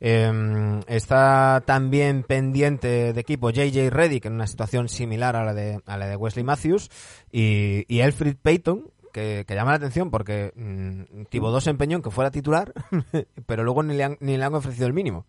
Eh, 0.00 0.80
está 0.86 1.62
también 1.64 2.24
pendiente 2.24 3.12
de 3.12 3.20
equipo 3.20 3.50
JJ 3.50 3.90
Reddick 3.90 4.26
en 4.26 4.34
una 4.34 4.46
situación 4.46 4.88
similar 4.88 5.36
a 5.36 5.44
la 5.44 5.54
de, 5.54 5.80
a 5.86 5.96
la 5.96 6.06
de 6.06 6.16
Wesley 6.16 6.44
Matthews 6.44 6.90
y, 7.30 7.84
y 7.88 8.00
Elfrid 8.00 8.36
Payton, 8.42 8.90
que, 9.14 9.44
que 9.48 9.54
llama 9.54 9.70
la 9.70 9.76
atención 9.78 10.10
porque 10.10 10.50
mm, 10.56 11.24
Thibodeau 11.30 11.62
se 11.62 11.70
empeñó 11.70 11.96
en 11.96 12.02
que 12.02 12.10
fuera 12.10 12.30
titular, 12.30 12.74
pero 13.46 13.62
luego 13.64 13.82
ni 13.82 13.94
le 13.96 14.04
han, 14.04 14.16
ni 14.20 14.36
le 14.36 14.44
han 14.44 14.54
ofrecido 14.54 14.86
el 14.86 14.92
mínimo. 14.92 15.24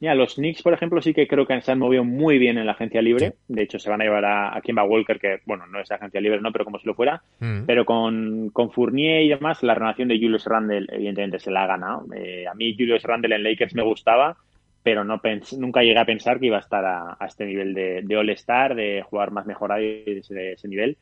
Mira, 0.00 0.16
los 0.16 0.34
Knicks, 0.34 0.62
por 0.62 0.72
ejemplo, 0.74 1.00
sí 1.00 1.14
que 1.14 1.28
creo 1.28 1.46
que 1.46 1.60
se 1.60 1.70
han 1.70 1.78
movido 1.78 2.02
muy 2.02 2.36
bien 2.36 2.58
en 2.58 2.66
la 2.66 2.72
agencia 2.72 3.00
libre. 3.00 3.34
De 3.46 3.62
hecho, 3.62 3.78
se 3.78 3.88
van 3.88 4.00
a 4.00 4.04
llevar 4.04 4.24
a, 4.24 4.56
a 4.56 4.60
Kimba 4.60 4.82
Walker, 4.82 5.20
que, 5.20 5.38
bueno, 5.46 5.64
no 5.68 5.78
es 5.80 5.92
agencia 5.92 6.20
libre, 6.20 6.40
no, 6.40 6.50
pero 6.50 6.64
como 6.64 6.80
si 6.80 6.88
lo 6.88 6.94
fuera. 6.94 7.22
Mm. 7.38 7.66
Pero 7.66 7.84
con, 7.84 8.50
con 8.52 8.72
Fournier 8.72 9.22
y 9.22 9.28
demás, 9.28 9.62
la 9.62 9.74
renovación 9.74 10.08
de 10.08 10.16
Julius 10.18 10.46
Randle, 10.46 10.86
evidentemente, 10.90 11.38
se 11.38 11.52
la 11.52 11.62
ha 11.62 11.66
ganado. 11.68 12.04
Eh, 12.16 12.46
a 12.48 12.54
mí, 12.54 12.74
Julius 12.76 13.04
Randle 13.04 13.36
en 13.36 13.44
Lakers 13.44 13.76
me 13.76 13.84
gustaba, 13.84 14.36
pero 14.82 15.04
no 15.04 15.20
pens- 15.22 15.56
nunca 15.56 15.82
llegué 15.82 16.00
a 16.00 16.04
pensar 16.04 16.40
que 16.40 16.46
iba 16.46 16.56
a 16.56 16.60
estar 16.60 16.84
a, 16.84 17.16
a 17.20 17.26
este 17.26 17.44
nivel 17.46 17.72
de, 17.72 18.02
de 18.02 18.16
All-Star, 18.16 18.74
de 18.74 19.02
jugar 19.08 19.30
más 19.30 19.46
mejorado 19.46 19.82
y 19.82 20.02
de 20.02 20.18
ese, 20.18 20.34
de 20.34 20.52
ese 20.54 20.66
nivel. 20.66 20.96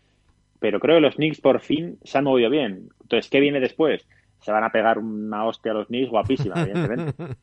Pero 0.60 0.78
creo 0.78 0.96
que 0.96 1.00
los 1.00 1.16
Knicks 1.16 1.40
por 1.40 1.60
fin 1.60 1.98
se 2.04 2.18
han 2.18 2.24
movido 2.24 2.50
bien. 2.50 2.90
Entonces, 3.00 3.28
¿qué 3.30 3.40
viene 3.40 3.60
después? 3.60 4.06
Se 4.40 4.52
van 4.52 4.64
a 4.64 4.70
pegar 4.70 4.98
una 4.98 5.44
hostia 5.44 5.72
a 5.72 5.74
los 5.74 5.88
Knicks 5.88 6.10
guapísima, 6.10 6.62
evidentemente. 6.62 7.36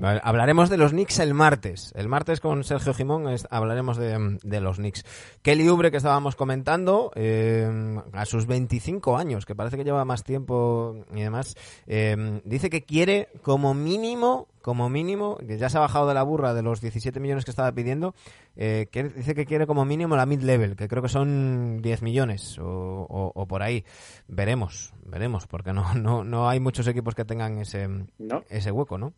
Hablaremos 0.22 0.70
de 0.70 0.76
los 0.76 0.92
Knicks 0.92 1.18
el 1.18 1.34
martes. 1.34 1.92
El 1.96 2.08
martes 2.08 2.40
con 2.40 2.62
Sergio 2.62 2.94
Jimón 2.94 3.26
hablaremos 3.50 3.96
de, 3.96 4.60
los 4.60 4.76
Knicks. 4.76 5.04
Kelly 5.42 5.66
Oubre, 5.66 5.90
que 5.90 5.96
estábamos 5.96 6.36
comentando, 6.36 7.10
eh, 7.16 7.68
a 8.12 8.24
sus 8.24 8.46
25 8.46 9.16
años, 9.16 9.44
que 9.44 9.56
parece 9.56 9.76
que 9.76 9.84
lleva 9.84 10.04
más 10.04 10.22
tiempo 10.22 11.04
y 11.12 11.22
demás, 11.22 11.56
eh, 11.88 12.40
dice 12.44 12.70
que 12.70 12.84
quiere 12.84 13.28
como 13.42 13.74
mínimo, 13.74 14.46
como 14.62 14.88
mínimo, 14.88 15.36
que 15.36 15.58
ya 15.58 15.68
se 15.68 15.76
ha 15.76 15.80
bajado 15.80 16.08
de 16.08 16.14
la 16.14 16.22
burra 16.22 16.54
de 16.54 16.62
los 16.62 16.80
17 16.80 17.20
millones 17.20 17.44
que 17.44 17.50
estaba 17.50 17.70
pidiendo, 17.72 18.14
eh, 18.56 18.86
que 18.90 19.04
dice 19.04 19.34
que 19.34 19.44
quiere 19.44 19.66
como 19.66 19.84
mínimo 19.84 20.16
la 20.16 20.24
mid-level, 20.26 20.76
que 20.76 20.88
creo 20.88 21.02
que 21.02 21.08
son 21.08 21.82
10 21.82 22.02
millones 22.02 22.58
o, 22.58 22.64
o- 22.66 23.32
o 23.34 23.46
por 23.46 23.62
ahí. 23.62 23.84
Veremos, 24.28 24.94
veremos, 25.04 25.46
porque 25.46 25.72
no, 25.72 25.92
no, 25.94 26.24
no 26.24 26.48
hay 26.48 26.60
muchos 26.60 26.86
equipos 26.88 27.14
que 27.14 27.24
tengan 27.24 27.58
ese, 27.58 27.88
¿No? 28.18 28.44
ese 28.48 28.70
hueco, 28.72 28.96
¿no? 28.98 29.12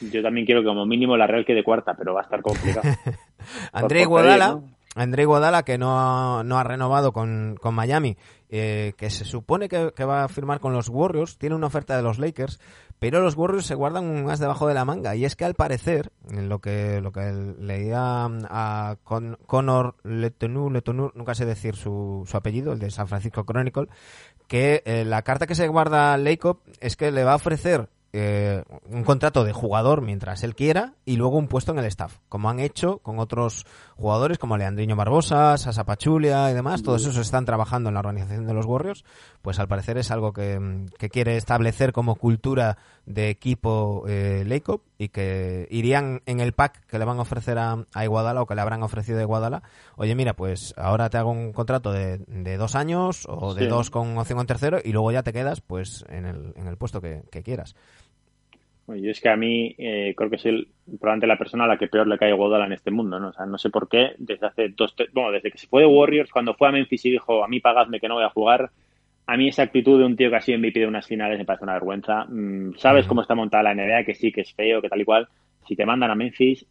Yo 0.00 0.22
también 0.22 0.46
quiero 0.46 0.60
que 0.62 0.66
como 0.68 0.86
mínimo 0.86 1.16
la 1.16 1.26
Real 1.26 1.44
quede 1.44 1.64
cuarta, 1.64 1.94
pero 1.94 2.14
va 2.14 2.20
a 2.20 2.24
estar 2.24 2.40
complicado. 2.40 2.88
André 3.72 4.02
Iguodala, 4.02 4.48
¿no? 4.48 4.64
André 4.94 5.22
Iguodala 5.22 5.62
que 5.62 5.78
no 5.78 5.98
ha, 5.98 6.44
no 6.44 6.58
ha 6.58 6.64
renovado 6.64 7.12
con, 7.12 7.56
con 7.60 7.74
Miami, 7.74 8.16
eh, 8.50 8.92
que 8.98 9.08
se 9.08 9.24
supone 9.24 9.68
que, 9.68 9.92
que 9.96 10.04
va 10.04 10.24
a 10.24 10.28
firmar 10.28 10.60
con 10.60 10.74
los 10.74 10.88
Warriors, 10.90 11.38
tiene 11.38 11.54
una 11.54 11.68
oferta 11.68 11.96
de 11.96 12.02
los 12.02 12.18
Lakers, 12.18 12.60
pero 12.98 13.20
los 13.22 13.34
Warriors 13.36 13.64
se 13.66 13.74
guardan 13.74 14.04
un 14.04 14.30
as 14.30 14.38
debajo 14.38 14.68
de 14.68 14.74
la 14.74 14.84
manga. 14.84 15.16
Y 15.16 15.24
es 15.24 15.34
que 15.34 15.44
al 15.46 15.54
parecer, 15.54 16.12
en 16.30 16.48
lo 16.48 16.58
que 16.60 17.00
lo 17.00 17.10
que 17.10 17.32
leía 17.58 18.26
a 18.26 18.96
Con- 19.02 19.38
Connor 19.46 19.96
Letonur, 20.04 20.70
Letonur, 20.70 21.16
nunca 21.16 21.34
sé 21.34 21.46
decir 21.46 21.74
su, 21.74 22.24
su 22.26 22.36
apellido, 22.36 22.72
el 22.72 22.78
de 22.78 22.90
San 22.90 23.08
Francisco 23.08 23.44
Chronicle, 23.44 23.88
que 24.46 24.82
eh, 24.84 25.04
la 25.06 25.22
carta 25.22 25.46
que 25.46 25.54
se 25.54 25.68
guarda 25.68 26.16
Lacob 26.18 26.58
es 26.80 26.96
que 26.96 27.10
le 27.10 27.24
va 27.24 27.32
a 27.32 27.36
ofrecer 27.36 27.88
eh, 28.14 28.62
un 28.90 29.04
contrato 29.04 29.42
de 29.44 29.52
jugador 29.52 30.02
mientras 30.02 30.42
él 30.42 30.54
quiera 30.54 30.94
y 31.04 31.16
luego 31.16 31.38
un 31.38 31.48
puesto 31.48 31.72
en 31.72 31.78
el 31.78 31.86
staff, 31.86 32.18
como 32.28 32.50
han 32.50 32.60
hecho 32.60 32.98
con 32.98 33.18
otros 33.18 33.64
jugadores 33.96 34.38
como 34.38 34.56
Leandriño 34.56 34.96
Barbosa, 34.96 35.56
Sasa 35.56 35.84
Pachulia 35.84 36.50
y 36.50 36.54
demás, 36.54 36.82
todos 36.82 37.02
esos 37.02 37.16
están 37.16 37.44
trabajando 37.46 37.88
en 37.88 37.94
la 37.94 38.00
organización 38.00 38.46
de 38.46 38.54
los 38.54 38.66
Warriors, 38.66 39.04
pues 39.40 39.58
al 39.58 39.68
parecer 39.68 39.96
es 39.96 40.10
algo 40.10 40.32
que, 40.32 40.86
que 40.98 41.08
quiere 41.08 41.36
establecer 41.36 41.92
como 41.92 42.16
cultura 42.16 42.76
de 43.06 43.30
equipo 43.30 44.04
eh, 44.08 44.44
y 44.98 45.08
que 45.08 45.66
irían 45.70 46.22
en 46.26 46.40
el 46.40 46.52
pack 46.52 46.86
que 46.86 46.98
le 46.98 47.04
van 47.04 47.18
a 47.18 47.22
ofrecer 47.22 47.58
a, 47.58 47.86
a 47.94 48.04
Iguadala 48.04 48.42
o 48.42 48.46
que 48.46 48.54
le 48.54 48.60
habrán 48.60 48.82
ofrecido 48.82 49.18
a 49.18 49.22
Iguadala, 49.22 49.62
oye 49.96 50.14
mira, 50.14 50.34
pues 50.34 50.74
ahora 50.76 51.08
te 51.10 51.18
hago 51.18 51.30
un 51.30 51.52
contrato 51.52 51.92
de, 51.92 52.18
de 52.26 52.56
dos 52.56 52.74
años 52.74 53.26
o 53.28 53.54
de 53.54 53.62
Sí. 53.62 53.68
dos 53.68 53.90
con 53.90 54.18
opción 54.18 54.40
en 54.40 54.46
tercero 54.46 54.78
y 54.84 54.92
luego 54.92 55.12
ya 55.12 55.22
te 55.22 55.32
quedas 55.32 55.60
pues 55.60 56.04
en 56.08 56.26
el, 56.26 56.52
en 56.56 56.66
el 56.66 56.76
puesto 56.76 57.00
que, 57.00 57.22
que 57.30 57.42
quieras. 57.42 57.74
Yo 58.88 59.10
es 59.10 59.20
que 59.20 59.28
a 59.28 59.36
mí 59.36 59.74
eh, 59.78 60.12
creo 60.16 60.28
que 60.28 60.38
soy 60.38 60.50
el- 60.50 60.68
probablemente 60.98 61.26
la 61.26 61.38
persona 61.38 61.64
a 61.64 61.68
la 61.68 61.78
que 61.78 61.86
peor 61.88 62.06
le 62.08 62.18
cae 62.18 62.30
Iguodala 62.30 62.66
en 62.66 62.72
este 62.72 62.90
mundo, 62.90 63.18
¿no? 63.18 63.28
O 63.28 63.32
sea, 63.32 63.46
no 63.46 63.56
sé 63.56 63.70
por 63.70 63.88
qué, 63.88 64.12
desde 64.18 64.46
hace 64.46 64.68
dos, 64.70 64.94
tres- 64.96 65.10
bueno, 65.12 65.30
desde 65.32 65.50
que 65.50 65.58
se 65.58 65.66
fue 65.68 65.82
de 65.82 65.86
Warriors, 65.88 66.30
cuando 66.30 66.54
fue 66.54 66.68
a 66.68 66.72
Memphis 66.72 67.04
y 67.06 67.10
dijo, 67.12 67.44
a 67.44 67.48
mí 67.48 67.60
pagadme 67.60 68.00
que 68.00 68.08
no 68.08 68.14
voy 68.16 68.24
a 68.24 68.28
jugar, 68.30 68.70
a 69.26 69.36
mí 69.36 69.48
esa 69.48 69.62
actitud 69.62 69.98
de 69.98 70.04
un 70.06 70.16
tío 70.16 70.30
que 70.30 70.36
ha 70.36 70.40
sido 70.40 70.56
MVP 70.58 70.80
de 70.80 70.86
unas 70.88 71.06
finales 71.06 71.38
me 71.38 71.44
parece 71.44 71.64
una 71.64 71.74
vergüenza. 71.74 72.24
Mm, 72.28 72.74
Sabes 72.76 73.06
cómo 73.06 73.22
está 73.22 73.34
montada 73.34 73.62
la 73.62 73.72
NBA, 73.72 74.04
que 74.04 74.14
sí, 74.14 74.32
que 74.32 74.42
es 74.42 74.52
feo, 74.52 74.82
que 74.82 74.88
tal 74.88 75.00
y 75.00 75.04
cual. 75.04 75.28
Si 75.66 75.76
te 75.76 75.86
mandan 75.86 76.10
a 76.10 76.14
Memphis, 76.16 76.66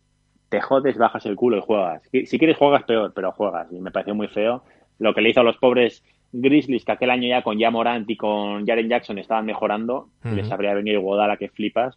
te 0.50 0.60
jodes, 0.62 0.98
bajas 0.98 1.26
el 1.26 1.36
culo 1.38 1.58
y 1.58 1.62
juegas. 1.62 2.04
Si 2.12 2.38
quieres 2.38 2.58
juegas 2.58 2.84
peor, 2.84 3.14
pero 3.16 3.32
juegas. 3.32 3.72
Y 3.72 3.80
me 3.80 3.92
pareció 3.92 4.14
muy 4.16 4.28
feo 4.28 4.64
lo 5.00 5.14
que 5.14 5.22
le 5.22 5.30
hizo 5.30 5.40
a 5.40 5.44
los 5.44 5.58
pobres 5.58 6.04
Grizzlies, 6.32 6.86
que 6.86 6.92
aquel 6.92 7.10
año 7.10 7.28
ya 7.28 7.42
con 7.42 7.60
Ja 7.60 7.72
Morant 7.72 8.10
y 8.10 8.18
con 8.18 8.66
Jaren 8.66 8.90
Jackson 8.90 9.18
estaban 9.18 9.46
mejorando, 9.46 10.10
les 10.24 10.52
habría 10.52 10.74
venido 10.74 11.00
Iguodala 11.00 11.38
que 11.38 11.50
flipas 11.50 11.96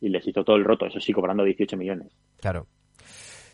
y 0.00 0.08
les 0.08 0.26
hizo 0.26 0.44
todo 0.44 0.56
el 0.56 0.64
roto, 0.64 0.86
eso 0.86 1.00
sí, 1.00 1.12
cobrando 1.12 1.44
18 1.44 1.76
millones. 1.76 2.08
Claro. 2.40 2.66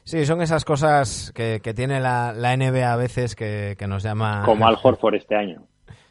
Sí, 0.04 0.26
son 0.26 0.42
esas 0.42 0.64
cosas 0.64 1.32
que, 1.34 1.60
que 1.62 1.72
tiene 1.72 1.98
la, 1.98 2.32
la 2.34 2.54
NBA 2.56 2.92
a 2.92 2.96
veces 2.96 3.34
que, 3.34 3.74
que 3.78 3.86
nos 3.86 4.02
llama... 4.02 4.42
Como 4.44 4.66
Al 4.66 4.76
Horford 4.80 5.14
este 5.14 5.34
año. 5.34 5.62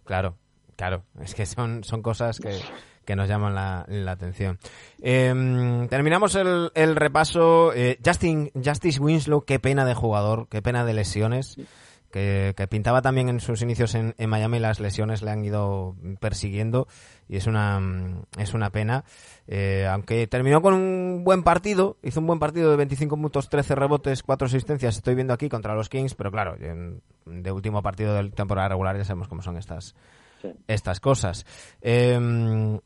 Claro, 0.04 0.36
claro. 0.76 1.04
Es 1.22 1.36
que 1.36 1.46
son, 1.46 1.84
son 1.84 2.02
cosas 2.02 2.40
que, 2.40 2.58
que 3.06 3.16
nos 3.16 3.30
llaman 3.30 3.54
la, 3.54 3.86
la 3.88 4.14
atención. 4.14 4.58
Eh, 5.02 5.86
terminamos 5.90 6.34
el, 6.36 6.72
el 6.74 6.96
repaso. 6.96 7.72
Eh, 7.74 8.00
Justin, 8.04 8.50
Justice 8.56 9.00
Winslow, 9.00 9.46
qué 9.46 9.60
pena 9.60 9.86
de 9.86 9.94
jugador, 9.94 10.48
qué 10.50 10.64
pena 10.64 10.86
de 10.86 10.94
lesiones. 10.94 11.58
Que, 12.14 12.54
que 12.56 12.68
pintaba 12.68 13.02
también 13.02 13.28
en 13.28 13.40
sus 13.40 13.64
inicios 13.64 13.96
en, 13.96 14.14
en 14.20 14.30
Miami, 14.30 14.60
las 14.60 14.80
lesiones 14.80 15.24
le 15.24 15.32
han 15.32 15.44
ido 15.44 15.96
persiguiendo 16.20 16.88
y 17.28 17.38
es 17.38 17.48
una, 17.48 17.82
es 18.38 18.54
una 18.54 18.70
pena. 18.70 19.04
Eh, 19.48 19.88
aunque 19.90 20.28
terminó 20.28 20.62
con 20.62 20.76
un 20.76 21.24
buen 21.24 21.42
partido, 21.42 21.98
hizo 22.04 22.20
un 22.20 22.28
buen 22.28 22.38
partido 22.38 22.70
de 22.70 22.78
25 22.78 23.18
minutos, 23.18 23.50
13 23.50 23.74
rebotes, 23.74 24.22
4 24.22 24.46
asistencias, 24.46 24.96
estoy 24.96 25.16
viendo 25.16 25.34
aquí 25.34 25.50
contra 25.50 25.74
los 25.74 25.90
Kings, 25.90 26.14
pero 26.14 26.30
claro, 26.32 26.56
en- 26.60 27.02
de 27.26 27.52
último 27.52 27.82
partido 27.82 28.14
de 28.14 28.30
temporada 28.30 28.70
regular 28.70 28.96
ya 28.96 29.06
sabemos 29.06 29.28
cómo 29.28 29.42
son 29.42 29.58
estas, 29.58 29.96
Sí. 30.44 30.50
estas 30.68 31.00
cosas. 31.00 31.48
Eh, 31.82 32.80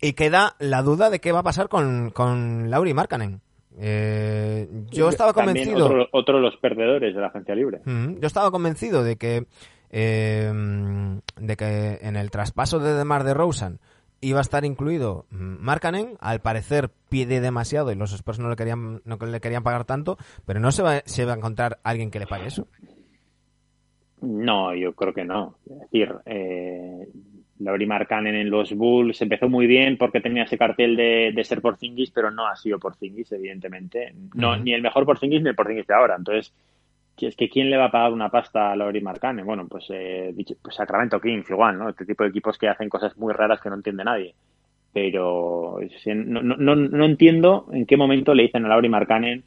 y 0.00 0.12
queda 0.14 0.56
la 0.58 0.82
duda 0.82 1.08
de 1.08 1.20
qué 1.20 1.30
va 1.30 1.38
a 1.38 1.44
pasar 1.44 1.68
con, 1.68 2.10
con 2.10 2.68
Lauri 2.68 2.94
Markkanen. 2.94 3.40
Eh, 3.78 4.68
yo 4.90 5.08
estaba 5.08 5.32
convencido. 5.32 5.86
Otro, 5.86 6.08
otro 6.12 6.36
de 6.36 6.42
los 6.42 6.56
perdedores 6.56 7.14
de 7.14 7.20
la 7.20 7.28
agencia 7.28 7.54
libre. 7.54 7.80
Mm, 7.84 8.20
Yo 8.20 8.26
estaba 8.26 8.50
convencido 8.50 9.02
de 9.02 9.16
que 9.16 9.46
eh, 9.90 10.52
de 11.40 11.56
que 11.56 11.98
en 12.02 12.16
el 12.16 12.30
traspaso 12.30 12.78
de 12.78 12.94
DeMar 12.94 13.24
de 13.24 13.34
Rosen 13.34 13.78
iba 14.20 14.38
a 14.38 14.42
estar 14.42 14.64
incluido 14.64 15.26
Markkanen. 15.30 16.16
Al 16.20 16.40
parecer 16.40 16.90
pide 17.08 17.40
demasiado 17.40 17.92
y 17.92 17.94
los 17.94 18.12
Spurs 18.12 18.38
no 18.38 18.48
le 18.48 18.56
querían 18.56 19.02
no 19.04 19.16
le 19.16 19.40
querían 19.40 19.62
pagar 19.62 19.84
tanto, 19.84 20.16
pero 20.46 20.60
no 20.60 20.72
se 20.72 20.82
va, 20.82 21.00
se 21.04 21.24
va 21.24 21.34
a 21.34 21.36
encontrar 21.36 21.78
alguien 21.84 22.10
que 22.10 22.18
le 22.18 22.26
pague 22.26 22.46
eso. 22.46 22.66
No, 24.20 24.74
yo 24.74 24.94
creo 24.94 25.12
que 25.12 25.24
no. 25.24 25.56
Es 25.68 25.80
decir, 25.80 26.14
eh, 26.24 27.08
Lauri 27.60 27.86
Markkanen 27.86 28.34
en 28.34 28.50
los 28.50 28.72
Bulls 28.74 29.20
empezó 29.22 29.48
muy 29.48 29.66
bien 29.66 29.96
porque 29.96 30.20
tenía 30.20 30.44
ese 30.44 30.58
cartel 30.58 30.96
de, 30.96 31.32
de 31.34 31.44
ser 31.44 31.60
Porzingis, 31.60 32.10
pero 32.10 32.30
no 32.30 32.46
ha 32.46 32.56
sido 32.56 32.78
Porzingis, 32.78 33.30
evidentemente. 33.32 34.14
No, 34.34 34.56
ni 34.56 34.74
el 34.74 34.82
mejor 34.82 35.06
Porzingis 35.06 35.42
ni 35.42 35.50
el 35.50 35.54
Porzingis 35.54 35.86
de 35.86 35.94
ahora. 35.94 36.16
Entonces, 36.16 36.52
es 37.20 37.36
que 37.36 37.48
¿quién 37.48 37.70
le 37.70 37.76
va 37.76 37.86
a 37.86 37.90
pagar 37.90 38.12
una 38.12 38.28
pasta 38.28 38.72
a 38.72 38.76
Lauri 38.76 39.00
Markkanen? 39.00 39.46
Bueno, 39.46 39.66
pues, 39.68 39.86
eh, 39.90 40.34
pues 40.60 40.74
Sacramento 40.74 41.20
Kings 41.20 41.48
igual, 41.50 41.78
¿no? 41.78 41.88
Este 41.88 42.04
tipo 42.04 42.24
de 42.24 42.30
equipos 42.30 42.58
que 42.58 42.68
hacen 42.68 42.88
cosas 42.88 43.16
muy 43.16 43.32
raras 43.32 43.60
que 43.60 43.68
no 43.68 43.76
entiende 43.76 44.04
nadie. 44.04 44.34
Pero 44.92 45.78
no, 46.14 46.42
no, 46.42 46.76
no, 46.76 47.04
entiendo 47.04 47.66
en 47.72 47.84
qué 47.84 47.96
momento 47.96 48.32
le 48.32 48.44
dicen 48.44 48.64
a 48.64 48.68
Lauri 48.68 48.88
Markkanen 48.88 49.42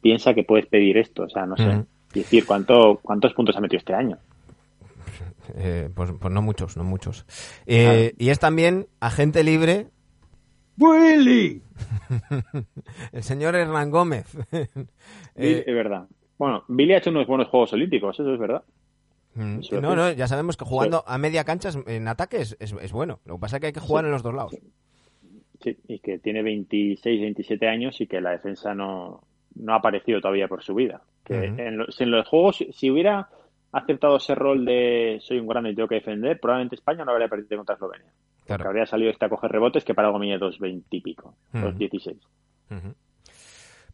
piensa 0.00 0.34
que 0.34 0.44
puedes 0.44 0.66
pedir 0.66 0.96
esto. 0.96 1.24
O 1.24 1.28
sea, 1.28 1.46
no 1.46 1.56
sé. 1.56 1.84
Decir, 2.14 2.44
¿cuánto, 2.46 2.98
¿cuántos 3.02 3.34
puntos 3.34 3.56
ha 3.56 3.60
metido 3.60 3.78
este 3.78 3.94
año? 3.94 4.18
Eh, 5.56 5.90
pues, 5.94 6.10
pues 6.20 6.32
no 6.32 6.42
muchos, 6.42 6.76
no 6.76 6.84
muchos. 6.84 7.26
Eh, 7.66 8.14
Y 8.18 8.28
es 8.30 8.38
también 8.38 8.86
agente 9.00 9.42
libre 9.44 9.88
Willy. 10.78 11.62
el 13.12 13.22
señor 13.22 13.54
Hernán 13.54 13.90
Gómez. 13.90 14.26
Bill, 14.52 14.88
Eh, 15.34 15.64
es 15.66 15.74
verdad. 15.74 16.06
Bueno, 16.38 16.64
Billy 16.68 16.94
ha 16.94 16.98
hecho 16.98 17.10
unos 17.10 17.26
buenos 17.26 17.48
Juegos 17.48 17.72
Olímpicos, 17.74 18.18
eso 18.18 18.32
es 18.32 18.38
verdad. 18.40 18.62
mm, 19.34 19.58
Eso 19.60 19.80
no, 19.80 19.94
no, 19.94 20.10
ya 20.12 20.26
sabemos 20.26 20.56
que 20.56 20.64
jugando 20.64 21.04
a 21.06 21.18
media 21.18 21.44
cancha 21.44 21.70
en 21.86 22.08
ataque 22.08 22.38
es, 22.40 22.56
es- 22.60 22.72
es 22.80 22.92
bueno. 22.92 23.20
Lo 23.26 23.34
que 23.36 23.40
pasa 23.40 23.56
es 23.56 23.60
que 23.60 23.66
hay 23.68 23.72
que 23.72 23.80
jugar 23.80 24.04
Sí. 24.04 24.06
en 24.06 24.12
los 24.12 24.22
dos 24.22 24.34
lados. 24.34 24.56
Sí, 25.62 25.76
y 25.88 25.98
que 25.98 26.18
tiene 26.18 26.42
26, 26.42 27.20
27 27.20 27.68
años 27.68 28.00
y 28.00 28.06
que 28.06 28.22
la 28.22 28.30
defensa 28.30 28.74
no, 28.74 29.22
no 29.54 29.72
ha 29.74 29.76
aparecido 29.76 30.20
todavía 30.22 30.48
por 30.48 30.62
su 30.62 30.74
vida. 30.74 31.02
Que 31.24 31.34
Ujú. 31.34 31.60
en, 31.60 31.76
los, 31.76 32.00
en 32.00 32.10
los 32.10 32.26
Juegos, 32.26 32.64
si 32.72 32.90
hubiera 32.90 33.28
aceptado 33.72 34.16
ese 34.16 34.34
rol 34.34 34.64
de 34.64 35.18
soy 35.22 35.38
un 35.38 35.46
grande 35.46 35.70
y 35.70 35.74
tengo 35.74 35.88
que 35.88 35.96
defender, 35.96 36.40
probablemente 36.40 36.76
España 36.76 37.04
no 37.04 37.12
habría 37.12 37.28
perdido 37.28 37.56
contra 37.58 37.74
Eslovenia. 37.74 38.12
Claro. 38.44 38.58
Porque 38.58 38.68
habría 38.68 38.86
salido 38.86 39.10
este 39.10 39.24
a 39.24 39.28
coger 39.28 39.50
rebotes 39.52 39.84
que 39.84 39.94
para 39.94 40.08
algo 40.08 40.18
mide 40.18 40.38
2.20 40.38 40.84
y 40.90 41.00
pico. 41.00 41.34
2.16. 41.52 42.18
Ujú. 42.70 42.94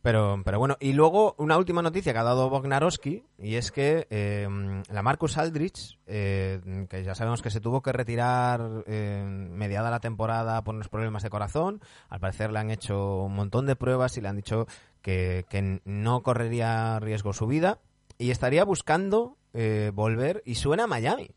Pero, 0.07 0.41
pero 0.45 0.61
bueno, 0.61 0.77
y 0.79 0.93
luego 0.93 1.35
una 1.37 1.59
última 1.59 1.83
noticia 1.83 2.12
que 2.12 2.18
ha 2.20 2.22
dado 2.22 2.49
Bognarowski, 2.49 3.24
y 3.39 3.57
es 3.57 3.72
que 3.72 4.07
eh, 4.09 4.47
la 4.89 5.03
Marcus 5.03 5.37
Aldrich, 5.37 5.99
eh, 6.07 6.61
que 6.89 7.03
ya 7.03 7.16
sabemos 7.16 7.43
que 7.43 7.51
se 7.51 7.61
tuvo 7.61 7.83
que 7.83 7.93
retirar 7.93 8.85
eh, 8.87 9.24
mediada 9.27 9.91
la 9.91 9.99
temporada 9.99 10.62
por 10.62 10.77
unos 10.77 10.89
problemas 10.89 11.24
de 11.24 11.31
corazón, 11.31 11.81
al 12.09 12.20
parecer 12.20 12.53
le 12.53 12.61
han 12.61 12.70
hecho 12.70 13.24
un 13.24 13.35
montón 13.35 13.66
de 13.66 13.74
pruebas 13.74 14.16
y 14.16 14.20
le 14.20 14.29
han 14.29 14.37
dicho 14.37 14.66
que, 15.03 15.45
que 15.51 15.81
no 15.85 16.22
correría 16.22 17.01
riesgo 17.01 17.33
su 17.33 17.49
vida, 17.49 17.81
y 18.16 18.31
estaría 18.31 18.64
buscando 18.64 19.37
eh, 19.57 19.91
volver, 19.93 20.43
y 20.45 20.55
suena 20.55 20.85
a 20.85 20.87
Miami. 20.87 21.29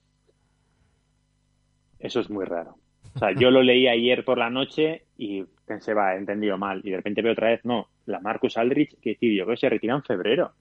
Eso 1.99 2.19
es 2.19 2.29
muy 2.29 2.45
raro. 2.45 2.75
O 3.15 3.19
sea, 3.19 3.31
yo 3.33 3.49
lo 3.49 3.63
leí 3.63 3.87
ayer 3.87 4.23
por 4.23 4.37
la 4.37 4.49
noche 4.49 5.05
y 5.17 5.43
pensé, 5.65 5.93
va, 5.93 6.13
he 6.13 6.17
entendido 6.17 6.57
mal. 6.57 6.81
Y 6.83 6.91
de 6.91 6.97
repente 6.97 7.21
veo 7.21 7.33
otra 7.33 7.49
vez, 7.49 7.65
no, 7.65 7.87
la 8.05 8.19
Marcus 8.19 8.57
Aldrich, 8.57 8.99
que 9.01 9.17
creo 9.17 9.47
que 9.47 9.57
se 9.57 9.69
retira 9.69 9.95
en 9.95 10.03
febrero. 10.03 10.53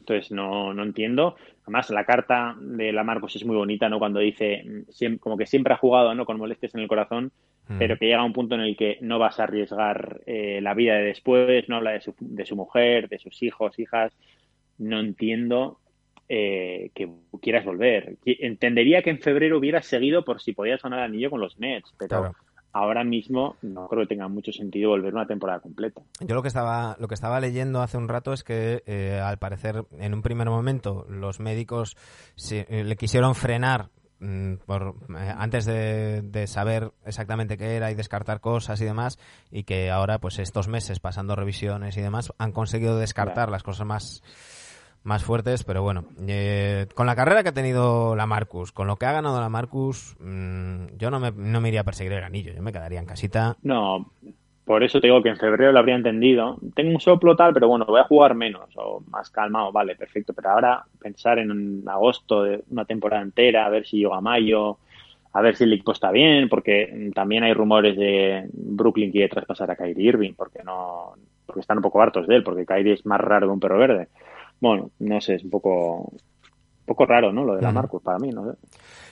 Entonces 0.00 0.32
no, 0.32 0.74
no 0.74 0.82
entiendo. 0.82 1.36
Además, 1.62 1.88
la 1.90 2.04
carta 2.04 2.56
de 2.60 2.92
la 2.92 3.04
Marcus 3.04 3.36
es 3.36 3.44
muy 3.46 3.56
bonita, 3.56 3.88
¿no? 3.88 3.98
Cuando 3.98 4.20
dice, 4.20 4.84
como 5.20 5.38
que 5.38 5.46
siempre 5.46 5.72
ha 5.72 5.78
jugado, 5.78 6.14
¿no? 6.14 6.26
Con 6.26 6.38
molestias 6.38 6.74
en 6.74 6.80
el 6.80 6.88
corazón, 6.88 7.32
Mm. 7.68 7.78
pero 7.78 7.98
que 7.98 8.06
llega 8.06 8.20
a 8.20 8.24
un 8.24 8.32
punto 8.32 8.54
en 8.54 8.60
el 8.60 8.76
que 8.76 8.98
no 9.00 9.18
vas 9.18 9.40
a 9.40 9.44
arriesgar 9.44 10.20
eh, 10.26 10.60
la 10.60 10.74
vida 10.74 10.96
de 10.96 11.04
después, 11.04 11.68
no 11.68 11.76
habla 11.76 11.92
de 11.92 12.00
su, 12.02 12.14
de 12.20 12.44
su 12.44 12.56
mujer, 12.56 13.08
de 13.08 13.18
sus 13.18 13.42
hijos, 13.42 13.78
hijas. 13.78 14.12
No 14.76 15.00
entiendo 15.00 15.78
eh, 16.28 16.90
que 16.94 17.08
quieras 17.40 17.64
volver. 17.64 18.16
Entendería 18.24 19.02
que 19.02 19.10
en 19.10 19.20
febrero 19.20 19.58
hubieras 19.58 19.86
seguido 19.86 20.24
por 20.24 20.40
si 20.40 20.52
podías 20.52 20.82
ganar 20.82 21.00
anillo 21.00 21.30
con 21.30 21.40
los 21.40 21.58
Nets, 21.58 21.92
pero 21.98 22.08
Claro. 22.08 22.32
ahora 22.72 23.04
mismo 23.04 23.56
no 23.62 23.86
creo 23.88 24.02
que 24.02 24.08
tenga 24.14 24.28
mucho 24.28 24.50
sentido 24.52 24.90
volver 24.90 25.12
una 25.14 25.26
temporada 25.26 25.60
completa. 25.60 26.00
Yo 26.20 26.34
lo 26.34 26.42
que 26.42 26.48
estaba 26.48 26.96
lo 26.98 27.08
que 27.08 27.14
estaba 27.14 27.40
leyendo 27.40 27.82
hace 27.82 27.96
un 27.98 28.08
rato 28.08 28.32
es 28.32 28.42
que 28.42 28.82
eh, 28.86 29.20
al 29.22 29.38
parecer 29.38 29.84
en 29.98 30.14
un 30.14 30.22
primer 30.22 30.48
momento 30.48 31.06
los 31.08 31.40
médicos 31.40 31.96
se- 32.36 32.66
eh, 32.68 32.84
le 32.84 32.96
quisieron 32.96 33.34
frenar 33.34 33.90
mm, 34.20 34.54
por 34.66 34.94
eh, 35.10 35.32
antes 35.36 35.66
de, 35.66 36.22
de 36.22 36.46
saber 36.46 36.90
exactamente 37.04 37.56
qué 37.58 37.76
era 37.76 37.90
y 37.90 37.94
descartar 37.94 38.40
cosas 38.40 38.80
y 38.80 38.84
demás 38.86 39.18
y 39.50 39.64
que 39.64 39.90
ahora 39.90 40.18
pues 40.18 40.38
estos 40.38 40.68
meses 40.68 41.00
pasando 41.00 41.36
revisiones 41.36 41.96
y 41.96 42.00
demás 42.00 42.32
han 42.38 42.52
conseguido 42.52 42.96
descartar 42.98 43.34
Claro. 43.34 43.52
las 43.52 43.62
cosas 43.62 43.86
más 43.86 44.22
más 45.04 45.22
fuertes, 45.22 45.64
pero 45.64 45.82
bueno, 45.82 46.04
eh, 46.26 46.86
con 46.94 47.06
la 47.06 47.14
carrera 47.14 47.42
que 47.42 47.50
ha 47.50 47.54
tenido 47.54 48.16
la 48.16 48.26
Marcus, 48.26 48.72
con 48.72 48.86
lo 48.86 48.96
que 48.96 49.06
ha 49.06 49.12
ganado 49.12 49.40
la 49.40 49.48
Marcus, 49.48 50.16
mm, 50.18 50.96
yo 50.96 51.10
no 51.10 51.20
me, 51.20 51.30
no 51.30 51.60
me 51.60 51.68
iría 51.68 51.82
a 51.82 51.84
perseguir 51.84 52.14
el 52.14 52.24
anillo, 52.24 52.52
yo 52.52 52.62
me 52.62 52.72
quedaría 52.72 53.00
en 53.00 53.06
casita. 53.06 53.56
No, 53.62 54.10
por 54.64 54.82
eso 54.82 55.00
te 55.00 55.08
digo 55.08 55.22
que 55.22 55.28
en 55.28 55.36
febrero 55.36 55.72
lo 55.72 55.78
habría 55.78 55.94
entendido. 55.94 56.56
Tengo 56.74 56.90
un 56.90 57.00
soplo 57.00 57.36
tal, 57.36 57.52
pero 57.52 57.68
bueno, 57.68 57.84
voy 57.84 58.00
a 58.00 58.04
jugar 58.04 58.34
menos 58.34 58.70
o 58.76 59.02
más 59.10 59.30
calmado, 59.30 59.70
vale, 59.72 59.94
perfecto. 59.94 60.32
Pero 60.32 60.50
ahora 60.50 60.84
pensar 60.98 61.38
en 61.38 61.82
agosto 61.86 62.42
de 62.42 62.64
una 62.70 62.86
temporada 62.86 63.22
entera, 63.22 63.66
a 63.66 63.68
ver 63.68 63.86
si 63.86 63.98
llega 63.98 64.16
a 64.16 64.22
mayo, 64.22 64.78
a 65.34 65.42
ver 65.42 65.54
si 65.56 65.64
el 65.64 65.72
equipo 65.74 65.92
está 65.92 66.10
bien, 66.10 66.48
porque 66.48 67.10
también 67.14 67.44
hay 67.44 67.52
rumores 67.52 67.96
de 67.96 68.48
Brooklyn 68.52 69.10
quiere 69.10 69.28
traspasar 69.28 69.70
a 69.70 69.76
Kyrie 69.76 70.08
Irving, 70.08 70.32
porque 70.34 70.62
no, 70.64 71.12
porque 71.44 71.60
están 71.60 71.78
un 71.78 71.82
poco 71.82 72.00
hartos 72.00 72.26
de 72.26 72.36
él, 72.36 72.42
porque 72.42 72.64
Kyrie 72.64 72.94
es 72.94 73.04
más 73.04 73.20
raro 73.20 73.48
que 73.48 73.52
un 73.52 73.60
perro 73.60 73.78
verde. 73.78 74.08
Bueno, 74.64 74.90
no 74.98 75.20
sé, 75.20 75.34
es 75.34 75.44
un 75.44 75.50
poco, 75.50 75.98
un 76.04 76.86
poco 76.86 77.04
raro, 77.04 77.30
¿no? 77.30 77.44
Lo 77.44 77.54
de 77.54 77.60
la. 77.60 77.70
Marcus 77.70 78.00
para 78.00 78.18
mí, 78.18 78.30
no 78.30 78.50
sé. 78.50 78.56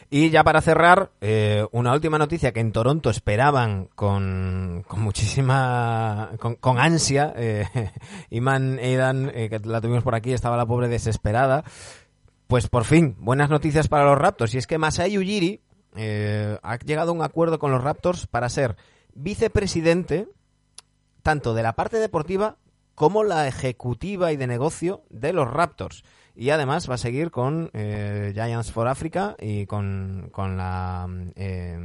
Y 0.08 0.30
ya 0.30 0.42
para 0.44 0.62
cerrar, 0.62 1.10
eh, 1.20 1.66
una 1.72 1.92
última 1.92 2.16
noticia 2.16 2.52
que 2.52 2.60
en 2.60 2.72
Toronto 2.72 3.10
esperaban 3.10 3.90
con, 3.94 4.82
con 4.88 5.02
muchísima, 5.02 6.30
con, 6.38 6.54
con 6.54 6.78
ansia. 6.78 7.34
Eh, 7.36 7.66
Iman 8.30 8.78
Aidan, 8.78 9.30
eh, 9.34 9.50
que 9.50 9.58
la 9.58 9.82
tuvimos 9.82 10.02
por 10.02 10.14
aquí, 10.14 10.32
estaba 10.32 10.56
la 10.56 10.64
pobre 10.64 10.88
desesperada. 10.88 11.64
Pues 12.46 12.68
por 12.68 12.84
fin, 12.84 13.14
buenas 13.18 13.50
noticias 13.50 13.88
para 13.88 14.06
los 14.06 14.16
Raptors. 14.16 14.54
Y 14.54 14.58
es 14.58 14.66
que 14.66 14.78
Masai 14.78 15.18
Ujiri 15.18 15.60
eh, 15.96 16.56
ha 16.62 16.78
llegado 16.78 17.10
a 17.10 17.14
un 17.14 17.20
acuerdo 17.20 17.58
con 17.58 17.72
los 17.72 17.84
Raptors 17.84 18.26
para 18.26 18.48
ser 18.48 18.76
vicepresidente 19.12 20.28
tanto 21.22 21.52
de 21.52 21.62
la 21.62 21.74
parte 21.74 21.98
deportiva 21.98 22.56
como 22.94 23.24
la 23.24 23.48
ejecutiva 23.48 24.32
y 24.32 24.36
de 24.36 24.46
negocio 24.46 25.02
de 25.10 25.32
los 25.32 25.50
Raptors. 25.50 26.04
Y 26.34 26.50
además 26.50 26.88
va 26.88 26.94
a 26.94 26.98
seguir 26.98 27.30
con 27.30 27.70
eh, 27.74 28.32
Giants 28.34 28.72
for 28.72 28.88
Africa 28.88 29.36
y 29.38 29.66
con, 29.66 30.28
con 30.32 30.56
la 30.56 31.06
eh, 31.36 31.78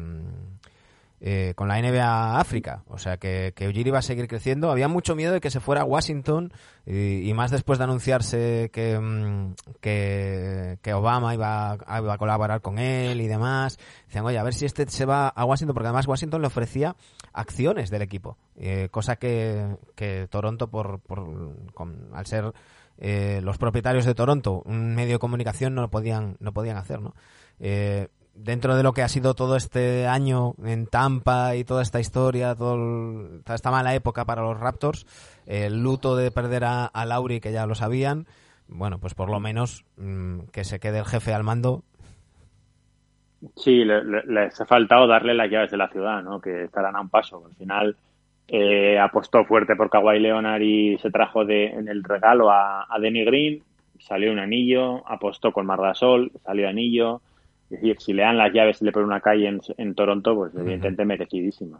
eh, 1.19 1.53
con 1.55 1.67
la 1.67 1.81
NBA 1.81 2.39
África. 2.39 2.83
O 2.87 2.97
sea 2.97 3.17
que, 3.17 3.53
que 3.55 3.67
Ujiri 3.67 3.89
va 3.89 3.99
a 3.99 4.03
seguir 4.03 4.27
creciendo. 4.27 4.69
Había 4.71 4.87
mucho 4.87 5.15
miedo 5.15 5.33
de 5.33 5.41
que 5.41 5.49
se 5.49 5.59
fuera 5.59 5.81
a 5.81 5.85
Washington 5.85 6.51
y, 6.85 7.27
y 7.29 7.33
más 7.33 7.51
después 7.51 7.79
de 7.79 7.85
anunciarse 7.85 8.69
que, 8.71 8.99
mm, 8.99 9.53
que, 9.81 10.77
que 10.81 10.93
Obama 10.93 11.33
iba 11.33 11.71
a, 11.71 11.99
iba 12.01 12.13
a 12.13 12.17
colaborar 12.17 12.61
con 12.61 12.77
él 12.79 13.19
y 13.21 13.27
demás. 13.27 13.77
Decían, 14.05 14.25
oye, 14.25 14.37
a 14.37 14.43
ver 14.43 14.53
si 14.53 14.65
este 14.65 14.87
se 14.89 15.05
va 15.05 15.27
a 15.27 15.45
Washington, 15.45 15.73
porque 15.73 15.87
además 15.87 16.07
Washington 16.07 16.41
le 16.41 16.47
ofrecía 16.47 16.95
acciones 17.33 17.89
del 17.89 18.01
equipo. 18.03 18.37
Eh, 18.55 18.89
cosa 18.91 19.15
que, 19.17 19.75
que 19.95 20.27
Toronto, 20.29 20.69
por, 20.69 20.99
por 20.99 21.25
con- 21.73 22.09
al 22.13 22.25
ser 22.25 22.53
eh, 22.99 23.41
los 23.43 23.57
propietarios 23.57 24.05
de 24.05 24.15
Toronto, 24.15 24.61
un 24.65 24.95
medio 24.95 25.13
de 25.13 25.19
comunicación, 25.19 25.75
no 25.75 25.81
lo 25.81 25.89
podían, 25.89 26.37
no 26.39 26.51
podían 26.53 26.77
hacer, 26.77 27.01
¿no? 27.01 27.13
Eh, 27.59 28.07
dentro 28.37 28.75
de 28.75 28.83
lo 28.83 28.93
que 28.93 29.01
ha 29.01 29.07
sido 29.09 29.33
todo 29.33 29.55
este 29.55 30.07
año 30.07 30.53
en 30.63 30.87
Tampa 30.87 31.55
y 31.55 31.63
toda 31.63 31.81
esta 31.81 31.99
historia, 31.99 32.55
todo 32.55 32.75
el- 32.75 33.43
toda 33.43 33.55
esta 33.55 33.71
mala 33.71 33.95
época 33.95 34.25
para 34.25 34.41
los 34.43 34.59
Raptors, 34.59 35.05
el 35.45 35.81
luto 35.81 36.15
de 36.15 36.31
perder 36.31 36.63
a, 36.65 36.91
Lauri, 37.05 37.39
que 37.39 37.51
ya 37.51 37.65
lo 37.65 37.75
sabían, 37.75 38.25
bueno, 38.67 38.99
pues 38.99 39.13
por 39.15 39.29
lo 39.29 39.39
menos 39.39 39.85
mm, 39.97 40.39
que 40.51 40.63
se 40.63 40.79
quede 40.79 40.99
el 40.99 41.05
jefe 41.05 41.33
al 41.33 41.43
mando. 41.43 41.83
Sí, 43.55 43.85
le- 43.85 44.03
le- 44.03 44.23
les 44.25 44.59
ha 44.59 44.65
faltado 44.65 45.07
darle 45.07 45.33
las 45.35 45.49
llaves 45.49 45.71
de 45.71 45.77
la 45.77 45.89
ciudad, 45.89 46.23
¿no? 46.23 46.41
Que 46.41 46.63
estarán 46.63 46.95
a 46.95 47.01
un 47.01 47.09
paso. 47.09 47.43
Al 47.45 47.55
final 47.55 47.95
eh, 48.47 48.97
apostó 48.97 49.43
fuerte 49.45 49.75
por 49.75 49.89
Kawhi 49.89 50.19
Leonard 50.19 50.61
y 50.61 50.97
se 50.99 51.11
trajo 51.11 51.45
de, 51.45 51.65
en 51.67 51.87
el 51.87 52.03
regalo 52.03 52.49
a, 52.49 52.85
a 52.89 52.99
Denny 52.99 53.25
Green, 53.25 53.61
salió 53.99 54.31
un 54.31 54.39
anillo, 54.39 55.07
apostó 55.07 55.51
con 55.51 55.65
Mardasol, 55.65 56.31
salió 56.45 56.67
anillo. 56.69 57.21
Es 57.69 57.81
decir, 57.81 57.97
si 57.99 58.13
le 58.13 58.23
dan 58.23 58.37
las 58.37 58.53
llaves 58.53 58.81
y 58.81 58.85
le 58.85 58.91
ponen 58.91 59.07
una 59.07 59.19
calle 59.19 59.47
en, 59.47 59.59
en 59.77 59.93
Toronto, 59.93 60.35
pues 60.35 60.55
evidentemente 60.55 61.05
merecidísimo. 61.05 61.79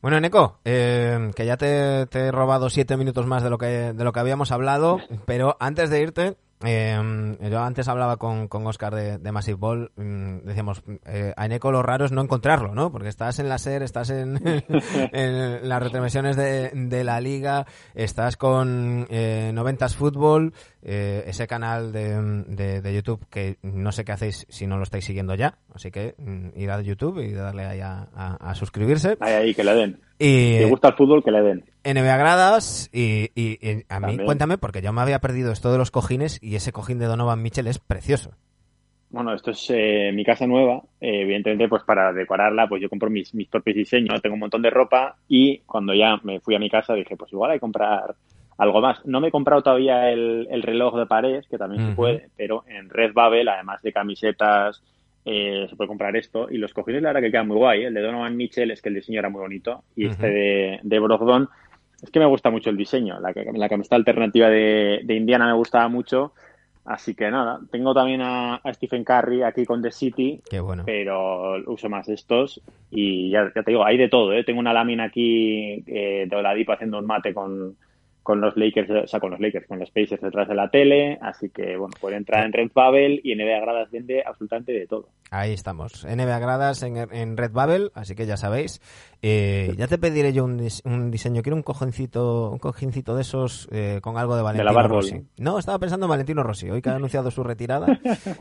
Bueno, 0.00 0.18
Neko, 0.18 0.58
eh, 0.64 1.30
que 1.36 1.46
ya 1.46 1.56
te, 1.56 2.06
te 2.06 2.26
he 2.26 2.32
robado 2.32 2.70
siete 2.70 2.96
minutos 2.96 3.26
más 3.26 3.44
de 3.44 3.50
lo 3.50 3.58
que, 3.58 3.92
de 3.92 4.04
lo 4.04 4.12
que 4.12 4.20
habíamos 4.20 4.50
hablado, 4.50 4.98
pero 5.26 5.56
antes 5.60 5.90
de 5.90 6.00
irte, 6.00 6.36
eh, 6.64 7.36
yo 7.40 7.60
antes 7.60 7.88
hablaba 7.88 8.16
con, 8.16 8.48
con 8.48 8.66
Oscar 8.66 8.94
de, 8.94 9.18
de 9.18 9.32
Massive 9.32 9.58
Ball, 9.58 9.92
mm, 9.96 10.38
decíamos, 10.44 10.82
eh, 11.06 11.32
a 11.36 11.48
Neko 11.48 11.72
lo 11.72 11.82
raro 11.82 12.04
es 12.04 12.12
no 12.12 12.20
encontrarlo, 12.20 12.74
¿no? 12.74 12.92
Porque 12.92 13.08
estás 13.08 13.38
en 13.38 13.48
la 13.48 13.58
SER, 13.58 13.82
estás 13.82 14.10
en, 14.10 14.40
en 15.12 15.68
las 15.68 15.82
retransmisiones 15.82 16.36
de, 16.36 16.70
de 16.72 17.04
la 17.04 17.20
liga, 17.20 17.66
estás 17.94 18.36
con 18.36 19.06
eh, 19.10 19.52
90s 19.54 19.94
Fútbol, 19.94 20.52
eh, 20.82 21.24
ese 21.26 21.46
canal 21.46 21.92
de, 21.92 22.20
de, 22.48 22.80
de 22.80 22.94
YouTube 22.94 23.24
que 23.30 23.56
no 23.62 23.92
sé 23.92 24.04
qué 24.04 24.12
hacéis 24.12 24.46
si 24.48 24.66
no 24.66 24.76
lo 24.76 24.82
estáis 24.82 25.04
siguiendo 25.04 25.34
ya, 25.34 25.58
así 25.74 25.90
que 25.90 26.14
mm, 26.18 26.58
ir 26.58 26.70
a 26.70 26.80
YouTube 26.80 27.20
y 27.20 27.32
darle 27.32 27.64
ahí 27.64 27.80
a, 27.80 28.08
a- 28.14 28.36
a 28.50 28.54
suscribirse. 28.54 29.16
Ahí, 29.20 29.32
ahí, 29.32 29.54
que 29.54 29.64
le 29.64 29.74
den. 29.74 30.00
Y 30.18 30.58
Si 30.58 30.64
gusta 30.68 30.88
el 30.88 30.94
fútbol, 30.94 31.22
que 31.24 31.30
le 31.30 31.42
den. 31.42 31.64
NBA 31.84 32.16
gradas 32.16 32.90
y, 32.92 33.30
y- 33.34 33.58
y 33.60 33.84
a 33.88 34.00
mí 34.00 34.18
cuéntame 34.24 34.58
porque 34.58 34.82
yo 34.82 34.92
me 34.92 35.00
había 35.00 35.20
perdido 35.20 35.52
esto 35.52 35.70
de 35.72 35.78
los 35.78 35.90
cojines 35.90 36.38
y 36.42 36.56
ese 36.56 36.72
cojín 36.72 36.98
de 36.98 37.06
Donovan 37.06 37.42
Mitchell 37.42 37.66
es 37.66 37.78
precioso. 37.78 38.32
Bueno, 39.10 39.34
esto 39.34 39.50
es 39.50 39.66
eh, 39.68 40.10
mi 40.14 40.24
casa 40.24 40.46
nueva. 40.46 40.82
Eh, 40.98 41.20
evidentemente, 41.22 41.68
pues 41.68 41.82
para 41.84 42.12
decorarla, 42.14 42.66
pues 42.66 42.80
yo 42.80 42.88
compro 42.88 43.10
mis, 43.10 43.34
mis 43.34 43.46
propios 43.46 43.76
diseños. 43.76 44.22
Tengo 44.22 44.34
un 44.34 44.40
montón 44.40 44.62
de 44.62 44.70
ropa 44.70 45.16
y 45.28 45.58
cuando 45.66 45.92
ya 45.92 46.16
me 46.22 46.40
fui 46.40 46.54
a 46.54 46.58
mi 46.58 46.70
casa 46.70 46.94
dije, 46.94 47.14
pues 47.16 47.30
igual 47.30 47.50
hay 47.50 47.56
que 47.58 47.60
comprar 47.60 48.14
algo 48.58 48.80
más. 48.80 49.04
No 49.06 49.20
me 49.20 49.28
he 49.28 49.30
comprado 49.30 49.62
todavía 49.62 50.10
el, 50.10 50.46
el 50.50 50.62
reloj 50.62 50.96
de 50.96 51.06
pared, 51.06 51.44
que 51.48 51.58
también 51.58 51.88
se 51.90 51.94
puede, 51.94 52.28
pero 52.36 52.64
en 52.68 52.88
Redbubble, 52.90 53.50
además 53.50 53.82
de 53.82 53.92
camisetas, 53.92 54.82
eh, 55.24 55.66
se 55.68 55.76
puede 55.76 55.88
comprar 55.88 56.16
esto. 56.16 56.48
Y 56.50 56.58
los 56.58 56.72
cojines, 56.72 57.02
la 57.02 57.10
verdad 57.10 57.22
que 57.22 57.30
quedan 57.30 57.48
muy 57.48 57.56
guay. 57.56 57.82
¿eh? 57.82 57.86
El 57.86 57.94
de 57.94 58.02
Donovan 58.02 58.36
Mitchell 58.36 58.70
es 58.70 58.82
que 58.82 58.88
el 58.88 58.96
diseño 58.96 59.18
era 59.18 59.30
muy 59.30 59.40
bonito. 59.40 59.82
Y 59.96 60.06
este 60.06 60.26
de, 60.28 60.80
de 60.82 60.98
Brogdon, 60.98 61.48
es 62.02 62.10
que 62.10 62.18
me 62.18 62.26
gusta 62.26 62.50
mucho 62.50 62.70
el 62.70 62.76
diseño. 62.76 63.18
La, 63.20 63.32
la 63.54 63.68
camiseta 63.68 63.96
alternativa 63.96 64.48
de, 64.48 65.00
de 65.04 65.14
Indiana 65.14 65.46
me 65.46 65.54
gustaba 65.54 65.88
mucho. 65.88 66.32
Así 66.84 67.14
que 67.14 67.30
nada, 67.30 67.60
tengo 67.70 67.94
también 67.94 68.22
a, 68.22 68.56
a 68.56 68.74
Stephen 68.74 69.04
Curry 69.04 69.44
aquí 69.44 69.64
con 69.64 69.80
The 69.82 69.92
City, 69.92 70.40
Qué 70.50 70.58
bueno. 70.58 70.82
pero 70.84 71.54
uso 71.70 71.88
más 71.88 72.08
estos 72.08 72.60
y 72.90 73.30
ya, 73.30 73.52
ya 73.54 73.62
te 73.62 73.70
digo, 73.70 73.84
hay 73.84 73.96
de 73.96 74.08
todo, 74.08 74.32
¿eh? 74.32 74.42
Tengo 74.42 74.58
una 74.58 74.72
lámina 74.72 75.04
aquí 75.04 75.84
eh, 75.86 76.26
de 76.28 76.34
Oladipo 76.36 76.72
haciendo 76.72 76.98
un 76.98 77.06
mate 77.06 77.32
con, 77.32 77.76
con 78.22 78.40
los 78.40 78.56
Lakers, 78.56 78.90
o 78.90 79.06
sea, 79.06 79.20
con 79.20 79.32
los 79.32 79.40
Lakers, 79.40 79.66
con 79.66 79.78
los 79.78 79.90
Pacers 79.90 80.22
detrás 80.22 80.48
de 80.48 80.54
la 80.54 80.70
tele, 80.70 81.18
así 81.20 81.50
que 81.50 81.76
bueno, 81.76 81.94
pueden 82.00 82.18
entrar 82.18 82.44
en 82.44 82.52
Redbubble 82.52 83.20
y 83.22 83.34
NBA 83.34 83.60
Gradas 83.60 83.90
vende 83.90 84.22
absolutamente 84.24 84.72
de 84.72 84.86
todo. 84.86 85.08
Ahí 85.30 85.52
estamos, 85.52 86.04
NBA 86.04 86.38
Gradas 86.38 86.82
en, 86.82 86.96
en 86.96 87.36
Redbubble, 87.36 87.90
así 87.94 88.14
que 88.14 88.26
ya 88.26 88.36
sabéis. 88.36 88.80
Eh, 89.22 89.74
ya 89.76 89.86
te 89.86 89.98
pediré 89.98 90.32
yo 90.32 90.44
un, 90.44 90.66
un 90.84 91.10
diseño, 91.10 91.42
quiero 91.42 91.56
un 91.56 91.62
cojincito, 91.62 92.50
un 92.50 92.58
cojincito 92.58 93.14
de 93.14 93.22
esos 93.22 93.68
eh, 93.70 94.00
con 94.02 94.18
algo 94.18 94.36
de 94.36 94.42
Valentino 94.42 94.74
Barbol. 94.74 95.02
Rossi. 95.02 95.22
No, 95.38 95.58
estaba 95.58 95.78
pensando 95.78 96.06
en 96.06 96.10
Valentino 96.10 96.42
Rossi, 96.42 96.70
hoy 96.70 96.82
que 96.82 96.90
ha 96.90 96.94
anunciado 96.96 97.30
su 97.30 97.42
retirada. 97.42 97.86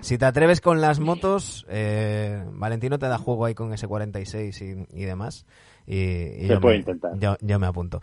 si 0.02 0.18
te 0.18 0.26
atreves 0.26 0.62
con 0.62 0.82
las 0.82 1.00
motos, 1.00 1.66
eh, 1.70 2.44
Valentino 2.52 3.00
te 3.00 3.08
da 3.08 3.18
juego 3.18 3.46
ahí 3.46 3.54
con 3.54 3.74
ese 3.74 3.88
46 3.88 4.62
y, 4.62 4.86
y 4.94 5.06
demás. 5.06 5.46
Y, 5.94 6.44
y 6.44 6.48
Se 6.48 6.54
yo 6.54 6.62
puede 6.62 6.76
me- 6.76 6.80
intentar. 6.80 7.12
Yo, 7.20 7.36
yo 7.42 7.60
me 7.60 7.68
apunto. 7.68 8.00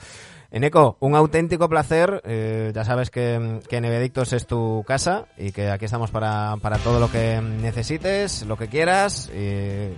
Eneco, 0.51 0.97
un 1.01 1.15
auténtico 1.15 1.69
placer. 1.69 2.21
eh, 2.25 2.71
ya 2.75 2.85
sabes 2.85 3.11
que, 3.11 3.61
que 3.69 3.81
Nevedictos 3.81 4.33
es 4.33 4.47
tu 4.47 4.85
casa 4.87 5.27
y 5.37 5.53
que 5.53 5.71
aquí 5.71 5.87
estamos 5.87 6.11
para, 6.11 6.57
para 6.61 6.79
todo 6.79 7.01
lo 7.01 7.11
que 7.11 7.41
necesites, 7.41 8.45
lo 8.47 8.57
que 8.57 8.69
quieras. 8.69 9.31
y 9.35 9.91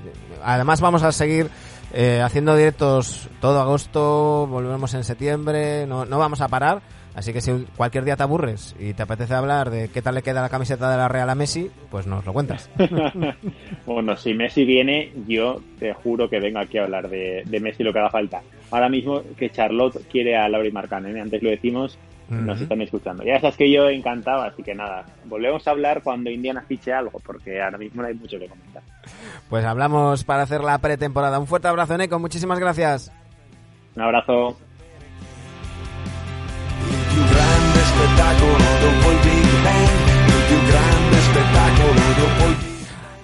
además 0.45 0.81
vamos 0.81 1.03
a 1.03 1.13
seguir 1.13 1.51
eh, 1.93 2.21
haciendo 2.23 2.55
directos 2.57 3.29
todo 3.41 3.61
agosto, 3.61 4.47
volvemos 4.49 4.95
en 4.95 5.03
septiembre, 5.05 5.87
no, 5.87 6.05
no 6.05 6.19
vamos 6.19 6.41
a 6.41 6.49
parar. 6.49 6.83
Así 7.21 7.35
que 7.35 7.43
si 7.43 7.67
cualquier 7.77 8.05
día 8.07 8.17
te 8.17 8.23
aburres 8.23 8.75
y 8.79 8.95
te 8.95 9.03
apetece 9.03 9.35
hablar 9.35 9.69
de 9.69 9.91
qué 9.91 10.01
tal 10.01 10.15
le 10.15 10.23
queda 10.23 10.41
la 10.41 10.49
camiseta 10.49 10.91
de 10.91 10.97
la 10.97 11.07
Real 11.07 11.29
a 11.29 11.35
Messi, 11.35 11.71
pues 11.91 12.07
nos 12.07 12.25
lo 12.25 12.33
cuentas. 12.33 12.71
Bueno, 13.85 14.17
si 14.17 14.33
Messi 14.33 14.65
viene, 14.65 15.13
yo 15.27 15.61
te 15.79 15.93
juro 15.93 16.31
que 16.31 16.41
vengo 16.41 16.61
aquí 16.61 16.79
a 16.79 16.85
hablar 16.85 17.11
de, 17.11 17.43
de 17.45 17.61
Messi 17.61 17.83
lo 17.83 17.93
que 17.93 17.99
haga 17.99 18.09
falta. 18.09 18.41
Ahora 18.71 18.89
mismo 18.89 19.23
que 19.37 19.51
Charlotte 19.51 20.01
quiere 20.11 20.35
a 20.39 20.49
Lauri 20.49 20.73
Marcanen, 20.73 21.15
¿eh? 21.15 21.21
antes 21.21 21.43
lo 21.43 21.51
decimos, 21.51 21.99
nos 22.31 22.55
Ujú. 22.55 22.63
están 22.63 22.81
escuchando. 22.81 23.23
Ya 23.23 23.39
sabes 23.39 23.59
que 23.59 23.71
yo 23.71 23.91
encantado, 23.91 24.41
así 24.43 24.63
que 24.63 24.75
nada, 24.75 25.05
volvemos 25.27 25.69
a 25.69 25.73
hablar 25.73 26.03
cuando 26.03 26.31
Indiana 26.31 26.65
fiche 26.67 26.91
algo, 26.91 27.21
porque 27.27 27.61
ahora 27.61 27.77
mismo 27.77 28.01
no 28.01 28.09
hay 28.09 28.15
mucho 28.15 28.39
que 28.39 28.49
comentar. 28.49 28.83
Pues 29.51 29.63
hablamos 29.67 30.25
para 30.25 30.45
hacer 30.45 30.63
la 30.63 30.79
pretemporada. 30.79 31.39
Un 31.39 31.47
fuerte 31.47 31.69
abrazo, 31.69 31.97
Eneco. 31.97 32.19
Muchísimas 32.19 32.59
gracias. 32.59 33.13
Un 33.95 34.03
abrazo. 34.03 34.57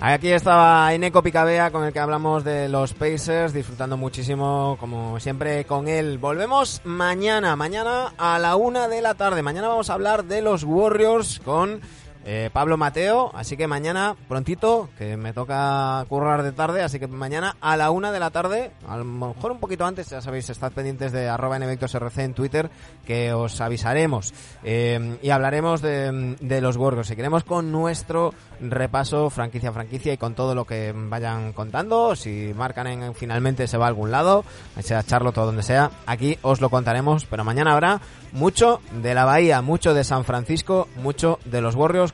Aquí 0.01 0.31
estaba 0.31 0.95
Eneco 0.95 1.23
Picabea 1.23 1.71
con 1.71 1.85
el 1.85 1.93
que 1.93 1.99
hablamos 1.99 2.45
de 2.45 2.69
los 2.69 2.95
Pacers, 2.95 3.53
disfrutando 3.53 3.97
muchísimo, 3.97 4.77
como 4.79 5.19
siempre, 5.19 5.65
con 5.65 5.89
él. 5.89 6.19
Volvemos 6.19 6.81
mañana, 6.85 7.57
mañana 7.57 8.13
a 8.17 8.39
la 8.39 8.57
una 8.57 8.89
de 8.89 9.03
la 9.03 9.15
tarde. 9.15 9.43
Mañana 9.43 9.69
vamos 9.69 9.91
a 9.91 9.95
hablar 9.95 10.25
de 10.25 10.43
los 10.43 10.63
Warriors 10.63 11.41
con 11.45 11.81
eh, 12.27 12.51
Pablo 12.53 12.77
Mateo. 12.77 13.31
Así 13.35 13.57
que 13.57 13.69
mañana, 13.69 14.17
prontito, 14.29 14.89
que 14.99 15.17
me 15.17 15.33
toca 15.33 16.05
currar 16.09 16.43
de 16.43 16.53
tarde. 16.53 16.83
Así 16.83 16.99
que 16.99 17.07
mañana 17.07 17.57
a 17.61 17.77
la 17.77 17.91
una 17.91 18.11
de 18.11 18.19
la 18.19 18.31
tarde, 18.31 18.73
a 18.87 18.97
lo 18.97 19.05
mejor 19.05 19.53
un 19.53 19.61
poquito 19.61 19.87
antes, 19.87 20.11
ya 20.11 20.21
sabéis, 20.21 20.51
estad 20.51 20.73
pendientes 20.73 21.13
de 21.13 21.29
arroba 21.29 21.59
NVictosRC 21.59 22.19
en 22.19 22.35
Twitter, 22.35 22.71
que 23.07 23.33
os 23.33 23.61
avisaremos. 23.61 24.35
Eh, 24.65 25.19
y 25.23 25.31
hablaremos 25.31 25.81
de, 25.81 26.37
de 26.41 26.61
los 26.61 26.77
Warriors. 26.77 27.09
Seguiremos 27.09 27.45
con 27.45 27.71
nuestro 27.71 28.35
repaso 28.61 29.31
franquicia 29.31 29.71
a 29.71 29.73
franquicia 29.73 30.13
y 30.13 30.17
con 30.17 30.35
todo 30.35 30.55
lo 30.55 30.65
que 30.65 30.93
vayan 30.95 31.53
contando. 31.53 32.17
Si 32.17 32.53
marcan 32.57 32.89
en, 32.89 33.15
finalmente 33.15 33.69
se 33.69 33.79
va 33.79 33.85
a 33.85 33.89
algún 33.89 34.11
lado, 34.11 34.45
sea 34.81 35.05
Charlotte 35.05 35.39
o 35.39 35.47
donde 35.47 35.63
sea, 35.63 35.93
aquí 36.07 36.39
os 36.43 36.61
lo 36.61 36.71
contaremos. 36.71 37.25
Pero 37.27 37.45
mañana 37.45 37.73
habrá 37.73 38.01
mucho 38.33 38.81
de 39.03 39.15
la 39.15 39.25
Bahía, 39.25 39.63
mucho 39.63 39.95
de 39.95 40.03
San 40.03 40.25
Francisco, 40.25 40.89
mucho 40.97 41.39
de 41.45 41.61
los 41.61 41.77
Warriors 41.77 42.13